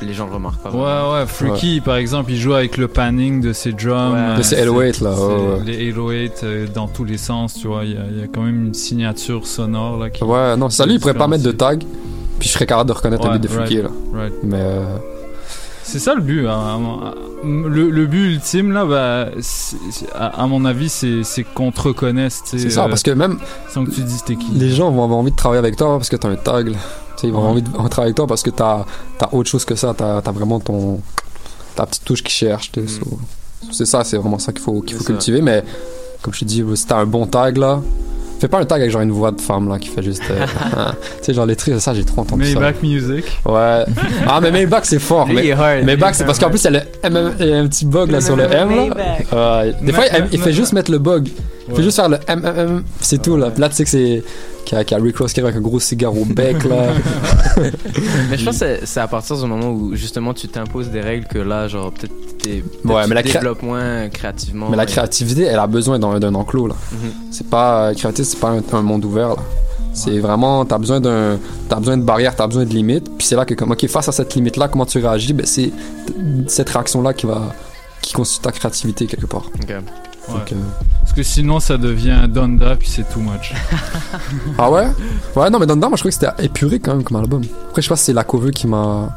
les 0.03 0.13
gens 0.13 0.27
le 0.27 0.35
remarquent 0.35 0.61
pas. 0.61 0.71
vraiment. 0.71 1.13
Ouais, 1.15 1.21
ouais, 1.21 1.27
Freaky 1.27 1.81
par 1.81 1.97
exemple, 1.97 2.31
il 2.33 2.37
joue 2.37 2.53
avec 2.53 2.77
le 2.77 2.89
panning 2.89 3.41
de 3.41 3.53
ses 3.53 3.73
drums. 3.73 4.13
Ouais. 4.15 4.37
De 4.39 4.43
ses 4.43 4.57
c'est- 4.57 4.65
808, 4.67 5.01
là. 5.01 5.15
Les 5.65 5.85
808 5.85 6.33
euh, 6.43 6.67
dans 6.75 6.89
tous 6.89 7.05
les 7.05 7.17
sens, 7.17 7.55
tu 7.55 7.69
vois. 7.69 7.85
Il 7.85 7.93
y, 7.93 7.97
a- 7.97 8.07
il 8.11 8.19
y 8.21 8.23
a 8.23 8.27
quand 8.27 8.43
même 8.43 8.67
une 8.67 8.75
signature 8.75 9.47
sonore 9.47 9.99
là. 9.99 10.11
Qui, 10.11 10.25
Ouais, 10.25 10.57
non, 10.57 10.69
ça 10.69 10.85
lui, 10.85 10.95
il 10.95 11.01
pourrait 11.01 11.15
pas 11.15 11.29
mettre 11.29 11.45
de 11.45 11.53
tag. 11.53 11.85
Puis 12.41 12.49
je 12.49 12.55
serais 12.55 12.67
capable 12.67 12.89
de 12.89 12.95
reconnaître 12.95 13.25
un 13.25 13.29
Ouais, 13.29 13.39
beat 13.39 13.43
de 13.45 13.49
Freaky 13.49 13.81
right, 13.83 13.85
là. 14.13 14.19
right. 14.21 14.35
Mais 14.43 14.59
euh, 14.61 14.85
C'est 15.87 15.99
ça 15.99 16.15
le 16.15 16.23
but. 16.23 16.47
hein. 16.47 16.81
Le, 17.45 17.91
le 17.91 18.07
but 18.07 18.33
ultime, 18.33 18.73
là, 18.73 18.85
bah, 18.87 19.29
à, 20.15 20.43
à 20.43 20.47
mon 20.47 20.65
avis, 20.65 20.89
c'est 20.89 21.45
qu'on 21.55 21.71
te 21.73 21.81
reconnaisse. 21.83 22.41
c'est 22.45 22.71
ça, 22.71 22.85
euh, 22.85 22.89
parce 22.89 23.03
que 23.03 23.11
même 23.11 23.39
Sans 23.69 23.85
que 23.85 23.91
tu 23.91 24.01
dises 24.03 24.25
t'es 24.25 24.37
qui. 24.37 24.51
les 24.53 24.71
gens 24.71 24.91
vont 24.91 25.05
avoir 25.05 25.19
envie 25.19 25.31
de 25.31 25.37
travailler 25.37 25.59
avec 25.59 25.77
toi 25.77 25.97
parce 25.99 26.09
que 26.09 26.17
t'as 26.17 26.29
un 26.31 26.37
tag. 26.37 26.75
ils 27.23 27.31
vont 27.31 27.39
avoir 27.39 27.53
envie 27.53 27.63
de 27.63 27.69
travailler 27.71 28.07
avec 28.09 28.17
toi 28.17 28.27
parce 28.27 28.43
que 28.43 28.51
t'as 28.51 28.85
as 29.21 29.35
autre 29.35 29.49
chose 29.51 29.65
que 29.65 29.75
ça. 29.75 29.95
T'as 29.97 30.19
as 30.19 30.33
vraiment 30.33 30.59
ton 30.59 31.01
ta 31.77 31.85
petite 31.87 32.05
touche 32.05 32.23
qui 32.23 32.33
cherche. 32.33 32.71
so- 32.87 33.19
C'est 33.73 33.87
ça, 33.87 34.05
c'est 34.05 34.17
vraiment 34.17 34.39
ça 34.39 34.53
qu'il 34.53 34.63
faut, 34.63 34.81
qu'il 34.81 34.97
faut 34.97 35.03
C'est 35.03 35.09
ça. 35.09 35.13
cultiver. 35.13 35.43
Mais 35.43 35.63
comme 36.23 36.33
je 36.33 36.41
te 36.41 36.45
dis, 36.47 36.65
si 36.77 36.87
t'as 36.87 36.97
un 36.99 37.07
bon 37.07 37.27
tag 37.27 37.59
là, 37.59 37.83
fais 38.45 38.49
pas 38.49 38.61
un 38.61 38.65
tag 38.67 38.81
avec 38.81 38.91
genre 38.91 39.01
une 39.01 39.11
voix 39.11 39.31
de 39.31 39.41
femme 39.41 39.69
là 39.71 39.79
qui 39.79 39.89
fait 39.89 40.03
juste. 40.03 40.23
euh, 40.31 40.45
hein. 40.77 40.93
tu 41.19 41.25
sais, 41.25 41.35
genre 41.35 41.47
les 41.47 41.57
tris, 41.57 41.81
ça 41.81 41.95
j'ai 41.95 42.05
trop 42.05 42.21
entendu 42.21 42.45
ça. 42.45 42.61
Maybach 42.61 42.83
Music. 42.83 43.25
Ouais. 43.47 43.85
Ah, 44.29 44.41
mais 44.43 44.51
Maybach, 44.51 44.85
c'est 44.85 44.99
fort. 44.99 45.27
Lui, 45.29 45.37
mais 45.37 45.53
hard. 45.53 45.85
Maybach, 45.85 46.15
c'est 46.15 46.25
parce 46.27 46.39
qu'en 46.39 46.51
plus, 46.51 46.63
il 46.65 46.73
y 46.73 46.77
a, 46.77 46.81
le 47.09 47.33
il 47.41 47.47
y 47.49 47.53
a 47.53 47.59
un 47.59 47.67
petit 47.67 47.87
bug 47.87 48.11
là 48.11 48.21
sur 48.21 48.37
le 48.37 48.45
M. 48.45 48.69
Là. 48.95 49.63
Ouais. 49.65 49.75
Des 49.81 49.93
fois, 49.93 50.05
il, 50.13 50.27
il 50.33 50.41
fait 50.41 50.53
juste 50.53 50.73
mettre 50.75 50.91
le 50.91 50.99
bug. 50.99 51.29
Il 51.69 51.75
fait 51.77 51.83
juste 51.83 51.97
faire 51.97 52.09
le 52.09 52.19
MMM, 52.29 52.83
c'est 53.01 53.23
tout 53.23 53.37
là. 53.37 53.51
Là, 53.57 53.69
tu 53.69 53.77
sais 53.77 53.85
que 53.85 53.91
c'est. 53.91 54.23
Qu'il 54.65 54.79
y 54.79 54.81
a, 54.81 54.85
qu'il 54.85 54.97
y 54.97 55.01
a 55.01 55.03
Rick 55.03 55.19
Ross 55.19 55.33
qui 55.33 55.41
arrive 55.41 55.49
avec 55.55 55.59
un 55.59 55.69
gros 55.69 55.79
cigare 55.81 56.17
au 56.17 56.25
bec 56.25 56.65
là. 56.65 56.87
Mais 58.31 58.39
je 58.39 58.45
pense 58.45 58.59
que 58.59 58.79
c'est- 58.85 59.01
à 59.01 59.07
partir 59.09 59.37
du 59.37 59.47
moment 59.47 59.71
où 59.71 59.95
justement 59.95 60.33
tu 60.35 60.49
t'imposes 60.49 60.89
des 60.91 61.01
règles 61.01 61.27
que 61.27 61.39
là, 61.39 61.69
genre 61.69 61.93
peut-être 61.93 62.13
t'es- 62.39 62.63
peut-être 62.63 62.85
Ouais, 62.95 63.03
tu 63.03 63.09
mais 63.11 63.15
la 63.15 63.23
te 63.23 63.29
cré- 63.29 63.39
développes 63.41 63.63
moins 63.63 64.09
créativement. 64.09 64.69
Mais 64.71 64.77
la 64.77 64.87
créativité, 64.87 65.43
elle 65.43 65.59
a 65.59 65.67
besoin 65.67 65.99
d'un 65.99 66.19
d'un 66.19 66.35
enclos 66.35 66.67
là. 66.69 66.75
Mhm. 66.93 67.11
C'est 67.31 67.47
pas. 67.49 67.89
La 67.89 67.95
créativité, 67.95 68.25
c'est 68.25 68.41
pas 68.41 68.51
un, 68.51 68.63
un 68.79 68.83
monde 68.83 69.05
ouvert 69.05 69.29
là. 69.31 69.37
C'est 69.93 70.19
vraiment. 70.19 70.65
T'as 70.65 70.79
besoin 70.79 71.01
d'un. 71.01 71.39
T'as 71.69 71.77
besoin 71.77 71.97
de 71.99 72.03
barrières, 72.03 72.35
t'as 72.35 72.47
besoin 72.47 72.65
de 72.65 72.71
limites. 72.73 73.05
Puis 73.19 73.27
c'est 73.27 73.37
là 73.37 73.45
que, 73.45 73.55
comme, 73.55 73.71
ok, 73.73 73.87
face 73.87 74.09
à 74.09 74.13
cette 74.13 74.35
limite 74.35 74.57
là, 74.57 74.69
comment 74.69 74.87
tu 74.87 74.99
réagis? 74.99 75.33
Ben, 75.35 75.47
c'est 75.47 75.71
cette 76.49 76.71
réaction 76.71 77.01
là 77.03 77.13
qui 77.13 77.27
va. 77.27 77.53
qui 78.01 78.13
constitue 78.13 78.43
ta 78.43 78.53
créativité 78.53 79.07
quelque 79.07 79.27
part. 79.27 79.45
Ok. 79.63 79.69
Ouais. 79.69 79.77
Donc, 80.39 80.53
euh, 80.53 80.57
que 81.15 81.23
sinon, 81.23 81.61
ça 81.61 81.77
devient 81.77 82.19
Donda, 82.29 82.77
puis 82.77 82.89
c'est 82.89 83.09
too 83.09 83.21
much. 83.21 83.53
Ah 84.59 84.71
ouais? 84.71 84.87
Ouais, 85.37 85.51
non, 85.51 85.59
mais 85.59 85.67
dedans, 85.67 85.89
moi 85.89 85.97
je 85.97 86.03
crois 86.03 86.11
que 86.11 86.15
c'était 86.15 86.31
épuré 86.45 86.79
quand 86.79 86.95
même 86.95 87.03
comme 87.05 87.17
album. 87.17 87.43
Après, 87.69 87.83
je 87.83 87.87
sais 87.87 87.89
pas 87.89 87.97
si 87.97 88.05
c'est 88.05 88.13
la 88.13 88.25
cover 88.25 88.51
qui 88.51 88.67
m'a. 88.67 89.17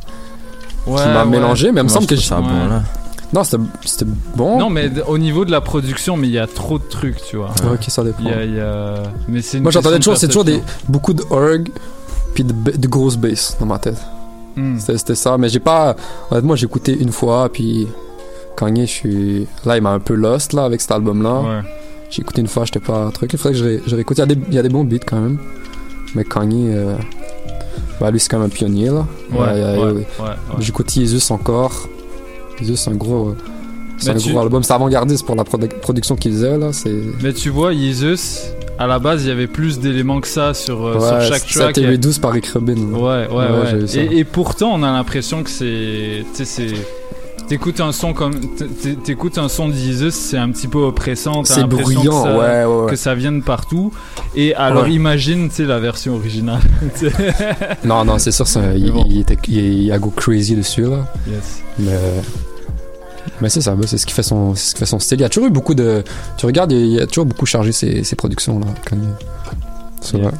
Ouais, 0.85 1.01
qui 1.01 1.07
m'a 1.09 1.23
ouais. 1.23 1.29
mélangé, 1.29 1.71
mais 1.71 1.81
il 1.81 1.83
me 1.85 1.89
semble 1.89 2.07
que. 2.07 2.15
je- 2.15 2.21
ça 2.21 2.39
bon, 2.39 2.47
là. 2.47 2.81
Non, 3.33 3.43
c'était 3.43 4.05
bon. 4.35 4.57
Non, 4.57 4.69
mais 4.69 4.89
au 5.05 5.17
niveau 5.17 5.43
de 5.43 5.51
la 5.51 5.59
production, 5.59 6.15
mais 6.15 6.27
il 6.27 6.33
y 6.33 6.39
a 6.39 6.47
trop 6.47 6.79
de 6.79 6.83
trucs, 6.85 7.17
tu 7.29 7.35
vois. 7.35 7.49
Ouais, 7.63 7.73
ok, 7.73 7.83
ça 7.89 8.03
dépend. 8.03 8.23
Y 8.23 8.31
a, 8.31 8.43
y 8.45 8.59
a- 8.59 9.03
Mais 9.27 9.41
c'est 9.41 9.59
Moi 9.59 9.71
j'entendais 9.71 9.97
toujours, 9.99 10.15
c'est 10.17 10.27
toujours 10.27 10.45
des, 10.45 10.61
beaucoup 10.87 11.13
de 11.13 11.23
org, 11.29 11.69
puis 12.33 12.43
de, 12.45 12.53
de 12.53 12.87
grosses 12.87 13.17
basses 13.17 13.57
dans 13.59 13.65
ma 13.65 13.79
tête. 13.79 14.01
Hmm. 14.55 14.79
C'était 14.79 14.97
c'était 14.97 15.15
ça, 15.15 15.37
mais 15.37 15.49
j'ai 15.49 15.59
pas. 15.59 15.95
Honnêtement, 16.31 16.55
j'ai 16.55 16.65
écouté 16.65 16.97
une 16.97 17.11
fois, 17.11 17.49
puis 17.51 17.85
Kanye, 18.55 18.87
je 18.87 18.91
suis. 18.91 19.47
Là, 19.65 19.75
il 19.77 19.83
m'a 19.83 19.91
un 19.91 19.99
peu 19.99 20.13
lost 20.15 20.53
là 20.53 20.63
avec 20.63 20.79
cet 20.81 20.91
album-là. 20.91 21.41
Ouais. 21.41 21.61
J'ai 22.09 22.21
écouté 22.21 22.41
une 22.41 22.47
fois, 22.47 22.63
j'étais 22.65 22.79
pas 22.79 23.09
truc. 23.13 23.31
Il 23.33 23.37
faudrait 23.39 23.53
que 23.53 23.59
je, 23.59 23.63
ré- 23.65 23.81
je 23.85 23.95
réécoute. 23.95 24.17
Il 24.17 24.21
y, 24.21 24.23
a 24.23 24.25
des, 24.27 24.37
il 24.49 24.53
y 24.53 24.59
a 24.59 24.63
des 24.63 24.69
bons 24.69 24.83
beats 24.83 24.99
quand 25.05 25.19
même. 25.19 25.37
Mais 26.15 26.23
Kanye, 26.23 26.69
euh, 26.73 26.95
bah 27.99 28.11
lui, 28.11 28.19
c'est 28.19 28.29
quand 28.29 28.37
même 28.37 28.47
un 28.47 28.49
pionnier 28.49 28.85
là. 28.87 29.05
Ouais, 29.31 29.39
Ouais, 29.39 29.91
ouais. 29.91 30.05
J'écoute 30.59 30.91
Jesus 30.93 31.31
encore. 31.33 31.87
Jesus, 32.59 32.77
c'est 32.77 32.89
un 32.91 32.95
gros. 32.95 33.29
euh, 33.29 33.35
C'est 33.97 34.11
un 34.11 34.15
tu- 34.15 34.31
gros 34.31 34.39
album. 34.41 34.63
C'est 34.63 34.73
avant-gardiste 34.73 35.25
pour 35.25 35.35
la 35.35 35.43
produ- 35.43 35.67
production 35.79 36.15
qu'il 36.15 36.31
faisait 36.31 36.57
là. 36.57 36.71
C'est. 36.71 36.95
Mais 37.21 37.33
tu 37.33 37.49
vois, 37.49 37.73
Jesus, 37.73 38.51
à 38.79 38.87
la 38.87 38.99
base, 38.99 39.23
il 39.25 39.27
y 39.27 39.31
avait 39.31 39.47
plus 39.47 39.79
d'éléments 39.79 40.21
que 40.21 40.27
ça 40.27 40.53
sur, 40.53 40.85
euh, 40.85 40.93
sur 40.99 41.01
Ouais, 41.17 41.25
chaque 41.27 41.49
ça 41.49 41.67
a 41.67 41.73
track. 41.73 41.83
a- 41.85 41.97
12 41.97 42.19
par 42.19 42.31
Rick 42.31 42.45
Rubin. 42.47 42.75
Ouais, 42.93 43.27
ouais, 43.27 43.35
Ouais. 43.35 43.85
Et, 43.95 44.19
et 44.19 44.23
pourtant, 44.23 44.71
on 44.73 44.81
a 44.83 44.91
l'impression 44.91 45.43
que 45.43 45.49
c'est. 45.49 46.23
T'écoutes 47.47 47.79
un 47.79 47.91
son 47.93 48.13
comme. 48.13 48.33
t'é- 48.55 48.95
T'écoutes 48.95 49.37
un 49.37 49.47
son 49.47 49.69
de 49.69 49.73
Jesus, 49.73 50.11
c'est 50.11 50.37
un 50.37 50.51
petit 50.51 50.67
peu 50.67 50.79
oppressant. 50.79 51.43
C'est 51.45 51.63
bruyant, 51.63 52.01
que 52.01 52.27
ça, 52.29 52.37
ouais, 52.37 52.65
ouais, 52.65 52.81
ouais. 52.83 52.89
Que 52.89 52.95
ça 52.97 53.15
vient 53.15 53.31
de 53.31 53.41
partout. 53.41 53.93
Et 54.35 54.53
alors, 54.55 54.87
imagine, 54.89 55.49
tu 55.49 55.65
la 55.65 55.79
version 55.79 56.15
originale. 56.15 56.61
Non, 57.85 58.03
non, 58.03 58.17
c'est 58.19 58.31
sûr, 58.31 58.45
il, 58.75 58.91
il 59.09 59.19
était, 59.21 59.37
il, 59.47 59.83
il 59.83 59.91
a 59.91 59.97
go 59.99 60.09
crazy 60.09 60.55
dessus 60.55 60.83
là. 60.83 61.05
Yes. 61.27 61.61
Mais, 61.79 61.99
mais 63.39 63.49
c'est 63.49 63.61
ça, 63.61 63.75
bah, 63.75 63.85
c'est 63.87 63.97
ce 63.97 64.05
qui 64.05 64.13
fait 64.13 64.23
son, 64.23 64.53
ce 64.55 64.73
qui 64.73 64.79
fait 64.79 64.85
son 64.85 64.99
style. 64.99 65.19
Il 65.19 65.21
y 65.21 65.25
a 65.25 65.29
toujours 65.29 65.47
eu 65.47 65.51
beaucoup 65.51 65.73
de, 65.75 66.03
tu 66.37 66.45
regardes, 66.45 66.71
il 66.73 66.87
y 66.87 66.99
a 66.99 67.07
toujours 67.07 67.25
beaucoup 67.25 67.45
chargé 67.45 67.71
ses, 67.71 68.03
ses 68.03 68.15
productions 68.17 68.59
là. 68.59 68.67
C'est 70.01 70.17
vrai. 70.17 70.31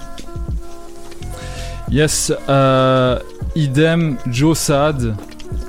Yes, 1.90 2.34
euh, 2.50 3.18
idem, 3.56 4.18
Joe 4.30 4.58
Sad. 4.58 5.16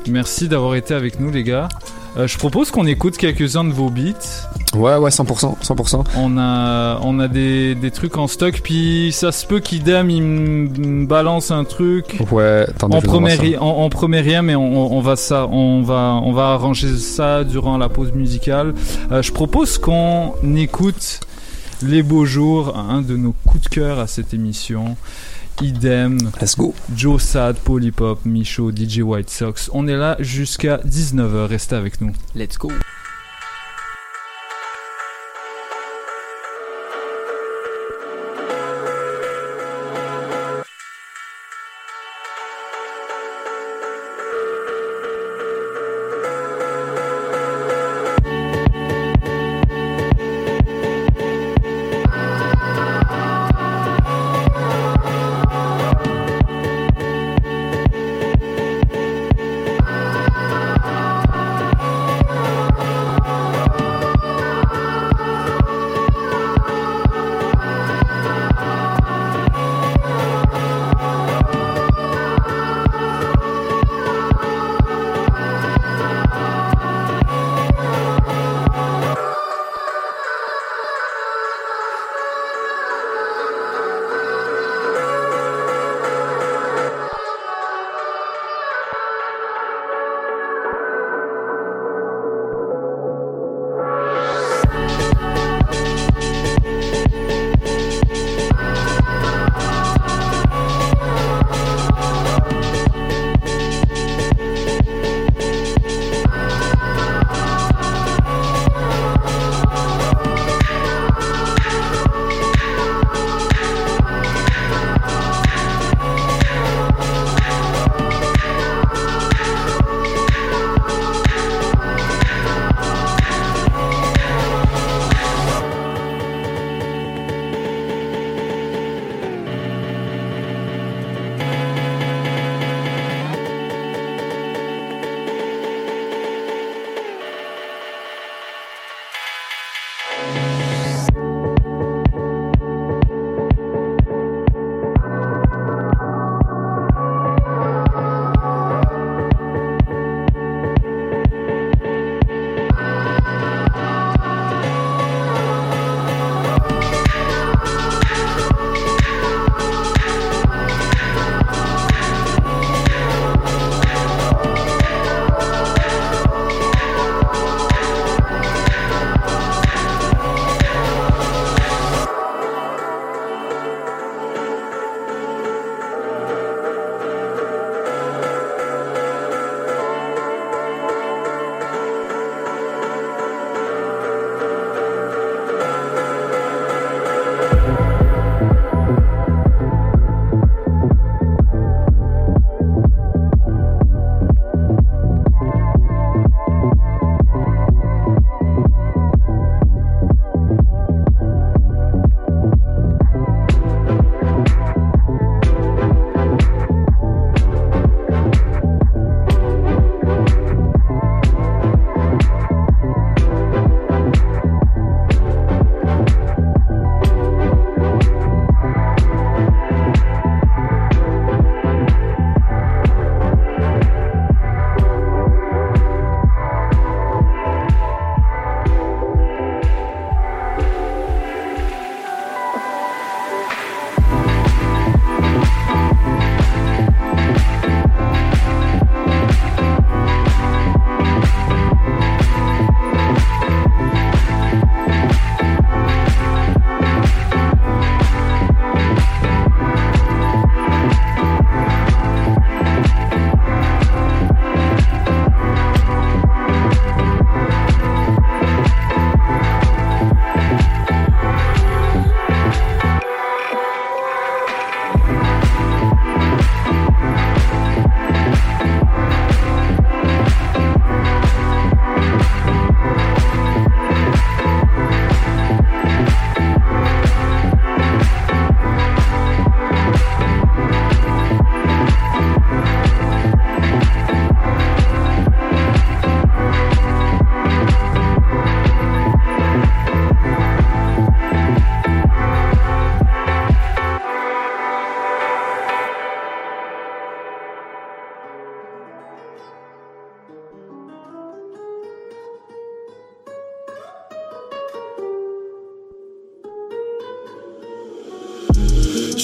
Merci 0.08 0.48
d'avoir 0.48 0.74
été 0.74 0.94
avec 0.94 1.20
nous, 1.20 1.30
les 1.30 1.42
gars. 1.44 1.68
Euh, 2.16 2.26
je 2.26 2.38
propose 2.38 2.70
qu'on 2.70 2.86
écoute 2.86 3.16
quelques-uns 3.16 3.64
de 3.64 3.72
vos 3.72 3.90
beats. 3.90 4.48
Ouais, 4.74 4.96
ouais, 4.96 5.10
100%, 5.10 5.58
100%. 5.62 6.04
On 6.16 6.38
a, 6.38 6.98
on 7.02 7.18
a 7.20 7.28
des, 7.28 7.74
des 7.74 7.90
trucs 7.90 8.16
en 8.16 8.26
stock, 8.26 8.60
puis 8.62 9.10
ça 9.12 9.30
se 9.30 9.46
peut 9.46 9.60
qu'idem 9.60 10.10
il 10.10 10.22
me 10.22 11.06
balance 11.06 11.50
un 11.50 11.64
truc. 11.64 12.18
Ouais, 12.32 12.66
En 12.82 13.00
premier, 13.00 13.56
en, 13.58 13.66
en 13.66 13.88
premier 13.88 14.20
rien, 14.20 14.42
mais 14.42 14.54
on, 14.56 14.92
on 14.96 15.00
va 15.00 15.16
ça, 15.16 15.46
on 15.46 15.82
va, 15.82 16.20
on 16.24 16.32
va 16.32 16.48
arranger 16.48 16.96
ça 16.96 17.44
durant 17.44 17.78
la 17.78 17.88
pause 17.88 18.12
musicale. 18.12 18.74
Euh, 19.12 19.22
je 19.22 19.32
propose 19.32 19.78
qu'on 19.78 20.32
écoute 20.56 21.20
les 21.82 22.02
beaux 22.02 22.24
jours, 22.24 22.76
un 22.76 23.02
de 23.02 23.16
nos 23.16 23.34
coups 23.46 23.64
de 23.64 23.68
cœur 23.68 24.00
à 24.00 24.06
cette 24.06 24.34
émission. 24.34 24.96
Idem. 25.60 26.18
Let's 26.40 26.56
go. 26.56 26.74
Joe 26.94 27.18
Sad, 27.18 27.56
Polypop, 27.58 28.24
Michaud, 28.24 28.70
DJ 28.70 29.00
White 29.00 29.30
Sox. 29.30 29.68
On 29.72 29.88
est 29.88 29.96
là 29.96 30.16
jusqu'à 30.20 30.78
19h. 30.78 31.46
Restez 31.46 31.74
avec 31.74 32.00
nous. 32.00 32.12
Let's 32.34 32.56
go. 32.56 32.70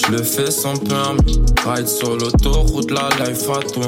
Je 0.07 0.11
le 0.11 0.23
fais 0.23 0.51
sans 0.51 0.75
permis. 0.75 1.41
Ride 1.65 1.87
sur 1.87 2.15
l'autoroute, 2.15 2.91
la 2.91 3.09
life 3.25 3.49
à 3.49 3.59
tout 3.59 3.81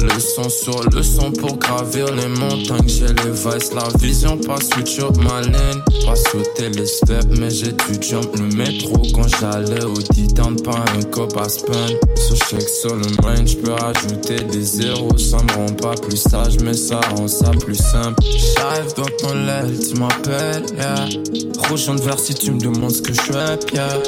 Le 0.00 0.20
son 0.20 0.48
sur 0.48 0.80
le 0.90 1.02
son 1.02 1.32
pour 1.32 1.56
gravir 1.56 2.06
les 2.14 2.28
montagnes. 2.28 2.86
J'ai 2.86 3.06
les 3.06 3.32
vices, 3.32 3.72
la 3.74 3.88
vision, 3.98 4.38
pas 4.38 4.58
switch 4.60 5.00
up 5.00 5.16
ma 5.16 5.40
laine. 5.40 5.82
Pas 6.06 6.14
sauter 6.14 6.70
les 6.70 6.86
steps, 6.86 7.26
mais 7.38 7.50
j'ai 7.50 7.72
dû 7.72 8.00
jump 8.00 8.36
le 8.38 8.46
métro 8.56 9.02
quand 9.12 9.26
j'allais 9.40 9.84
au 9.84 10.00
Titan. 10.00 10.54
Pas 10.54 10.84
un 10.96 11.02
cop 11.02 11.36
à 11.36 11.48
spun. 11.48 11.86
Sur 12.14 12.36
check 12.36 12.68
sur 12.68 12.94
le 12.94 13.06
main, 13.22 13.44
j'peux 13.44 13.72
rajouter 13.72 14.44
des 14.44 14.62
zéros. 14.62 15.18
Ça 15.18 15.38
me 15.38 15.52
rend 15.52 15.74
pas 15.74 15.94
plus 16.00 16.16
sage, 16.16 16.58
mais 16.62 16.74
ça 16.74 17.00
rend 17.16 17.26
ça 17.26 17.50
plus 17.50 17.74
simple. 17.74 18.22
J'arrive 18.56 18.94
dans 18.96 19.10
ton 19.18 19.34
l'aile, 19.34 19.76
tu 19.80 19.98
m'appelles, 19.98 20.66
yeah. 20.76 21.08
Rouge 21.68 21.88
en 21.88 21.96
vert 21.96 22.18
si 22.20 22.34
tu 22.34 22.52
me 22.52 22.60
demandes 22.60 22.92
ce 22.92 23.02
que 23.02 23.12
je 23.12 23.20
fais, 23.20 23.58
yeah. 23.74 23.98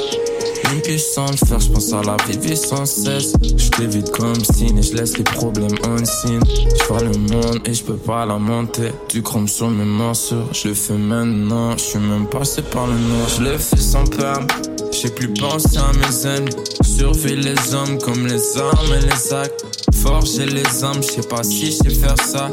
Faire, 0.81 1.59
je 1.59 1.69
pense 1.69 1.93
à 1.93 2.01
la 2.01 2.17
vie 2.39 2.57
sans 2.57 2.85
cesse. 2.85 3.33
Je 3.43 3.69
t'évite 3.69 4.09
comme 4.11 4.43
signe 4.43 4.77
et 4.79 4.81
je 4.81 4.95
laisse 4.95 5.17
les 5.17 5.23
problèmes 5.23 5.75
en 5.85 5.97
signe. 6.03 6.41
Je 6.79 6.83
vois 6.87 7.01
le 7.01 7.17
monde 7.17 7.59
et 7.65 7.73
je 7.73 7.83
peux 7.83 7.97
pas 7.97 8.25
la 8.25 8.37
monter. 8.37 8.91
Du 9.09 9.21
chrome 9.21 9.47
sur 9.47 9.69
mes 9.69 9.85
morceaux, 9.85 10.43
je 10.51 10.69
le 10.69 10.73
fais 10.73 10.97
maintenant. 10.97 11.77
Je 11.77 11.83
suis 11.83 11.99
même 11.99 12.27
passé 12.27 12.61
par 12.63 12.87
le 12.87 12.93
noir, 12.93 13.29
je 13.29 13.43
le 13.43 13.57
fais 13.57 13.77
sans 13.77 14.05
perme. 14.05 14.47
J'ai 14.91 15.09
plus 15.09 15.31
pensé 15.33 15.77
à 15.77 15.91
mes 15.93 16.27
ennemis. 16.27 16.55
Surveille 16.83 17.41
les 17.41 17.73
hommes 17.75 17.99
comme 17.99 18.25
les 18.25 18.57
armes 18.57 18.93
et 18.93 19.05
les 19.05 19.33
actes. 19.33 19.65
Forger 20.01 20.45
les 20.45 20.83
âmes, 20.83 21.01
je 21.01 21.21
sais 21.21 21.27
pas 21.27 21.43
si 21.43 21.67
je 21.67 21.71
sais 21.71 21.89
faire 21.89 22.17
ça. 22.25 22.49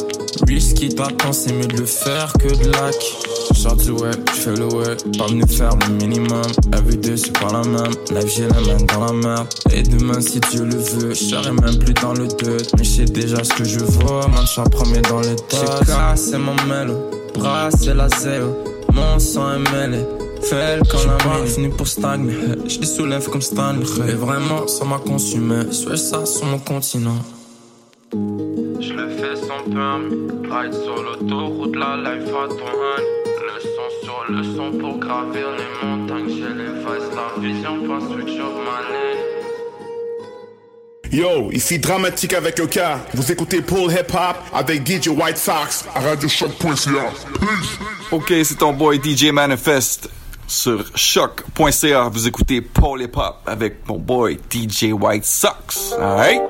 Risky 0.47 0.91
t'attend, 0.91 1.33
c'est 1.33 1.53
mieux 1.53 1.67
de 1.67 1.79
le 1.79 1.87
faire 1.87 2.33
que 2.35 2.49
de 2.49 2.71
lac. 2.71 2.97
Sors 3.61 3.77
du 3.77 3.91
web, 3.91 4.17
j'fais 4.35 4.55
le 4.55 4.73
web, 4.73 4.97
pas 5.19 5.27
venu 5.27 5.47
faire 5.47 5.77
le 5.87 5.93
minimum. 5.93 6.41
Everyday 6.73 7.19
c'est 7.19 7.39
pas 7.39 7.53
la 7.53 7.63
même, 7.63 7.93
la 8.11 8.25
j'ai 8.25 8.49
la 8.49 8.59
main 8.59 8.83
dans 8.89 9.05
la 9.05 9.13
merde. 9.13 9.49
Et 9.71 9.83
demain 9.83 10.19
si 10.23 10.41
Dieu 10.51 10.65
le 10.65 10.77
veut, 10.77 11.13
j'serai 11.13 11.53
même 11.53 11.79
plus 11.79 11.93
dans 11.93 12.15
le 12.15 12.27
doute. 12.27 12.73
Mais 12.79 12.85
j'sais 12.85 13.05
déjà 13.05 13.45
ce 13.45 13.53
que 13.53 13.65
je 13.65 13.81
vois, 13.81 14.27
man 14.29 14.47
j'suis 14.47 14.63
premier 14.71 15.03
dans 15.03 15.21
le 15.21 15.37
tas. 15.37 15.59
J'ai 15.61 15.93
cassé 15.93 16.39
mon 16.39 16.55
mélo, 16.67 17.11
brassé 17.35 17.93
la 17.93 18.09
zéro, 18.09 18.65
mon 18.95 19.19
sang 19.19 19.53
est 19.53 19.71
mêlé. 19.73 20.07
Fais 20.41 20.79
quand 20.91 21.05
la 21.05 21.19
main 21.27 21.45
est 21.45 21.77
pour 21.77 21.87
stagner, 21.87 22.33
je 22.67 22.83
soulève 22.87 23.29
comme 23.29 23.43
Stanley. 23.43 23.85
Et 24.09 24.15
vraiment, 24.15 24.67
ça 24.69 24.87
m'a 24.87 24.97
consumé, 24.97 25.65
je 25.71 25.97
ça 25.97 26.25
sur 26.25 26.47
mon 26.47 26.61
continent. 26.61 27.19
Je 28.11 28.95
le 28.95 29.11
fais 29.11 29.37
sans 29.37 29.71
permis, 29.71 30.31
ride 30.51 30.73
sur 30.73 31.03
l'autoroute, 31.03 31.77
la 31.77 31.97
life 31.99 32.29
à 32.31 32.49
ton 32.49 32.57
sur 32.57 33.20
le 34.31 34.45
son 34.45 34.73
pour 34.79 34.99
gravir 34.99 35.49
les 35.59 35.87
montagnes, 35.87 36.29
j'ai 36.29 36.55
les 36.55 36.71
la 37.15 37.41
vision, 37.41 37.87
pas. 37.87 38.01
Yo, 41.13 41.51
ici 41.51 41.81
Dramatique 41.81 42.35
avec 42.35 42.59
le 42.61 42.69
cas. 42.69 43.01
Vous 43.15 43.33
écoutez 43.33 43.63
Paul 43.63 43.91
Hip 43.91 44.15
Hop 44.15 44.37
avec 44.53 44.87
DJ 44.87 45.09
White 45.09 45.39
Sox 45.39 45.85
à 45.93 46.01
RadioShock.ca. 46.01 47.11
Ok, 48.13 48.33
c'est 48.45 48.59
ton 48.59 48.73
boy 48.73 49.01
DJ 49.03 49.33
Manifest 49.33 50.09
sur 50.47 50.85
choc.ca. 50.95 52.09
Vous 52.13 52.29
écoutez 52.29 52.61
Paul 52.61 53.03
Hip 53.03 53.17
Hop 53.17 53.39
avec 53.45 53.89
mon 53.89 53.99
boy 53.99 54.39
DJ 54.53 54.93
White 54.93 55.25
Sox. 55.25 55.95
Alright? 55.99 56.43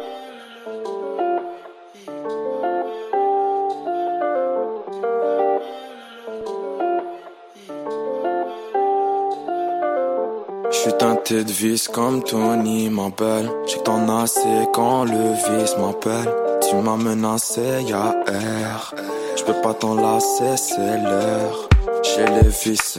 J'suis 10.80 10.94
teinté 10.94 11.44
de 11.44 11.52
vis 11.52 11.88
comme 11.88 12.22
Tony 12.22 12.88
m'appelle. 12.88 13.50
J'ai 13.66 13.76
que 13.76 13.82
t'en 13.82 14.08
as 14.08 14.22
assez 14.22 14.66
quand 14.72 15.04
le 15.04 15.34
vice 15.34 15.76
m'appelle. 15.76 16.32
Tu 16.62 16.74
m'as 16.74 16.96
menacé, 16.96 17.82
y'a 17.86 18.14
air. 18.26 18.94
J'peux 19.36 19.60
pas 19.62 19.74
t'en 19.74 19.94
lasser, 19.94 20.56
c'est 20.56 20.96
l'heure. 21.02 21.68
J'ai 22.02 22.24
les 22.24 22.48
vis 22.48 22.98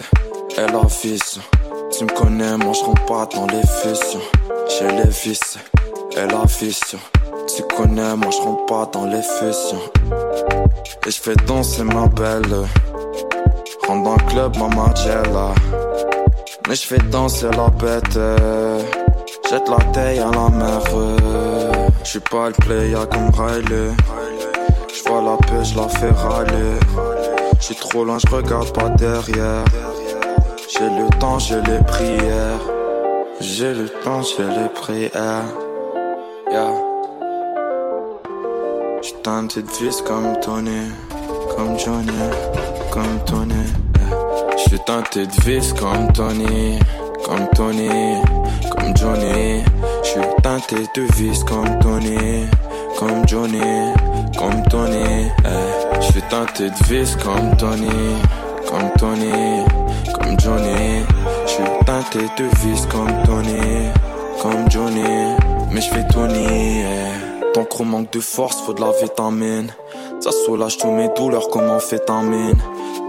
et 0.57 0.71
la 0.71 0.81
vis. 1.01 1.39
Tu 1.89 2.03
me 2.03 2.09
connais, 2.15 2.55
moi 2.57 2.73
j'rentre 2.73 3.03
pas 3.05 3.27
dans 3.33 3.47
les 3.47 3.63
fusions. 3.63 4.21
J'ai 4.69 4.87
les 4.87 5.09
vis 5.09 5.57
et 6.11 6.27
la 6.27 6.45
vision. 6.45 6.99
Tu 7.47 7.63
connais, 7.63 8.15
moi 8.15 8.29
j'rentre 8.29 8.65
pas 8.67 8.87
dans 8.93 9.05
les 9.05 9.23
fusions. 9.23 9.81
Et 11.07 11.09
j'fais 11.09 11.35
danser 11.47 11.83
ma 11.83 12.05
belle. 12.05 12.67
Rentre 13.87 14.03
dans 14.03 14.17
le 14.17 14.31
club, 14.31 14.57
ma 14.57 14.67
Margiela. 14.67 15.55
Mais 16.67 16.75
je 16.75 16.87
fais 16.87 16.97
danser 16.97 17.47
la 17.57 17.69
bête. 17.69 18.19
Jette 19.49 19.67
la 19.69 19.77
taille 19.91 20.19
à 20.19 20.31
la 20.31 20.49
mer. 20.49 20.81
Je 22.03 22.09
suis 22.09 22.19
pas 22.19 22.47
le 22.47 22.53
player 22.53 22.95
comme 23.11 23.29
Riley. 23.29 23.91
Je 24.93 25.09
vois 25.09 25.21
la 25.21 25.37
paix, 25.37 25.63
je 25.63 25.75
la 25.75 25.87
fais 25.87 26.11
râler. 26.11 26.79
Je 27.59 27.65
suis 27.65 27.75
trop 27.75 28.03
loin, 28.03 28.17
je 28.17 28.33
regarde 28.33 28.71
pas 28.73 28.89
derrière. 28.89 29.65
J'ai 30.69 30.89
le 30.89 31.09
temps, 31.19 31.39
j'ai 31.39 31.61
les 31.61 31.79
prières. 31.79 32.59
J'ai 33.39 33.73
le 33.73 33.89
temps, 34.03 34.21
j'ai 34.21 34.43
les 34.43 34.69
prières. 34.69 35.43
Yeah. 36.51 36.71
J'suis 39.01 39.15
teinté 39.23 39.61
de 39.61 39.67
vis 39.67 40.01
comme 40.01 40.39
Tony, 40.41 40.91
comme 41.55 41.77
Johnny, 41.77 42.11
comme 42.91 43.19
Tony. 43.25 43.90
J'suis 44.65 44.79
teinté 44.85 45.25
de 45.25 45.41
vis 45.43 45.73
comme 45.73 46.11
Tony, 46.13 46.77
comme 47.25 47.47
Tony, 47.55 47.89
comme 48.69 48.95
Johnny. 48.95 49.63
J'suis 50.03 50.21
teinté 50.43 50.75
de 50.95 51.01
vis 51.15 51.43
comme 51.43 51.79
Tony, 51.79 52.45
comme 52.97 53.27
Johnny, 53.27 53.59
comme 54.37 54.63
Tony. 54.69 55.31
Eh. 55.45 56.01
J'suis 56.01 56.21
teinté 56.29 56.69
de 56.69 56.83
vis 56.85 57.15
comme 57.23 57.57
Tony, 57.57 57.89
comme 58.69 58.91
Tony, 58.99 59.65
comme 60.13 60.39
Johnny. 60.39 61.05
J'suis 61.47 61.63
teinté 61.85 62.19
de 62.37 62.43
vis 62.59 62.85
comme 62.85 63.23
Tony, 63.25 63.89
comme 64.41 64.69
Johnny. 64.69 65.35
Mais 65.71 65.81
j'fais 65.81 66.07
Tony. 66.13 66.83
Eh. 66.83 67.53
Ton 67.53 67.63
gros 67.63 67.83
manque 67.83 68.13
de 68.13 68.19
force, 68.19 68.61
faut 68.61 68.73
de 68.73 68.81
la 68.81 68.91
vitamine. 69.01 69.73
Ça 70.19 70.29
soulage 70.45 70.77
tous 70.77 70.91
mes 70.91 71.09
douleurs 71.17 71.49
comme 71.49 71.69
amphétamine. 71.69 72.61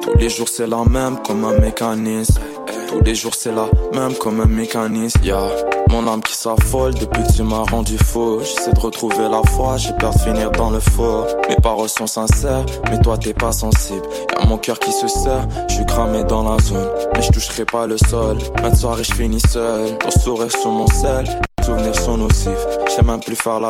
Tous 0.03 0.15
les 0.19 0.29
jours 0.29 0.49
c'est 0.49 0.67
la 0.67 0.85
même 0.85 1.23
comme 1.23 1.45
un 1.45 1.57
mécanisme. 1.59 2.41
Tous 2.89 3.01
les 3.05 3.15
jours 3.15 3.35
c'est 3.35 3.53
la 3.53 3.69
même 3.95 4.15
comme 4.15 4.41
un 4.41 4.47
mécanisme. 4.47 5.21
Yeah. 5.23 5.49
Mon 5.91 6.09
âme 6.09 6.23
qui 6.23 6.35
s'affole 6.35 6.95
depuis 6.95 7.23
que 7.23 7.33
tu 7.33 7.43
m'as 7.45 7.63
rendu 7.71 7.97
faux. 7.99 8.41
J'essaie 8.41 8.73
de 8.73 8.81
retrouver 8.81 9.29
la 9.31 9.43
foi, 9.53 9.77
j'ai 9.77 9.93
peur 9.93 10.13
de 10.13 10.19
finir 10.19 10.51
dans 10.51 10.71
le 10.71 10.81
faux. 10.81 11.25
Mes 11.49 11.57
paroles 11.57 11.89
sont 11.89 12.09
sincères, 12.09 12.67
mais 12.91 12.99
toi 13.01 13.17
t'es 13.17 13.33
pas 13.33 13.53
sensible. 13.53 14.03
Y'a 14.37 14.45
mon 14.47 14.59
cœur 14.59 14.81
qui 14.81 14.91
se 14.91 15.07
serre, 15.07 15.47
je 15.69 15.75
suis 15.77 15.87
cramé 15.87 16.25
dans 16.25 16.43
la 16.43 16.61
zone. 16.61 16.89
Mais 17.15 17.23
je 17.23 17.31
toucherai 17.31 17.65
pas 17.65 17.87
le 17.87 17.97
sol. 17.97 18.39
Même 18.61 18.75
soirée 18.75 19.05
je 19.05 19.15
finis 19.15 19.41
seul. 19.41 19.97
Ton 19.99 20.11
sourire 20.11 20.51
sur 20.51 20.71
mon 20.71 20.89
sel. 20.89 21.27
Souvenirs 21.65 21.95
sont 21.95 22.17
nocifs. 22.17 22.67
J'sais 22.89 23.03
même 23.03 23.21
plus 23.21 23.37
faire 23.37 23.61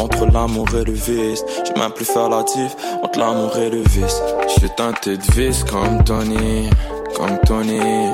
entre 0.00 0.26
l'amour 0.32 0.66
et 0.74 0.84
le 0.84 0.92
vice. 0.92 1.44
J'sais 1.64 1.78
même 1.78 1.92
plus 1.92 2.04
faire 2.04 2.30
entre 2.30 3.18
l'amour 3.18 3.56
et 3.56 3.70
le 3.70 3.82
vice. 3.82 4.20
J'suis 4.48 4.70
teinté 4.76 5.16
de 5.16 5.32
vice 5.32 5.64
comme 5.64 6.02
Tony, 6.04 6.68
comme 7.16 7.38
Tony, 7.46 8.10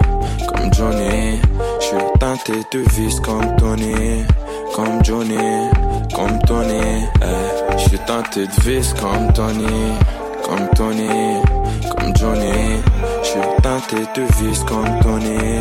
comme 0.49 0.73
Johnny. 0.75 1.41
J'suis 1.81 1.97
teinté 2.21 2.53
de 2.73 2.79
vice 2.91 3.21
comme 3.21 3.57
Tony, 3.57 4.25
comme 4.75 5.03
Johnny, 5.03 5.71
comme 6.15 6.39
Tony. 6.47 7.07
Eh. 7.23 7.79
J'suis 7.79 7.99
teinté 8.07 8.47
de 8.47 8.71
vice 8.71 8.95
comme 9.01 9.33
Tony, 9.33 9.65
comme 10.45 10.69
Tony, 10.77 11.41
comme 11.97 12.17
Johnny. 12.17 12.83
J'suis 13.23 13.41
teinté 13.63 13.97
de 14.15 14.23
vice 14.43 14.63
comme 14.65 15.01
Tony, 15.01 15.61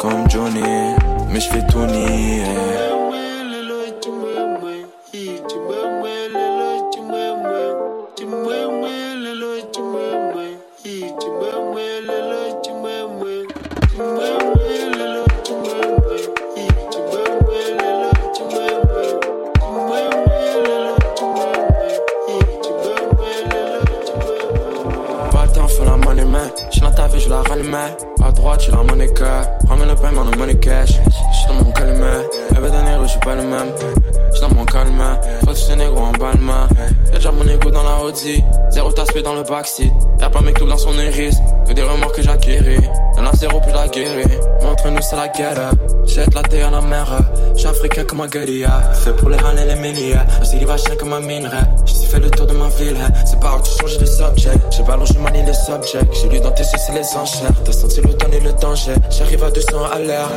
comme 0.00 0.28
Johnny. 0.28 0.94
Mais 1.28 1.40
j'fais 1.40 1.64
Tony. 1.68 2.40
Eh. 2.40 2.83
Dans 39.22 39.34
le 39.34 39.42
backseat. 39.42 39.92
Y'a 40.20 40.30
pas 40.30 40.40
mes 40.40 40.52
clous 40.52 40.68
dans 40.68 40.78
son 40.78 40.94
iris, 40.94 41.36
que 41.66 41.72
des 41.72 41.82
remords 41.82 42.12
que 42.12 42.22
j'acquéris. 42.22 42.88
Y'en 43.16 43.26
a 43.26 43.32
zéro, 43.34 43.60
plus 43.60 43.72
la 43.72 43.88
guéris. 43.88 44.38
Entre 44.62 44.88
nous, 44.90 45.02
c'est 45.02 45.16
la 45.16 45.28
guerre. 45.28 45.70
Jette 46.06 46.34
la 46.34 46.42
terre 46.42 46.68
à 46.68 46.70
la 46.70 46.80
mer. 46.80 47.06
J'suis 47.56 47.68
africain 47.68 48.04
comme 48.04 48.22
un 48.22 48.26
guérilla. 48.26 48.92
Fait 49.04 49.12
pour 49.12 49.28
les 49.28 49.36
râles 49.36 49.58
et 49.58 49.66
les 49.66 49.76
mélias. 49.76 50.24
J'dis 50.42 50.64
va 50.64 50.76
chien 50.76 50.96
comme 50.96 51.12
un 51.12 51.20
minerai. 51.20 51.58
J'ai 51.86 52.06
fait 52.06 52.20
le 52.20 52.30
tour 52.30 52.46
de 52.46 52.54
ma 52.54 52.68
ville. 52.68 52.96
C'est 53.24 53.38
pas 53.40 53.60
tu 53.62 53.70
changes 53.80 53.98
de 53.98 54.06
subject. 54.06 54.58
J'ai 54.70 54.84
j'ai 55.04 55.18
manié 55.18 55.42
les 55.44 55.54
subjects. 55.54 56.12
J'ai 56.12 56.28
lu 56.28 56.40
dans 56.40 56.52
tes 56.52 56.62
yeux, 56.62 56.78
c'est 56.78 56.92
les 56.92 57.16
enchères. 57.16 57.50
T'as 57.64 57.72
senti 57.72 58.00
le 58.00 58.14
temps 58.14 58.30
et 58.32 58.40
le 58.40 58.52
danger. 58.52 58.94
J'arrive 59.10 59.44
à 59.44 59.50
200 59.50 59.68
à 59.92 59.98
l'heure. 59.98 60.30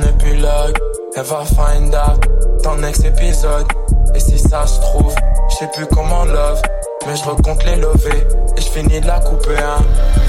Son 0.00 0.08
épilogue. 0.08 0.78
Elle 1.16 1.22
va 1.22 1.44
find 1.44 1.94
out 1.94 2.62
ton 2.62 2.82
ex 2.82 3.04
épisode. 3.04 3.66
Et 4.14 4.20
si 4.20 4.38
ça 4.38 4.66
se 4.66 4.80
trouve, 4.80 5.14
je 5.50 5.56
sais 5.56 5.68
plus 5.74 5.86
comment 5.86 6.24
love. 6.24 6.60
Mais 7.06 7.16
je 7.16 7.24
recompte 7.24 7.64
les 7.64 7.76
lovés 7.76 8.26
et 8.56 8.60
je 8.60 8.68
finis 8.68 9.00
de 9.00 9.06
la 9.06 9.20
couper 9.20 9.56
un. 9.56 9.82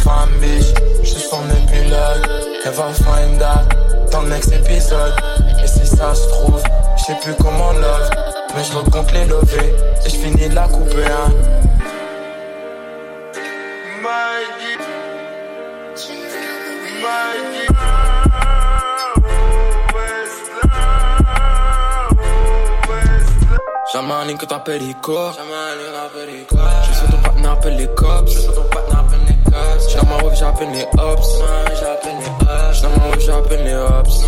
Femme 0.04 0.30
bitch, 0.40 0.74
je 1.04 1.08
suis 1.08 1.22
son 1.22 1.44
épilogue. 1.50 2.28
Elle 2.66 2.72
va 2.72 2.94
find 2.94 3.42
out 3.42 4.12
ton 4.12 4.32
ex 4.32 4.48
épisode. 4.48 5.14
Et 5.64 5.68
si 5.68 5.86
ça 5.86 6.16
se 6.16 6.28
trouve, 6.30 6.62
je 6.98 7.04
sais 7.04 7.18
plus 7.22 7.34
comment 7.36 7.74
love. 7.74 8.10
Mais 8.56 8.64
je 8.64 8.78
recompte 8.78 9.12
les 9.14 9.26
lovés 9.26 9.76
et 10.06 10.10
je 10.10 10.16
finis 10.16 10.50
de 10.50 10.56
la 10.56 10.68
couper 10.68 11.06
un. 11.06 11.32
Jamais 23.94 24.14
un 24.14 24.26
ligne 24.26 24.38
que 24.38 24.46
t'appelles 24.46 24.84
Ico. 24.84 25.14
Je 25.14 26.94
suis 26.94 27.08
ton 27.12 27.18
partenaire, 27.22 27.52
appelle 27.52 27.76
les 27.76 27.88
cops. 27.88 28.32
Je 28.32 28.40
suis 28.40 28.48
ton 28.48 28.64
partenaire, 28.64 29.00
appelle 29.00 29.20
les 29.28 29.38
cops. 29.52 29.82
J'suis 29.84 29.98
dans 29.98 30.08
ma 30.08 30.16
rue, 30.18 30.36
j'appelle 30.36 30.72
les 30.72 30.84
ops. 30.98 31.28
J'suis 32.72 32.84
dans 32.84 32.90
ma 32.90 33.20
j'appelle 33.20 33.66
les 33.66 33.76
ops. 33.76 34.24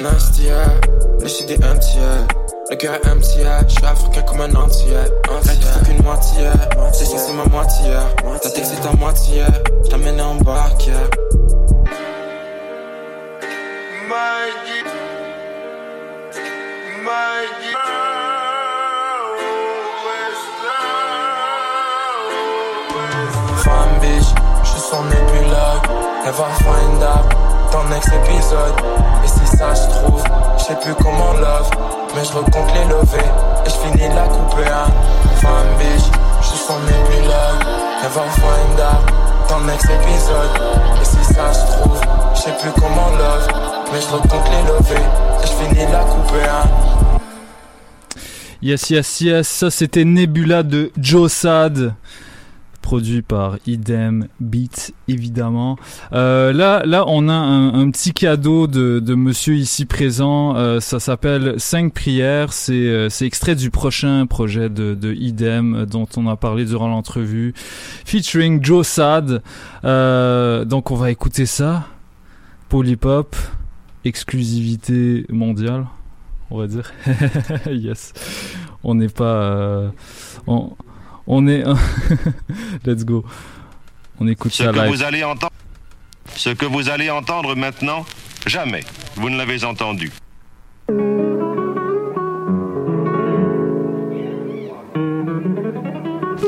Nasty, 0.00 0.46
est 0.46 1.64
empty, 1.64 1.98
yeah. 1.98 2.26
Le 2.68 2.76
cœur 2.76 2.94
est 2.94 3.08
empty, 3.08 3.38
yeah. 3.38 3.60
J'suis 3.68 3.86
africain 3.86 4.22
comme 4.22 4.40
un 4.40 4.54
entier. 4.56 4.96
Rien 5.28 5.54
qu'il 5.54 5.62
faut 5.62 5.84
qu'une 5.84 6.02
moitié. 6.02 6.50
C'est 6.92 7.04
ça, 7.04 7.18
c'est 7.18 7.32
ma 7.34 7.44
moitié. 7.44 7.92
Ta 8.42 8.50
texte 8.50 8.72
c'est 8.74 8.88
ta 8.88 8.96
moitié. 8.96 9.44
J't'amène 9.84 10.20
en 10.20 10.34
barque, 10.36 10.86
yeah. 10.86 10.94
Femme 17.06 18.15
son 24.90 25.04
épilogue. 25.10 25.86
Va 26.26 26.48
find 26.58 27.02
out 27.02 27.26
ton 27.70 27.86
ex 27.96 28.06
épisode. 28.08 28.76
Et 29.24 29.28
si 29.28 29.56
ça 29.56 29.74
se 29.74 29.88
trouve, 29.90 30.22
je 30.58 30.64
sais 30.64 30.76
plus 30.76 30.94
comment 30.94 31.32
love. 31.34 31.70
Mais 32.14 32.24
je 32.24 32.32
recompte 32.32 32.72
les 32.74 32.84
lovés 32.90 33.30
et 33.64 33.70
je 33.70 33.74
finis 33.74 34.14
la 34.14 34.26
couper 34.26 34.68
un. 34.68 34.86
Femme 35.40 35.72
bitch, 35.78 36.06
je 36.40 36.46
suis 36.46 36.58
son 36.58 36.80
épilogue. 36.86 37.62
Va 38.14 38.22
find 38.22 38.80
out 38.80 39.02
ton 39.48 39.68
ex 39.68 39.84
épisode. 39.84 40.54
Et 41.00 41.04
si 41.04 41.34
ça 41.34 41.52
se 41.52 41.66
trouve, 41.72 42.00
je 42.34 42.40
sais 42.40 42.54
plus 42.60 42.70
comment 42.80 43.10
love. 43.18 43.48
Mais 43.92 44.00
je 44.00 44.06
recompte 44.06 44.48
les 44.50 44.62
lovés 44.68 45.06
et 45.42 45.46
je 45.46 45.52
finis 45.52 45.92
la 45.92 46.00
couper 46.00 46.44
un. 46.44 46.66
Yes, 48.62 48.90
yes, 48.90 49.20
yes. 49.20 49.48
Ça, 49.48 49.70
c'était 49.70 50.04
Nebula 50.04 50.62
de 50.62 50.90
Joe 50.98 51.30
Sad. 51.30 51.94
Produit 52.82 53.22
par 53.22 53.58
Idem 53.66 54.28
Beat, 54.40 54.94
évidemment. 55.08 55.76
Euh, 56.12 56.52
là, 56.52 56.82
là, 56.84 57.04
on 57.08 57.28
a 57.28 57.32
un, 57.32 57.90
petit 57.90 58.12
cadeau 58.12 58.66
de, 58.66 59.14
monsieur 59.14 59.54
ici 59.54 59.86
présent. 59.86 60.56
Euh, 60.56 60.80
ça 60.80 61.00
s'appelle 61.00 61.54
5 61.58 61.92
prières. 61.92 62.52
C'est 62.52 62.74
euh, 62.74 63.08
c'est 63.08 63.26
extrait 63.26 63.54
du 63.54 63.70
prochain 63.70 64.26
projet 64.26 64.68
de, 64.68 64.94
de 64.94 65.12
Idem 65.14 65.86
dont 65.86 66.06
on 66.16 66.28
a 66.28 66.36
parlé 66.36 66.64
durant 66.64 66.88
l'entrevue. 66.88 67.54
Featuring 68.04 68.62
Joe 68.62 68.86
Sad. 68.86 69.42
Donc, 69.82 70.90
on 70.90 70.96
va 70.96 71.10
écouter 71.10 71.46
ça. 71.46 71.86
Polypop. 72.68 73.36
Exclusivité 74.04 75.26
mondiale 75.28 75.86
on 76.50 76.58
va 76.58 76.66
dire. 76.66 76.92
yes. 77.66 78.12
On 78.84 78.94
n'est 78.94 79.08
pas. 79.08 79.90
On, 80.46 80.76
on 81.26 81.46
est. 81.48 81.64
Let's 82.84 83.04
go. 83.04 83.24
On 84.20 84.26
écoute 84.28 84.52
Ce 84.52 84.64
ça 84.64 84.72
que 84.72 84.78
live. 84.78 84.88
vous 84.94 85.02
allez 85.02 85.24
entendre, 85.24 85.52
ce 86.34 86.50
que 86.50 86.64
vous 86.66 86.88
allez 86.88 87.10
entendre 87.10 87.54
maintenant, 87.54 88.04
jamais 88.46 88.80
vous 89.16 89.28
ne 89.30 89.36
l'avez 89.36 89.64
entendu. 89.64 90.10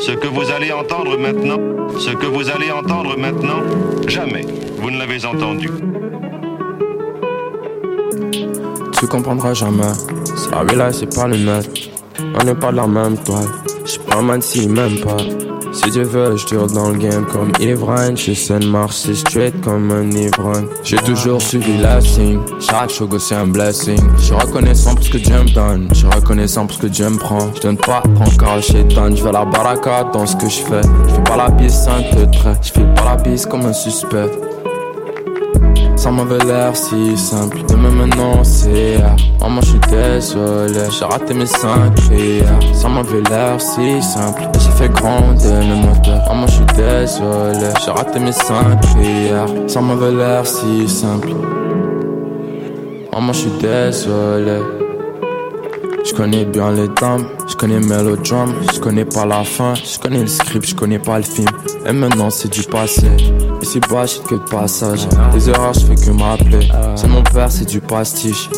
Ce 0.00 0.12
que 0.12 0.26
vous 0.28 0.50
allez 0.50 0.72
entendre 0.72 1.18
maintenant, 1.18 1.59
ce 1.98 2.10
que 2.10 2.26
vous 2.26 2.48
allez 2.50 2.70
entendre 2.70 3.16
maintenant, 3.18 3.60
jamais 4.06 4.42
vous 4.78 4.90
ne 4.90 4.98
l'avez 4.98 5.24
entendu. 5.24 5.68
Tu 8.98 9.06
comprendras 9.06 9.55
jamais. 9.55 9.92
C'est 10.36 10.50
la 10.50 10.59
real 10.60 10.78
life, 10.88 10.96
c'est 11.00 11.14
pas 11.14 11.26
le 11.26 11.36
net. 11.36 11.68
On 12.40 12.44
n'est 12.44 12.55
pas 12.55 12.70
de 12.70 12.76
la 12.76 12.86
même 12.86 13.16
toile. 13.18 13.46
J'suis 13.89 14.43
s'il 14.43 14.69
m'aime 14.70 15.01
pas. 15.01 15.16
Si 15.73 15.90
Dieu 15.90 16.02
veut, 16.02 16.36
je 16.36 16.74
dans 16.74 16.90
le 16.90 16.98
game 16.98 17.24
comme 17.24 17.52
ivrogne. 17.59 18.19
Je 18.19 18.35
sais 18.35 18.59
marcher 18.59 19.15
straight 19.15 19.59
comme 19.62 19.90
un 19.90 20.10
ivrogne. 20.10 20.66
J'ai 20.85 20.98
toujours 20.98 21.40
suivi 21.40 21.78
la 21.78 21.98
signe. 22.02 22.39
Chaque 22.60 22.90
chose 22.90 23.24
c'est 23.27 23.35
un 23.35 23.47
blessing. 23.47 23.98
Je 24.19 24.24
suis 24.24 24.35
reconnaissant 24.35 24.94
pour 24.94 25.05
ce 25.05 25.10
que 25.10 25.16
Dieu 25.16 25.39
me 25.43 25.55
donne. 25.55 25.89
Je 25.93 26.01
suis 26.01 26.06
reconnaissant 26.06 26.66
pour 26.66 26.77
ce 26.77 26.82
que 26.82 26.86
Dieu 26.89 27.09
me 27.09 27.16
prend. 27.16 27.55
Je 27.55 27.62
donne 27.62 27.78
pas 27.78 28.02
encore 28.20 28.59
à 28.59 28.60
Shaitan. 28.60 29.16
Je 29.16 29.24
vais 29.24 29.32
la 29.32 29.47
baraka 29.47 30.05
dans 30.12 30.27
ce 30.27 30.36
que 30.36 30.51
je 30.51 30.60
fais. 30.60 30.82
Je 31.09 31.15
fais 31.15 31.24
pas 31.24 31.39
la 31.39 31.48
bise 31.48 31.73
sans 31.73 32.02
te 32.02 32.36
trait. 32.36 32.56
Je 32.60 32.73
file 32.73 32.93
pas 32.94 33.05
la 33.05 33.16
bise 33.16 33.47
comme 33.47 33.65
un 33.65 33.73
suspect. 33.73 34.47
Ça 36.09 36.14
m'avait 36.14 36.43
l'air 36.43 36.74
si 36.74 37.18
simple. 37.18 37.59
De 37.68 37.76
me 37.76 37.90
menoncer 37.90 38.97
Maman 39.43 39.60
je 39.60 39.66
suis 39.66 39.78
désolé. 39.90 40.89
J'ai 40.90 41.05
raté 41.05 41.35
mes 41.35 41.44
cinq 41.44 41.97
prières. 41.97 42.59
Ça 42.72 42.89
m'avait 42.89 43.20
l'air 43.28 43.60
si 43.60 44.01
simple. 44.01 44.44
Et 44.55 44.59
j'ai 44.59 44.70
fait 44.70 44.89
gronder 44.89 45.66
le 45.68 45.74
moteur. 45.74 46.26
Maman 46.28 46.47
je 46.47 46.52
suis 46.52 46.64
désolé. 46.64 47.74
J'ai 47.85 47.90
raté 47.90 48.20
mes 48.20 48.32
cinq 48.32 48.80
prières. 48.80 49.48
Ça 49.66 49.82
m'avait 49.82 50.12
l'air 50.12 50.47
si 50.47 50.89
simple. 50.89 51.28
Maman 53.12 53.35
je 53.35 53.39
suis 53.40 53.59
désolé 53.60 54.77
je 56.09 56.14
connais 56.14 56.44
bien 56.44 56.72
les 56.72 56.89
dames, 56.89 57.26
je 57.48 57.55
connais 57.55 57.80
Melodrum, 57.80 58.55
je 58.72 58.80
connais 58.80 59.05
pas 59.05 59.26
la 59.26 59.44
fin, 59.44 59.74
je 59.74 59.98
connais 59.98 60.20
le 60.20 60.26
script, 60.26 60.66
je 60.66 60.74
connais 60.74 60.98
pas 60.98 61.18
le 61.18 61.24
film. 61.24 61.48
Et 61.86 61.93
maintenant 61.93 62.30
c'est 62.30 62.51
du 62.52 62.62
passé. 62.62 63.09
Ici 63.60 63.80
bas, 63.90 64.06
je 64.06 64.20
que 64.20 64.36
de 64.36 64.51
passage. 64.51 65.06
Des 65.32 65.51
erreurs, 65.51 65.74
je 65.74 65.80
fais 65.80 65.94
que 65.94 66.10
m'appeler. 66.10 66.68
C'est 66.97 67.09
mon 67.09 67.22
père, 67.22 67.51
c'est 67.51 67.66
du 67.66 67.80
pastiche. 67.80 68.48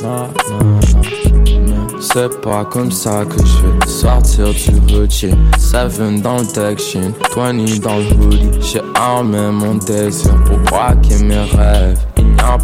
C'est 2.01 2.41
pas 2.41 2.65
comme 2.65 2.91
ça 2.91 3.25
que 3.25 3.45
je 3.45 3.67
vais 3.67 3.87
sortir 3.87 4.49
du 4.55 4.95
routier. 4.95 5.35
Seven 5.59 6.21
dans 6.21 6.39
le 6.39 6.77
sheen, 6.79 7.13
20 7.37 7.81
dans 7.81 7.97
le 7.97 8.27
hoodie. 8.27 8.51
J'ai 8.61 8.81
armé 8.95 9.51
mon 9.53 9.75
désir 9.75 10.35
pour 10.45 10.59
braquer 10.59 11.19
mes 11.23 11.39
rêves. 11.39 11.99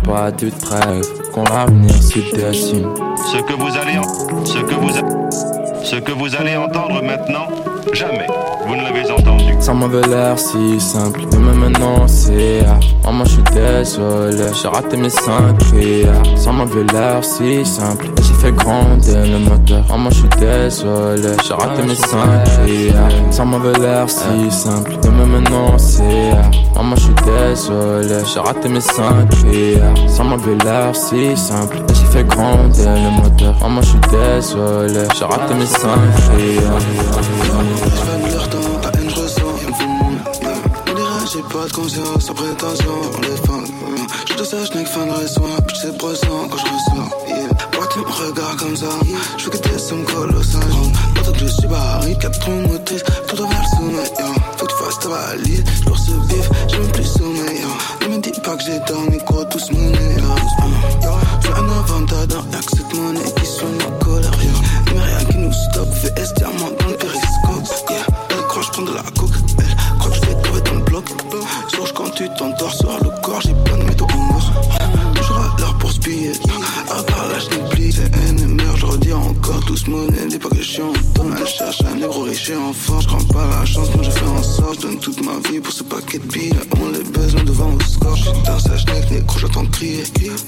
Pas 0.05 0.31
de 0.31 0.51
trêve, 0.51 1.05
quand 1.35 1.45
l'avenir 1.49 1.93
se 1.95 2.19
dessine. 2.35 2.87
Ce 3.33 3.39
que 3.39 3.53
vous 3.55 3.77
allez, 3.77 3.99
ce 4.45 4.59
que 4.59 4.75
vous, 4.75 4.91
a- 4.97 5.85
ce 5.85 5.97
que 5.97 6.13
vous 6.13 6.35
allez 6.37 6.57
entendre 6.57 7.03
maintenant, 7.03 7.49
jamais 7.93 8.27
vous 8.67 8.77
ne 8.77 8.83
l'avez 8.83 9.11
entendu. 9.11 9.45
Ça 9.61 9.73
m'avait 9.73 10.07
l'air 10.09 10.39
si 10.39 10.79
simple, 10.81 11.21
mais 11.33 11.55
maintenant 11.55 12.07
c'est 12.07 12.65
ah. 12.67 12.79
Maman, 13.05 13.25
je 13.25 13.31
suis 13.31 13.43
désolé, 13.55 14.45
j'ai 14.61 14.69
raté 14.69 14.97
mes 14.97 15.09
5 15.09 15.27
ah. 15.33 16.37
Ça 16.37 16.53
m'avait 16.53 16.85
l'air 16.93 17.25
si 17.25 17.65
simple, 17.65 18.07
et 18.07 18.23
j'ai 18.23 18.35
fait 18.35 18.53
grandir 18.53 19.23
le 19.23 19.39
moteur. 19.39 19.85
Maman, 19.89 20.11
je 20.11 20.15
suis 20.17 20.29
désolé, 20.39 21.37
j'ai 21.47 21.55
raté 21.55 21.83
mes 21.83 21.95
5 21.95 22.09
ah. 22.19 23.09
Ça 23.31 23.45
m'avait 23.45 23.79
l'air 23.79 24.09
si 24.09 24.51
simple, 24.51 24.93
mais 25.05 25.27
maintenant 25.27 25.79
c'est 25.79 26.03
ah. 26.33 26.51
Maman, 26.77 26.97
je 26.97 27.03
suis 27.03 27.15
désolé, 27.25 28.25
j'ai 28.33 28.41
raté 28.41 28.69
mes 28.69 28.81
5 28.81 29.03
ah. 29.03 30.09
Ça 30.09 30.25
m'avait 30.25 30.57
l'air 30.65 30.95
si 30.95 31.37
simple, 31.37 31.77
et 31.89 31.95
j'ai 31.95 32.07
fait 32.07 32.25
grandir 32.25 32.91
le 32.91 33.23
moteur. 33.23 33.55
Maman, 33.63 33.81
je 33.83 33.89
suis 33.89 33.99
désolé, 34.11 35.09
j'ai 35.17 35.25
raté 35.25 35.55
mes 35.55 35.67
5 35.67 35.89
j'ai 41.37 41.43
pas 41.43 41.67
de 41.67 41.73
conscience, 41.73 42.25
sans 42.25 42.35
prétention, 42.35 43.01
on 43.15 43.21
les 43.21 43.37
fans. 43.47 43.65
Je 44.29 44.35
te 44.35 44.45
sais, 44.45 44.57
je 44.65 44.79
n'ai 44.79 44.85
que 44.85 44.91
fin 44.91 45.07
de 45.07 45.13
raison, 45.13 45.43
puis 45.67 45.77
c'est 45.81 45.97
brossant 45.99 46.49
quand 46.51 46.57
je 46.57 46.65
ressors. 46.65 47.11
Yeah. 47.29 47.49
Pourquoi 47.73 47.89
tu 47.93 47.99
me 47.99 48.05
regardes 48.05 48.59
comme 48.59 48.77
ça? 48.77 48.89
Je 49.37 49.45
veux 49.45 49.51
que 49.51 49.57
tes 49.59 49.79
sommes 49.79 50.05
colossales. 50.05 50.63
Pas 51.15 51.33
que 51.33 51.39
je 51.39 51.47
suis 51.47 51.69
barré, 51.69 52.17
cap 52.19 52.39
trop 52.39 52.53
motrice, 52.53 53.03
tout 53.29 53.37
vers 53.37 53.49
le 53.49 53.77
sommeil. 53.77 54.11
Faut 54.57 54.67
que 54.67 54.73
tu 54.73 54.85
fasses 54.85 54.99
ta 54.99 55.09
valise, 55.09 55.65
pour 55.85 55.99
ce 55.99 56.11
bif, 56.11 56.51
j'ai 56.69 56.79
même 56.79 56.93
plus 56.93 57.05
sommeil. 57.05 57.61
Ne 58.03 58.09
me 58.09 58.19
dis 58.19 58.41
pas 58.43 58.57
que 58.57 58.63
j'ai 58.63 58.79
dormi, 58.87 59.19
gros, 59.27 59.45
tous 59.45 59.71
monnaie. 59.73 60.17
Je 61.41 61.49
veux 61.49 61.55
un 61.55 61.79
avantage, 61.79 62.29
y'a 62.53 62.59
que 62.59 62.77
cette 62.77 62.95
monnaie 62.95 63.33
qui 63.37 63.47
soigne 63.47 63.77
ma 63.77 64.05
colère. 64.05 64.31
Mais 64.95 65.03
rien 65.03 65.25
qui 65.31 65.39
nous 65.39 65.53
stoppe, 65.53 65.91
VS 65.91 66.33
diamant 66.37 66.71
dans 66.79 66.89
le 66.89 66.97
périscope. 66.97 67.91
Yeah. 67.91 68.07
Elle 68.31 68.47
croit, 68.47 68.63
je 68.63 68.71
prends 68.71 68.83
de 68.83 68.95
la 68.95 69.03
coke. 69.03 69.56
Tu 72.17 72.27
t'endors 72.39 72.73
sur 72.73 72.99
le 73.05 73.11
corps, 73.23 73.43
j'ai 73.43 73.53
plein 73.65 73.77
de 73.77 73.83
métaux 73.85 74.07
à 74.09 75.61
l'heure 75.61 75.77
pour 75.79 75.93
se 75.93 76.01
piller. 76.01 76.33
À 76.89 77.03
part 77.03 77.29
là, 77.29 77.39
je 77.39 77.57
déplie. 77.57 77.93
C'est 77.93 78.09
NMR, 78.33 78.77
je 78.77 78.87
redis 78.87 79.13
encore 79.13 79.63
tous 79.67 79.87
monnaie. 79.87 80.27
Dis 80.27 80.39
pas 80.39 80.49
que 80.49 80.57
je 80.57 80.63
suis 80.63 80.83
en. 80.83 80.93
Elle 81.39 81.47
cherche 81.47 81.83
un 81.83 81.95
négro 81.97 82.23
riche 82.23 82.49
et 82.49 82.57
en 82.57 82.73
force. 82.73 83.05
Je 83.05 83.09
prends 83.09 83.25
pas 83.35 83.47
la 83.47 83.67
chance, 83.67 83.95
moi 83.95 84.03
je 84.03 84.11
fais 84.11 84.27
en 84.27 84.43
sorte. 84.43 84.81
Je 84.81 84.87
donne 84.87 84.99
toute 84.99 85.23
ma 85.25 85.49
vie 85.49 85.61
pour 85.61 85.73
ce 85.73 85.83
paquet 85.83 86.19
de 86.19 86.27
billes. 86.27 86.55
On 86.81 86.89
les 86.89 87.05
besoins 87.05 87.45
devant 87.45 87.73
au 87.73 87.81
score. 87.81 88.17
J'suis 88.17 88.31
dans 88.47 88.59
sa 88.59 88.77
schneck, 88.79 89.11
négro, 89.11 89.39
j'entends 89.39 89.67
crier. 89.67 90.05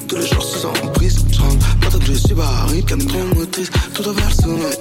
Tous 0.09 0.17
les 0.17 0.27
jours 0.27 0.43
sous 0.43 0.67
emprise. 0.67 1.25
J'rentre, 1.31 1.77
pas 1.81 1.99
que 1.99 2.05
je 2.07 2.15
suis 2.15 2.35
barré. 2.35 2.83
Trop 2.83 3.39
motrice, 3.39 3.71
tout 3.95 4.03
va 4.05 4.13
vers 4.13 4.29
le 4.29 4.43
sommeil. 4.43 4.77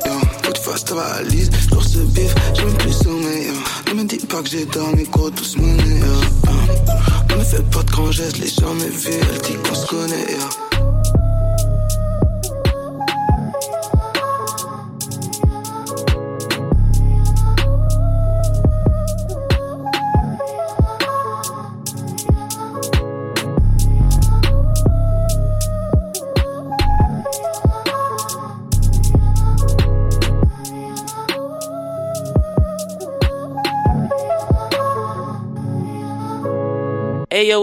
Faut 0.64 0.72
que 0.72 0.78
tu 0.78 0.84
ta 0.86 0.96
valise. 0.96 1.50
J'dois 1.64 1.84
ce 1.84 2.00
bif, 2.00 2.34
j'ai 2.54 2.64
même 2.64 2.74
plus 2.76 2.94
sommeil. 2.94 3.57
Ne 3.90 3.94
me 3.94 4.04
dis 4.04 4.18
pas 4.18 4.42
que 4.42 4.50
j'ai 4.50 4.66
dormi, 4.66 5.04
gros, 5.04 5.30
tous 5.30 5.56
monnaie. 5.58 6.02
On 7.34 7.38
ne 7.38 7.44
fait 7.44 7.64
pas 7.72 7.84
de 7.84 7.92
grands 7.92 8.12
gestes, 8.12 8.38
les 8.40 8.50
me 8.64 8.90
vus, 8.90 9.10
elle 9.14 9.42
dit 9.42 9.56
qu'on 9.64 9.76
se 9.76 9.88
connaît. 9.88 10.32
Hey 10.32 10.67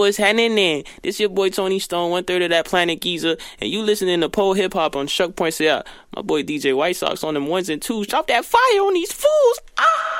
what's 0.05 0.17
happening? 0.17 0.83
This 1.01 1.19
your 1.19 1.29
boy 1.29 1.49
Tony 1.49 1.79
Stone, 1.79 2.11
one 2.11 2.23
third 2.23 2.43
of 2.43 2.51
that 2.51 2.65
Planet 2.65 3.01
Giza, 3.01 3.37
and 3.59 3.71
you 3.71 3.81
listening 3.81 4.21
to 4.21 4.29
Pole 4.29 4.53
Hip 4.53 4.73
Hop 4.73 4.95
on 4.95 5.07
Shuck 5.07 5.35
Points 5.35 5.59
Out. 5.61 5.87
My 6.15 6.21
boy 6.21 6.43
DJ 6.43 6.77
White 6.77 6.95
Sox 6.95 7.23
on 7.23 7.33
them 7.33 7.47
ones 7.47 7.69
and 7.69 7.81
twos. 7.81 8.05
Drop 8.05 8.27
that 8.27 8.45
fire 8.45 8.59
on 8.81 8.93
these 8.93 9.11
fools. 9.11 9.59
Ah! 9.79 10.11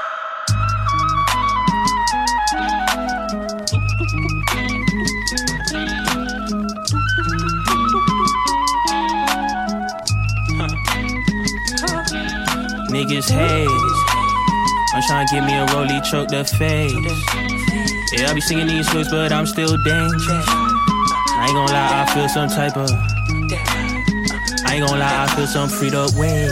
Niggas 12.89 13.29
hate. 13.29 13.67
I'm 14.95 15.03
trying 15.03 15.27
to 15.27 15.35
get 15.35 15.45
me 15.45 15.53
a 15.53 15.65
rollie, 15.67 16.03
choke 16.03 16.29
the 16.29 16.43
face. 16.43 17.44
Yeah, 18.17 18.31
I 18.31 18.33
be 18.33 18.39
singing 18.39 18.67
these 18.67 18.87
hooks, 18.87 19.09
but 19.09 19.33
I'm 19.33 19.45
still 19.45 19.75
dangerous. 19.83 20.45
I 20.47 21.45
ain't 21.47 21.53
gonna 21.53 21.71
lie, 21.71 22.03
I 22.07 22.13
feel 22.13 22.29
some 22.29 22.47
type 22.47 22.77
of. 22.77 22.89
I 24.65 24.75
ain't 24.75 24.87
gonna 24.87 24.99
lie, 24.99 25.23
I 25.23 25.35
feel 25.35 25.47
some 25.47 25.67
freed 25.67 25.93
up 25.93 26.13
way. 26.15 26.47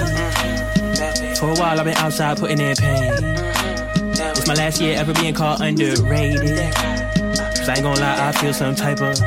For 1.37 1.51
a 1.51 1.55
while, 1.55 1.79
I've 1.79 1.85
been 1.85 1.95
outside 1.95 2.37
putting 2.37 2.59
in 2.59 2.75
pain. 2.75 3.13
It's 3.15 4.45
my 4.45 4.55
last 4.55 4.81
year 4.81 4.97
ever 4.97 5.13
being 5.13 5.33
called 5.33 5.61
underrated. 5.61 6.73
Cause 6.73 7.69
I 7.69 7.75
ain't 7.75 7.83
gonna 7.83 7.99
lie, 8.01 8.27
I 8.27 8.31
feel 8.33 8.53
some 8.53 8.75
type 8.75 8.99
of. 8.99 9.17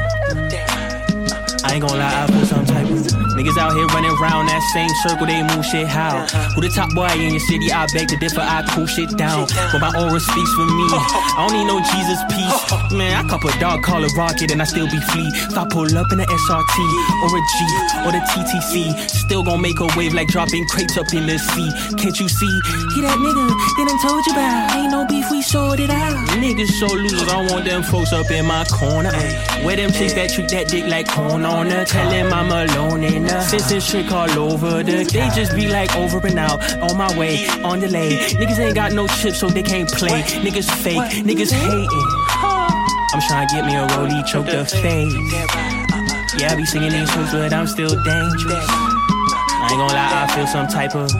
I 1.64 1.70
ain't 1.72 1.80
gonna 1.80 1.96
lie, 1.96 2.22
I 2.22 2.26
feel 2.26 2.44
some 2.44 2.66
type 2.66 2.90
of. 2.90 3.25
Niggas 3.36 3.58
out 3.58 3.76
here 3.76 3.84
running 3.92 4.16
around 4.16 4.48
that 4.48 4.64
same 4.72 4.88
circle, 5.04 5.26
they 5.26 5.42
move 5.44 5.60
shit 5.60 5.86
how? 5.86 6.24
Who 6.56 6.62
the 6.64 6.72
top 6.72 6.88
boy 6.96 7.12
in 7.20 7.36
your 7.36 7.44
city? 7.44 7.70
I 7.70 7.84
beg 7.92 8.08
to 8.08 8.16
differ, 8.16 8.40
I 8.40 8.64
cool 8.72 8.86
shit 8.86 9.12
down. 9.18 9.44
But 9.72 9.84
my 9.84 9.92
aura 9.92 10.16
speaks 10.16 10.52
for 10.56 10.64
me. 10.64 10.88
I 10.88 11.44
don't 11.44 11.52
need 11.52 11.68
no 11.68 11.76
Jesus 11.84 12.16
peace. 12.32 12.96
Man, 12.96 13.12
I 13.12 13.28
cop 13.28 13.44
a 13.44 13.52
dog, 13.60 13.82
call 13.82 14.00
a 14.02 14.08
rocket, 14.16 14.52
and 14.52 14.62
I 14.62 14.64
still 14.64 14.88
be 14.88 14.96
flea. 15.12 15.28
If 15.52 15.58
I 15.58 15.68
pull 15.68 15.84
up 15.84 16.08
in 16.12 16.20
a 16.20 16.24
SRT 16.24 16.76
or 17.20 17.30
a 17.36 17.42
Jeep 17.60 17.84
or 18.08 18.10
the 18.16 18.22
TTC, 18.32 18.96
still 19.04 19.44
gon' 19.44 19.60
make 19.60 19.80
a 19.80 19.88
wave 20.00 20.14
like 20.14 20.28
dropping 20.28 20.64
crates 20.68 20.96
up 20.96 21.12
in 21.12 21.26
the 21.26 21.36
sea. 21.36 21.68
Can't 22.00 22.18
you 22.18 22.28
see? 22.32 22.54
He 22.96 23.04
that 23.04 23.20
nigga, 23.20 23.44
then 23.76 23.86
I 23.92 23.96
told 24.00 24.24
you 24.24 24.32
about. 24.32 24.80
Ain't 24.80 24.92
no 24.92 25.04
beef, 25.04 25.30
we 25.30 25.42
sorted 25.42 25.90
out. 25.90 26.16
Niggas 26.40 26.72
so 26.80 26.88
loose, 26.88 27.28
I 27.28 27.44
want 27.52 27.66
them 27.66 27.82
folks 27.82 28.14
up 28.14 28.30
in 28.30 28.46
my 28.46 28.64
corner. 28.64 29.12
Where 29.60 29.76
them 29.76 29.92
chicks 29.92 30.14
that 30.14 30.32
treat 30.32 30.48
that 30.56 30.68
dick 30.68 30.86
like 30.88 31.06
corn 31.08 31.44
on 31.44 31.68
her. 31.68 31.84
Tell 31.84 32.10
him 32.10 32.32
I'm 32.32 32.48
alone 32.48 33.04
in 33.04 33.25
Since 33.26 33.68
this 33.68 33.90
trick 33.90 34.10
all 34.12 34.30
over 34.38 34.82
the, 34.82 35.04
they 35.04 35.28
just 35.34 35.54
be 35.54 35.68
like 35.68 35.94
over 35.96 36.18
and 36.26 36.38
out. 36.38 36.60
On 36.80 36.96
my 36.96 37.16
way, 37.18 37.46
on 37.62 37.80
the 37.80 37.88
delay. 37.88 38.18
Niggas 38.34 38.58
ain't 38.58 38.74
got 38.74 38.92
no 38.92 39.06
chips, 39.06 39.38
so 39.40 39.48
they 39.48 39.62
can't 39.62 39.90
play. 39.90 40.22
Niggas 40.22 40.70
fake, 40.82 41.24
niggas 41.24 41.52
hating. 41.52 41.88
I'm 43.14 43.20
trying 43.28 43.48
to 43.48 43.54
get 43.54 43.64
me 43.64 43.74
a 43.74 43.86
rollie, 43.88 44.24
choke 44.26 44.46
the 44.46 44.64
face. 44.64 45.12
Yeah, 46.38 46.52
I 46.52 46.56
be 46.56 46.64
singing 46.66 46.90
these 46.90 47.10
tunes, 47.12 47.30
but 47.32 47.52
I'm 47.52 47.66
still 47.66 47.88
dangerous. 47.88 48.66
I 48.68 49.68
ain't 49.70 49.78
gonna 49.78 49.92
lie, 49.92 50.24
I 50.24 50.26
feel 50.34 50.46
some 50.46 50.68
type 50.68 50.94
of. 50.94 51.10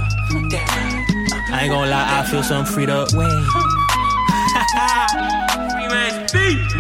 I 1.51 1.61
ain't 1.63 1.71
gonna 1.71 1.91
lie, 1.91 2.21
I 2.21 2.25
feel 2.31 2.43
some 2.43 2.67
freed 2.67 2.91
up 2.91 3.13
way. 3.15 3.27
Freeman's 5.73 6.33
beat. 6.33 6.76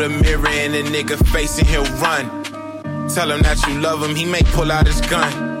Put 0.00 0.22
mirror 0.22 0.48
in 0.48 0.74
a 0.74 0.82
nigga 0.82 1.18
face 1.26 1.58
and 1.58 1.66
he'll 1.66 1.84
run. 2.00 2.24
Tell 3.10 3.30
him 3.30 3.42
that 3.42 3.62
you 3.68 3.80
love 3.80 4.02
him, 4.02 4.16
he 4.16 4.24
may 4.24 4.40
pull 4.44 4.72
out 4.72 4.86
his 4.86 4.98
gun. 5.02 5.60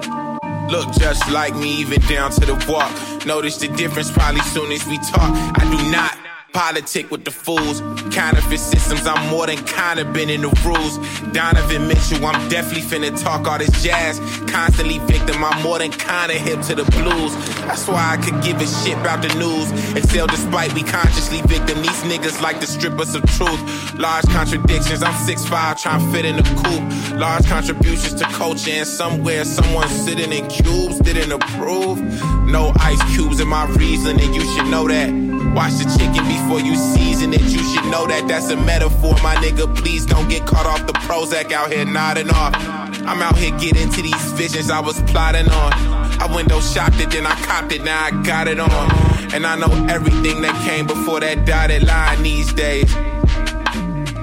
Look 0.70 0.90
just 0.92 1.30
like 1.30 1.54
me, 1.54 1.82
even 1.82 2.00
down 2.08 2.30
to 2.30 2.46
the 2.46 2.54
walk. 2.66 2.90
Notice 3.26 3.58
the 3.58 3.68
difference 3.68 4.10
probably 4.10 4.40
soon 4.40 4.72
as 4.72 4.86
we 4.86 4.96
talk. 4.96 5.30
I 5.58 5.68
do 5.70 5.90
not 5.90 6.16
politic 6.52 7.10
with 7.10 7.24
the 7.24 7.30
fools. 7.30 7.80
Counterfeit 8.10 8.60
systems, 8.60 9.06
I'm 9.06 9.28
more 9.28 9.46
than 9.46 9.58
kinda 9.64 10.04
been 10.04 10.30
in 10.30 10.42
the 10.42 10.52
rules. 10.64 10.98
Donovan 11.32 11.88
Mitchell, 11.88 12.24
I'm 12.26 12.48
definitely 12.48 12.82
finna 12.82 13.10
talk 13.22 13.46
all 13.46 13.58
this 13.58 13.70
jazz. 13.82 14.20
Constantly 14.46 14.98
victim, 15.00 15.44
I'm 15.44 15.62
more 15.62 15.78
than 15.78 15.90
kinda 15.90 16.34
hip 16.34 16.62
to 16.62 16.74
the 16.74 16.84
blues. 16.92 17.32
That's 17.66 17.86
why 17.86 18.12
I 18.14 18.16
could 18.16 18.42
give 18.42 18.60
a 18.60 18.66
shit 18.66 18.98
about 18.98 19.22
the 19.22 19.32
news. 19.34 19.70
Excel 19.96 20.26
despite 20.26 20.72
we 20.74 20.82
consciously 20.82 21.40
victim. 21.42 21.82
These 21.82 22.02
niggas 22.02 22.40
like 22.40 22.60
to 22.60 22.66
strip 22.66 22.98
us 23.00 23.14
of 23.14 23.22
truth. 23.36 23.60
Large 23.98 24.26
contradictions, 24.26 25.02
I'm 25.02 25.14
6'5, 25.26 25.80
trying 25.80 26.12
fit 26.12 26.24
in 26.24 26.36
the 26.36 26.42
coop. 26.62 26.82
Large 27.18 27.46
contributions 27.46 28.14
to 28.14 28.24
culture, 28.24 28.70
and 28.70 28.86
somewhere 28.86 29.44
someone's 29.44 29.92
sitting 29.92 30.32
in 30.32 30.46
cubes, 30.48 30.98
didn't 31.00 31.32
approve. 31.32 32.00
No 32.46 32.72
ice 32.80 33.02
cubes 33.14 33.40
in 33.40 33.48
my 33.48 33.66
reasoning, 33.66 34.32
you 34.34 34.42
should 34.54 34.66
know 34.66 34.88
that. 34.88 35.29
Wash 35.54 35.72
the 35.74 35.84
chicken 35.98 36.26
before 36.28 36.60
you 36.60 36.76
season 36.76 37.32
it. 37.32 37.42
You 37.42 37.58
should 37.58 37.84
know 37.90 38.06
that 38.06 38.26
that's 38.28 38.50
a 38.50 38.56
metaphor, 38.56 39.14
my 39.22 39.34
nigga. 39.36 39.74
Please 39.76 40.06
don't 40.06 40.28
get 40.28 40.46
caught 40.46 40.66
off 40.66 40.86
the 40.86 40.92
Prozac 40.92 41.50
out 41.50 41.72
here 41.72 41.84
nodding 41.84 42.30
off. 42.30 42.54
I'm 43.06 43.20
out 43.20 43.36
here 43.36 43.56
getting 43.58 43.90
to 43.90 44.02
these 44.02 44.32
visions 44.32 44.70
I 44.70 44.80
was 44.80 45.00
plotting 45.10 45.48
on. 45.48 45.72
I 46.20 46.32
window 46.32 46.60
shopped 46.60 47.00
it, 47.00 47.10
then 47.10 47.26
I 47.26 47.34
copped 47.42 47.72
it, 47.72 47.82
now 47.82 48.04
I 48.04 48.10
got 48.22 48.46
it 48.46 48.60
on. 48.60 48.90
And 49.34 49.44
I 49.44 49.56
know 49.56 49.86
everything 49.88 50.42
that 50.42 50.54
came 50.64 50.86
before 50.86 51.20
that 51.20 51.46
dotted 51.46 51.84
line 51.84 52.22
these 52.22 52.52
days. 52.52 52.92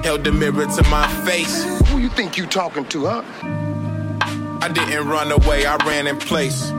Held 0.04 0.24
the 0.24 0.32
mirror 0.32 0.64
to 0.64 0.82
my 0.88 1.08
face. 1.26 1.64
Who 1.88 1.98
you 1.98 2.08
think 2.08 2.38
you 2.38 2.46
talking 2.46 2.86
to, 2.86 3.06
huh? 3.06 3.22
I 4.62 4.68
didn't 4.72 5.06
run 5.06 5.30
away, 5.30 5.66
I 5.66 5.76
ran 5.84 6.06
in 6.06 6.16
place. 6.18 6.70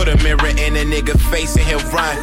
Put 0.00 0.08
a 0.08 0.24
mirror 0.24 0.46
in 0.46 0.76
a 0.76 0.84
nigga 0.86 1.20
face 1.30 1.56
and 1.56 1.66
he'll 1.66 1.78
run. 1.90 2.16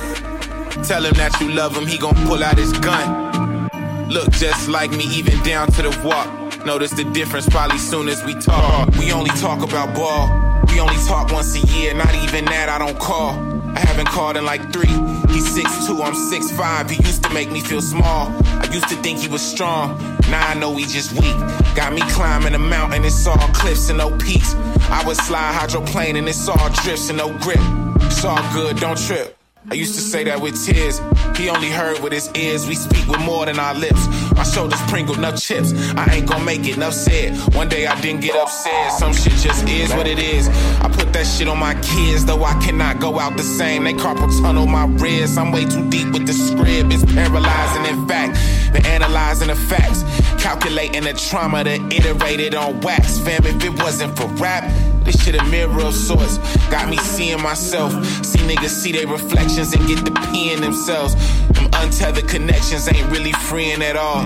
Tell 0.83 1.05
him 1.05 1.13
that 1.13 1.39
you 1.39 1.51
love 1.51 1.77
him, 1.77 1.85
he 1.85 1.99
gon' 1.99 2.15
pull 2.25 2.43
out 2.43 2.57
his 2.57 2.73
gun. 2.73 3.69
Look 4.09 4.31
just 4.31 4.67
like 4.67 4.89
me, 4.89 5.03
even 5.03 5.39
down 5.43 5.67
to 5.73 5.83
the 5.83 6.01
walk. 6.03 6.65
Notice 6.65 6.89
the 6.89 7.03
difference 7.03 7.47
probably 7.47 7.77
soon 7.77 8.07
as 8.09 8.23
we 8.25 8.33
talk. 8.33 8.89
We 8.97 9.11
only 9.11 9.29
talk 9.37 9.61
about 9.61 9.93
ball. 9.93 10.27
We 10.73 10.79
only 10.79 10.97
talk 11.05 11.31
once 11.31 11.53
a 11.53 11.59
year, 11.67 11.93
not 11.93 12.15
even 12.15 12.45
that 12.45 12.67
I 12.67 12.79
don't 12.79 12.97
call. 12.97 13.56
I 13.77 13.81
haven't 13.81 14.07
called 14.07 14.37
in 14.37 14.43
like 14.43 14.73
three. 14.73 14.89
He's 15.31 15.45
6'2, 15.55 16.03
I'm 16.03 16.15
6'5. 16.15 16.89
He 16.89 17.03
used 17.05 17.23
to 17.23 17.29
make 17.31 17.51
me 17.51 17.59
feel 17.59 17.79
small. 17.79 18.33
I 18.43 18.67
used 18.71 18.89
to 18.89 18.95
think 19.03 19.19
he 19.19 19.27
was 19.27 19.43
strong. 19.43 19.99
Now 20.31 20.47
I 20.47 20.55
know 20.55 20.75
he 20.75 20.85
just 20.85 21.11
weak. 21.11 21.37
Got 21.75 21.93
me 21.93 22.01
climbing 22.09 22.55
a 22.55 22.57
mountain, 22.57 23.05
it's 23.05 23.27
all 23.27 23.37
cliffs 23.53 23.89
and 23.89 23.99
no 23.99 24.09
peaks. 24.17 24.55
I 24.89 25.03
was 25.05 25.19
slide 25.19 25.53
hydroplane 25.53 26.15
and 26.15 26.27
it's 26.27 26.49
all 26.49 26.69
drifts 26.81 27.09
and 27.09 27.19
no 27.19 27.37
grip. 27.37 27.59
It's 28.01 28.25
all 28.25 28.41
good, 28.51 28.77
don't 28.77 28.97
trip. 28.97 29.36
I 29.69 29.73
used 29.73 29.95
to 29.95 30.01
say 30.01 30.23
that 30.23 30.39
with 30.39 30.55
tears. 30.65 31.01
He 31.35 31.49
only 31.49 31.69
heard 31.69 31.99
with 31.99 32.13
his 32.13 32.31
ears. 32.35 32.65
We 32.67 32.75
speak 32.75 33.05
with 33.05 33.19
more 33.19 33.45
than 33.45 33.59
our 33.59 33.73
lips. 33.73 34.07
My 34.31 34.43
shoulders 34.43 34.79
pringle, 34.87 35.15
no 35.15 35.35
chips. 35.35 35.73
I 35.97 36.15
ain't 36.15 36.25
gonna 36.25 36.45
make 36.45 36.65
it, 36.65 36.77
enough 36.77 36.93
said. 36.93 37.35
One 37.53 37.67
day 37.67 37.85
I 37.85 37.99
didn't 37.99 38.21
get 38.21 38.33
upset. 38.35 38.93
Some 38.93 39.13
shit 39.13 39.33
just 39.33 39.67
is 39.67 39.93
what 39.93 40.07
it 40.07 40.19
is. 40.19 40.47
I 40.79 40.89
put 40.89 41.11
that 41.11 41.25
shit 41.25 41.49
on 41.49 41.59
my 41.59 41.73
kids, 41.81 42.23
though 42.23 42.45
I 42.45 42.53
cannot 42.63 43.01
go 43.01 43.19
out 43.19 43.35
the 43.35 43.43
same. 43.43 43.83
They 43.83 43.93
carpal 43.93 44.31
tunnel 44.41 44.67
my 44.67 44.85
ribs. 44.85 45.37
I'm 45.37 45.51
way 45.51 45.65
too 45.65 45.87
deep 45.89 46.13
with 46.13 46.25
the 46.25 46.33
script. 46.33 46.93
It's 46.93 47.03
paralyzing, 47.13 47.85
in 47.93 48.07
fact. 48.07 48.39
Been 48.71 48.85
analyzing 48.85 49.49
the 49.49 49.55
facts. 49.55 50.03
Calculating 50.41 51.03
the 51.03 51.13
trauma 51.13 51.65
that 51.65 51.81
iterated 51.91 52.55
on 52.55 52.79
wax. 52.79 53.19
Fam, 53.19 53.45
if 53.45 53.61
it 53.65 53.83
wasn't 53.83 54.17
for 54.17 54.27
rap, 54.41 54.63
this 55.07 55.23
shit 55.23 55.35
a 55.35 55.43
mirror 55.45 55.81
of 55.81 55.95
sorts. 55.95 56.37
Got 56.69 56.89
me 56.89 56.97
seeing 56.97 57.41
myself. 57.41 57.91
See 58.23 58.39
niggas 58.39 58.69
see 58.69 58.91
their 58.91 59.07
reflections 59.07 59.73
and 59.73 59.87
get 59.87 60.03
the 60.05 60.11
pee 60.29 60.51
in 60.51 60.61
themselves. 60.61 61.15
Them 61.53 61.69
untethered 61.73 62.27
connections 62.27 62.87
ain't 62.93 63.09
really 63.09 63.31
freeing 63.31 63.81
at 63.81 63.95
all. 63.95 64.23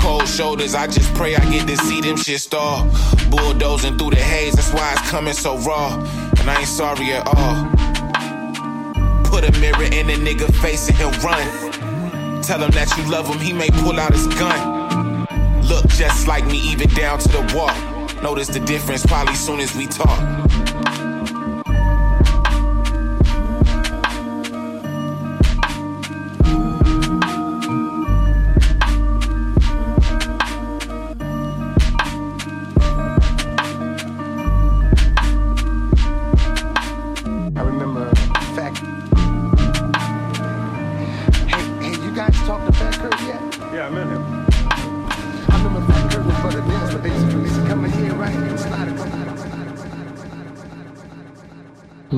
Cold 0.00 0.28
shoulders, 0.28 0.74
I 0.74 0.86
just 0.86 1.14
pray 1.14 1.36
I 1.36 1.50
get 1.50 1.66
to 1.68 1.76
see 1.76 2.00
them 2.00 2.16
shit 2.16 2.40
stall. 2.40 2.90
Bulldozing 3.30 3.96
through 3.96 4.10
the 4.10 4.22
haze, 4.22 4.54
that's 4.54 4.72
why 4.74 4.92
it's 4.92 5.08
coming 5.10 5.34
so 5.34 5.56
raw. 5.58 5.94
And 6.38 6.50
I 6.50 6.58
ain't 6.58 6.68
sorry 6.68 7.12
at 7.12 7.26
all. 7.26 7.70
Put 9.24 9.48
a 9.48 9.52
mirror 9.60 9.84
in 9.84 10.10
a 10.10 10.16
nigga 10.16 10.52
face 10.60 10.88
and 10.88 10.96
he'll 10.98 11.10
run. 11.22 12.42
Tell 12.42 12.60
him 12.60 12.72
that 12.72 12.92
you 12.98 13.10
love 13.10 13.26
him, 13.28 13.38
he 13.38 13.52
may 13.52 13.70
pull 13.70 13.98
out 13.98 14.12
his 14.12 14.26
gun. 14.26 15.26
Look 15.62 15.86
just 15.88 16.26
like 16.26 16.44
me, 16.44 16.58
even 16.58 16.88
down 16.90 17.18
to 17.20 17.28
the 17.28 17.52
wall. 17.56 17.93
Notice 18.24 18.48
the 18.48 18.60
difference 18.60 19.04
probably 19.04 19.34
soon 19.34 19.60
as 19.60 19.76
we 19.76 19.86
talk. 19.86 20.63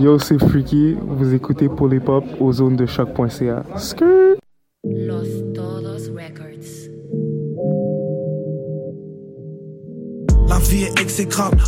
Yo, 0.07 0.21
c'est 0.21 0.39
Freaky, 0.39 0.97
vous 1.05 1.35
écoutez 1.35 1.69
pour 1.69 1.89
les 1.89 1.99
pop 1.99 2.23
aux 2.39 2.53
zones 2.53 2.77
de 2.77 2.87
choc.ca. 2.87 3.65
Skirt! 3.77 4.26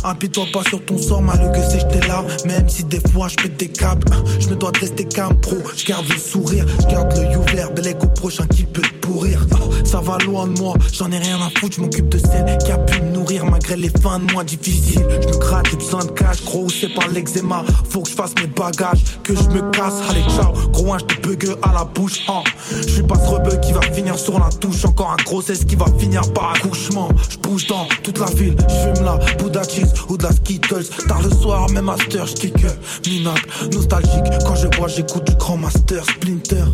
Appuie-toi 0.03 0.45
pas 0.53 0.63
sur 0.69 0.83
ton 0.85 0.97
sort, 0.97 1.21
malgré 1.21 1.51
que 1.51 1.65
c'est 1.69 1.79
j'étais 1.79 2.07
là. 2.07 2.23
Même 2.45 2.67
si 2.67 2.83
des 2.83 3.01
fois 3.11 3.27
je 3.27 3.35
pète 3.35 3.57
des 3.57 3.69
câbles, 3.69 4.07
je 4.39 4.49
me 4.49 4.55
dois 4.55 4.71
de 4.71 4.79
rester 4.79 5.07
pro. 5.41 5.57
Je 5.75 5.85
garde 5.85 6.07
le 6.07 6.17
sourire, 6.17 6.65
je 6.81 6.87
garde 6.87 7.15
l'œil 7.15 7.35
ouvert, 7.35 7.71
bel 7.71 7.95
au 8.01 8.07
prochain 8.07 8.45
qui 8.47 8.63
peut 8.63 8.81
pourrir. 9.01 9.45
Ça 9.83 10.01
va 10.01 10.17
loin 10.19 10.47
de 10.47 10.59
moi, 10.59 10.75
j'en 10.93 11.11
ai 11.11 11.17
rien 11.17 11.37
à 11.37 11.49
foutre, 11.59 11.77
je 11.77 11.81
m'occupe 11.81 12.09
de 12.09 12.17
celle 12.17 12.57
qui 12.59 12.71
a 12.71 12.77
pu 12.77 13.01
me 13.01 13.11
nourrir 13.11 13.45
malgré 13.45 13.75
les 13.75 13.89
fins 13.89 14.19
de 14.19 14.31
mois 14.31 14.43
difficiles. 14.43 15.05
Je 15.21 15.27
me 15.27 15.37
gratte, 15.37 15.67
j'ai 15.71 15.77
besoin 15.77 16.05
de 16.05 16.11
cash, 16.11 16.43
gros, 16.43 16.69
c'est 16.69 16.93
pas 16.93 17.07
l'eczéma. 17.07 17.63
Faut 17.89 18.01
que 18.01 18.09
je 18.09 18.15
fasse 18.15 18.33
mes 18.39 18.47
bagages, 18.47 19.03
que 19.23 19.35
je 19.35 19.49
me 19.49 19.61
casse, 19.71 19.95
allez 20.09 20.21
ciao. 20.35 20.53
Gros, 20.71 20.93
un, 20.93 20.99
je 20.99 21.05
te 21.05 21.27
bug 21.27 21.57
à 21.63 21.73
la 21.73 21.85
bouche, 21.85 22.21
hein. 22.27 22.43
Je 22.71 22.87
suis 22.87 23.03
pas 23.03 23.15
ce 23.15 23.29
rebeu 23.29 23.57
qui 23.61 23.71
va 23.71 23.81
finir 23.81 24.17
sur 24.17 24.37
la 24.39 24.49
touche, 24.49 24.85
encore 24.85 25.11
un 25.11 25.23
grossesse 25.23 25.65
qui 25.65 25.75
va 25.75 25.85
finir 25.97 26.21
par 26.33 26.53
accouchement. 26.53 27.09
Je 27.29 27.37
bouge 27.37 27.67
dans 27.67 27.87
toute 28.03 28.19
la 28.19 28.27
ville, 28.27 28.55
je 28.67 28.93
fume 28.93 29.05
la 29.05 29.17
Buddha 29.37 29.63
cheese 29.63 29.88
ou 30.09 30.17
de 30.17 30.23
la 30.23 30.31
Skittles. 30.31 30.85
Tard 31.07 31.21
le 31.21 31.29
soir, 31.29 31.69
même 31.71 31.85
master, 31.85 32.25
je 32.25 32.33
kick 32.33 32.55
minable, 33.07 33.41
nostalgique. 33.73 34.25
Quand 34.45 34.55
je 34.55 34.67
bois, 34.67 34.87
j'écoute 34.87 35.25
du 35.25 35.35
grand 35.35 35.57
master 35.57 36.03
Splinter. 36.05 36.65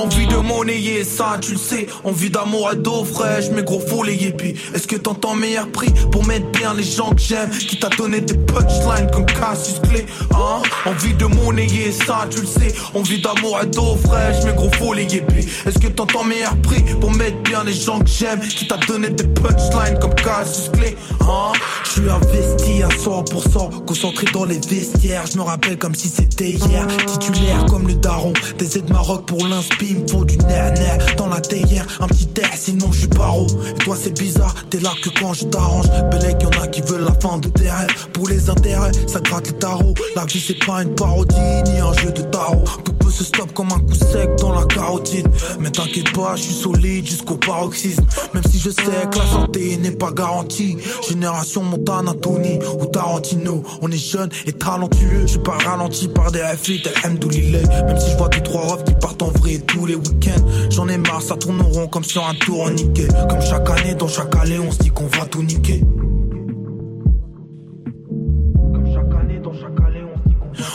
Envie 0.00 0.26
de 0.26 0.36
monnayer 0.36 1.04
ça, 1.04 1.36
tu 1.42 1.52
le 1.52 1.58
sais. 1.58 1.86
Envie 2.04 2.30
d'amour 2.30 2.70
et 2.72 2.76
d'eau 2.76 3.04
fraîche, 3.04 3.50
mais 3.52 3.62
gros 3.62 3.80
faut 3.80 4.02
les 4.02 4.14
yépis. 4.14 4.54
Est-ce 4.74 4.86
que 4.86 4.96
t'entends 4.96 5.34
meilleur 5.34 5.68
prix 5.68 5.92
pour 6.10 6.24
mettre 6.26 6.50
bien 6.52 6.72
les 6.72 6.82
gens 6.82 7.10
que 7.10 7.20
j'aime? 7.20 7.50
Qui 7.50 7.78
t'a 7.78 7.90
donné 7.90 8.22
des 8.22 8.32
punchlines 8.32 9.10
comme 9.12 9.26
Cassius 9.26 9.78
Clay 9.80 10.06
hein? 10.32 10.62
Envie 10.86 11.12
de 11.12 11.26
monnayer 11.26 11.92
ça, 11.92 12.26
tu 12.30 12.40
le 12.40 12.46
sais. 12.46 12.74
Envie 12.94 13.20
d'amour 13.20 13.60
et 13.62 13.66
d'eau 13.66 13.94
fraîche, 14.02 14.42
mais 14.46 14.54
gros 14.54 14.70
faut 14.72 14.94
les 14.94 15.04
yépis. 15.04 15.46
Est-ce 15.66 15.78
que 15.78 15.88
t'entends 15.88 16.24
meilleur 16.24 16.56
prix 16.62 16.82
pour 16.98 17.12
mettre 17.12 17.36
bien 17.42 17.62
les 17.62 17.74
gens 17.74 17.98
que 17.98 18.08
j'aime? 18.08 18.40
Qui 18.40 18.66
t'a 18.66 18.78
donné 18.78 19.10
des 19.10 19.24
punchlines 19.24 19.98
comme 20.00 20.14
Cassius 20.14 20.70
Clay 20.70 20.96
hein? 21.20 21.52
Je 21.84 21.90
suis 21.90 22.08
investi 22.08 22.82
à 22.82 22.88
100%, 22.88 23.84
concentré 23.84 24.26
dans 24.32 24.46
les 24.46 24.60
vestiaires. 24.60 25.24
Je 25.30 25.36
me 25.36 25.42
rappelle 25.42 25.76
comme 25.76 25.94
si 25.94 26.08
c'était 26.08 26.52
hier. 26.52 26.86
Titulaire 27.06 27.66
comme 27.66 27.86
le 27.86 27.94
daron, 27.94 28.32
des 28.58 28.78
aides 28.78 28.90
Maroc 28.90 29.26
pour 29.26 29.46
l'inspi. 29.46 29.89
Il 29.90 30.02
me 30.02 30.06
faut 30.06 30.24
du 30.24 30.36
nerf 30.38 30.72
dans 31.16 31.26
la 31.26 31.40
théière. 31.40 31.84
Un 31.98 32.06
petit 32.06 32.28
air, 32.40 32.50
sinon 32.54 32.92
je 32.92 33.00
suis 33.00 33.08
paro. 33.08 33.48
Et 33.68 33.74
toi 33.74 33.96
c'est 34.00 34.16
bizarre, 34.16 34.54
t'es 34.70 34.78
là 34.78 34.90
que 35.02 35.08
quand 35.18 35.34
je 35.34 35.46
t'arrange. 35.46 35.86
Belek, 36.12 36.40
y'en 36.42 36.62
a 36.62 36.68
qui 36.68 36.80
veulent 36.80 37.04
la 37.04 37.14
fin 37.14 37.38
de 37.38 37.48
tes 37.48 37.68
rêves. 37.68 38.08
Pour 38.12 38.28
les 38.28 38.48
intérêts, 38.48 38.92
ça 39.08 39.18
gratte 39.18 39.48
le 39.48 39.58
tarot. 39.58 39.94
La 40.14 40.24
vie 40.26 40.38
c'est 40.38 40.64
pas 40.64 40.84
une 40.84 40.94
parodie, 40.94 41.34
ni 41.66 41.80
un 41.80 41.92
jeu 41.94 42.12
de 42.12 42.22
tarot. 42.22 42.64
Peut 43.10 43.16
se 43.16 43.24
stop 43.24 43.52
comme 43.52 43.72
un 43.72 43.78
coup 43.80 43.94
sec 43.94 44.30
dans 44.38 44.52
la 44.52 44.64
carotide. 44.64 45.28
Mais 45.58 45.70
t'inquiète 45.70 46.12
pas, 46.12 46.36
je 46.36 46.42
suis 46.42 46.54
solide 46.54 47.06
jusqu'au 47.06 47.36
paroxysme. 47.36 48.04
Même 48.34 48.42
si 48.50 48.58
je 48.58 48.70
sais 48.70 49.08
que 49.10 49.18
la 49.18 49.26
santé 49.26 49.76
n'est 49.76 49.90
pas 49.90 50.12
garantie. 50.12 50.76
Génération 51.08 51.62
Montana, 51.62 52.14
Tony 52.14 52.58
ou 52.80 52.86
Tarantino. 52.86 53.62
On 53.82 53.90
est 53.90 53.96
jeune 53.96 54.30
et 54.46 54.52
talentueux. 54.52 55.22
Je 55.22 55.26
suis 55.26 55.38
pas 55.38 55.58
ralenti 55.64 56.08
par 56.08 56.30
des 56.30 56.42
FI, 56.60 56.82
tel. 56.82 56.92
Même 57.02 57.98
si 57.98 58.10
je 58.10 58.16
vois 58.16 58.28
deux 58.28 58.42
trois 58.42 58.62
refs 58.62 58.84
qui 58.84 58.94
partent 58.94 59.22
en 59.22 59.30
vrai 59.30 59.58
tous 59.58 59.86
les 59.86 59.94
week-ends. 59.94 60.44
J'en 60.70 60.88
ai 60.88 60.98
marre, 60.98 61.22
ça 61.22 61.36
tourne 61.36 61.60
rond 61.62 61.88
comme 61.88 62.04
sur 62.04 62.26
un 62.26 62.34
tourniquet. 62.34 63.08
Comme 63.28 63.40
chaque 63.40 63.68
année, 63.70 63.94
dans 63.94 64.08
chaque 64.08 64.34
allée, 64.36 64.58
on 64.58 64.70
se 64.70 64.78
dit 64.78 64.90
qu'on 64.90 65.06
va 65.06 65.24
tout 65.26 65.42
niquer. 65.42 65.82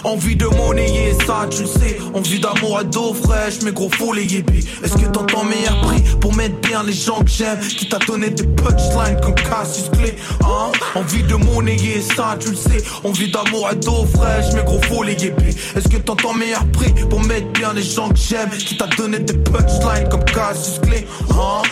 Envie 0.06 0.36
de 0.36 0.46
monnayer 0.46 1.14
ça, 1.26 1.48
tu 1.50 1.62
le 1.64 1.68
sais. 1.68 1.98
Envie 2.14 2.40
d'amour 2.40 2.80
et 2.80 2.86
d'eau 2.86 3.16
fraîche, 3.16 3.56
mais 3.64 3.72
gros 3.72 3.90
faut 3.90 4.14
les 4.14 4.26
yépis. 4.26 4.64
Est-ce 4.84 4.94
que 4.94 5.08
t'entends 5.08 5.44
meilleur 5.44 5.82
prix 5.82 6.04
pour 6.22 6.36
mettre 6.36 6.56
bien 6.62 6.84
les 6.84 6.94
gens 6.94 7.22
que 7.22 7.30
j'aime? 7.30 7.60
Qui 7.60 7.90
t'a 7.90 7.98
donné 7.98 8.30
des 8.30 8.44
punchlines 8.44 9.20
comme 9.24 9.34
Cassius 9.34 9.90
Clay 9.90 10.16
hein? 10.42 10.72
Envie 10.94 11.24
de 11.24 11.34
monnayer 11.34 12.02
ça, 12.02 12.38
tu 12.40 12.52
le 12.52 12.56
sais. 12.56 12.84
Envie 13.04 13.32
d'amour 13.32 13.70
et 13.72 13.76
d'eau 13.78 14.06
fraîche, 14.14 14.54
mais 14.54 14.64
gros 14.64 14.80
faut 14.84 15.02
les 15.02 15.16
yépis. 15.16 15.58
Est-ce 15.76 15.88
que 15.88 15.98
t'entends 15.98 16.34
meilleur 16.34 16.66
prix 16.68 16.94
pour 17.10 17.22
mettre 17.22 17.48
bien 17.54 17.74
les 17.74 17.84
gens 17.84 18.10
que 18.10 18.20
j'aime? 18.20 18.50
Qui 18.52 18.78
t'a 18.78 18.88
donné 18.88 19.18
des 19.20 19.34
punchlines 19.34 20.08
comme 20.10 20.24
Cassius 20.26 20.80
Clay 20.84 21.08
hein? 21.32 21.64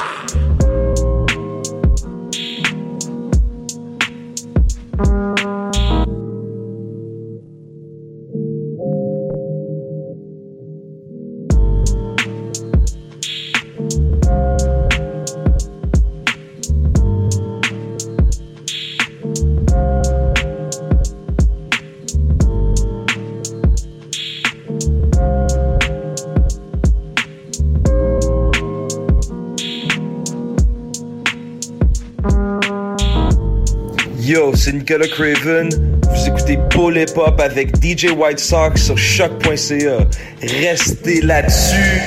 C'est 34.86 34.94
Nicolas 34.94 35.08
Craven. 35.08 35.70
Vous 36.10 36.28
écoutez 36.28 36.60
Paul 36.70 36.98
Hip 36.98 37.18
Hop 37.18 37.40
avec 37.40 37.76
DJ 37.82 38.12
White 38.12 38.40
Sox 38.40 38.82
sur 38.82 38.98
choc.ca. 38.98 40.08
Restez 40.42 41.22
là-dessus. 41.22 42.02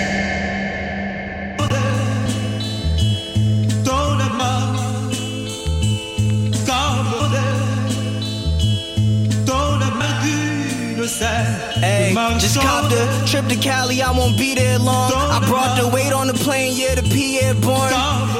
Hey, 11.79 12.15
just 12.39 12.59
copped 12.59 12.93
a 12.93 13.27
trip 13.27 13.47
to 13.49 13.57
Cali, 13.57 14.03
I 14.03 14.11
won't 14.11 14.37
be 14.37 14.55
there 14.55 14.79
long. 14.79 15.13
I 15.13 15.45
brought 15.47 15.81
the 15.81 15.89
weight 15.89 16.13
on 16.13 16.27
the 16.27 16.35
plane, 16.35 16.73
yeah, 16.75 16.95
the 16.95 17.03
P 17.03 17.39
airborne. 17.41 17.93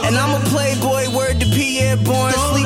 And 0.05 0.17
I'm 0.17 0.41
a 0.41 0.45
playboy, 0.47 1.15
word 1.15 1.39
to 1.41 1.47
P 1.47 1.81
airborne. 1.81 2.33
Sleep 2.33 2.66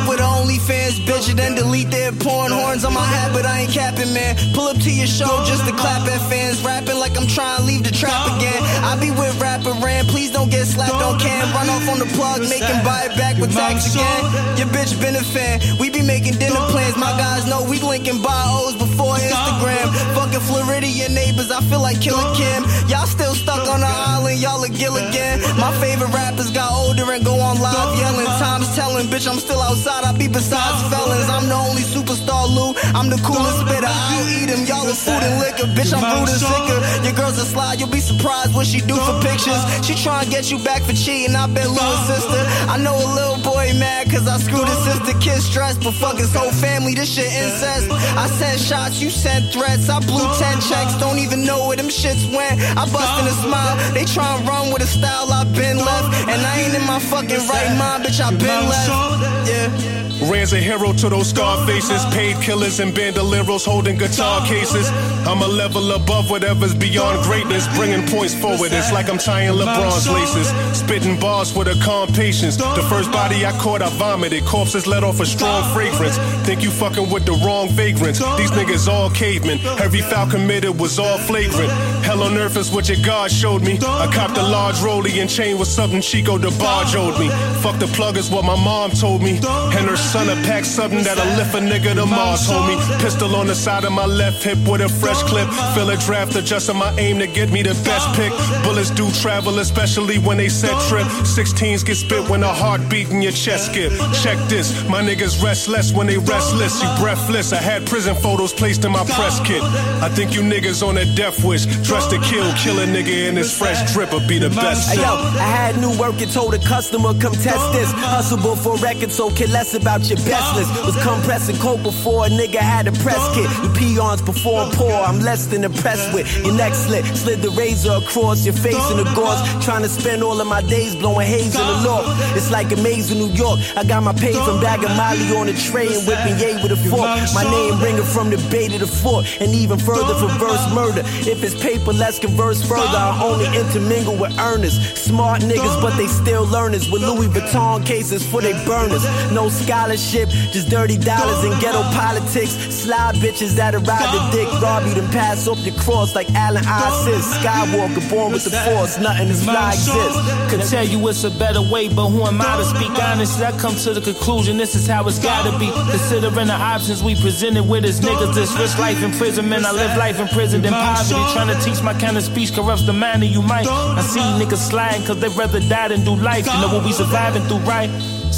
then 1.40 1.54
delete 1.56 1.90
their 1.90 2.12
porn. 2.12 2.52
Horns 2.52 2.84
on 2.84 2.92
my 2.92 3.04
hat, 3.04 3.32
but 3.32 3.46
I 3.46 3.64
ain't 3.64 3.72
capping, 3.72 4.12
man. 4.12 4.36
Pull 4.52 4.68
up 4.68 4.76
to 4.76 4.90
your 4.92 5.08
show 5.08 5.32
just 5.48 5.64
to 5.64 5.72
clap 5.72 6.06
at 6.06 6.20
fans. 6.28 6.60
Rapping 6.62 6.98
like 7.00 7.16
I'm 7.16 7.26
trying 7.26 7.58
to 7.60 7.64
leave 7.64 7.82
the 7.82 7.90
trap 7.90 8.36
again. 8.36 8.60
I 8.84 9.00
be 9.00 9.10
with 9.10 9.40
rapper 9.40 9.72
Ran, 9.80 10.04
please 10.06 10.30
don't 10.30 10.50
get 10.50 10.66
slapped 10.66 11.00
on 11.00 11.18
cam. 11.18 11.48
Run 11.56 11.68
off 11.70 11.88
on 11.88 11.98
the 11.98 12.10
plug, 12.16 12.40
make 12.52 12.62
him 12.62 12.84
buy 12.84 13.08
it 13.08 13.16
back 13.16 13.40
with 13.40 13.52
tax 13.54 13.94
again. 13.94 14.22
Your 14.60 14.68
bitch 14.68 14.92
been 15.00 15.16
a 15.16 15.24
fan. 15.24 15.60
We 15.80 15.88
be 15.88 16.02
making 16.02 16.36
dinner 16.36 16.60
plans. 16.68 16.96
My 16.96 17.12
guys 17.16 17.46
know 17.48 17.64
we 17.64 17.80
linking 17.80 18.20
bios 18.20 18.74
before 18.76 19.09
Instagram. 19.18 19.86
Fucking 20.14 20.44
Floridian 20.46 21.14
neighbors, 21.14 21.50
I 21.50 21.60
feel 21.62 21.80
like 21.80 22.00
Killer 22.00 22.28
Kim. 22.34 22.64
Y'all 22.88 23.06
still 23.06 23.34
stuck 23.34 23.68
on 23.68 23.80
the 23.80 23.90
island, 23.90 24.38
y'all 24.38 24.62
a 24.62 24.68
Gilligan. 24.68 25.40
My 25.58 25.72
favorite 25.80 26.12
rappers 26.12 26.50
got 26.50 26.70
older 26.72 27.10
and 27.12 27.24
go 27.24 27.38
on 27.40 27.60
live 27.60 27.98
yelling. 27.98 28.26
Time's 28.38 28.74
telling, 28.74 29.06
bitch, 29.06 29.26
I'm 29.30 29.38
still 29.38 29.60
outside. 29.60 30.04
I 30.04 30.12
be 30.12 30.28
besides 30.28 30.78
felons. 30.90 31.28
I'm 31.28 31.48
the 31.48 31.54
only 31.54 31.82
superstar, 31.82 32.46
Lou. 32.48 32.74
I'm 32.94 33.08
the 33.10 33.20
coolest 33.22 33.60
spitter. 33.62 33.88
I'll 33.88 34.28
eat 34.28 34.46
them. 34.46 34.64
Y'all 34.66 34.86
are 34.86 34.94
food 34.94 35.22
and 35.22 35.38
liquor. 35.40 35.68
Bitch, 35.74 35.92
I'm 35.92 36.02
rude 36.02 36.28
and 36.28 36.40
sicker. 36.40 36.78
Your 37.04 37.14
girl's 37.14 37.38
a 37.38 37.46
slide, 37.46 37.80
you'll 37.80 37.90
be 37.90 38.00
surprised 38.00 38.54
what 38.54 38.66
she 38.66 38.80
do 38.80 38.96
for 38.96 39.16
pictures. 39.22 39.60
She 39.86 39.94
try 39.94 40.22
and 40.22 40.30
get 40.30 40.50
you 40.50 40.58
back 40.62 40.82
for 40.82 40.92
cheating. 40.92 41.34
I 41.34 41.46
bet 41.46 41.68
Lou's 41.68 42.02
sister. 42.06 42.42
I 42.68 42.76
know 42.78 42.94
a 42.94 43.08
little 43.14 43.40
boy 43.42 43.72
mad 43.78 44.10
cause 44.10 44.26
I 44.26 44.38
screwed 44.38 44.68
his 44.68 44.82
sister. 44.84 45.12
Kid 45.18 45.40
stressed, 45.40 45.82
but 45.82 45.92
fuck 45.94 46.16
his 46.16 46.34
whole 46.34 46.52
family. 46.52 46.94
This 46.94 47.14
shit 47.14 47.30
incest. 47.32 47.90
I 47.90 48.26
sent 48.28 48.60
shots, 48.60 48.99
you 49.00 49.10
sent 49.10 49.52
threats. 49.52 49.88
I 49.88 50.00
blew 50.00 50.26
10 50.38 50.60
checks, 50.60 50.94
don't 50.98 51.18
even 51.18 51.44
know 51.44 51.68
where 51.68 51.76
them 51.76 51.88
shits 51.88 52.24
went. 52.34 52.60
I 52.76 52.84
bust 52.90 53.20
in 53.20 53.26
a 53.26 53.36
smile. 53.44 53.76
They 53.94 54.04
try 54.04 54.36
and 54.36 54.46
run 54.46 54.72
with 54.72 54.82
a 54.82 54.86
style 54.86 55.32
I've 55.32 55.52
been 55.54 55.78
left. 55.78 56.14
And 56.28 56.40
I 56.40 56.60
ain't 56.60 56.74
in 56.74 56.86
my 56.86 56.98
fucking 56.98 57.42
right 57.48 57.76
mind, 57.78 58.04
bitch, 58.04 58.20
I've 58.20 58.38
been 58.38 58.68
left. 58.68 59.48
Yeah. 59.48 59.99
Ran's 60.22 60.52
a 60.52 60.58
hero 60.58 60.92
to 60.92 61.08
those 61.08 61.30
scar 61.30 61.66
faces, 61.66 62.04
paid 62.06 62.36
killers 62.42 62.78
and 62.80 62.92
bandoleros 62.92 63.64
holding 63.64 63.96
guitar 63.96 64.46
cases. 64.46 64.88
I'm 65.26 65.42
a 65.42 65.46
level 65.46 65.92
above 65.92 66.30
whatever's 66.30 66.74
beyond 66.74 67.22
greatness, 67.24 67.66
bringing 67.76 68.06
points 68.06 68.34
forward. 68.34 68.72
It's 68.72 68.92
like 68.92 69.08
I'm 69.08 69.18
tying 69.18 69.54
LeBron's 69.54 70.08
laces, 70.08 70.48
spitting 70.78 71.18
bars 71.18 71.54
with 71.54 71.68
a 71.68 71.80
calm 71.82 72.08
patience. 72.08 72.56
The 72.56 72.86
first 72.88 73.10
body 73.10 73.46
I 73.46 73.52
caught, 73.58 73.82
I 73.82 73.88
vomited. 73.90 74.44
Corpses 74.44 74.86
let 74.86 75.04
off 75.04 75.20
a 75.20 75.26
strong 75.26 75.62
fragrance. 75.72 76.18
Think 76.46 76.62
you 76.62 76.70
fucking 76.70 77.10
with 77.10 77.24
the 77.24 77.32
wrong 77.44 77.68
vagrants. 77.70 78.18
These 78.36 78.50
niggas 78.50 78.88
all 78.88 79.10
cavemen. 79.10 79.58
Every 79.80 80.02
foul 80.02 80.30
committed 80.30 80.78
was 80.78 80.98
all 80.98 81.18
flagrant. 81.18 81.70
Hell 82.04 82.22
on 82.22 82.36
earth 82.36 82.56
is 82.56 82.70
what 82.70 82.88
your 82.88 82.98
God 83.04 83.30
showed 83.30 83.62
me. 83.62 83.78
I 83.82 84.10
copped 84.12 84.36
a 84.36 84.42
large 84.42 84.76
rollie 84.76 85.20
and 85.20 85.30
chain 85.30 85.58
with 85.58 85.68
something 85.68 86.00
Chico 86.00 86.38
DeBarge 86.38 86.94
owed 86.94 87.18
me. 87.18 87.28
Fuck 87.62 87.78
the 87.78 87.86
plug 87.88 88.16
is 88.16 88.30
what 88.30 88.44
my 88.44 88.56
mom 88.56 88.90
told 88.90 89.22
me. 89.22 89.38
And 89.38 89.88
her 89.88 89.96
son 90.10 90.28
a 90.28 90.34
pack 90.42 90.64
something 90.64 91.04
that'll 91.04 91.36
lift 91.36 91.54
a 91.54 91.58
nigga 91.58 91.94
to 91.94 92.04
Mars, 92.04 92.48
homie. 92.48 92.78
Pistol 93.00 93.36
on 93.36 93.46
the 93.46 93.54
side 93.54 93.84
of 93.84 93.92
my 93.92 94.06
left 94.06 94.42
hip 94.42 94.58
with 94.66 94.80
a 94.80 94.88
fresh 94.88 95.22
clip. 95.22 95.48
Fill 95.74 95.90
a 95.90 95.96
draft 95.96 96.34
adjusting 96.34 96.76
my 96.76 96.92
aim 96.98 97.20
to 97.20 97.28
get 97.28 97.52
me 97.52 97.62
the 97.62 97.74
best 97.84 98.08
pick. 98.16 98.32
Bullets 98.64 98.90
do 98.90 99.08
travel, 99.22 99.60
especially 99.60 100.18
when 100.18 100.36
they 100.36 100.48
set 100.48 100.74
trip. 100.88 101.06
16s 101.38 101.84
get 101.86 101.94
spit 101.94 102.28
when 102.28 102.42
a 102.42 102.52
heartbeat 102.52 103.10
in 103.10 103.22
your 103.22 103.30
chest 103.30 103.66
skip. 103.70 103.92
Check 104.22 104.38
this, 104.48 104.66
my 104.88 105.00
niggas 105.00 105.40
restless 105.44 105.92
when 105.92 106.08
they 106.08 106.18
restless. 106.18 106.82
You 106.82 106.88
breathless. 106.98 107.52
I 107.52 107.62
had 107.62 107.86
prison 107.86 108.16
photos 108.16 108.52
placed 108.52 108.84
in 108.84 108.90
my 108.90 109.04
press 109.04 109.38
kit. 109.46 109.62
I 110.02 110.08
think 110.08 110.34
you 110.34 110.40
niggas 110.40 110.82
on 110.86 110.98
a 110.98 111.04
death 111.14 111.44
wish. 111.44 111.66
Dressed 111.86 112.10
to 112.10 112.18
kill, 112.18 112.52
kill 112.54 112.80
a 112.80 112.86
nigga 112.86 113.28
in 113.28 113.36
his 113.36 113.56
fresh 113.56 113.78
dripper 113.92 114.26
be 114.26 114.38
the 114.40 114.50
best. 114.50 114.90
Hey, 114.90 115.02
yo, 115.02 115.14
I 115.38 115.48
had 115.58 115.80
new 115.80 115.96
work 116.00 116.20
and 116.20 116.32
told 116.32 116.54
a 116.54 116.58
customer, 116.58 117.14
come 117.20 117.34
test 117.34 117.72
this. 117.72 117.92
Hustle 117.92 118.38
before 118.38 118.76
records, 118.78 119.14
so 119.14 119.30
care 119.30 119.46
less 119.46 119.74
about 119.74 119.99
your 120.08 120.18
best 120.24 120.56
list. 120.56 120.70
Was 120.86 120.96
compressing 121.02 121.56
coke 121.56 121.82
before 121.82 122.26
a 122.26 122.28
nigga 122.28 122.58
had 122.58 122.86
a 122.86 122.92
press 123.04 123.20
kit. 123.34 123.50
You 123.62 123.68
peons 123.74 124.22
perform 124.22 124.70
poor, 124.72 124.92
I'm 124.92 125.20
less 125.20 125.46
than 125.46 125.64
impressed 125.64 126.14
with. 126.14 126.26
Your 126.44 126.54
neck 126.54 126.74
slit, 126.74 127.04
slid 127.16 127.42
the 127.42 127.50
razor 127.50 127.92
across 127.92 128.44
your 128.44 128.54
face 128.54 128.90
in 128.90 128.96
the 128.98 129.04
gauze. 129.14 129.40
Trying 129.64 129.82
to 129.82 129.88
spend 129.88 130.22
all 130.22 130.40
of 130.40 130.46
my 130.46 130.62
days 130.62 130.94
blowing 130.94 131.26
haze 131.26 131.54
in 131.54 131.66
the 131.66 131.82
north. 131.82 132.06
It's 132.36 132.50
like 132.50 132.70
a 132.72 132.76
maze 132.76 133.10
in 133.10 133.18
New 133.18 133.32
York. 133.34 133.58
I 133.76 133.84
got 133.84 134.02
my 134.02 134.12
pay 134.12 134.32
from 134.32 134.60
Bag 134.60 134.84
of 134.84 134.90
Molly 134.96 135.26
on 135.36 135.46
the 135.46 135.54
tray 135.54 135.88
and 135.88 136.06
whipping 136.06 136.38
yay 136.38 136.54
with 136.62 136.72
a 136.72 136.80
fork. 136.88 137.08
My 137.34 137.44
name 137.44 137.80
ringing 137.80 138.04
from 138.04 138.30
the 138.30 138.38
bay 138.50 138.68
to 138.68 138.78
the 138.78 138.86
fort, 138.86 139.26
and 139.40 139.54
even 139.54 139.78
further 139.78 140.14
for 140.14 140.28
verse 140.38 140.64
murder. 140.72 141.02
If 141.26 141.42
it's 141.42 141.54
paper, 141.60 141.92
let's 141.92 142.18
converse 142.18 142.62
further. 142.66 142.96
I 142.96 143.20
only 143.22 143.46
intermingle 143.58 144.16
with 144.16 144.38
earnest. 144.38 144.96
Smart 144.96 145.42
niggas, 145.42 145.80
but 145.82 145.96
they 145.96 146.06
still 146.06 146.46
learners. 146.46 146.90
With 146.90 147.02
Louis 147.02 147.28
Vuitton 147.28 147.84
cases 147.84 148.26
for 148.26 148.40
they 148.40 148.52
burners. 148.64 149.04
No 149.32 149.48
scholarship, 149.96 150.28
just 150.52 150.68
dirty 150.68 150.96
dollars 150.96 151.44
and 151.44 151.60
ghetto 151.60 151.82
politics. 151.94 152.52
Sly 152.70 153.12
bitches 153.16 153.56
that 153.56 153.74
ride 153.74 154.10
the 154.14 154.36
dick. 154.36 154.48
Rob 154.60 154.86
you, 154.86 154.94
then 154.94 155.10
pass 155.10 155.48
off 155.48 155.58
your 155.64 155.74
cross 155.76 156.14
like 156.14 156.30
Allen 156.34 156.64
Isis. 156.66 157.26
Skywalker 157.38 158.08
born 158.10 158.32
with 158.32 158.44
the 158.44 158.50
force, 158.50 158.98
nothing 158.98 159.28
is 159.28 159.44
fly 159.44 159.70
exists. 159.70 160.50
Could 160.50 160.62
tell 160.68 160.84
you 160.84 161.06
it's 161.08 161.24
a 161.24 161.30
better 161.30 161.62
way, 161.62 161.88
but 161.88 162.08
who 162.08 162.22
am 162.24 162.40
I 162.40 162.56
to 162.58 162.64
speak 162.64 162.90
honestly? 163.02 163.44
I 163.44 163.52
come 163.58 163.74
to 163.74 163.94
the 163.94 164.00
conclusion 164.00 164.56
this 164.56 164.74
is 164.74 164.86
how 164.86 165.06
it's 165.06 165.18
gotta 165.18 165.56
be. 165.58 165.70
Considering 165.90 166.48
the 166.48 166.54
options 166.54 167.02
we 167.02 167.14
presented 167.14 167.64
with 167.64 167.84
as 167.84 168.00
niggas, 168.00 168.34
this 168.34 168.52
rich 168.58 168.78
life 168.78 169.02
imprisonment. 169.02 169.64
I 169.64 169.72
live 169.72 169.96
life 169.96 170.20
in 170.20 170.28
prison 170.28 170.64
in 170.64 170.72
poverty. 170.72 171.20
Trying 171.32 171.48
to 171.48 171.64
teach 171.64 171.82
my 171.82 171.94
kind 171.94 172.16
of 172.16 172.22
speech 172.22 172.54
corrupts 172.54 172.86
the 172.86 172.92
mind 172.92 173.22
of 173.22 173.30
you 173.30 173.42
might. 173.42 173.66
I 173.66 174.02
see 174.02 174.20
niggas 174.20 174.68
sliding 174.70 175.06
cause 175.06 175.20
they 175.20 175.28
rather 175.28 175.60
die 175.60 175.88
than 175.88 176.04
do 176.04 176.14
life. 176.16 176.46
You 176.46 176.60
know 176.60 176.74
what 176.74 176.84
we 176.84 176.92
surviving 176.92 177.42
through, 177.42 177.58
right? 177.58 177.90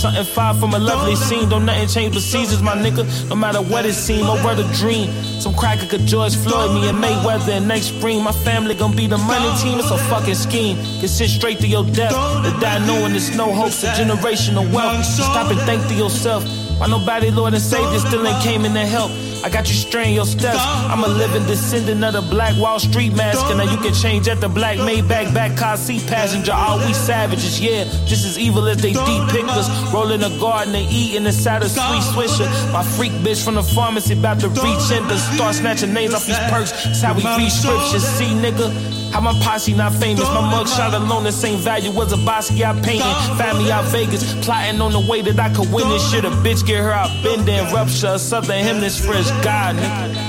Something 0.03 0.24
far 0.24 0.53
from 0.55 0.74
a 0.74 0.81
lovely 0.81 1.15
scene. 1.15 1.49
Don't 1.49 1.65
nothing 1.65 1.87
change 1.87 2.15
but 2.15 2.23
seasons, 2.23 2.61
my 2.61 2.74
nigga. 2.74 3.07
No 3.29 3.37
matter 3.37 3.62
what 3.62 3.87
it 3.87 3.93
seem, 3.93 4.27
or 4.27 4.37
what 4.43 4.59
a 4.59 4.65
dream. 4.74 5.12
Some 5.39 5.55
cracker 5.55 5.87
could 5.87 6.07
George 6.07 6.35
Floyd 6.35 6.74
me 6.74 6.89
and 6.89 6.99
Mayweather 6.99 7.53
and 7.53 7.69
next 7.69 7.95
spring. 7.95 8.20
My 8.20 8.33
family 8.33 8.74
gon' 8.74 8.97
be 8.97 9.07
the 9.07 9.16
money 9.16 9.57
team. 9.62 9.79
It's 9.79 9.93
a 9.93 9.99
fucking 10.11 10.35
scheme. 10.35 10.77
Get 11.01 11.07
sent 11.07 11.31
straight 11.31 11.61
to 11.61 11.69
your 11.69 11.85
death. 11.85 12.11
To 12.11 12.51
die 12.59 12.85
knowing 12.85 13.12
there's 13.12 13.37
no 13.37 13.53
hope 13.55 13.70
for 13.70 13.87
generational 13.95 14.69
wealth. 14.74 15.05
Stop 15.05 15.53
and 15.53 15.61
think 15.61 15.87
to 15.87 15.95
yourself. 15.95 16.43
Why 16.81 16.89
nobody, 16.89 17.31
Lord 17.31 17.55
and 17.55 17.62
Savior, 17.62 18.01
still 18.01 18.27
ain't 18.27 18.43
came 18.43 18.65
in 18.65 18.74
to 18.74 18.81
help? 18.81 19.12
I 19.44 19.51
got 19.51 19.69
you 19.69 19.74
straying 19.74 20.14
your 20.14 20.24
steps. 20.24 20.59
I'm 20.60 21.02
a 21.02 21.09
living 21.09 21.44
descendant 21.47 22.05
of 22.05 22.12
the 22.12 22.23
Black 22.31 22.56
Wall 22.60 22.78
Street 22.78 23.14
mask, 23.14 23.44
and 23.47 23.59
now 23.59 23.70
you 23.70 23.77
can 23.78 23.93
change 23.93 24.28
at 24.28 24.40
the 24.40 24.48
Black 24.48 24.78
Maybach 24.78 25.35
back 25.35 25.56
car 25.56 25.77
seat 25.77 26.06
passenger. 26.06 26.52
All 26.52 26.78
we 26.78 26.93
savages, 26.93 27.60
yeah, 27.60 27.85
just 28.06 28.24
as 28.24 28.39
evil 28.39 28.69
as 28.69 28.81
they 28.81 28.93
depict 28.93 29.48
us. 29.51 29.69
Rolling 29.93 30.23
a 30.23 30.31
garden 30.39 30.74
and 30.74 30.90
eating 30.93 31.27
inside 31.27 31.62
a 31.62 31.69
sweet 31.69 32.02
swisher. 32.14 32.47
My 32.73 32.85
freak 32.85 33.12
bitch 33.24 33.44
from 33.44 33.56
the 33.56 33.62
pharmacy 33.62 34.16
about 34.16 34.39
to 34.40 34.48
reach 34.48 34.90
in 34.93 35.02
to 35.09 35.19
start 35.19 35.56
snatching 35.56 35.93
names 35.93 36.14
off 36.14 36.27
these 36.27 36.39
perks. 36.51 36.70
That's 36.85 37.02
how 37.02 37.14
we 37.14 37.24
read 37.24 37.51
scriptures. 37.51 38.05
See, 38.05 38.35
nigga. 38.35 39.01
How 39.12 39.20
my 39.20 39.39
posse 39.44 39.74
not 39.74 39.93
famous? 39.93 40.24
My 40.24 40.40
mugshot 40.40 40.94
alone 40.94 41.24
the 41.24 41.32
same 41.32 41.59
value 41.59 41.90
as 42.01 42.12
a 42.14 42.16
Basquiat 42.16 42.82
painting. 42.82 43.12
Family 43.36 43.70
out 43.70 43.85
Vegas, 43.93 44.32
plotting 44.43 44.81
on 44.81 44.93
the 44.93 45.01
way 45.01 45.20
that 45.20 45.39
I 45.39 45.52
could 45.52 45.70
win 45.70 45.86
this 45.90 46.10
shit. 46.10 46.24
A 46.24 46.31
bitch 46.31 46.66
get 46.66 46.81
her 46.81 46.90
out 46.90 47.10
and 47.10 47.73
rupture. 47.74 48.16
Southern 48.16 48.64
hymnist 48.64 49.05
fresh 49.05 49.28
God, 49.41 49.77
nigga. 49.77 50.22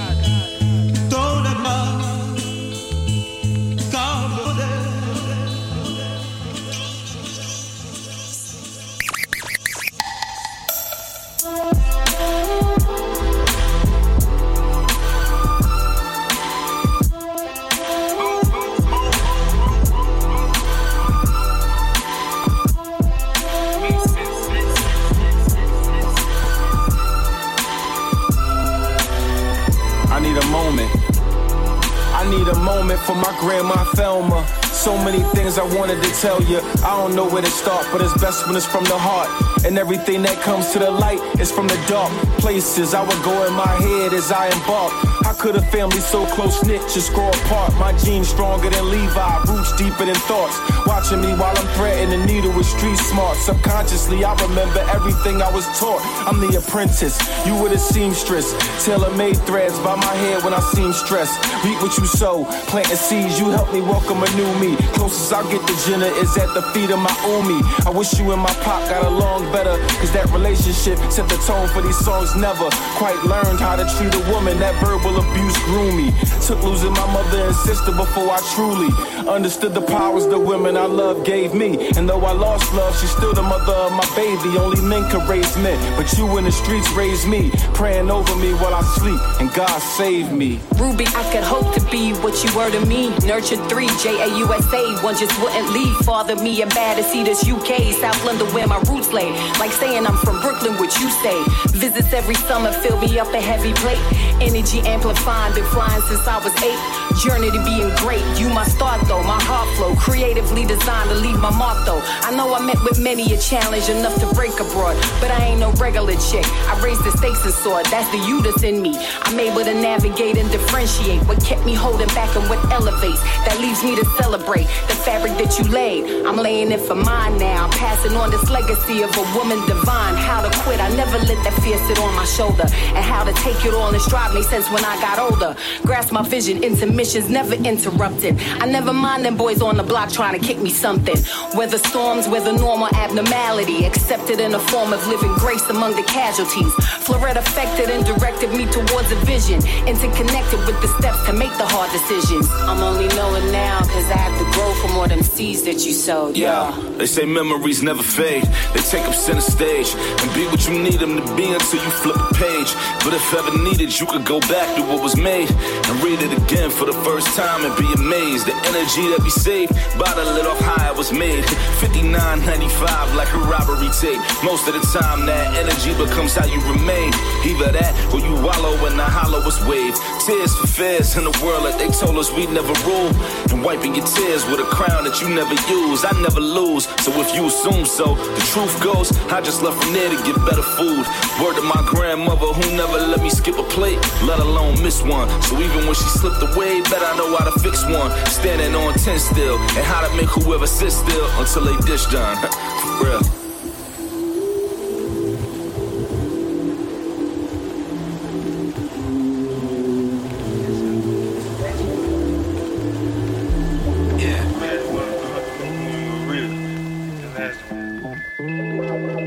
Tell 36.24 36.42
you. 36.44 36.60
I 36.86 36.96
don't 36.96 37.16
know 37.18 37.28
where 37.28 37.42
to 37.42 37.52
start, 37.52 37.86
but 37.92 38.02
it's 38.02 38.14
best 38.22 38.48
when 38.48 38.56
it's 38.56 38.66
from 38.66 38.86
the 38.86 38.98
heart. 38.98 39.53
And 39.66 39.80
everything 39.80 40.24
that 40.24 40.42
comes 40.42 40.74
to 40.74 40.80
the 40.80 40.92
light 40.92 41.22
is 41.40 41.50
from 41.50 41.68
the 41.68 41.80
dark 41.88 42.12
places. 42.44 42.94
I 42.94 43.02
would 43.02 43.24
go 43.24 43.48
in 43.48 43.54
my 43.54 43.72
head 43.80 44.14
as 44.14 44.30
I 44.30 44.52
embark. 44.52 44.92
How 45.24 45.32
could 45.32 45.56
a 45.56 45.62
family 45.72 46.02
so 46.02 46.26
close 46.36 46.62
knit 46.66 46.82
just 46.92 47.14
grow 47.14 47.30
apart? 47.30 47.74
My 47.80 47.96
genes 48.04 48.28
stronger 48.28 48.70
than 48.70 48.92
Levi, 48.92 49.44
roots 49.48 49.72
deeper 49.80 50.04
than 50.04 50.20
thoughts. 50.28 50.60
Watching 50.86 51.22
me 51.22 51.32
while 51.40 51.56
I'm 51.56 51.68
threading 51.80 52.10
the 52.12 52.26
needle 52.26 52.52
with 52.52 52.66
street 52.66 52.98
smart. 52.98 53.38
Subconsciously, 53.38 54.26
I 54.26 54.36
remember 54.44 54.84
everything 54.92 55.42
I 55.42 55.50
was 55.50 55.66
taught. 55.80 56.04
I'm 56.28 56.44
the 56.44 56.58
apprentice, 56.60 57.16
you 57.48 57.56
were 57.56 57.70
the 57.70 57.80
seamstress. 57.80 58.52
Tailor 58.84 59.16
made 59.16 59.38
threads 59.48 59.80
by 59.80 59.96
my 59.96 60.14
head 60.28 60.44
when 60.44 60.54
I 60.54 60.60
seem 60.76 60.92
stressed. 60.92 61.40
Reap 61.64 61.82
what 61.82 61.98
you 61.98 62.06
sow, 62.06 62.44
planting 62.68 62.98
seeds, 62.98 63.40
you 63.40 63.50
help 63.50 63.72
me 63.72 63.80
welcome 63.80 64.22
a 64.22 64.30
new 64.36 64.52
me. 64.60 64.76
Closest 64.92 65.32
I 65.32 65.42
get 65.50 65.66
to 65.66 65.76
Jenna 65.88 66.12
is 66.20 66.36
at 66.38 66.54
the 66.54 66.62
feet 66.76 66.92
of 66.92 67.00
my 67.00 67.16
Umi. 67.32 67.64
I 67.88 67.92
wish 67.96 68.20
you 68.20 68.30
and 68.34 68.42
my 68.42 68.54
pop 68.60 68.84
got 68.90 69.06
along 69.06 69.53
better, 69.54 69.78
cause 70.02 70.12
that 70.12 70.26
relationship 70.34 70.98
set 71.14 71.30
the 71.30 71.38
tone 71.46 71.70
for 71.70 71.86
these 71.86 71.98
songs. 72.02 72.36
Never 72.36 72.68
quite 72.98 73.22
learned 73.24 73.62
how 73.62 73.78
to 73.78 73.86
treat 73.96 74.10
a 74.10 74.24
woman, 74.34 74.58
that 74.58 74.74
verbal 74.82 75.14
abuse 75.22 75.58
grew 75.70 75.94
me. 75.94 76.10
Took 76.42 76.62
losing 76.64 76.92
my 76.92 77.06
mother 77.14 77.46
and 77.46 77.56
sister 77.56 77.94
before 77.94 78.34
I 78.34 78.42
truly 78.58 78.90
understood 79.30 79.74
the 79.74 79.86
powers 79.86 80.26
the 80.28 80.40
women 80.40 80.76
I 80.76 80.86
love 80.86 81.24
gave 81.24 81.54
me. 81.54 81.90
And 81.96 82.10
though 82.10 82.26
I 82.26 82.34
lost 82.34 82.74
love, 82.74 83.00
she's 83.00 83.12
still 83.12 83.34
the 83.34 83.44
mother 83.44 83.72
of 83.72 83.92
my 83.94 84.08
baby. 84.16 84.58
Only 84.58 84.82
men 84.82 85.08
can 85.12 85.22
raise 85.30 85.56
men, 85.58 85.78
but 85.96 86.12
you 86.18 86.26
in 86.38 86.46
the 86.46 86.52
streets 86.52 86.90
raised 86.92 87.28
me, 87.28 87.52
praying 87.78 88.10
over 88.10 88.36
me 88.36 88.54
while 88.56 88.74
I 88.74 88.82
sleep, 88.98 89.22
and 89.40 89.54
God 89.54 89.80
saved 89.80 90.34
me. 90.34 90.60
Ruby, 90.76 91.06
I 91.14 91.24
could 91.32 91.44
hope 91.44 91.74
to 91.76 91.82
be 91.92 92.14
what 92.26 92.44
you 92.44 92.50
were 92.58 92.72
to 92.72 92.84
me. 92.86 93.16
Nurtured 93.28 93.62
three, 93.70 93.88
J 94.02 94.18
A 94.20 94.28
U 94.40 94.52
S 94.52 94.74
A, 94.74 94.98
one 95.04 95.16
just 95.16 95.38
wouldn't 95.42 95.70
leave. 95.70 95.96
Father 95.98 96.36
me 96.36 96.62
a 96.64 96.68
bad 96.68 96.98
to 96.98 97.04
see 97.04 97.24
this 97.24 97.48
UK, 97.48 97.94
South 97.94 98.26
London 98.26 98.48
where 98.54 98.68
my 98.68 98.80
roots 98.90 99.14
lay. 99.14 99.43
Like 99.60 99.72
saying 99.72 100.06
I'm 100.06 100.18
from 100.18 100.42
Brooklyn, 100.42 100.78
what 100.78 100.92
you 101.00 101.10
say. 101.24 101.38
Visits 101.78 102.14
every 102.14 102.36
summer 102.36 102.72
fill 102.72 103.00
me 103.00 103.20
up 103.20 103.34
a 103.34 103.42
heavy 103.42 103.74
plate. 103.74 104.02
Energy 104.42 104.80
amplifying, 104.82 105.54
been 105.54 105.66
flying 105.66 106.02
since 106.04 106.28
I 106.28 106.38
was 106.44 106.54
eight. 106.64 106.80
Journey 107.24 107.52
to 107.52 107.62
being 107.64 107.94
great, 107.98 108.24
you 108.40 108.50
my 108.50 108.66
start 108.66 109.00
though, 109.08 109.24
my 109.24 109.42
heart 109.44 109.70
flow. 109.78 109.96
Creatively 109.96 110.66
designed 110.66 111.10
to 111.10 111.16
leave 111.16 111.40
my 111.40 111.52
mark 111.52 111.86
though. 111.86 112.02
I 112.24 112.36
know 112.36 112.54
I 112.54 112.60
met 112.60 112.82
with 112.84 113.00
many 113.00 113.34
a 113.34 113.38
challenge 113.38 113.90
enough 113.90 114.20
to 114.20 114.28
break 114.34 114.60
abroad, 114.60 114.98
but 115.22 115.32
I 115.32 115.54
ain't 115.54 115.60
no 115.60 115.72
regular 115.74 116.16
chick. 116.18 116.46
I 116.68 116.80
raised 116.84 117.04
the 117.04 117.12
stakes 117.18 117.44
and 117.46 117.54
sword, 117.54 117.86
that's 117.88 118.10
the 118.12 118.18
you 118.18 118.42
that's 118.42 118.64
in 118.64 118.82
me. 118.82 118.98
I'm 119.24 119.40
able 119.40 119.64
to 119.64 119.74
navigate 119.74 120.38
and 120.38 120.50
differentiate 120.52 121.22
what 121.28 121.44
kept 121.44 121.66
me 121.66 121.74
holding 121.74 122.08
back 122.10 122.36
and 122.36 122.50
what 122.50 122.60
elevates. 122.72 123.22
That 123.46 123.58
leaves 123.60 123.84
me 123.84 123.96
to 123.96 124.06
celebrate 124.18 124.68
the 124.90 124.98
fabric 125.06 125.38
that 125.38 125.58
you 125.60 125.66
laid. 125.72 126.26
I'm 126.26 126.38
laying 126.38 126.72
it 126.72 126.82
for 126.82 126.96
mine 126.96 127.38
now. 127.38 127.70
Passing 127.72 128.16
on 128.18 128.32
this 128.32 128.50
legacy 128.50 129.04
of 129.04 129.12
a 129.16 129.24
woman 129.36 129.60
divine. 129.68 130.16
How 130.16 130.42
to 130.42 130.50
quit, 130.60 130.80
I 130.80 130.90
never 130.96 131.18
let 131.18 131.40
that 131.44 131.54
fear 131.64 131.78
sit 131.88 132.00
on 132.00 132.14
my 132.16 132.26
shoulder. 132.26 132.66
And 132.96 133.04
how 133.04 133.24
to 133.24 133.34
take 133.44 133.66
it 133.66 133.74
all 133.74 133.92
and 133.94 134.02
strive 134.02 134.34
made 134.34 134.46
sense 134.46 134.70
when 134.70 134.86
I 134.86 134.96
got 135.02 135.20
older. 135.20 135.56
Grasp 135.84 136.12
my 136.12 136.24
vision, 136.24 136.64
intermissions 136.64 137.30
never 137.30 137.56
interrupted. 137.56 138.40
I 138.62 138.66
never 138.66 138.94
mind 138.94 139.26
them 139.26 139.38
boys 139.38 139.62
on 139.62 139.78
the 139.78 139.84
block 139.84 140.12
trying 140.12 140.40
to 140.40 140.46
kick 140.46 140.60
me 140.60 140.70
something. 140.70 141.18
Whether 141.58 141.78
storms, 141.78 142.28
whether 142.28 142.54
normal 142.54 142.90
abnormality, 142.96 143.86
accepted 143.86 144.40
in 144.40 144.54
a 144.54 144.60
form 144.60 144.94
of 144.94 145.06
living 145.08 145.34
grace 145.36 145.68
among 145.70 145.96
the 145.96 146.04
casualties. 146.04 146.72
Florette 147.06 147.38
affected 147.38 147.90
and 147.90 148.06
directed 148.06 148.52
me 148.52 148.66
towards 148.66 149.12
a 149.12 149.20
vision, 149.26 149.60
interconnected 149.88 150.60
with 150.68 150.80
the 150.82 150.88
steps 151.00 151.26
to 151.26 151.34
make 151.34 151.56
the 151.58 151.66
hard 151.66 151.92
decisions. 151.92 152.50
I'm 152.52 152.82
only 152.82 153.08
knowing 153.16 153.52
now 153.52 153.82
because 153.82 154.06
I 154.10 154.18
have 154.18 154.38
to 154.40 154.46
grow 154.58 154.74
from 154.82 154.98
all 154.98 155.08
them 155.08 155.24
seeds 155.24 155.64
that 155.64 155.86
you 155.86 155.94
sowed. 155.94 156.38
Yeah, 156.38 156.72
they 156.98 157.06
say 157.06 157.26
memories 157.26 157.82
never 157.84 158.04
fade. 158.04 158.44
They 158.74 158.82
take 158.82 159.04
up 159.08 159.16
center 159.24 159.40
stage 159.40 159.96
and 159.96 160.28
be 160.36 160.44
what 160.52 160.68
you 160.68 160.76
need 160.84 161.00
them 161.00 161.16
to 161.16 161.24
be 161.40 161.48
until 161.48 161.80
you 161.80 161.92
flip 162.04 162.20
a 162.20 162.34
page. 162.36 162.76
But 163.08 163.16
if 163.16 163.24
ever 163.34 163.56
needed, 163.64 163.98
you 163.98 164.06
could 164.06 164.26
go 164.26 164.42
back 164.52 164.76
to 164.76 164.82
what 164.84 165.02
was 165.02 165.16
made 165.16 165.50
and 165.50 166.04
read 166.04 166.20
it 166.20 166.36
again 166.44 166.70
for 166.70 166.84
the 166.84 166.98
first 167.08 167.32
time 167.32 167.64
and 167.64 167.72
be 167.80 167.88
amazed. 167.96 168.48
The 168.48 168.56
energy 168.68 169.08
that 169.16 169.24
we 169.24 169.30
saved 169.30 169.72
by 169.96 170.12
the 170.12 170.28
little 170.28 170.56
high 170.60 170.92
it 170.92 170.98
was 170.98 171.14
made. 171.14 171.46
59.95 171.80 173.16
like 173.16 173.32
a 173.32 173.40
robbery 173.48 173.88
tape. 173.96 174.20
Most 174.44 174.68
of 174.68 174.76
the 174.76 174.84
time, 174.92 175.26
that 175.26 175.56
energy 175.56 175.96
becomes 175.96 176.36
how 176.36 176.46
you 176.46 176.60
remain. 176.68 177.16
Either 177.48 177.72
that 177.72 177.96
or 178.12 178.20
you 178.20 178.36
wallow 178.44 178.76
in 178.92 178.98
the 179.00 179.08
hollowest 179.08 179.64
wave. 179.64 179.96
Tears 180.20 180.52
for 180.60 180.68
fears 180.68 181.16
in 181.16 181.24
the 181.24 181.36
world 181.40 181.64
that 181.64 181.80
they 181.80 181.88
told 181.88 182.20
us 182.20 182.28
we'd 182.36 182.52
never 182.52 182.76
rule. 182.84 183.16
And 183.56 183.64
wiping 183.64 183.96
your 183.96 184.06
tears 184.06 184.44
with 184.52 184.60
a 184.60 184.68
crown 184.68 185.08
that 185.08 185.22
you 185.24 185.32
never 185.32 185.56
use. 185.72 186.04
I 186.04 186.12
never 186.20 186.44
lose. 186.44 186.92
So 187.00 187.16
if 187.24 187.32
you 187.32 187.48
assume 187.48 187.86
so, 187.86 188.20
the 188.20 188.44
truth 188.52 188.76
goes, 188.84 189.13
I 189.32 189.42
just 189.42 189.62
left 189.62 189.82
from 189.82 189.94
there 189.94 190.10
to 190.10 190.18
get 190.24 190.36
better 190.46 190.62
food. 190.62 191.06
Word 191.42 191.56
to 191.56 191.62
my 191.62 191.82
grandmother 191.88 192.48
who 192.54 192.78
never 192.78 192.98
let 192.98 193.22
me 193.22 193.30
skip 193.30 193.58
a 193.58 193.64
plate, 193.64 194.00
let 194.24 194.40
alone 194.40 194.82
miss 194.82 195.02
one. 195.02 195.30
So 195.44 195.60
even 195.60 195.86
when 195.86 195.96
she 195.96 196.10
slipped 196.20 196.42
away, 196.42 196.82
bet 196.82 197.02
I 197.02 197.18
know 197.18 197.36
how 197.36 197.50
to 197.50 197.60
fix 197.60 197.84
one. 197.86 198.12
Standing 198.28 198.76
on 198.76 198.94
10 198.94 199.20
still, 199.20 199.58
and 199.58 199.86
how 199.86 200.08
to 200.08 200.16
make 200.16 200.30
whoever 200.30 200.68
sit 200.68 200.92
still 200.92 201.28
until 201.40 201.66
they 201.66 201.78
dish 201.86 202.06
done. 202.08 202.38
For 203.00 203.06
real. 203.06 203.43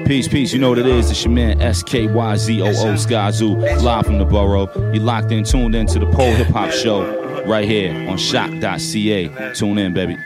Peace, 0.06 0.28
peace. 0.28 0.52
You 0.52 0.60
know 0.60 0.68
what 0.68 0.78
it 0.78 0.86
is. 0.86 1.10
It's 1.10 1.24
your 1.24 1.32
man 1.32 1.58
SKYZOO 1.58 2.70
Skyzoo, 2.94 3.82
live 3.82 4.06
from 4.06 4.18
the 4.18 4.24
borough. 4.24 4.70
You 4.92 5.00
locked 5.00 5.32
in, 5.32 5.42
tuned 5.42 5.74
in 5.74 5.86
to 5.88 5.98
the 5.98 6.06
Pole 6.06 6.32
Hip 6.32 6.46
Hop 6.48 6.70
Show 6.70 7.42
right 7.44 7.68
here 7.68 7.92
on 8.08 8.16
shock.ca. 8.16 9.52
Tune 9.54 9.78
in, 9.78 9.92
baby. 9.92 10.16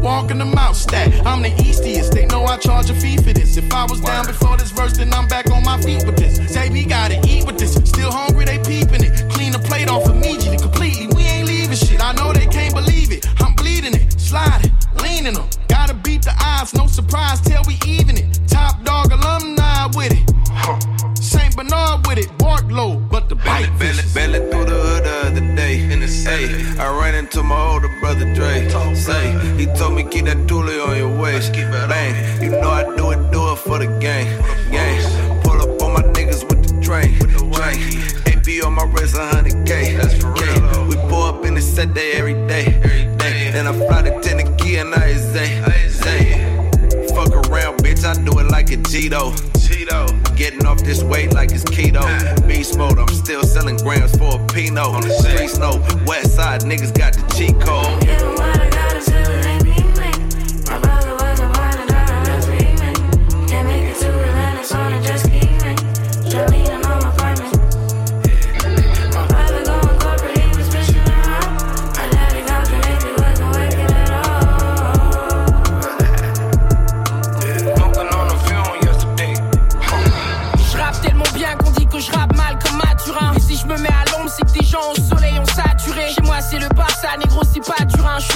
Walking 0.00 0.38
them 0.38 0.54
out. 0.54 0.76
Stack. 0.76 1.12
I'm 1.26 1.42
the 1.42 1.50
Eastiest. 1.50 2.12
They 2.12 2.26
know 2.26 2.44
I 2.44 2.56
charge 2.56 2.90
a 2.90 2.94
fee 2.94 3.16
for 3.16 3.32
this. 3.32 3.56
If 3.56 3.72
I 3.72 3.84
was 3.84 4.00
down 4.00 4.26
before 4.26 4.56
this 4.56 4.70
verse, 4.70 4.96
then 4.96 5.12
I'm 5.12 5.28
back 5.28 5.50
on 5.50 5.62
my 5.64 5.80
feet 5.80 6.04
with 6.04 6.16
this. 6.16 6.36
Say 6.52 6.70
we 6.70 6.84
gotta 6.84 7.20
eat 7.26 7.46
with 7.46 7.58
this. 7.58 7.74
Still 7.74 8.10
hungry, 8.10 8.44
they 8.44 8.58
peeping 8.58 9.04
it. 9.04 9.30
Clean 9.30 9.52
the 9.52 9.58
plate 9.58 9.88
off 9.88 10.08
immediately, 10.08 10.58
completely. 10.58 11.06
We 11.14 11.22
ain't 11.22 11.46
leaving 11.46 11.76
shit. 11.76 12.02
I 12.02 12.12
know 12.12 12.32
they 12.32 12.46
can't 12.46 12.74
believe 12.74 13.12
it. 13.12 13.26
I'm 13.40 13.54
bleeding 13.54 13.94
it, 13.94 14.18
sliding, 14.20 14.72
leaning 15.02 15.34
them. 15.34 15.48
Gotta 15.68 15.94
beat 15.94 16.22
the 16.22 16.34
odds, 16.40 16.74
no 16.74 16.86
surprise 16.86 17.40
till 17.40 17.62
we 17.66 17.78
even 17.86 18.16
it. 18.16 18.40
Top 18.48 18.82
dog 18.84 19.12
alumni 19.12 19.86
with 19.94 20.12
it. 20.12 20.24
Saint 21.18 21.56
Bernard 21.56 22.06
with 22.06 22.18
it, 22.18 22.30
bark 22.38 22.64
low, 22.70 22.96
but 22.96 23.28
the 23.28 23.36
bite 23.36 23.70
Belly, 23.78 24.02
belly 24.14 24.38
through 24.50 24.64
the 24.64 24.78
hood 24.86 25.06
the 26.24 26.30
other 26.30 26.38
day. 26.38 26.44
In 26.44 26.54
the 26.54 26.74
say, 26.74 26.82
I 26.82 27.00
ran 27.00 27.14
into 27.14 27.42
my 27.42 27.72
older 27.72 27.88
brother 28.00 28.34
Dre. 28.34 28.68
Say, 28.94 29.56
he 29.56 29.66
told 29.66 29.94
me 29.94 30.04
keep 30.04 30.24
that 30.26 30.36
dually 30.46 30.86
on 30.86 30.96
your 30.96 31.20
waist. 31.20 31.52
Bang, 31.52 32.42
you 32.42 32.50
know 32.50 32.70
I 32.70 32.84
do 32.96 33.10
it, 33.10 33.30
do 33.30 33.52
it 33.52 33.58
for 33.58 33.78
the 33.78 33.86
gang. 34.00 34.26
Gang, 34.70 35.42
pull 35.42 35.60
up 35.60 35.82
on 35.82 35.94
my 35.94 36.02
niggas 36.12 36.48
with 36.48 36.62
the 36.66 36.80
train. 36.82 37.18
Train, 37.52 37.80
AP 38.26 38.64
on 38.64 38.74
my 38.74 38.84
wrist, 38.84 39.16
100K. 39.16 39.96
That's 39.96 40.14
for 40.20 40.32
real. 40.32 40.86
We 40.86 40.96
pull 41.08 41.22
up 41.22 41.44
in 41.44 41.54
the 41.54 41.62
set 41.62 41.94
day 41.94 42.12
every 42.12 42.34
day. 42.46 42.78
Then 43.52 43.66
I 43.66 43.72
fly 43.72 44.02
to 44.02 44.20
Tennessee 44.20 44.76
and 44.76 44.94
I 44.94 45.14
say, 45.16 45.60
say, 45.88 46.34
fuck 47.08 47.32
around, 47.48 47.78
bitch. 47.82 48.04
I 48.04 48.14
do 48.22 48.38
it 48.38 48.50
like 48.50 48.70
a 48.70 48.76
Cheeto. 48.76 49.59
Cheeto. 49.90 50.36
Getting 50.36 50.66
off 50.66 50.82
this 50.82 51.02
weight 51.02 51.32
like 51.34 51.52
it's 51.52 51.64
keto. 51.64 52.46
Beast 52.46 52.76
mode, 52.76 52.98
I'm 52.98 53.08
still 53.08 53.42
selling 53.42 53.76
grams 53.76 54.16
for 54.16 54.40
a 54.40 54.46
Pinot. 54.46 54.86
On 54.86 55.02
the 55.02 55.10
streets, 55.10 55.58
no. 55.58 55.70
West 56.06 56.36
side 56.36 56.62
niggas 56.62 56.96
got 56.96 57.14
the 57.14 57.34
cheat 57.34 57.60
code. 57.60 58.69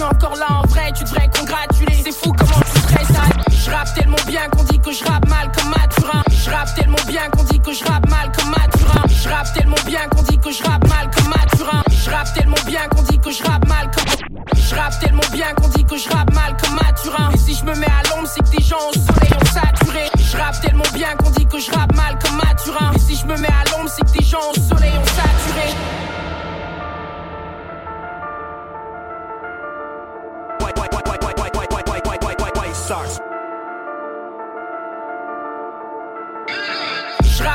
Encore 0.05 0.37
là 0.37 0.47
en 0.63 0.67
vrai, 0.69 0.93
tu 0.97 1.05
devrais 1.05 1.29
congratuler. 1.37 2.01
C'est 2.05 2.13
fou 2.13 2.33
comment 2.33 2.61
tu 2.73 2.81
stresses. 2.81 3.11
hein. 3.17 3.29
Je 3.49 3.71
rappe 3.71 3.95
tellement 3.95 4.17
bien 4.27 4.43
qu'on 4.51 4.63
dit 4.65 4.79
que 4.79 4.93
je 4.93 5.05
rappe 5.05 5.29
mal 5.29 5.51
comme 5.57 5.71
Mathurin. 5.71 6.23
Je 6.31 6.51
rappe 6.51 6.75
tellement 6.75 6.97
bien 7.07 7.23
qu'on 7.31 7.43
dit 7.45 7.61
que 7.61 7.73
je 7.73 7.85
rappe 7.85 8.09
mal 8.09 8.31
comme 8.37 8.51
Mathurin. 8.51 9.03
Je 9.09 9.29
rappe 9.29 9.53
tellement 9.55 9.77
bien 9.87 10.01
qu'on 10.11 10.23
dit 10.23 10.39
que 10.39 10.51
je 10.53 10.63
rappe 10.65 10.87
mal 10.89 11.11
comme 11.11 11.29
Mathurin. 11.29 11.83
Je 11.91 12.11
rappe 12.11 12.33
tellement 12.35 12.57
bien 12.67 12.81
qu'on 12.89 13.03
dit 13.03 13.19
que 13.19 13.31
je 13.31 13.43
rappe 13.45 13.67
mal 13.69 13.91
comme. 13.91 14.05
Je 14.57 14.75
rappe 14.75 14.99
tellement 15.01 15.29
bien 15.33 15.53
qu'on 15.55 15.69
dit 15.69 15.85
que 15.85 15.97
je 15.97 16.09
rappe 16.11 16.33
mal 16.35 16.57
comme 16.63 16.75
Mathurin. 16.75 17.31
Et 17.33 17.39
si 17.39 17.55
je 17.55 17.65
me 17.65 17.75
mets 17.75 17.87
à 17.87 18.03
l'ombre, 18.11 18.29
c'est 18.29 18.41
que 18.45 18.57
des 18.57 18.63
gens 18.63 18.77
au 18.91 18.93
soleil 18.93 19.33
ont 19.41 19.47
saturé. 19.47 20.11
Je 20.19 20.37
rappe 20.37 20.61
tellement 20.61 20.85
bien 20.95 21.15
qu'on 21.17 21.31
dit 21.31 21.47
que 21.47 21.59
je 21.59 21.71
rappe 21.71 21.95
mal 21.95 22.19
comme 22.23 22.37
Mathurin. 22.37 22.93
Et 22.95 22.99
si 22.99 23.17
je 23.17 23.27
me 23.27 23.37
mets 23.39 23.49
à 23.49 23.65
l'ombre, 23.71 23.89
c'est 23.89 24.05
que 24.05 24.19
des 24.19 24.25
gens 24.25 24.39
au 24.51 24.55
soleil 24.61 24.94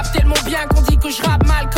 tellement 0.08 0.36
bien 0.46 0.66
qu'on 0.68 0.82
dit 0.82 0.98
que 0.98 1.10
je 1.10 1.22
rappe 1.22 1.46
mal 1.46 1.70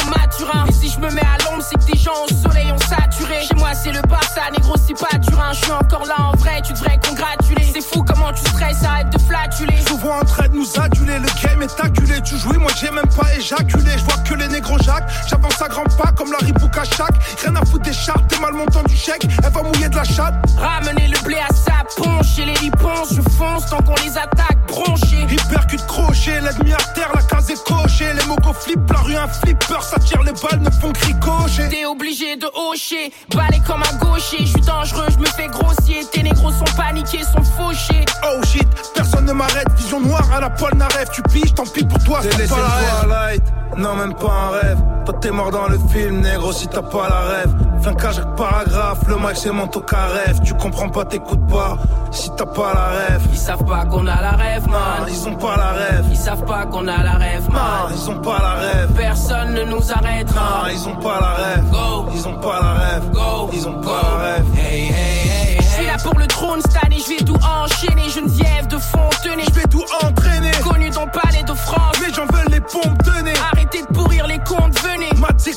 Et 0.68 0.72
si 0.72 0.90
je 0.90 1.00
me 1.00 1.10
mets 1.12 1.22
à 1.22 1.38
l'ombre, 1.44 1.64
c'est 1.64 1.76
que 1.76 1.92
des 1.92 1.98
gens 1.98 2.12
au 2.26 2.34
soleil 2.34 2.72
ont 2.72 2.78
saturé. 2.80 3.44
Chez 3.48 3.56
moi, 3.56 3.74
c'est 3.74 3.92
le 3.92 4.02
Barça, 4.02 4.42
négro, 4.52 4.76
c'est 4.76 4.98
pas 4.98 5.18
Turin. 5.20 5.54
Je 5.54 5.64
suis 5.64 5.72
encore 5.72 6.06
là 6.06 6.16
en 6.20 6.36
vrai, 6.38 6.62
tu 6.64 6.74
devrais 6.74 7.00
congratuler. 7.08 7.64
C'est 7.74 7.82
fou 7.82 8.04
comment 8.04 8.32
tu 8.34 8.42
stresses, 8.50 8.84
arrête 8.84 9.10
de 9.12 9.20
flatuler. 9.20 9.76
Vois 10.02 10.16
en 10.16 10.26
train 10.26 10.48
de 10.48 10.56
nous 10.56 10.68
aduler, 10.80 11.20
le 11.20 11.28
game 11.44 11.62
est 11.62 11.80
acculé. 11.80 12.22
Tu 12.24 12.36
jouis, 12.36 12.58
moi 12.58 12.72
j'ai 12.80 12.90
même 12.90 13.08
pas 13.16 13.36
éjaculé. 13.36 13.92
Je 13.96 14.04
vois 14.04 14.18
que 14.28 14.34
les 14.34 14.48
négros 14.48 14.80
Jacques, 14.80 15.08
j'avance 15.30 15.62
à 15.62 15.68
grands 15.68 15.84
pas 15.84 16.12
comme 16.14 16.32
la 16.32 16.40
Ribouk 16.40 16.76
à 16.76 16.84
chaque. 16.84 17.14
Rien 17.44 17.56
à 17.56 17.64
foutre 17.64 17.84
des 17.84 17.94
chartes, 17.94 18.28
t'es 18.28 18.40
mal 18.40 18.54
montant 18.54 18.82
du 18.82 18.96
chèque. 18.96 19.28
Elle 19.44 19.52
va 19.52 19.62
mouiller 19.62 19.90
de 19.90 19.96
la 19.96 20.04
chatte. 20.04 20.34
Ramener 20.58 21.08
le 21.08 21.20
blé 21.24 21.38
à 21.38 21.54
sa 21.54 21.84
ponche 22.02 22.40
et 22.40 22.46
les 22.46 22.56
liponces, 22.56 23.14
je 23.14 23.22
fonce 23.38 23.68
tant 23.70 23.84
qu'on 23.84 23.94
les 24.04 24.18
attaque, 24.18 24.58
bronchés. 24.68 25.28
Hypercute 25.30 25.86
crochet, 25.86 26.42
l'ennemi 26.42 26.74
à 26.74 26.84
terre, 26.96 27.12
la 27.14 27.22
case 27.22 27.52
est 27.52 27.64
cochée. 27.64 28.12
Les 28.14 28.26
mogos 28.26 28.54
flippent, 28.54 28.92
la 28.92 29.02
rue 29.02 29.16
un 29.16 29.28
flipper, 29.28 29.84
ça 29.84 30.00
tire 30.00 30.24
les 30.24 30.31
balles, 30.34 30.60
ne 30.62 30.70
font 30.70 30.92
que 30.92 31.06
ricocher. 31.06 31.70
T'es 31.70 31.86
obligé 31.86 32.36
de 32.36 32.48
hocher, 32.56 33.12
balai 33.36 33.62
comme 33.66 33.82
un 33.84 33.98
gaucher. 33.98 34.38
Je 34.42 34.46
suis 34.48 34.62
dangereux, 34.62 35.06
je 35.12 35.18
me 35.20 35.26
fais 35.26 35.48
grossier. 35.48 36.06
Tes 36.12 36.24
négros 36.24 36.52
sont 36.52 36.66
paniqués, 36.78 37.24
sont 37.24 37.44
fauchés. 37.44 38.06
Oh 38.24 38.42
shit, 38.46 38.68
personne 38.96 39.26
ne 39.26 39.34
m'arrête. 39.34 39.68
Vision 39.78 40.00
noire 40.00 40.28
à 40.34 40.40
la 40.42 40.50
poêle 40.50 40.76
Naref. 40.76 41.10
Tu 41.12 41.22
piges, 41.24 41.54
tant 41.54 41.66
pis 41.66 41.84
pour 41.84 42.04
toi, 42.04 42.20
T'es 42.22 42.32
c'est 42.32 42.38
laissé 42.38 42.54
pas 42.54 42.60
la 42.62 42.68
rêve. 42.68 43.10
light, 43.32 43.44
non 43.78 43.96
même 43.96 44.14
pas 44.16 44.32
un 44.32 44.50
rêve. 44.52 44.78
Toi 45.06 45.16
t'es 45.22 45.32
mort 45.32 45.52
dans 45.52 45.68
le 45.68 45.80
film, 45.92 46.22
négro, 46.22 46.52
si 46.54 46.68
t'as 46.68 46.82
pas 46.82 47.10
la 47.10 47.22
rêve. 47.22 47.54
Fin 47.82 47.96
qu'à 47.96 48.12
chaque 48.12 48.36
paragraphe, 48.36 49.00
le 49.08 49.16
mic 49.16 49.36
c'est 49.36 49.52
mon 49.52 49.68
toca 49.68 50.06
rêve. 50.06 50.40
Tu 50.44 50.54
comprends 50.54 50.90
pas, 50.90 51.04
t'écoutes 51.04 51.48
pas, 51.48 51.78
si 52.12 52.30
t'as 52.38 52.46
pas 52.46 52.74
la 52.76 52.86
rêve. 52.90 53.22
Ils 53.32 53.38
savent 53.38 53.66
pas 53.66 53.86
qu'on 53.86 54.06
a 54.06 54.22
la 54.22 54.32
rêve, 54.32 54.68
man. 54.68 55.08
Ils 55.08 55.28
ont 55.28 55.36
pas 55.36 55.58
la 55.58 55.72
rêve. 55.72 56.06
Ils 56.12 56.18
savent 56.18 56.46
pas 56.46 56.66
qu'on 56.68 56.88
a 56.88 57.04
la 57.04 57.14
rêve, 57.14 57.50
man. 57.50 57.92
ils 57.92 58.10
ont 58.10 58.20
pas 58.20 58.38
la 58.40 58.54
rêve. 58.54 58.92
Personne 58.96 59.54
ne 59.56 59.64
nous 59.64 59.92
arrêtera. 59.92 60.64
Non, 60.64 60.70
ils 60.72 60.88
ont 60.88 60.96
pas 60.96 61.20
la 61.20 61.34
rêve. 61.34 61.64
Go. 61.72 62.06
Ils 62.14 62.28
ont 62.28 62.40
pas 62.40 62.60
la 62.62 62.74
rêve. 62.74 63.12
Go. 63.12 63.50
Ils 63.54 63.68
ont 63.68 63.82
pas 63.82 64.02
la 64.04 64.24
rêve. 64.24 64.46
Hey, 64.58 64.84
hey, 64.84 65.58
hey, 65.80 65.88
là 65.88 65.98
pour 66.04 66.20
le 66.20 66.28
trône 66.28 66.62
cette 66.62 66.84
année, 66.86 66.98
je 67.04 67.10
vais 67.10 67.26
tout 67.26 67.40
enchaîner. 67.44 68.10
Geneviève 68.10 68.68
de 68.68 68.78
Fontenay. 68.78 69.44
Je 69.50 69.60
vais 69.60 69.68
tout 69.68 69.86
entraîner. 70.04 70.52
Connu 70.64 70.90
dans 70.92 71.06
le 71.06 71.12
palais 71.12 71.44
de 71.44 71.54
France. 71.54 71.96
Les 72.06 72.14
gens 72.14 72.26
veulent 72.32 72.52
les 72.52 72.62
pompes, 72.62 73.02
tenez. 73.04 73.34
Arrêtez 73.52 73.82
de 73.82 73.88
pourrir 73.88 74.28
les 74.28 74.40
comptes, 74.40 74.81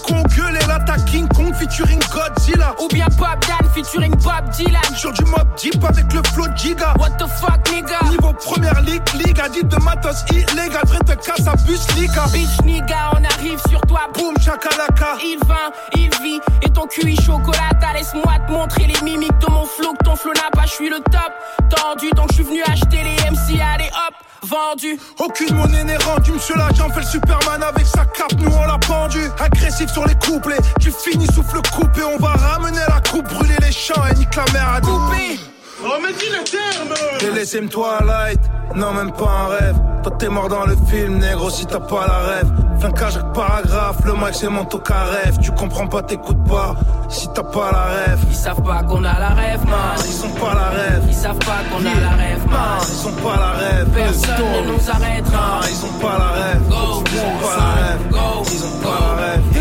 con 0.06 0.22
gueule 0.36 0.56
et 0.56 0.66
l'attaque 0.66 1.04
King 1.06 1.28
Kong 1.28 1.54
featuring 1.54 2.00
Godzilla. 2.10 2.74
Ou 2.80 2.88
bien 2.88 3.06
Pop 3.16 3.38
Dan 3.46 3.68
featuring 3.74 4.14
Bob 4.16 4.48
Dylan. 4.50 4.82
Sur 4.96 5.12
du 5.12 5.24
mob 5.24 5.46
deep 5.56 5.82
avec 5.84 6.12
le 6.12 6.22
flow 6.32 6.46
de 6.48 6.56
Giga. 6.56 6.94
What 6.98 7.10
the 7.18 7.26
fuck, 7.40 7.60
nigga? 7.72 7.98
Niveau 8.10 8.32
première 8.32 8.80
ligue, 8.82 9.02
ligue 9.14 9.40
addict 9.40 9.68
de 9.68 9.76
matos 9.82 10.24
illégal. 10.30 10.82
Vrai 10.86 10.98
te 11.00 11.14
casse 11.14 11.46
à 11.46 11.56
bus, 11.66 11.86
liga. 11.96 12.24
Bitch, 12.32 12.60
nigga, 12.64 13.12
on 13.12 13.24
arrive 13.24 13.60
sur 13.68 13.80
toi. 13.82 14.02
Boum, 14.14 14.34
chakalaka. 14.38 15.16
Il 15.22 15.38
vint, 15.46 15.72
il 15.96 16.10
vit, 16.22 16.40
et 16.62 16.70
ton 16.70 16.86
QI 16.86 17.16
chocolata. 17.16 17.92
Laisse-moi 17.94 18.32
te 18.46 18.52
montrer 18.52 18.86
les 18.86 19.00
mimiques 19.02 19.38
de 19.38 19.50
mon 19.50 19.64
flow. 19.64 19.94
Que 19.98 20.04
ton 20.04 20.16
flow 20.16 20.32
n'a 20.32 20.50
pas, 20.52 20.66
je 20.66 20.72
suis 20.72 20.88
le 20.88 21.00
top. 21.00 21.32
Tendu, 21.70 22.10
donc 22.10 22.28
je 22.30 22.34
suis 22.34 22.44
venu 22.44 22.62
acheter 22.64 23.02
les 23.02 23.30
MC. 23.30 23.60
Allez 23.60 23.90
hop, 24.06 24.14
vendu. 24.42 24.98
Aucune 25.18 25.56
monnaie 25.56 25.84
n'est 25.84 25.96
rendue, 25.98 26.32
monsieur 26.32 26.56
l'agent 26.56 26.88
fait 26.90 27.00
le 27.00 27.06
Superman 27.06 27.62
avec 27.62 27.86
sa 27.86 28.04
cape, 28.04 28.32
nous 28.38 28.52
on 28.52 28.66
l'a 28.66 28.78
pendu. 28.78 29.20
Agressif 29.54 29.88
sur 29.92 30.04
les 30.04 30.14
couplets, 30.16 30.58
tu 30.80 30.90
finis 30.90 31.28
souffle 31.28 31.60
coupé, 31.72 32.02
on 32.02 32.18
va 32.18 32.30
ramener 32.30 32.80
la 32.88 33.00
coupe, 33.00 33.28
brûler 33.32 33.56
les 33.62 33.70
champs 33.70 34.04
et 34.10 34.14
nique 34.14 34.34
la 34.34 34.44
mer 34.52 34.68
à. 34.68 34.80
Oh 35.86 35.98
mais 36.02 36.12
dis 36.14 36.30
le 36.30 36.42
terme 36.44 36.94
T'es 37.18 37.30
laissé 37.30 37.60
me 37.60 37.68
Twilight, 37.68 38.40
non 38.74 38.92
même 38.94 39.12
pas 39.12 39.24
un 39.28 39.48
rêve. 39.48 39.76
Toi 40.02 40.12
t'es 40.18 40.28
mort 40.28 40.48
dans 40.48 40.64
le 40.66 40.76
film, 40.88 41.18
négro 41.18 41.50
si 41.50 41.66
t'as 41.66 41.80
pas 41.80 42.06
la 42.06 42.18
rêve. 42.20 42.52
Fin 42.80 42.90
qu'à 42.90 43.10
chaque 43.10 43.32
paragraphe, 43.32 43.96
le 44.04 44.12
mic 44.14 44.32
c'est 44.34 44.48
mon 44.48 44.64
toca 44.64 45.04
rêve. 45.04 45.38
Tu 45.42 45.50
comprends 45.52 45.86
pas, 45.86 46.02
t'écoutes 46.02 46.42
pas, 46.48 46.74
si 47.08 47.28
t'as 47.34 47.42
pas 47.42 47.70
la 47.72 47.84
rêve. 47.84 48.18
Ils 48.28 48.34
savent 48.36 48.62
pas 48.62 48.82
qu'on 48.82 49.04
a 49.04 49.18
la 49.18 49.28
rêve, 49.30 49.64
man. 49.64 49.96
Ils 50.06 50.24
ont 50.26 50.40
pas 50.40 50.54
la 50.54 50.68
rêve. 50.70 51.02
Ils 51.08 51.14
savent 51.14 51.38
pas 51.38 51.62
qu'on 51.70 51.80
a 51.80 52.00
la 52.00 52.16
rêve, 52.16 52.46
man. 52.50 52.80
ils 52.88 53.08
ont 53.08 53.12
pas 53.22 53.36
la 53.36 53.50
rêve. 53.52 53.88
Personne 53.94 54.44
ne 54.66 54.72
nous 54.72 54.90
arrêtera. 54.90 55.60
Non, 55.60 55.68
ils 55.68 55.84
ont 55.86 55.98
pas 56.00 56.18
la 56.18 56.28
rêve. 56.42 56.62
Go, 56.68 57.02
Ils 57.12 57.20
ont 57.20 57.38
pas 57.40 57.56
la 57.56 57.82
rêve. 57.82 58.10
go, 58.10 58.42
Ils 58.52 58.64
ont 58.64 58.80
pas 58.82 58.98
la 59.00 59.22
rêve. 59.22 59.53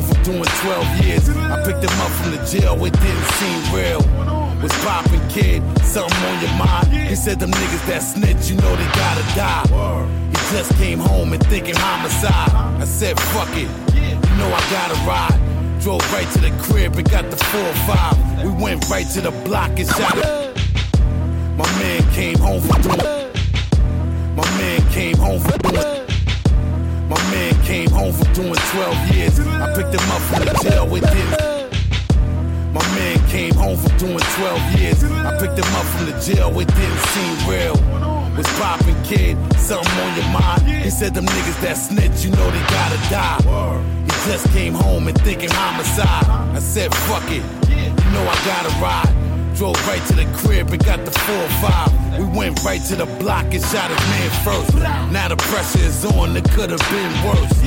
From 0.00 0.22
doing 0.22 0.44
12 0.44 1.04
years. 1.04 1.28
I 1.28 1.62
picked 1.64 1.84
him 1.84 2.00
up 2.00 2.10
from 2.12 2.30
the 2.32 2.42
jail, 2.46 2.84
it 2.84 2.92
didn't 2.92 3.28
seem 3.38 3.74
real. 3.74 4.00
Was 4.62 4.72
poppin' 4.84 5.26
kid, 5.28 5.62
something 5.82 6.24
on 6.24 6.40
your 6.40 6.54
mind. 6.56 7.08
He 7.08 7.14
said 7.14 7.38
them 7.38 7.50
niggas 7.50 7.86
that 7.86 8.00
snitch, 8.00 8.50
you 8.50 8.56
know 8.56 8.76
they 8.76 8.84
gotta 8.92 9.24
die. 9.34 9.66
He 10.28 10.56
just 10.56 10.74
came 10.76 10.98
home 10.98 11.32
and 11.32 11.42
thinking 11.46 11.74
homicide. 11.76 12.52
I 12.80 12.84
said, 12.84 13.18
fuck 13.18 13.48
it, 13.50 13.70
you 13.94 14.36
know 14.36 14.48
I 14.52 14.60
gotta 14.70 14.98
ride. 15.06 15.80
Drove 15.80 16.12
right 16.12 16.28
to 16.32 16.40
the 16.40 16.50
crib 16.62 16.96
and 16.96 17.10
got 17.10 17.30
the 17.30 17.36
4-5. 17.36 18.44
We 18.44 18.62
went 18.62 18.88
right 18.90 19.06
to 19.14 19.20
the 19.22 19.30
block 19.48 19.70
and 19.78 19.88
shot 19.88 20.18
it. 20.18 20.56
My 21.56 21.70
man 21.78 22.02
came 22.12 22.38
home 22.38 22.60
from 22.60 22.82
doing. 22.82 22.98
My 24.36 24.44
man 24.58 24.80
came 24.90 25.16
home 25.16 25.40
from 25.40 25.58
doing. 25.58 26.09
Man 27.30 27.54
came 27.64 27.90
home 27.90 28.12
from 28.12 28.32
doing 28.32 28.54
12 28.54 29.14
years. 29.14 29.40
I 29.40 29.74
picked 29.74 29.94
him 29.94 30.10
up 30.10 30.22
from 30.22 30.44
the 30.44 30.54
jail. 30.62 30.94
It 30.94 31.02
didn't. 31.02 31.60
My 32.72 32.82
man 32.94 33.18
came 33.28 33.54
home 33.54 33.76
from 33.76 33.96
doing 33.98 34.18
12 34.18 34.80
years. 34.80 35.04
I 35.04 35.38
picked 35.38 35.58
him 35.58 35.74
up 35.74 35.86
from 35.94 36.06
the 36.06 36.18
jail. 36.20 36.50
It 36.58 36.68
didn't 36.68 37.02
seem 37.14 37.48
real. 37.48 37.76
Was 38.36 38.46
popping 38.58 39.00
kid, 39.02 39.36
something 39.56 39.98
on 40.00 40.16
your 40.16 40.28
mind. 40.32 40.62
He 40.62 40.90
said 40.90 41.14
them 41.14 41.26
niggas 41.26 41.60
that 41.62 41.74
snitch, 41.74 42.24
you 42.24 42.30
know 42.30 42.50
they 42.50 42.62
gotta 42.70 42.96
die. 43.10 43.42
He 44.04 44.30
just 44.30 44.48
came 44.52 44.72
home 44.72 45.08
and 45.08 45.20
thinking 45.22 45.50
homicide. 45.50 46.26
I 46.26 46.58
said 46.60 46.94
fuck 46.94 47.24
it, 47.30 47.42
you 47.68 48.10
know 48.12 48.22
I 48.22 48.36
gotta 48.46 48.70
ride. 48.80 49.29
Drove 49.60 49.86
right 49.86 50.02
to 50.06 50.14
the 50.14 50.24
crib 50.38 50.72
and 50.72 50.82
got 50.86 51.04
the 51.04 51.10
4-5. 51.10 52.18
We 52.18 52.24
went 52.38 52.64
right 52.64 52.80
to 52.84 52.96
the 52.96 53.04
block 53.20 53.44
and 53.52 53.62
shot 53.62 53.90
his 53.90 54.00
man 54.08 54.30
first. 54.42 54.74
Now 55.12 55.28
the 55.28 55.36
pressure 55.36 55.84
is 55.84 56.02
on, 56.02 56.34
it 56.34 56.50
could 56.52 56.70
have 56.70 56.80
been 56.88 57.12
worse. 57.28 57.60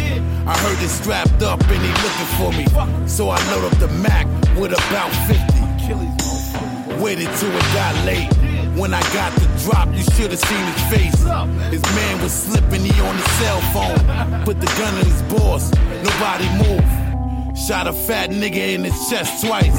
I 0.47 0.57
heard 0.57 0.81
it 0.81 0.89
strapped 0.89 1.43
up 1.43 1.61
and 1.61 1.81
he 1.85 1.91
looking 2.01 2.31
for 2.39 2.51
me. 2.57 3.07
So 3.07 3.29
I 3.29 3.37
load 3.51 3.71
up 3.71 3.77
the 3.77 3.89
Mac 3.89 4.25
with 4.57 4.73
about 4.73 5.11
50. 5.29 6.97
Waited 6.99 7.29
till 7.37 7.55
it 7.55 7.61
got 7.77 7.93
late. 8.07 8.33
When 8.75 8.91
I 8.91 9.01
got 9.13 9.31
the 9.33 9.45
drop, 9.63 9.87
you 9.93 10.01
should 10.01 10.31
have 10.31 10.39
seen 10.39 10.65
his 10.73 10.81
face. 10.89 11.21
His 11.69 11.83
man 11.93 12.19
was 12.23 12.33
slipping, 12.33 12.81
he 12.81 13.01
on 13.01 13.15
his 13.15 13.31
cell 13.37 13.61
phone. 13.69 14.43
Put 14.45 14.59
the 14.59 14.65
gun 14.81 14.97
in 14.97 15.05
his 15.05 15.21
boss, 15.31 15.71
nobody 16.01 16.49
move. 16.57 17.55
Shot 17.55 17.85
a 17.85 17.93
fat 17.93 18.31
nigga 18.31 18.73
in 18.73 18.83
his 18.83 19.09
chest 19.11 19.45
twice. 19.45 19.77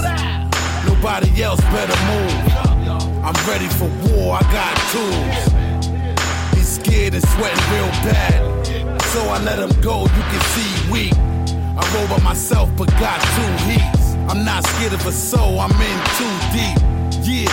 Nobody 0.86 1.43
else 1.43 1.61
better 1.61 1.97
move. 2.11 2.55
I'm 3.24 3.35
ready 3.48 3.69
for 3.69 3.89
war, 4.09 4.39
I 4.40 4.43
got 4.52 4.74
tools. 4.93 6.55
He's 6.55 6.69
scared 6.69 7.15
and 7.15 7.27
sweating 7.28 7.65
real 7.73 7.89
bad. 8.05 8.66
So 9.12 9.20
I 9.28 9.39
let 9.43 9.59
him 9.59 9.81
go, 9.81 10.02
you 10.02 10.09
can 10.09 10.40
see 10.55 10.93
weak. 10.93 11.15
I 11.77 11.82
roll 11.94 12.06
by 12.19 12.23
myself, 12.23 12.70
but 12.77 12.89
got 13.01 13.20
two 13.20 13.70
heats. 13.70 14.15
I'm 14.28 14.44
not 14.44 14.66
scared 14.66 14.93
of 14.93 15.06
a 15.06 15.12
soul, 15.12 15.61
I'm 15.61 15.70
in 15.70 15.98
too 16.19 16.35
deep. 16.52 16.78
Yeah, 17.27 17.51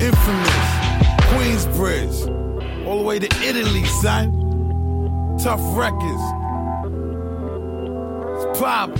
infamous. 0.00 0.84
Queensbridge, 1.32 2.86
all 2.86 2.98
the 2.98 3.04
way 3.04 3.18
to 3.18 3.26
Italy, 3.42 3.84
son. 3.86 5.36
Tough 5.42 5.60
records. 5.76 6.43
Pop. 8.54 8.90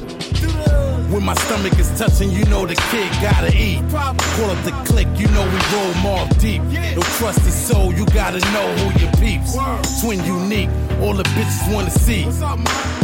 When 1.10 1.22
my 1.22 1.34
stomach 1.34 1.78
is 1.78 1.88
touching, 1.96 2.30
you 2.30 2.44
know 2.46 2.66
the 2.66 2.74
kid 2.90 3.08
gotta 3.22 3.54
eat. 3.56 3.80
Pull 3.88 4.50
up 4.50 4.64
the 4.64 4.72
click, 4.84 5.06
you 5.16 5.28
know 5.28 5.44
we 5.44 5.58
roll 5.72 5.94
more 6.02 6.26
deep. 6.40 6.60
No 6.96 7.02
trusted 7.18 7.52
soul, 7.52 7.94
you 7.94 8.04
gotta 8.06 8.40
know 8.52 8.66
who 8.74 9.00
your 9.00 9.12
peeps. 9.22 9.54
Twin 10.00 10.24
unique, 10.24 10.68
all 11.00 11.14
the 11.14 11.22
bitches 11.34 11.72
wanna 11.72 11.90
see. 11.90 12.24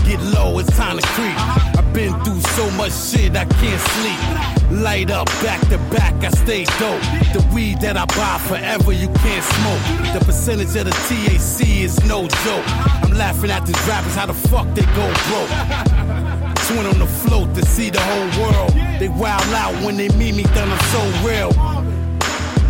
Get 0.08 0.20
low, 0.34 0.58
it's 0.58 0.76
time 0.76 0.98
to 0.98 1.06
creep. 1.14 1.38
I've 1.78 1.92
been 1.92 2.12
through 2.24 2.40
so 2.40 2.68
much 2.72 2.92
shit, 2.92 3.36
I 3.36 3.44
can't 3.44 3.80
sleep. 3.94 4.80
Light 4.82 5.10
up, 5.10 5.26
back 5.42 5.60
to 5.68 5.78
back, 5.94 6.14
I 6.24 6.30
stay 6.30 6.64
dope. 6.64 7.02
The 7.32 7.48
weed 7.54 7.80
that 7.80 7.96
I 7.96 8.06
buy 8.06 8.38
forever, 8.48 8.92
you 8.92 9.08
can't 9.22 9.44
smoke. 9.44 10.14
The 10.14 10.24
percentage 10.24 10.74
of 10.74 10.86
the 10.86 10.96
TAC 11.06 11.68
is 11.68 12.04
no 12.06 12.26
joke. 12.26 12.64
I'm 13.04 13.12
laughing 13.12 13.50
at 13.50 13.66
these 13.66 13.80
rappers, 13.86 14.16
how 14.16 14.26
the 14.26 14.34
fuck 14.34 14.66
they 14.74 14.82
go 14.96 15.06
broke? 15.28 16.36
Twin 16.66 16.86
on 16.86 16.98
the 16.98 17.06
float 17.06 17.54
to 17.54 17.64
see 17.66 17.90
the 17.90 18.00
whole 18.00 18.42
world. 18.42 18.72
They 18.98 19.08
wild 19.08 19.42
out 19.54 19.74
when 19.84 19.96
they 19.96 20.08
meet 20.10 20.34
me, 20.34 20.44
then 20.54 20.68
I'm 20.70 20.84
so 20.94 21.02
real. 21.26 21.50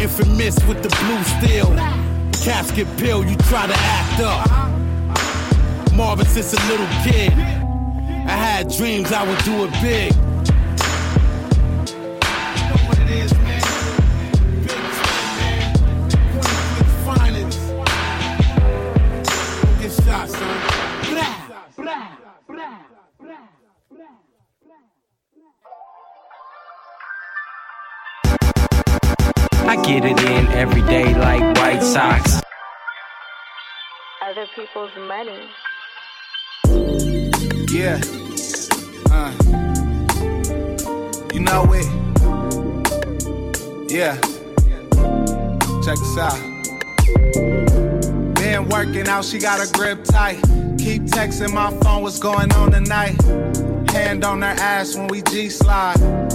Infamous 0.00 0.56
with 0.66 0.82
the 0.82 0.88
blue 1.00 1.22
steel. 1.38 1.68
Casket 2.42 2.88
pill, 2.96 3.24
you 3.24 3.36
try 3.50 3.66
to 3.66 3.76
act 3.76 4.20
up. 4.20 5.92
Marvin 5.92 6.26
since 6.26 6.52
a 6.54 6.68
little 6.68 6.86
kid. 7.04 7.32
I 7.32 8.36
had 8.36 8.70
dreams 8.70 9.12
I 9.12 9.28
would 9.28 9.44
do 9.44 9.64
it 9.64 9.72
big. 9.82 10.14
I 29.70 29.76
get 29.84 30.04
it 30.04 30.20
in 30.22 30.48
every 30.48 30.82
day 30.82 31.14
like 31.14 31.40
White 31.58 31.80
Sox. 31.80 32.42
Other 34.20 34.44
people's 34.52 34.90
money. 35.06 35.48
Yeah. 37.70 38.00
Uh. 39.12 39.30
You 41.32 41.38
know 41.38 41.72
it. 41.72 41.86
Yeah. 43.88 44.16
Check 45.84 45.98
this 45.98 46.18
out. 46.18 46.40
Been 48.34 48.68
working 48.70 49.06
out, 49.06 49.24
she 49.24 49.38
got 49.38 49.64
a 49.64 49.72
grip 49.72 50.02
tight. 50.02 50.42
Keep 50.78 51.02
texting 51.02 51.54
my 51.54 51.70
phone, 51.78 52.02
what's 52.02 52.18
going 52.18 52.52
on 52.54 52.72
tonight? 52.72 53.22
Hand 53.92 54.24
on 54.24 54.42
her 54.42 54.48
ass 54.48 54.96
when 54.96 55.06
we 55.06 55.22
G 55.22 55.48
slide. 55.48 56.29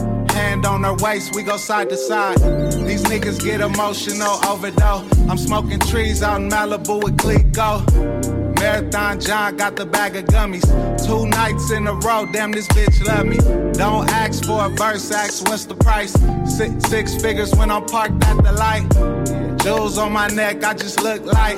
Hand 0.45 0.63
on 0.67 0.83
her 0.83 0.93
waist, 0.93 1.35
we 1.35 1.41
go 1.41 1.57
side 1.57 1.89
to 1.89 1.97
side. 1.97 2.37
These 2.85 3.03
niggas 3.05 3.43
get 3.43 3.61
emotional 3.61 4.35
overdose. 4.45 5.03
I'm 5.27 5.39
smoking 5.39 5.79
trees 5.79 6.21
out 6.21 6.39
in 6.39 6.49
Malibu 6.49 7.03
with 7.03 7.17
Clico. 7.17 7.81
Marathon 8.59 9.19
John 9.19 9.57
got 9.57 9.75
the 9.75 9.87
bag 9.87 10.15
of 10.15 10.25
gummies. 10.25 10.65
Two 11.03 11.25
nights 11.27 11.71
in 11.71 11.87
a 11.87 11.93
row, 11.93 12.27
damn, 12.31 12.51
this 12.51 12.67
bitch 12.67 13.03
love 13.07 13.25
me. 13.25 13.37
Don't 13.73 14.07
ask 14.11 14.45
for 14.45 14.67
a 14.67 14.69
verse, 14.69 15.11
ask 15.11 15.47
what's 15.47 15.65
the 15.65 15.73
price. 15.73 16.13
Six, 16.45 16.71
six 16.89 17.15
figures 17.19 17.51
when 17.55 17.71
I'm 17.71 17.85
parked 17.85 18.23
at 18.23 18.37
the 18.43 18.51
light. 18.51 18.85
Jewels 19.63 19.97
on 19.97 20.11
my 20.11 20.27
neck, 20.27 20.63
I 20.63 20.75
just 20.75 21.01
look 21.01 21.25
like 21.25 21.57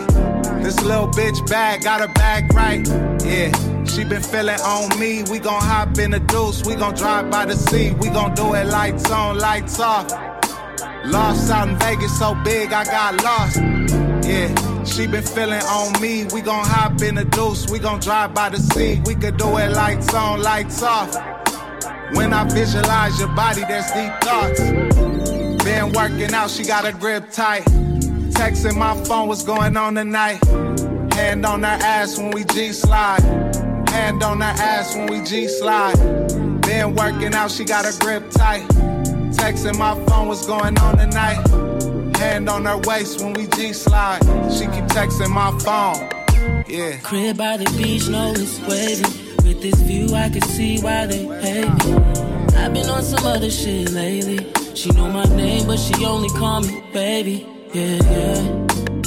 this 0.64 0.82
little 0.82 1.10
bitch 1.10 1.46
bag, 1.50 1.84
got 1.84 2.00
her 2.00 2.14
bag 2.14 2.54
right. 2.54 2.88
Yeah, 3.26 3.52
she 3.90 4.04
been 4.04 4.22
feeling 4.22 4.60
on 4.62 5.00
me. 5.00 5.24
We 5.24 5.40
gon' 5.40 5.62
hop 5.62 5.98
in 5.98 6.12
the 6.12 6.20
deuce, 6.20 6.66
we 6.66 6.76
gon' 6.76 6.94
drive 6.94 7.30
by 7.30 7.46
the 7.46 7.56
sea. 7.56 7.92
We 8.00 8.10
gon' 8.10 8.34
do 8.36 8.54
it 8.54 8.66
lights 8.66 9.10
on, 9.10 9.38
lights 9.38 9.80
off. 9.80 10.10
Lost 11.06 11.50
out 11.52 11.70
in 11.70 11.78
Vegas 11.78 12.18
so 12.18 12.36
big, 12.44 12.74
I 12.74 12.84
got 12.86 13.24
lost. 13.24 13.58
Yeah, 14.28 14.84
she 14.84 15.08
been 15.08 15.24
feeling 15.24 15.62
on 15.62 16.02
me. 16.02 16.26
We 16.34 16.42
gon' 16.42 16.66
hop 16.66 17.02
in 17.02 17.16
the 17.16 17.26
deuce, 17.26 17.70
we 17.70 17.80
gon' 17.80 18.00
drive 18.00 18.34
by 18.34 18.50
the 18.50 18.58
sea. 18.58 19.02
We 19.06 19.16
could 19.16 19.38
do 19.38 19.58
it 19.58 19.72
lights 19.72 20.14
on, 20.14 20.42
lights 20.42 20.84
off. 20.84 21.16
When 22.14 22.34
I 22.34 22.44
visualize 22.46 23.20
your 23.20 23.30
body, 23.30 23.62
there's 23.68 23.92
deep 23.92 24.14
thoughts. 24.22 24.62
Been 25.64 25.92
working 25.94 26.34
out, 26.34 26.50
she 26.50 26.64
got 26.64 26.86
a 26.86 26.94
grip 26.94 27.32
tight. 27.32 27.64
Texting 28.32 28.78
my 28.78 28.96
phone, 29.06 29.28
what's 29.28 29.44
going 29.44 29.76
on 29.78 29.96
tonight? 29.96 30.44
Hand 31.14 31.46
on 31.46 31.64
her 31.64 31.78
ass 31.82 32.18
when 32.18 32.32
we 32.32 32.44
G 32.44 32.72
slide. 32.72 33.67
Hand 33.98 34.22
on 34.22 34.42
her 34.42 34.46
ass 34.46 34.96
when 34.96 35.08
we 35.08 35.22
G 35.24 35.48
slide. 35.48 35.98
Been 36.62 36.94
working 36.94 37.34
out, 37.34 37.50
she 37.50 37.64
got 37.66 37.84
her 37.84 37.98
grip 38.00 38.30
tight. 38.30 38.62
Texting 39.34 39.78
my 39.80 39.96
phone, 40.06 40.28
what's 40.28 40.46
going 40.46 40.78
on 40.78 40.98
tonight? 41.00 41.42
Hand 42.18 42.48
on 42.48 42.66
her 42.66 42.78
waist 42.78 43.22
when 43.22 43.34
we 43.34 43.48
G 43.48 43.74
slide. 43.74 44.22
She 44.54 44.66
keep 44.66 44.86
texting 44.94 45.32
my 45.32 45.50
phone. 45.66 46.08
Yeah. 46.68 46.98
Crib 47.02 47.38
by 47.38 47.58
the 47.58 47.66
beach, 47.76 48.08
no 48.08 48.34
it's 48.38 48.60
wavy. 48.70 49.04
With 49.44 49.64
this 49.64 49.82
view, 49.82 50.14
I 50.16 50.30
can 50.30 50.44
see 50.44 50.80
why 50.80 51.08
they 51.08 51.24
hate 51.42 51.74
me. 51.84 51.94
I've 52.56 52.74
been 52.76 52.88
on 52.90 53.02
some 53.02 53.26
other 53.26 53.50
shit 53.50 53.90
lately. 53.92 54.46
She 54.76 54.92
know 54.92 55.10
my 55.10 55.26
name, 55.36 55.66
but 55.66 55.80
she 55.80 56.06
only 56.06 56.30
call 56.30 56.62
me 56.62 56.84
baby. 56.94 57.48
Yeah, 57.74 58.00
yeah. 58.12 58.42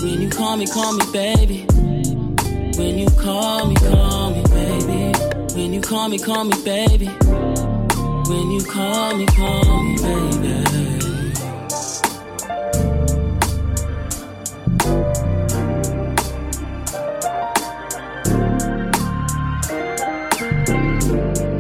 When 0.03 0.21
you 0.21 0.29
call 0.29 0.57
me, 0.57 0.67
call 0.67 0.95
me 0.95 1.05
baby. 1.13 1.65
When 2.77 2.99
you 2.99 3.09
call 3.11 3.67
me, 3.69 3.77
call 3.77 4.31
me. 4.33 4.40
When 5.55 5.73
you 5.75 5.81
call 5.81 6.09
me, 6.09 6.19
call 6.19 6.45
me 6.45 6.55
baby. 6.65 7.07
When 7.07 8.51
you 8.53 8.63
call 8.65 9.17
me, 9.17 9.27
call 9.27 9.83
me 9.83 9.97
baby. 9.97 10.31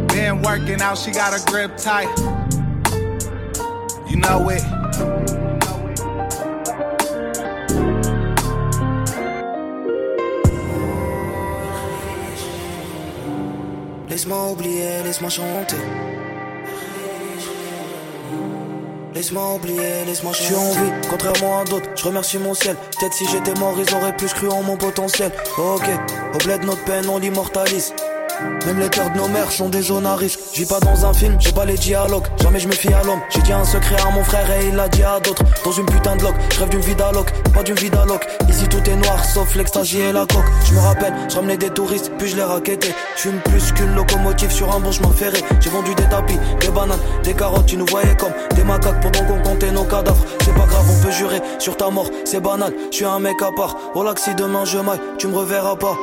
Been 0.08 0.40
working 0.42 0.80
out, 0.80 0.96
she 0.96 1.10
got 1.10 1.34
a 1.34 1.44
grip 1.50 1.76
tight. 1.76 2.08
You 4.08 4.16
know 4.16 4.48
it. 4.50 4.79
Laisse-moi 14.10 14.50
oublier, 14.50 15.04
laisse-moi 15.04 15.30
chanter. 15.30 15.76
Laisse-moi 19.14 19.54
oublier, 19.54 20.04
laisse-moi 20.04 20.32
Je 20.32 20.42
suis 20.42 20.54
en 20.56 20.72
vie, 20.72 20.92
contrairement 21.08 21.60
à 21.60 21.64
d'autres, 21.64 21.88
je 21.94 22.04
remercie 22.04 22.38
mon 22.38 22.54
ciel. 22.54 22.74
Peut-être 22.98 23.14
si 23.14 23.28
j'étais 23.28 23.54
mort, 23.60 23.76
ils 23.78 23.94
auraient 23.94 24.16
plus 24.16 24.32
cru 24.34 24.48
en 24.48 24.64
mon 24.64 24.76
potentiel. 24.76 25.30
Ok, 25.58 25.88
au 26.34 26.38
bled 26.38 26.64
notre 26.64 26.84
peine, 26.84 27.08
on 27.08 27.18
l'immortalise. 27.18 27.94
Même 28.66 28.78
les 28.78 28.88
cœurs 28.88 29.10
de 29.10 29.18
nos 29.18 29.28
mères 29.28 29.50
sont 29.50 29.68
des 29.68 29.82
zones 29.82 30.06
à 30.06 30.16
pas 30.66 30.80
dans 30.80 31.06
un 31.06 31.14
film, 31.14 31.36
j'ai 31.40 31.52
pas 31.52 31.64
les 31.64 31.76
dialogues. 31.76 32.26
Jamais 32.42 32.60
je 32.60 32.68
me 32.68 32.72
fie 32.72 32.92
à 32.92 33.02
l'homme. 33.02 33.20
J'ai 33.30 33.40
dit 33.42 33.52
un 33.52 33.64
secret 33.64 33.96
à 34.06 34.10
mon 34.10 34.22
frère 34.22 34.48
et 34.50 34.68
il 34.68 34.76
l'a 34.76 34.88
dit 34.88 35.02
à 35.02 35.18
d'autres. 35.20 35.42
Dans 35.64 35.72
une 35.72 35.86
putain 35.86 36.16
de 36.16 36.22
loc, 36.22 36.34
je 36.52 36.60
rêve 36.60 36.68
d'une 36.68 36.80
vie 36.80 36.94
pas 36.94 37.62
d'une 37.62 37.74
vie 37.74 37.90
d'alloc. 37.90 38.26
Ici 38.48 38.68
tout 38.68 38.82
est 38.88 38.96
noir, 38.96 39.24
sauf 39.24 39.54
l'extasie 39.56 40.00
et 40.00 40.12
la 40.12 40.26
coque. 40.26 40.44
Je 40.64 40.74
me 40.74 40.80
rappelle, 40.80 41.12
je 41.28 41.56
des 41.56 41.70
touristes, 41.70 42.12
puis 42.18 42.28
je 42.28 42.36
les 42.36 42.42
raquettais. 42.42 42.94
Je 43.16 43.30
plus 43.50 43.72
qu'une 43.72 43.94
locomotive 43.94 44.50
sur 44.50 44.74
un 44.74 44.80
bon 44.80 44.92
chemin 44.92 45.10
ferré. 45.10 45.38
J'ai 45.60 45.70
vendu 45.70 45.94
des 45.94 46.04
tapis, 46.04 46.38
des 46.60 46.68
bananes, 46.68 46.98
des 47.24 47.34
carottes. 47.34 47.66
Tu 47.66 47.76
nous 47.76 47.86
voyais 47.86 48.16
comme 48.16 48.32
des 48.54 48.64
macaques 48.64 49.00
pendant 49.00 49.24
qu'on 49.26 49.42
comptait 49.42 49.72
nos 49.72 49.84
cadavres. 49.84 50.24
C'est 50.44 50.54
pas 50.54 50.66
grave, 50.66 50.86
on 50.90 51.02
peut 51.04 51.12
jurer 51.12 51.40
sur 51.58 51.76
ta 51.76 51.90
mort, 51.90 52.10
c'est 52.24 52.40
banal. 52.40 52.72
Je 52.90 52.96
suis 52.96 53.04
un 53.04 53.18
mec 53.18 53.42
à 53.42 53.50
part. 53.52 53.76
Oh 53.94 54.02
là, 54.02 54.14
si 54.16 54.34
demain 54.34 54.64
je 54.64 54.78
maille, 54.78 55.00
tu 55.18 55.26
me 55.26 55.36
reverras 55.36 55.76
pas. 55.76 55.96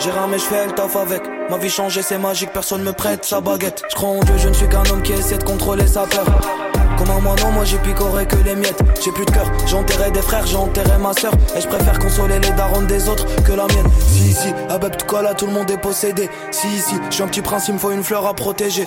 J'ai 0.00 0.10
ramé, 0.10 0.38
je 0.38 0.44
fais 0.44 0.66
le 0.66 0.72
taf 0.72 0.94
avec. 0.96 1.22
Ma 1.50 1.58
vie 1.58 1.68
changée, 1.68 2.02
c'est 2.02 2.18
magique, 2.18 2.52
personne 2.52 2.82
me 2.82 2.92
prête 2.92 3.24
sa 3.24 3.40
baguette. 3.40 3.82
Je 3.90 3.94
crois 3.96 4.10
en 4.10 4.20
Dieu, 4.20 4.34
je 4.38 4.48
ne 4.48 4.54
suis 4.54 4.68
qu'un 4.68 4.84
homme 4.90 5.02
qui 5.02 5.12
essaie 5.12 5.38
de 5.38 5.44
contrôler 5.44 5.86
sa 5.86 6.06
peur. 6.06 6.67
Comme 6.98 7.10
un 7.10 7.20
moi, 7.20 7.36
non, 7.42 7.52
moi 7.52 7.64
j'ai 7.64 7.78
picoré 7.78 8.26
que 8.26 8.36
les 8.36 8.56
miettes. 8.56 8.80
J'ai 9.02 9.12
plus 9.12 9.24
de 9.24 9.30
cœur, 9.30 9.46
j'ai 9.66 9.76
enterré 9.76 10.10
des 10.10 10.20
frères, 10.20 10.44
j'ai 10.46 10.56
enterré 10.56 10.98
ma 10.98 11.12
soeur. 11.12 11.32
Et 11.56 11.60
je 11.60 11.68
préfère 11.68 11.98
consoler 11.98 12.40
les 12.40 12.50
darons 12.50 12.82
des 12.82 13.08
autres 13.08 13.24
que 13.44 13.52
la 13.52 13.66
mienne. 13.66 13.86
Si, 14.10 14.32
si, 14.32 14.52
tout 14.52 15.16
là, 15.16 15.34
tout 15.34 15.46
le 15.46 15.52
monde 15.52 15.70
est 15.70 15.78
possédé. 15.78 16.28
Si, 16.50 16.66
si, 16.80 16.96
je 17.08 17.14
suis 17.14 17.22
un 17.22 17.28
petit 17.28 17.42
prince, 17.42 17.68
il 17.68 17.74
me 17.74 17.78
faut 17.78 17.92
une 17.92 18.02
fleur 18.02 18.26
à 18.26 18.34
protéger. 18.34 18.84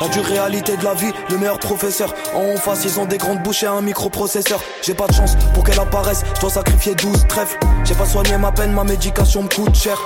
La 0.00 0.08
dure 0.08 0.24
réalité 0.24 0.76
de 0.76 0.84
la 0.84 0.94
vie, 0.94 1.12
le 1.30 1.38
meilleur 1.38 1.58
professeur. 1.58 2.14
En 2.34 2.56
face, 2.56 2.84
ils 2.84 3.00
ont 3.00 3.06
des 3.06 3.18
grandes 3.18 3.42
bouches 3.42 3.62
et 3.62 3.66
un 3.66 3.80
microprocesseur. 3.80 4.60
J'ai 4.82 4.94
pas 4.94 5.06
de 5.06 5.14
chance 5.14 5.36
pour 5.54 5.64
qu'elle 5.64 5.80
apparaisse, 5.80 6.22
je 6.34 6.40
dois 6.40 6.50
sacrifier 6.50 6.94
12 6.94 7.26
trèfles. 7.28 7.58
J'ai 7.84 7.94
pas 7.94 8.06
soigné 8.06 8.36
ma 8.36 8.52
peine, 8.52 8.72
ma 8.72 8.84
médication 8.84 9.42
me 9.42 9.48
coûte 9.48 9.74
cher. 9.74 9.98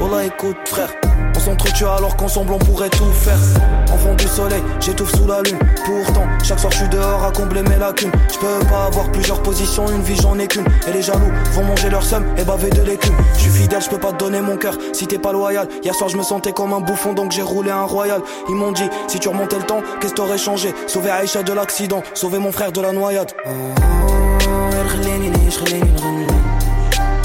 Voilà, 0.00 0.24
écoute, 0.24 0.56
frère. 0.64 0.88
On 1.36 1.40
s'entretue 1.40 1.84
alors 1.84 2.16
qu'ensemble 2.16 2.54
on 2.54 2.58
pourrait 2.58 2.88
tout 2.88 3.12
faire. 3.12 3.38
Enfant 3.92 4.14
du 4.14 4.26
soleil, 4.26 4.62
j'étouffe 4.80 5.14
sous 5.14 5.26
la 5.26 5.42
lune. 5.42 5.58
Pourtant, 5.84 6.24
chaque 6.42 6.58
soir 6.58 6.72
je 6.72 6.78
suis 6.78 6.88
dehors 6.88 7.22
à 7.22 7.30
combler 7.30 7.62
mes 7.62 7.76
lacunes. 7.76 8.10
Je 8.32 8.38
peux 8.38 8.66
pas 8.66 8.86
avoir 8.86 9.12
plusieurs 9.12 9.42
positions, 9.42 9.86
une 9.90 10.00
vie 10.00 10.16
j'en 10.16 10.38
ai 10.38 10.46
qu'une. 10.46 10.64
Et 10.88 10.92
les 10.92 11.02
jaloux 11.02 11.30
vont 11.52 11.64
manger 11.64 11.90
leur 11.90 12.02
somme 12.02 12.24
et 12.38 12.44
baver 12.44 12.70
de 12.70 12.80
l'écume. 12.80 13.14
Je 13.34 13.40
suis 13.40 13.50
fidèle, 13.50 13.82
je 13.82 13.90
peux 13.90 13.98
pas 13.98 14.12
te 14.12 14.16
donner 14.16 14.40
mon 14.40 14.56
cœur 14.56 14.78
si 14.94 15.06
t'es 15.06 15.18
pas 15.18 15.32
loyal. 15.32 15.68
Hier 15.82 15.94
soir 15.94 16.08
je 16.08 16.16
me 16.16 16.22
sentais 16.22 16.52
comme 16.52 16.72
un 16.72 16.80
bouffon 16.80 17.12
donc 17.12 17.32
j'ai 17.32 17.42
roulé 17.42 17.70
un 17.70 17.84
royal. 17.84 18.22
Ils 18.48 18.54
m'ont 18.54 18.72
dit, 18.72 18.88
si 19.06 19.18
tu 19.18 19.28
remontais 19.28 19.58
le 19.58 19.64
temps, 19.64 19.82
qu'est-ce 20.00 20.14
t'aurais 20.14 20.38
changé? 20.38 20.74
Sauver 20.86 21.10
Aïcha 21.10 21.42
de 21.42 21.52
l'accident, 21.52 22.02
sauver 22.14 22.38
mon 22.38 22.52
frère 22.52 22.72
de 22.72 22.80
la 22.80 22.92
noyade. 22.92 23.32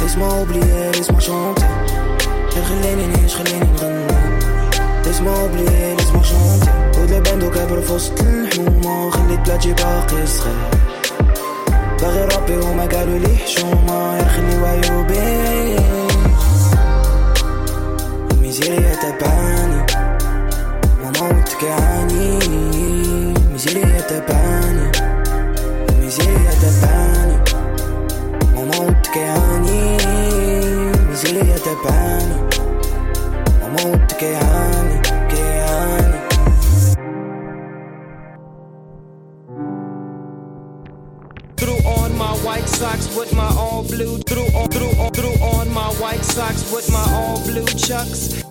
Laisse-moi 0.01 0.27
oublier, 0.41 0.91
laisse-moi 0.93 1.21
chanter. 1.21 1.63
خليني 2.63 3.07
نعيش 3.07 3.35
خليني 3.35 3.65
نغني 3.73 4.05
تسمعوا 5.03 5.47
بليل 5.47 5.99
اسمع 5.99 6.21
شنطي 6.21 6.71
ودلا 7.01 7.19
باندو 7.19 7.51
كبروا 7.51 7.81
في 7.81 7.93
وسط 7.93 8.21
الحومة 8.21 9.09
خليت 9.09 9.39
بلاتي 9.39 9.73
باقي 9.73 10.27
صغير 10.27 10.69
باغي 12.01 12.23
ربي 12.25 12.57
وما 12.57 12.85
قالوا 12.85 13.17
لي 13.19 13.35
حشومة 13.37 14.17
يخليو 14.17 14.65
عيوبي 14.65 15.75
الميزيريا 18.31 18.95
تبعاني 18.95 19.85
ماما 21.03 21.37
وتكعاني 21.37 22.39
الميزيريا 22.45 24.01
تبعاني 24.01 24.91
الميزيريا 25.89 26.51
تبعاني 26.61 27.37
ماما 28.55 28.77
وتكعاني 28.77 29.97
الميزيريا 30.63 31.57
تبعاني 31.57 32.44
que 34.17 34.33
honey, 34.33 34.99
que. 35.29 35.45
Threw 41.57 41.77
on 41.85 42.17
my 42.17 42.33
white 42.43 42.67
socks 42.67 43.15
with 43.15 43.33
my 43.33 43.47
all 43.57 43.83
blue. 43.83 44.17
Threw 44.19 44.45
on, 44.57 44.69
through 44.69 45.01
on, 45.01 45.11
through 45.11 45.37
on 45.41 45.73
my 45.73 45.89
white 45.99 46.23
socks 46.23 46.71
with 46.71 46.89
my 46.91 47.05
all 47.13 47.39
blue 47.45 47.65
chucks. 47.65 48.43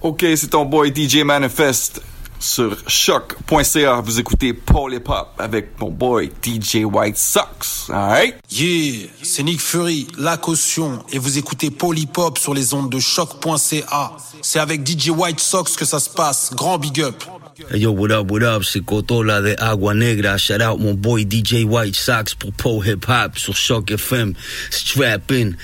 Ok, 0.00 0.24
c'est 0.36 0.48
ton 0.48 0.64
boy 0.64 0.90
DJ 0.90 1.22
Manifest. 1.22 2.02
Sur 2.48 2.76
choc.ca. 2.86 4.00
Vous 4.00 4.18
écoutez 4.18 4.54
Paul 4.54 4.94
Hip 4.94 5.08
Hop 5.08 5.28
avec 5.38 5.78
mon 5.78 5.90
boy 5.90 6.32
DJ 6.42 6.84
White 6.84 7.18
Sox. 7.18 7.90
Alright? 7.90 8.36
Yeah, 8.50 9.08
c'est 9.22 9.42
Nick 9.42 9.60
Fury, 9.60 10.08
la 10.16 10.38
caution, 10.38 11.04
et 11.12 11.18
vous 11.18 11.36
écoutez 11.36 11.70
Paul 11.70 11.98
Hip 11.98 12.08
sur 12.38 12.54
les 12.54 12.72
ondes 12.72 12.90
de 12.90 12.98
choc.ca. 12.98 14.12
C'est 14.40 14.58
avec 14.58 14.86
DJ 14.86 15.10
White 15.10 15.40
Sox 15.40 15.76
que 15.76 15.84
ça 15.84 16.00
se 16.00 16.08
passe. 16.08 16.50
Grand 16.54 16.78
big 16.78 17.00
up. 17.02 17.22
Hey 17.66 17.78
yo, 17.78 17.90
what 17.90 18.12
up, 18.12 18.30
what 18.30 18.44
up? 18.44 18.62
C'est 18.62 18.84
Cotola 18.84 19.40
de 19.40 19.56
Agua 19.60 19.92
Negra. 19.92 20.38
Shout 20.38 20.60
out 20.60 20.78
my 20.78 20.92
boy 20.92 21.24
DJ 21.24 21.64
White 21.64 21.96
Sox 21.96 22.32
pour 22.32 22.52
Pro 22.52 22.78
Hip 22.78 23.04
Hop 23.08 23.36
sur 23.36 23.52
Shock 23.52 23.90
FM. 23.90 24.36
Strapping. 24.70 25.56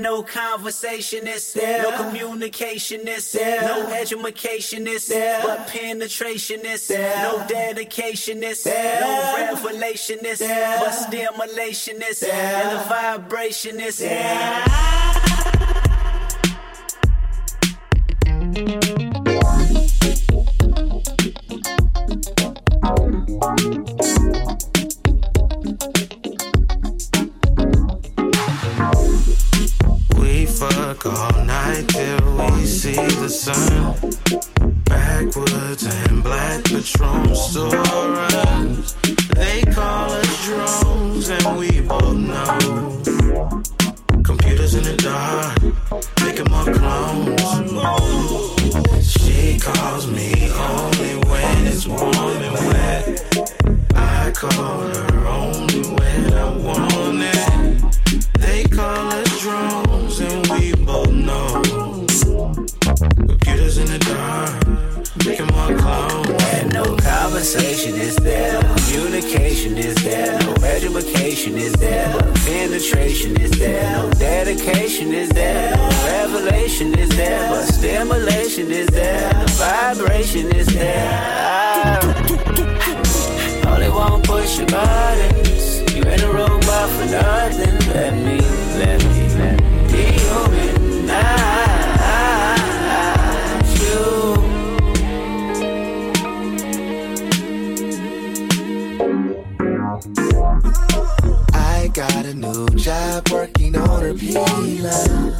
No 0.00 0.24
conversation 0.24 1.28
is 1.28 1.52
there, 1.52 1.84
no 1.84 1.92
communication 1.96 3.06
is 3.06 3.30
there, 3.30 3.62
no 3.62 3.92
education 3.92 4.88
is 4.88 5.06
there, 5.06 5.40
but 5.44 5.68
penetration 5.68 6.66
is 6.66 6.88
there, 6.88 7.22
no 7.22 7.46
dedication 7.46 8.42
is 8.42 8.64
there, 8.64 9.00
no 9.00 9.36
revelation 9.36 10.18
is 10.24 10.40
there, 10.40 10.80
but 10.80 10.90
stimulation 10.90 12.02
is 12.10 12.18
there, 12.18 12.64
and 12.64 12.72
the 12.76 12.82
vibration 12.88 13.78
is 13.78 13.98
there. 13.98 14.64
Fuck 30.60 31.06
all 31.06 31.44
night 31.46 31.88
till 31.88 32.36
we 32.36 32.66
see 32.66 32.92
the 32.92 33.30
sun. 33.30 33.96
Backwoods 34.84 35.84
and 35.86 36.22
black 36.22 36.62
Patron 36.64 37.34
stories. 37.34 38.94
They 39.40 39.62
call 39.72 40.10
us 40.10 40.44
drones, 40.44 41.30
and 41.30 41.58
we 41.58 41.80
both 41.80 42.14
know. 42.14 43.02
Computers 44.22 44.74
in 44.74 44.84
the 44.84 44.96
dark, 44.98 45.56
making 46.22 46.50
more 46.50 46.68
clones. 46.78 47.40
She 49.12 49.58
calls 49.58 50.06
me 50.08 50.50
only 50.52 51.14
when 51.30 51.66
it's 51.68 51.86
warm 51.86 52.42
and 52.48 52.56
wet. 52.68 53.02
I 53.94 54.30
call 54.34 54.80
her 54.92 55.26
only 55.26 55.80
when 55.96 56.34
I 56.34 56.44
want 56.66 57.22
it. 57.22 57.48
They 58.38 58.64
call 58.64 59.08
us 59.08 59.40
drones, 59.40 59.89
Computers 62.54 63.78
in 63.78 63.86
the 63.86 63.98
dark, 63.98 64.66
making 65.24 65.46
more 65.54 65.76
clones. 65.78 66.28
And 66.54 66.72
no 66.72 66.96
conversation 66.96 67.94
is 67.94 68.16
there, 68.16 68.60
no 68.62 68.74
communication 68.90 69.78
is 69.78 69.94
there, 70.02 70.38
no 70.40 70.54
education 70.64 71.56
is 71.56 71.72
there, 71.74 72.08
no 72.08 72.32
penetration 72.44 73.40
is 73.40 73.52
there, 73.52 73.92
no 73.92 74.10
dedication 74.12 75.12
is 75.12 75.28
there, 75.30 75.76
no 75.76 75.88
revelation 76.06 76.98
is 76.98 77.08
there, 77.10 77.48
but 77.50 77.66
stimulation 77.66 78.70
is 78.70 78.88
there, 78.88 79.30
the 79.32 79.52
vibration 79.52 80.50
is 80.54 80.66
there. 80.66 81.08
Ah. 81.12 82.00
Only 83.66 83.88
one 83.90 84.22
push 84.22 84.58
your 84.58 84.66
buttons. 84.66 85.80
You 85.94 86.02
ain't 86.04 86.22
a 86.22 86.28
robot 86.32 86.88
for 86.90 87.06
nothing. 87.06 87.78
Let 87.94 88.14
me, 88.14 88.40
let 88.78 88.98
me, 89.04 89.28
let 89.38 89.60
me 89.62 89.92
be 89.92 90.02
human. 90.18 91.10
Ah. 91.10 91.59
I 101.52 101.90
got 101.92 102.24
a 102.24 102.32
new 102.32 102.66
job 102.70 103.28
working 103.28 103.76
on 103.76 104.00
her 104.00 104.14
P-line. 104.14 105.34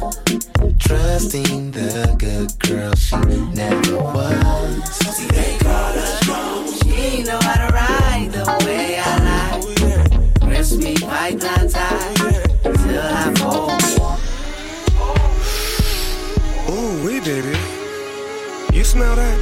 Trusting 0.77 1.71
the 1.71 2.15
good 2.19 2.59
girl 2.59 2.93
she 2.93 3.15
never 3.15 3.97
was. 3.97 4.89
See, 4.93 5.27
they 5.29 5.57
call 5.57 5.97
us 5.97 6.19
drones. 6.21 6.79
She 6.81 7.23
know 7.23 7.39
how 7.41 7.67
to 7.67 7.73
ride 7.73 8.29
the 8.31 8.45
way 8.65 8.99
I 8.99 9.17
like. 9.29 10.41
Press 10.41 10.75
me 10.75 10.95
python 10.95 11.67
tight 11.67 12.15
till 12.61 13.01
I 13.01 13.33
fall. 13.37 13.79
Ooh, 16.69 17.03
wee, 17.03 17.19
baby. 17.19 17.57
You 18.77 18.83
smell 18.83 19.15
that? 19.15 19.39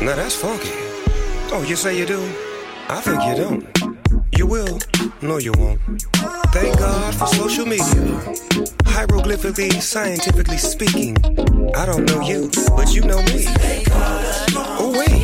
Now 0.00 0.16
that's 0.16 0.36
funky. 0.36 0.72
Oh, 1.52 1.62
you 1.68 1.76
say 1.76 1.98
you 1.98 2.06
do? 2.06 2.22
I 2.88 3.00
think 3.02 3.22
you 3.24 3.34
don't. 3.36 4.01
You 4.36 4.46
will? 4.46 4.78
No, 5.20 5.38
you 5.38 5.52
won't. 5.58 5.80
Thank 6.52 6.78
God 6.78 7.14
for 7.14 7.26
social 7.26 7.66
media. 7.66 7.84
Hieroglyphically, 8.84 9.80
scientifically 9.80 10.58
speaking, 10.58 11.16
I 11.74 11.86
don't 11.86 12.04
know 12.04 12.20
you, 12.22 12.50
but 12.76 12.94
you 12.94 13.02
know 13.02 13.22
me. 13.24 13.44
Oh, 14.78 14.92
wait. 14.96 15.22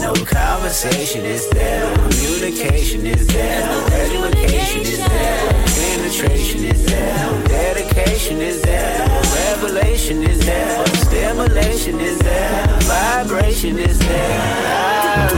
No 0.00 0.12
conversation 0.12 1.24
is 1.24 1.48
there, 1.50 1.80
no 1.80 2.08
communication 2.08 3.06
is 3.06 3.26
there, 3.28 3.66
no 3.66 3.86
education 3.86 4.80
is 4.82 4.98
there, 4.98 5.52
no 5.52 5.64
penetration 5.66 6.64
is 6.64 6.84
there, 6.84 7.16
no 7.32 7.46
dedication 7.46 8.40
is 8.40 8.62
there, 8.62 9.08
no 9.08 9.22
revelation 9.34 10.22
is 10.22 10.44
there, 10.44 10.76
no 10.76 10.84
stimulation 10.84 12.00
is 12.00 12.18
there, 12.18 12.66
vibration 12.82 13.78
is 13.78 13.98
there. 13.98 15.30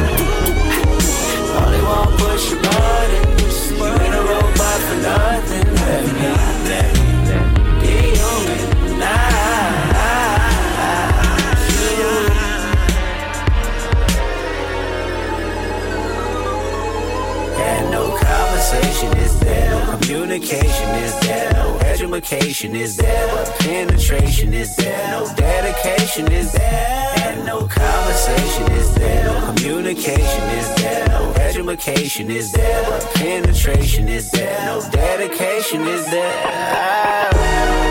Only 1.57 1.83
one 1.83 2.17
push 2.19 2.51
your 2.51 2.63
buttons, 2.63 3.71
you 3.71 3.85
ain't 3.85 4.15
a 4.15 4.23
robot 4.23 4.81
for 4.89 4.97
nothing. 5.03 5.75
Let 5.75 6.05
me, 6.05 6.29
let 6.69 6.95
me, 6.95 6.96
conversation 18.77 19.17
is 19.19 19.41
there, 19.41 19.71
no 19.71 19.99
communication 19.99 20.89
is 20.97 21.21
there, 21.21 21.53
no 21.53 21.79
education 21.79 22.77
is 22.77 22.97
there, 22.97 23.27
but 23.35 23.59
penetration 23.59 24.53
is 24.53 24.77
there, 24.77 25.11
no 25.11 25.33
dedication 25.35 26.31
is 26.33 26.53
there, 26.53 27.15
and 27.23 27.45
no 27.45 27.67
conversation 27.67 28.71
is 28.73 28.95
there, 28.95 29.25
no 29.25 29.55
communication 29.55 30.43
is 30.59 30.75
there, 30.77 31.09
no 31.09 31.33
education 31.35 32.31
is 32.31 32.53
there, 32.53 32.85
but 32.85 33.03
penetration 33.15 34.09
is 34.09 34.31
there, 34.31 34.67
no 34.67 34.83
dedication 34.91 35.83
is 35.83 36.05
there. 36.11 37.86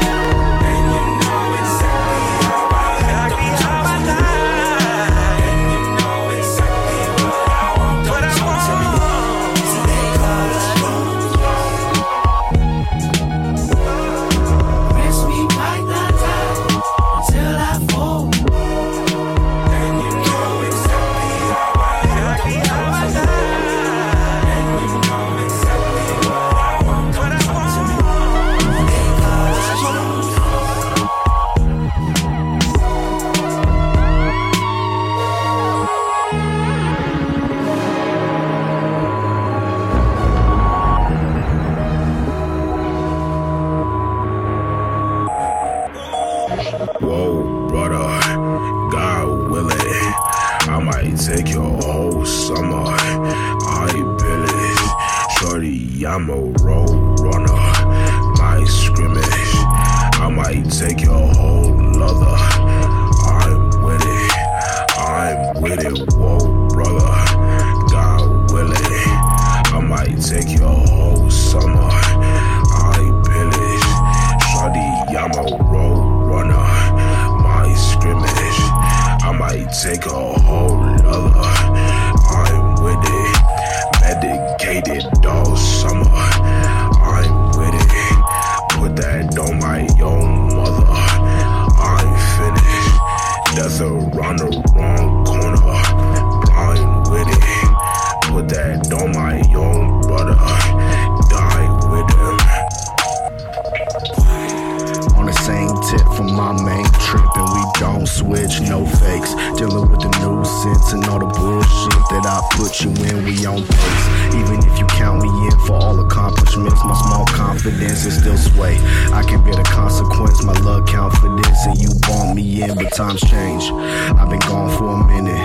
And 110.66 111.06
all 111.06 111.20
the 111.20 111.30
bullshit 111.30 112.04
that 112.10 112.26
I 112.26 112.42
put 112.58 112.82
you 112.82 112.90
in, 113.06 113.24
we 113.24 113.46
on 113.46 113.62
pace. 113.62 114.06
Even 114.34 114.58
if 114.66 114.80
you 114.80 114.86
count 114.88 115.22
me 115.22 115.30
in 115.46 115.54
for 115.62 115.74
all 115.74 116.00
accomplishments, 116.00 116.82
my 116.84 116.98
small 117.06 117.26
confidence 117.28 118.06
is 118.06 118.18
still 118.18 118.38
sway. 118.38 118.78
I 119.14 119.22
can 119.22 119.44
bear 119.44 119.54
the 119.54 119.64
consequence, 119.64 120.44
my 120.44 120.58
love 120.66 120.88
confidence, 120.88 121.66
and 121.68 121.78
you 121.78 121.90
bought 122.02 122.34
me 122.34 122.64
in, 122.64 122.74
but 122.74 122.90
times 122.94 123.22
change. 123.22 123.70
I've 124.18 124.30
been 124.30 124.40
gone 124.40 124.76
for 124.76 124.90
a 124.90 125.06
minute, 125.06 125.38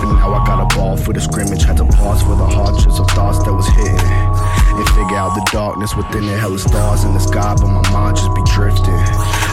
but 0.00 0.08
now 0.16 0.32
I 0.32 0.46
got 0.46 0.64
a 0.64 0.74
ball 0.74 0.96
for 0.96 1.12
the 1.12 1.20
scrimmage. 1.20 1.62
Had 1.62 1.76
to 1.76 1.84
pause 1.84 2.22
for 2.22 2.34
the 2.34 2.46
hardships 2.46 2.98
of 2.98 3.08
thoughts 3.08 3.44
that 3.44 3.52
was 3.52 3.68
hitting 3.68 4.25
and 4.76 4.88
figure 4.90 5.16
out 5.16 5.34
the 5.34 5.44
darkness 5.52 5.96
within 5.96 6.26
the 6.26 6.36
hella 6.36 6.58
stars 6.58 7.04
in 7.04 7.12
the 7.14 7.20
sky, 7.20 7.54
but 7.56 7.68
my 7.68 7.84
mind 7.90 8.16
just 8.16 8.32
be 8.34 8.42
drifting. 8.52 9.00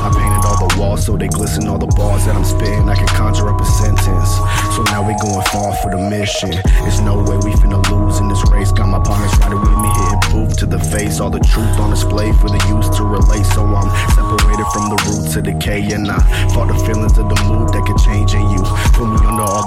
I 0.03 0.11
painted 0.11 0.43
all 0.43 0.59
the 0.59 0.75
walls 0.79 1.05
so 1.05 1.15
they 1.15 1.27
glisten, 1.27 1.67
all 1.67 1.79
the 1.79 1.87
bars 1.95 2.25
that 2.25 2.35
I'm 2.35 2.43
spitting, 2.43 2.89
I 2.89 2.95
can 2.95 3.07
conjure 3.15 3.47
up 3.47 3.59
a 3.59 3.65
sentence. 3.65 4.35
So 4.75 4.83
now 4.91 4.99
we 5.07 5.15
going 5.23 5.45
far 5.47 5.71
for 5.79 5.95
the 5.95 6.01
mission. 6.11 6.51
There's 6.83 6.99
no 6.99 7.23
way 7.23 7.39
we 7.39 7.55
finna 7.55 7.79
lose 7.87 8.19
in 8.19 8.27
this 8.27 8.43
race. 8.51 8.71
Got 8.71 8.91
my 8.91 8.99
partners 8.99 9.31
riding 9.39 9.63
with 9.63 9.79
me, 9.79 9.89
hitting 9.95 10.23
proof 10.27 10.51
to 10.59 10.65
the 10.65 10.79
face. 10.91 11.19
All 11.19 11.29
the 11.31 11.39
truth 11.39 11.79
on 11.79 11.91
display 11.91 12.31
for 12.43 12.51
the 12.51 12.59
youth 12.67 12.91
to 12.97 13.03
relate. 13.07 13.47
So 13.55 13.63
I'm 13.63 13.87
separated 14.11 14.67
from 14.75 14.91
the 14.91 14.99
roots 15.07 15.35
of 15.39 15.43
decay, 15.47 15.87
and 15.95 16.11
I 16.11 16.19
fought 16.51 16.67
the 16.67 16.77
feelings 16.83 17.15
of 17.17 17.31
the 17.31 17.39
mood 17.47 17.71
that 17.71 17.87
could 17.87 17.99
change 18.03 18.35
in 18.35 18.43
you. 18.51 18.61
Put 18.91 19.07
me 19.07 19.19
under 19.23 19.47
all 19.47 19.62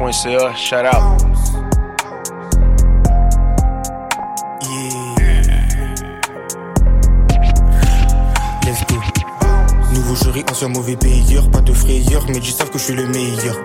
Shout 0.00 0.86
out. 0.86 1.20
Let's 8.64 8.82
go. 8.86 8.96
Nouveau 9.92 10.14
jury, 10.16 10.42
ancien 10.50 10.68
mauvais 10.68 10.96
payeur, 10.96 11.48
pas 11.50 11.60
de 11.60 11.72
frayeur, 11.74 12.24
mais 12.28 12.38
ils 12.38 12.50
savent 12.50 12.70
que 12.70 12.78
je 12.78 12.84
suis 12.84 12.94
le 12.94 13.06
meilleur. 13.08 13.56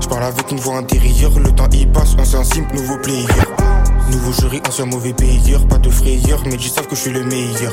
Je 0.00 0.06
parle 0.06 0.22
avec 0.22 0.50
une 0.52 0.60
voix 0.60 0.76
intérieure, 0.76 1.32
le 1.36 1.50
temps 1.52 1.68
y 1.72 1.84
passe, 1.84 2.14
ancien 2.18 2.44
simple, 2.44 2.74
nouveau 2.74 2.98
player. 2.98 3.26
Nouveau 4.12 4.32
jury, 4.32 4.62
ancien 4.68 4.86
mauvais 4.86 5.14
payeur, 5.14 5.66
pas 5.66 5.78
de 5.78 5.90
frayeur, 5.90 6.40
mais 6.46 6.54
ils 6.54 6.70
savent 6.70 6.86
que 6.86 6.94
je 6.94 7.00
suis 7.00 7.12
le 7.12 7.24
meilleur. 7.24 7.72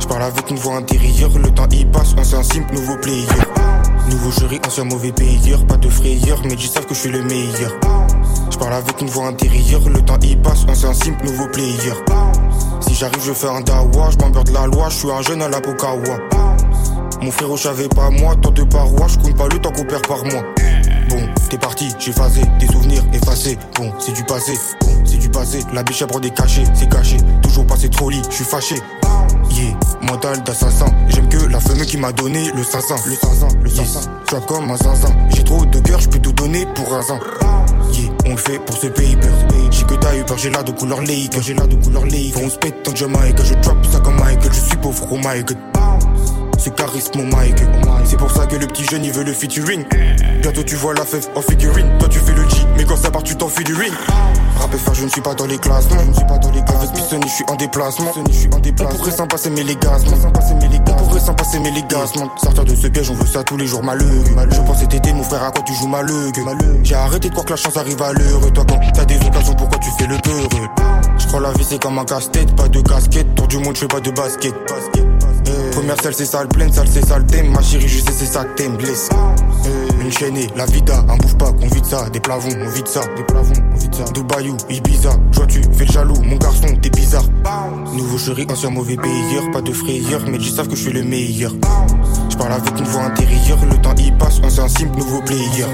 Je 0.00 0.06
parle 0.08 0.24
avec 0.24 0.50
une 0.50 0.56
voix 0.56 0.76
intérieure, 0.76 1.30
le 1.38 1.50
temps 1.52 1.68
y 1.70 1.84
passe, 1.84 2.14
ancien 2.18 2.42
simple, 2.42 2.74
nouveau 2.74 2.96
player. 2.96 3.28
Nouveau 4.14 4.30
jury, 4.30 4.60
ancien 4.64 4.84
mauvais 4.84 5.10
payeur, 5.10 5.66
pas 5.66 5.76
de 5.76 5.88
frayeur, 5.88 6.40
mais 6.44 6.54
ils 6.54 6.68
savent 6.68 6.86
que 6.86 6.94
je 6.94 7.00
suis 7.00 7.10
le 7.10 7.24
meilleur. 7.24 7.72
Je 8.48 8.56
parle 8.56 8.74
avec 8.74 9.00
une 9.00 9.08
voix 9.08 9.26
intérieure, 9.26 9.80
le 9.88 10.00
temps 10.02 10.20
y 10.22 10.36
passe, 10.36 10.64
on 10.68 10.70
un 10.70 10.94
simple 10.94 11.24
nouveau 11.24 11.48
player. 11.48 11.92
Si 12.80 12.94
j'arrive, 12.94 13.20
je 13.26 13.32
fais 13.32 13.48
un 13.48 13.60
dawa, 13.62 14.10
je 14.10 14.16
de 14.16 14.52
la 14.52 14.66
loi, 14.66 14.88
je 14.88 14.94
suis 14.98 15.10
un 15.10 15.20
jeune 15.20 15.42
à 15.42 15.48
la 15.48 15.60
Pokawa. 15.60 16.16
Mon 17.22 17.30
frérot, 17.32 17.56
j'avais 17.56 17.88
pas 17.88 18.10
moi, 18.10 18.36
tant 18.40 18.52
de 18.52 18.62
parois, 18.62 19.08
je 19.08 19.18
compte 19.18 19.36
pas 19.36 19.48
le 19.48 19.58
temps 19.58 19.72
qu'on 19.72 19.84
perd 19.84 20.06
par 20.06 20.24
mois. 20.24 20.44
Bon, 21.08 21.28
t'es 21.50 21.58
parti, 21.58 21.88
j'ai 21.98 22.12
phasé, 22.12 22.42
des 22.60 22.68
souvenirs 22.68 23.02
effacés. 23.12 23.58
Bon, 23.74 23.92
c'est 23.98 24.12
du 24.12 24.22
passé, 24.22 24.56
bon, 24.82 24.92
c'est 25.04 25.18
du 25.18 25.28
passé. 25.28 25.64
La 25.72 25.82
biche 25.82 26.02
à 26.02 26.06
prend 26.06 26.20
des 26.20 26.30
cachets, 26.30 26.66
c'est 26.72 26.88
caché. 26.88 27.16
Toujours 27.42 27.66
passé 27.66 27.88
trop 27.88 28.10
lit, 28.10 28.22
je 28.30 28.36
suis 28.36 28.44
fâché. 28.44 28.76
Yeah, 30.04 30.12
mental 30.12 30.42
d'assassin. 30.42 30.86
J'aime 31.08 31.28
que 31.28 31.46
la 31.46 31.60
femme 31.60 31.80
qui 31.82 31.96
m'a 31.96 32.12
donné 32.12 32.50
le 32.52 32.62
500. 32.62 32.94
Le 33.06 33.14
500, 33.14 33.48
le 33.62 33.70
500. 33.70 34.00
Yes. 34.30 34.40
comme 34.46 34.70
un 34.70 34.76
zinzin. 34.76 35.14
J'ai 35.30 35.44
trop 35.44 35.64
de 35.64 35.78
cœur, 35.80 36.00
je 36.00 36.08
peux 36.08 36.18
tout 36.18 36.32
donner 36.32 36.66
pour 36.74 36.94
un 36.94 37.02
zin. 37.02 37.18
Yeah, 37.92 38.10
on 38.26 38.30
le 38.30 38.36
fait 38.36 38.58
pour 38.58 38.76
ce 38.76 38.88
pays 38.88 39.16
J'ai 39.70 39.84
que 39.84 39.94
t'as 39.94 40.16
eu 40.16 40.24
j'ai 40.36 40.50
là 40.50 40.62
de 40.62 40.72
couleur 40.72 41.00
lake. 41.00 41.40
J'ai 41.40 41.54
là 41.54 41.66
de 41.66 41.76
couleur 41.76 42.04
lake. 42.04 42.34
on 42.42 42.48
se 42.48 42.58
pète 42.58 42.82
tant 42.82 42.94
Jamaïque. 42.94 43.42
Je 43.42 43.54
trap 43.54 43.76
ça 43.90 44.00
comme 44.00 44.16
Michael. 44.16 44.52
Je 44.52 44.60
suis 44.60 44.76
pauvre, 44.76 45.16
my 45.16 45.42
god 45.44 45.58
c'est 46.64 46.74
charisme 46.74 47.18
mon 47.18 47.36
Mike. 47.36 47.62
C'est 48.06 48.16
pour 48.16 48.30
ça 48.30 48.46
que 48.46 48.56
le 48.56 48.66
petit 48.66 48.84
jeune 48.84 49.04
il 49.04 49.12
veut 49.12 49.22
le 49.22 49.34
featuring. 49.34 49.84
Bientôt 50.40 50.62
tu 50.62 50.76
vois 50.76 50.94
la 50.94 51.04
fève 51.04 51.28
en 51.34 51.42
figurine. 51.42 51.90
Toi 51.98 52.08
tu 52.08 52.18
fais 52.18 52.32
le 52.32 52.48
G, 52.48 52.56
mais 52.76 52.84
quand 52.84 52.96
ça 52.96 53.10
part 53.10 53.22
tu 53.22 53.36
t'enfuis 53.36 53.64
du 53.64 53.74
ring. 53.74 53.92
Rappel 54.58 54.80
faire, 54.80 54.94
je 54.94 55.04
ne 55.04 55.08
suis 55.10 55.20
pas 55.20 55.34
dans 55.34 55.46
les 55.46 55.58
classements. 55.58 56.00
Je 56.00 56.08
ne 56.08 56.14
suis 56.14 56.24
pas 56.24 56.38
dans 56.38 56.50
les 56.50 56.62
classements. 56.62 56.80
Avec 56.80 56.92
Piston, 56.92 57.20
je 57.22 57.28
suis 57.28 57.44
en 57.48 57.56
déplacement. 57.56 58.12
Je 58.28 58.32
suis 58.32 58.48
en 58.54 58.58
déplacement. 58.60 58.94
On 58.94 58.98
pourrait 58.98 59.10
s'en 59.10 59.26
passer 59.26 59.50
mes 59.50 59.62
légasmes. 59.62 60.06
On 60.08 61.04
pourrait 61.06 61.20
s'en 61.20 61.34
passer 61.34 61.58
mes 61.58 61.70
légasmes. 61.70 62.28
Sortir 62.42 62.64
de 62.64 62.74
ce 62.74 62.86
piège, 62.86 63.10
on 63.10 63.14
veut 63.14 63.26
ça 63.26 63.42
tous 63.42 63.58
les 63.58 63.66
jours 63.66 63.82
malheureux. 63.82 64.24
Je 64.50 64.60
pensais 64.60 64.86
t'aider, 64.86 65.12
mon 65.12 65.22
frère, 65.22 65.42
à 65.42 65.50
quoi 65.50 65.62
tu 65.66 65.74
joues 65.74 65.88
malheureux? 65.88 66.32
J'ai 66.82 66.94
arrêté 66.94 67.28
de 67.28 67.34
croire 67.34 67.44
que 67.44 67.50
la 67.50 67.56
chance 67.56 67.76
arrive 67.76 68.00
à 68.00 68.12
l'heure. 68.12 68.52
Toi, 68.54 68.64
quand 68.66 68.80
t'as 68.94 69.04
des 69.04 69.16
occasions, 69.16 69.54
pourquoi 69.54 69.78
tu 69.78 69.90
fais 69.98 70.06
le 70.06 70.16
peureux? 70.18 70.68
Je 71.18 71.26
crois 71.26 71.40
la 71.40 71.52
vie 71.52 71.64
c'est 71.68 71.82
comme 71.82 71.98
un 71.98 72.04
casse-tête, 72.04 72.56
pas 72.56 72.68
de 72.68 72.80
casquette. 72.80 73.34
Tour 73.34 73.48
du 73.48 73.58
monde, 73.58 73.74
je 73.74 73.80
fais 73.80 73.88
pas 73.88 74.00
de 74.00 74.10
basket. 74.10 74.54
Première 75.84 76.02
salle 76.02 76.14
c'est 76.14 76.24
sale 76.24 76.48
pleine, 76.48 76.72
salle 76.72 76.88
c'est 76.90 77.04
sale 77.04 77.26
thème. 77.26 77.50
Ma 77.50 77.60
chérie, 77.60 77.86
je 77.86 77.98
sais 77.98 78.10
c'est 78.10 78.24
ça 78.24 78.42
que 78.42 78.54
t'aimes, 78.54 78.78
blesse. 78.78 79.10
Une 80.00 80.10
chaîne, 80.10 80.34
la 80.56 80.64
vida, 80.64 81.04
un 81.10 81.16
bouffe 81.18 81.36
pas, 81.36 81.52
qu'on 81.52 81.66
vide 81.66 81.84
ça. 81.84 82.08
Des 82.08 82.20
plavons, 82.20 82.48
on 82.58 82.70
vide 82.70 82.88
ça. 82.88 83.02
Des 83.14 83.22
plavons, 83.22 83.52
on 83.70 83.76
vide 83.76 83.94
ça. 83.94 84.04
Dubaï 84.14 84.48
ou 84.48 84.56
Ibiza, 84.70 85.10
vois 85.34 85.46
tu 85.46 85.60
fais 85.74 85.84
le 85.84 85.92
jaloux, 85.92 86.18
mon 86.22 86.36
garçon, 86.36 86.68
t'es 86.80 86.88
bizarre. 86.88 87.24
Nouveau 87.92 88.16
chéri, 88.16 88.46
ancien 88.50 88.70
mauvais 88.70 88.96
payeur, 88.96 89.50
pas 89.52 89.60
de 89.60 89.72
frayeur, 89.74 90.22
mais 90.26 90.38
ils 90.38 90.50
savent 90.50 90.68
que 90.68 90.74
je 90.74 90.84
suis 90.84 90.92
le 90.92 91.02
meilleur. 91.02 91.52
Je 92.30 92.36
parle 92.38 92.52
avec 92.52 92.78
une 92.78 92.86
voix 92.86 93.02
intérieure, 93.02 93.58
le 93.70 93.76
temps 93.76 93.94
y 93.98 94.10
passe, 94.12 94.40
on 94.42 94.46
un 94.46 94.68
simple 94.68 94.96
nouveau 94.96 95.20
player. 95.20 95.66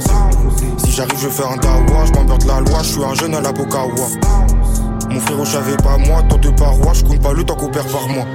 Si 0.79 0.91
j'arrive, 0.91 1.21
je 1.23 1.29
fais 1.29 1.45
un 1.45 1.57
dawa, 1.57 2.05
je 2.07 2.47
la 2.49 2.59
loi, 2.59 2.83
je 2.83 2.89
suis 2.89 3.05
un 3.05 3.15
jeune 3.15 3.37
à 3.37 3.41
la 3.41 3.53
Pokawa. 3.53 3.95
Mon 5.09 5.21
frérot, 5.21 5.45
j'avais 5.45 5.77
pas 5.77 5.99
moi, 5.99 6.23
tant 6.29 6.39
de 6.39 6.51
parois, 6.51 6.95
je 6.95 7.05
compte 7.05 7.21
pas 7.21 7.33
le 7.33 7.45
temps 7.45 7.55
qu'on 7.55 7.69
perd 7.69 7.89
par 7.93 8.09
mois. 8.09 8.27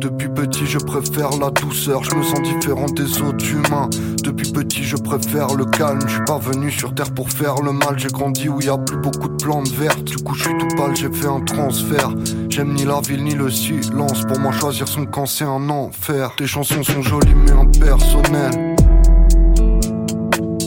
Depuis 0.00 0.28
petit, 0.28 0.66
je 0.66 0.78
préfère 0.78 1.30
la 1.38 1.50
douceur, 1.50 2.02
je 2.02 2.14
me 2.16 2.22
sens 2.22 2.42
différent 2.42 2.86
des 2.86 3.22
autres 3.22 3.48
humains. 3.48 3.88
Depuis 4.24 4.50
petit, 4.50 4.82
je 4.82 4.96
préfère 4.96 5.54
le 5.54 5.64
calme, 5.66 6.00
je 6.06 6.14
suis 6.14 6.24
pas 6.24 6.38
venu 6.38 6.70
sur 6.70 6.94
terre 6.94 7.12
pour 7.14 7.30
faire 7.30 7.56
le 7.62 7.72
mal. 7.72 7.98
J'ai 7.98 8.08
grandi 8.08 8.48
où 8.48 8.60
y 8.60 8.68
a 8.68 8.78
plus 8.78 8.96
beaucoup 8.96 9.28
de 9.28 9.36
plantes 9.36 9.68
vertes, 9.68 10.02
du 10.02 10.16
coup 10.16 10.34
je 10.34 10.48
suis 10.48 10.58
tout 10.58 10.76
pâle, 10.76 10.96
j'ai 10.96 11.12
fait 11.12 11.28
un 11.28 11.40
transfert. 11.40 12.10
J'aime 12.48 12.74
ni 12.74 12.84
la 12.84 13.00
ville 13.00 13.22
ni 13.22 13.34
le 13.34 13.50
silence, 13.50 14.24
pour 14.24 14.38
moi 14.40 14.52
choisir 14.52 14.88
son 14.88 15.06
camp 15.06 15.26
c'est 15.26 15.44
un 15.44 15.68
enfer. 15.70 16.32
Tes 16.36 16.46
chansons 16.46 16.82
sont 16.82 17.02
jolies 17.02 17.34
mais 17.34 17.52
impersonnelles. 17.52 18.79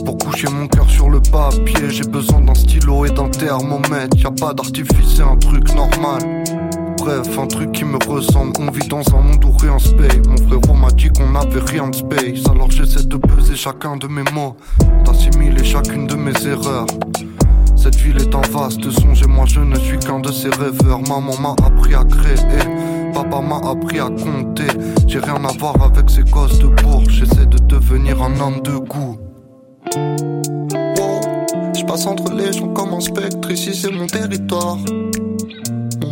Pour 0.04 0.18
coucher 0.18 0.48
mon 0.48 0.66
cœur 0.66 0.88
sur 0.90 1.08
le 1.08 1.20
papier, 1.20 1.90
j'ai 1.90 2.04
besoin 2.04 2.40
d'un 2.40 2.54
stylo 2.54 3.04
et 3.04 3.10
d'un 3.10 3.28
thermomètre. 3.28 4.16
Y 4.16 4.26
a 4.26 4.30
pas 4.30 4.54
d'artifice, 4.54 5.16
c'est 5.16 5.22
un 5.22 5.36
truc 5.36 5.74
normal 5.74 6.44
bref, 7.04 7.38
un 7.38 7.46
truc 7.46 7.72
qui 7.72 7.84
me 7.84 7.98
ressemble. 8.08 8.52
On 8.60 8.70
vit 8.70 8.88
dans 8.88 9.02
un 9.14 9.20
monde 9.20 9.44
où 9.44 9.52
rien 9.58 9.78
se 9.78 9.90
paye. 9.90 10.20
Mon 10.26 10.36
frère 10.36 10.74
m'a 10.74 10.90
dit 10.90 11.10
qu'on 11.10 11.34
avait 11.34 11.60
rien 11.60 11.88
de 11.88 11.94
space. 11.94 12.46
Alors 12.50 12.70
j'essaie 12.70 13.04
de 13.04 13.16
peser 13.16 13.56
chacun 13.56 13.96
de 13.96 14.06
mes 14.06 14.24
mots, 14.32 14.56
d'assimiler 15.04 15.64
chacune 15.64 16.06
de 16.06 16.14
mes 16.14 16.46
erreurs. 16.46 16.86
Cette 17.76 17.96
ville 17.96 18.16
est 18.16 18.34
un 18.34 18.40
vaste 18.40 18.90
songe 18.90 19.22
et 19.22 19.26
moi 19.26 19.44
je 19.46 19.60
ne 19.60 19.78
suis 19.78 19.98
qu'un 19.98 20.20
de 20.20 20.32
ces 20.32 20.48
rêveurs. 20.48 21.00
Maman 21.00 21.36
m'a 21.38 21.54
appris 21.66 21.94
à 21.94 22.04
créer, 22.04 22.64
papa 23.12 23.40
m'a 23.40 23.60
appris 23.68 24.00
à 24.00 24.08
compter. 24.08 24.68
J'ai 25.06 25.18
rien 25.18 25.44
à 25.44 25.52
voir 25.58 25.74
avec 25.82 26.08
ces 26.08 26.22
gosses 26.22 26.58
de 26.58 26.68
bourg. 26.68 27.02
J'essaie 27.08 27.46
de 27.46 27.58
devenir 27.58 28.22
un 28.22 28.40
homme 28.40 28.62
de 28.62 28.78
goût. 28.78 29.23
Je 29.92 31.84
passe 31.86 32.06
entre 32.06 32.32
les 32.32 32.52
gens 32.52 32.68
comme 32.68 32.94
un 32.94 33.00
spectre, 33.00 33.50
ici 33.50 33.74
c'est 33.74 33.90
mon 33.90 34.06
territoire 34.06 34.78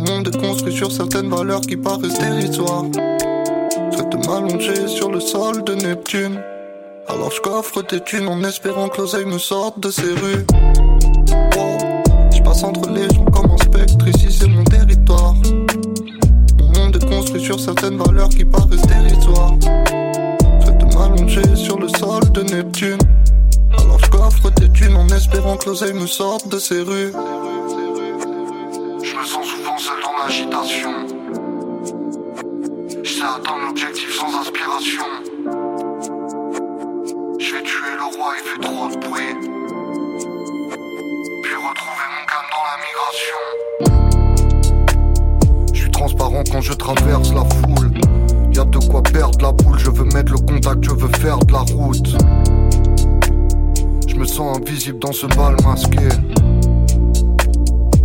monde 0.07 0.27
est 0.27 0.37
construit 0.37 0.75
sur 0.75 0.91
certaines 0.91 1.29
valeurs 1.29 1.61
qui 1.61 1.77
paraissent 1.77 2.19
dérisoires. 2.19 2.83
de 2.83 4.27
m'allonger 4.27 4.87
sur 4.87 5.11
le 5.11 5.19
sol 5.19 5.63
de 5.63 5.73
Neptune. 5.75 6.39
Alors 7.07 7.31
je 7.31 7.41
coffre 7.41 7.81
tes 7.81 7.99
thunes 8.01 8.27
en 8.27 8.43
espérant 8.43 8.89
que 8.89 9.01
l'oseille 9.01 9.25
me 9.25 9.37
sorte 9.37 9.79
de 9.79 9.89
ces 9.89 10.13
rues. 10.13 10.45
je 12.35 12.41
passe 12.43 12.63
entre 12.63 12.89
les 12.89 13.07
gens 13.13 13.25
comme 13.25 13.51
un 13.51 13.57
spectre, 13.57 14.07
ici 14.07 14.27
c'est 14.29 14.47
mon 14.47 14.63
territoire. 14.63 15.33
Mon 16.59 16.79
monde 16.79 16.95
est 16.95 17.09
construit 17.09 17.43
sur 17.43 17.59
certaines 17.59 17.97
valeurs 17.97 18.29
qui 18.29 18.45
paraissent 18.45 18.87
dérisoires. 18.87 19.57
de 19.57 20.95
m'allonger 20.95 21.55
sur 21.55 21.79
le 21.79 21.87
sol 21.87 22.21
de 22.33 22.43
Neptune. 22.43 22.99
Je 24.13 24.17
coffre 24.17 24.49
tes 24.51 24.69
thunes 24.69 24.95
en 24.95 25.07
espérant 25.07 25.57
que 25.57 25.69
l'oseille 25.69 25.93
me 25.93 26.05
sorte 26.05 26.47
de 26.47 26.59
ces 26.59 26.81
rues 26.81 27.11
seul 29.83 30.01
dans 30.01 30.15
l'agitation. 30.23 30.91
J'sais 33.03 33.23
atteindre 33.23 33.65
l'objectif 33.67 34.15
sans 34.15 34.33
inspiration. 34.39 35.03
Je 37.39 37.55
vais 37.55 37.63
tuer 37.63 37.95
le 37.97 38.05
roi, 38.15 38.33
il 38.37 38.43
fait 38.47 38.61
trop 38.61 38.87
de 38.87 38.97
bruit. 38.97 39.33
Puis 41.43 41.55
retrouver 41.55 42.07
mon 42.13 42.23
calme 42.29 42.49
dans 42.53 42.65
la 42.69 42.77
migration. 42.85 43.41
Je 45.73 45.79
suis 45.79 45.91
transparent 45.91 46.43
quand 46.51 46.61
je 46.61 46.73
traverse 46.73 47.33
la 47.33 47.43
foule. 47.45 47.91
Y'a 48.53 48.63
de 48.65 48.77
quoi 48.77 49.01
perdre 49.01 49.41
la 49.41 49.51
boule, 49.51 49.79
je 49.79 49.89
veux 49.89 50.05
mettre 50.05 50.31
le 50.31 50.39
contact, 50.39 50.83
je 50.83 50.91
veux 50.91 51.11
faire 51.17 51.39
de 51.39 51.51
la 51.51 51.59
route. 51.59 52.15
Je 54.13 54.19
me 54.19 54.25
sens 54.25 54.57
invisible 54.57 54.99
dans 54.99 55.11
ce 55.11 55.25
bal 55.25 55.55
masqué. 55.63 56.07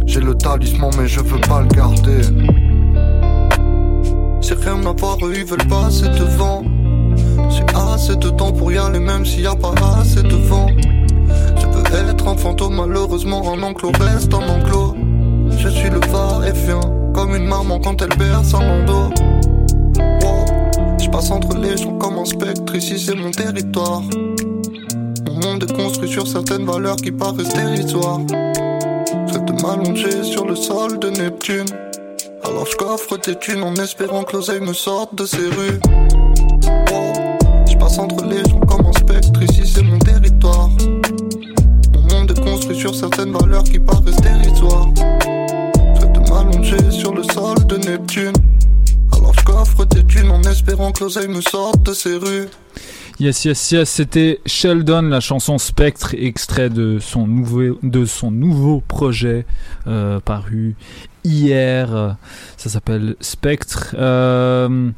J'ai 0.06 0.20
le 0.20 0.34
talisman 0.34 0.90
mais 0.98 1.06
je 1.06 1.20
veux 1.20 1.40
pas 1.40 1.60
le 1.60 1.68
garder. 1.68 2.22
C'est 4.40 4.58
rien 4.58 4.84
à 4.86 4.92
voir, 4.92 5.18
eux 5.22 5.34
ils 5.36 5.44
veulent 5.44 5.68
pas 5.68 5.86
assez 5.86 6.08
de 6.08 6.24
vent. 6.38 6.62
C'est 7.50 7.76
assez 7.76 8.16
de 8.16 8.30
temps 8.30 8.52
pour 8.52 8.72
y 8.72 8.78
aller 8.78 9.00
même 9.00 9.26
s'il 9.26 9.42
y 9.42 9.46
a 9.46 9.54
pas 9.54 9.74
assez 10.00 10.22
de 10.22 10.34
vent. 10.34 10.68
Je 10.80 11.66
veux 11.66 12.08
être 12.08 12.26
un 12.26 12.36
fantôme 12.36 12.76
malheureusement 12.76 13.52
un 13.52 13.62
enclos 13.62 13.92
reste 14.00 14.32
un 14.32 14.48
enclos. 14.48 14.94
Je 15.50 15.68
suis 15.68 15.90
le 15.90 16.00
va-et-vient 16.10 16.80
Comme 17.12 17.34
une 17.34 17.46
maman 17.46 17.80
quand 17.80 18.00
elle 18.00 18.16
berce 18.16 18.54
un 18.54 18.60
landau 18.60 19.10
Je 21.00 21.10
passe 21.10 21.30
entre 21.30 21.58
les 21.58 21.76
gens 21.76 21.98
comme 21.98 22.18
un 22.18 22.24
spectre, 22.24 22.74
ici 22.74 22.98
c'est 22.98 23.14
mon 23.14 23.30
territoire 23.30 24.02
monde 25.38 25.62
est 25.62 25.72
construit 25.72 26.08
sur 26.08 26.26
certaines 26.26 26.64
valeurs 26.64 26.96
qui 26.96 27.12
paraissent 27.12 27.52
dérisoires 27.54 28.20
de 29.48 29.62
m'allonger 29.62 30.22
sur 30.22 30.46
le 30.46 30.56
sol 30.56 30.98
de 30.98 31.10
Neptune. 31.10 31.66
Alors 32.44 32.66
je 32.66 32.76
coffre 32.76 33.16
tes 33.16 33.36
thunes 33.36 33.62
en 33.62 33.74
espérant 33.76 34.24
que 34.24 34.36
l'oseille 34.36 34.60
me 34.60 34.72
sorte 34.72 35.14
de 35.14 35.26
ces 35.26 35.48
rues. 35.48 35.80
je 37.70 37.76
passe 37.76 37.98
entre 37.98 38.24
les 38.24 38.42
gens 38.48 38.60
comme 38.60 38.86
un 38.86 38.92
spectre, 38.92 39.42
ici 39.42 39.62
c'est 39.66 39.82
mon 39.82 39.98
territoire. 39.98 40.70
Mon 41.94 42.02
monde 42.14 42.30
est 42.30 42.40
construit 42.40 42.78
sur 42.78 42.94
certaines 42.94 43.32
valeurs 43.32 43.64
qui 43.64 43.78
paraissent 43.78 44.20
dérisoires. 44.20 44.88
De 44.94 46.30
m'allonger 46.30 46.90
sur 46.90 47.14
le 47.14 47.22
sol 47.22 47.56
de 47.66 47.76
Neptune. 47.76 48.32
Alors 49.12 49.32
je 49.38 49.44
coffre 49.44 49.84
tes 49.84 50.04
thunes 50.04 50.30
en 50.30 50.42
espérant 50.42 50.92
que 50.92 51.04
l'oseille 51.04 51.28
me 51.28 51.40
sorte 51.40 51.82
de 51.82 51.92
ces 51.92 52.16
rues. 52.16 52.48
Yes, 53.20 53.44
yes, 53.44 53.72
yes, 53.72 53.90
c'était 53.90 54.40
Sheldon, 54.46 55.02
la 55.02 55.18
chanson 55.18 55.58
Spectre, 55.58 56.14
extrait 56.16 56.70
de 56.70 57.00
son 57.00 57.26
nouveau, 57.26 57.76
de 57.82 58.04
son 58.04 58.30
nouveau 58.30 58.80
projet 58.80 59.44
euh, 59.88 60.20
paru 60.20 60.76
hier. 61.24 62.16
Ça 62.56 62.68
s'appelle 62.70 63.16
Spectre. 63.20 63.96
Euh, 63.98 64.90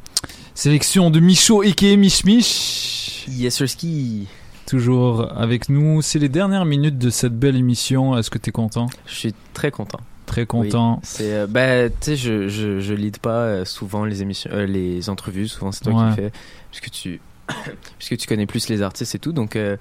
sélection 0.54 1.10
de 1.10 1.18
Michaud 1.18 1.62
et 1.62 1.96
Mich 1.96 2.24
Mich. 2.26 3.26
Yes, 3.30 3.64
ski. 3.64 4.26
Toujours 4.66 5.32
avec 5.34 5.70
nous. 5.70 6.02
C'est 6.02 6.18
les 6.18 6.28
dernières 6.28 6.66
minutes 6.66 6.98
de 6.98 7.08
cette 7.08 7.38
belle 7.38 7.56
émission. 7.56 8.18
Est-ce 8.18 8.28
que 8.30 8.38
tu 8.38 8.50
es 8.50 8.52
content? 8.52 8.88
Je 9.06 9.14
suis 9.14 9.34
très 9.54 9.70
content 9.70 10.00
Très 10.26 10.44
content. 10.46 11.00
c'est 11.02 11.32
euh, 11.34 11.46
bah 11.48 11.88
tu 11.88 11.94
sais 12.02 12.16
je 12.16 12.46
je 12.46 12.78
je 12.78 12.94
lead 12.94 13.18
pas 13.18 13.30
euh, 13.46 13.64
souvent 13.64 14.04
les 14.04 14.22
émissions 14.22 14.48
euh, 14.52 14.64
les 14.64 15.10
entrevues 15.10 15.48
souvent 15.48 15.72
c'est 15.72 15.82
toi 15.82 15.92
Ouais. 15.92 16.14
qui 16.14 16.20
le 16.20 16.28
fais 16.28 16.32
puisque 16.70 16.90
tu 16.92 17.20
puisque 17.98 18.16
tu 18.16 18.26
connais 18.26 18.46
plus 18.46 18.68
les 18.68 18.82
artistes 18.82 19.14
et 19.14 19.18
tout 19.18 19.32
donc 19.32 19.56
euh, 19.56 19.76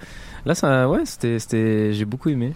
là 0.45 0.55
ça 0.55 0.89
ouais 0.89 1.05
c'était 1.05 1.39
c'était 1.39 1.93
j'ai 1.93 2.05
beaucoup 2.05 2.29
aimé. 2.29 2.53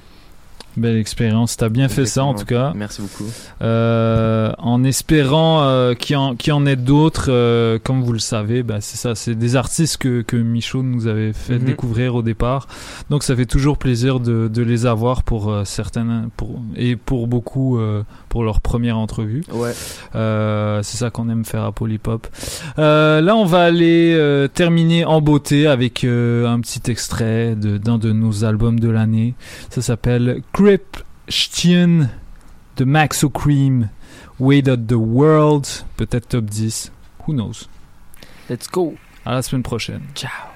Belle 0.75 0.97
expérience. 0.97 1.55
T'as 1.57 1.69
bien 1.69 1.87
fait 1.87 2.05
ça 2.05 2.23
en 2.23 2.33
tout 2.33 2.45
cas. 2.45 2.73
Merci 2.75 3.01
beaucoup. 3.01 3.25
Euh, 3.61 4.51
en 4.57 4.83
espérant 4.83 5.61
euh, 5.63 5.93
qu'il 5.93 6.13
y, 6.13 6.17
en- 6.17 6.35
qu'il 6.35 6.49
y 6.49 6.51
en 6.51 6.65
ait 6.65 6.75
d'autres, 6.75 7.27
euh, 7.29 7.77
comme 7.83 8.01
vous 8.01 8.13
le 8.13 8.19
savez, 8.19 8.63
bah, 8.63 8.77
c'est 8.81 8.97
ça, 8.97 9.13
c'est 9.15 9.35
des 9.35 9.55
artistes 9.55 9.97
que, 9.97 10.21
que 10.21 10.35
Michaud 10.35 10.81
nous 10.83 11.07
avait 11.07 11.31
fait 11.33 11.59
Mhm. 11.59 11.65
découvrir 11.65 12.15
au 12.15 12.21
départ. 12.23 12.67
Donc 13.09 13.23
ça 13.23 13.35
fait 13.35 13.45
toujours 13.45 13.77
plaisir 13.77 14.19
de, 14.19 14.47
de 14.47 14.61
les 14.63 14.85
avoir 14.85 15.23
pour 15.23 15.51
euh, 15.51 15.63
certaines 15.63 16.29
pour, 16.37 16.59
et 16.75 16.95
pour 16.95 17.27
beaucoup 17.27 17.79
pour 18.29 18.43
leur 18.43 18.61
première 18.61 18.97
entrevue. 18.97 19.43
Ouais. 19.51 19.73
C'est 20.13 20.97
ça 20.97 21.09
qu'on 21.11 21.29
aime 21.29 21.45
faire 21.45 21.63
à 21.63 21.71
Polypop. 21.71 22.27
Là, 22.77 23.35
on 23.35 23.45
va 23.45 23.63
aller 23.63 24.47
terminer 24.53 25.05
en 25.05 25.21
beauté 25.21 25.67
avec 25.67 26.03
un 26.03 26.59
petit 26.61 26.89
extrait 26.89 27.55
de- 27.55 27.77
d'un 27.77 27.97
de, 27.97 28.11
nos 28.11 28.43
albums 28.43 28.79
de 28.79 28.89
l'année. 28.89 29.35
Ça 29.69 29.81
s'appelle 29.81 30.41
Christian 30.63 32.09
de 32.77 32.85
Maxo 32.85 33.29
Cream, 33.29 33.89
Way 34.39 34.63
Out 34.69 34.87
the 34.87 34.93
World, 34.93 35.67
peut-être 35.97 36.29
top 36.29 36.45
10. 36.45 36.91
Who 37.27 37.33
knows? 37.33 37.67
Let's 38.49 38.67
go. 38.67 38.95
À 39.25 39.33
la 39.33 39.41
semaine 39.41 39.63
prochaine. 39.63 40.03
Ciao. 40.15 40.52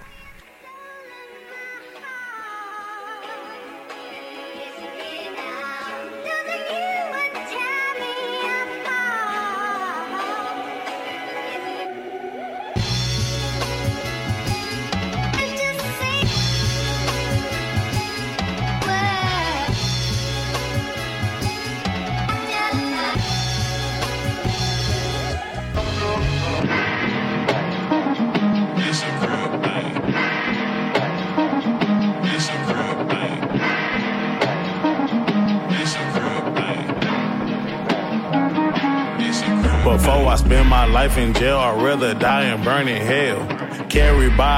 Jail, 41.40 41.58
I'd 41.58 41.84
rather 41.84 42.14
die 42.16 42.44
and 42.46 42.64
burn 42.64 42.88
in 42.88 43.02
hell. 43.02 43.46
Carried 43.90 44.36
by 44.36 44.56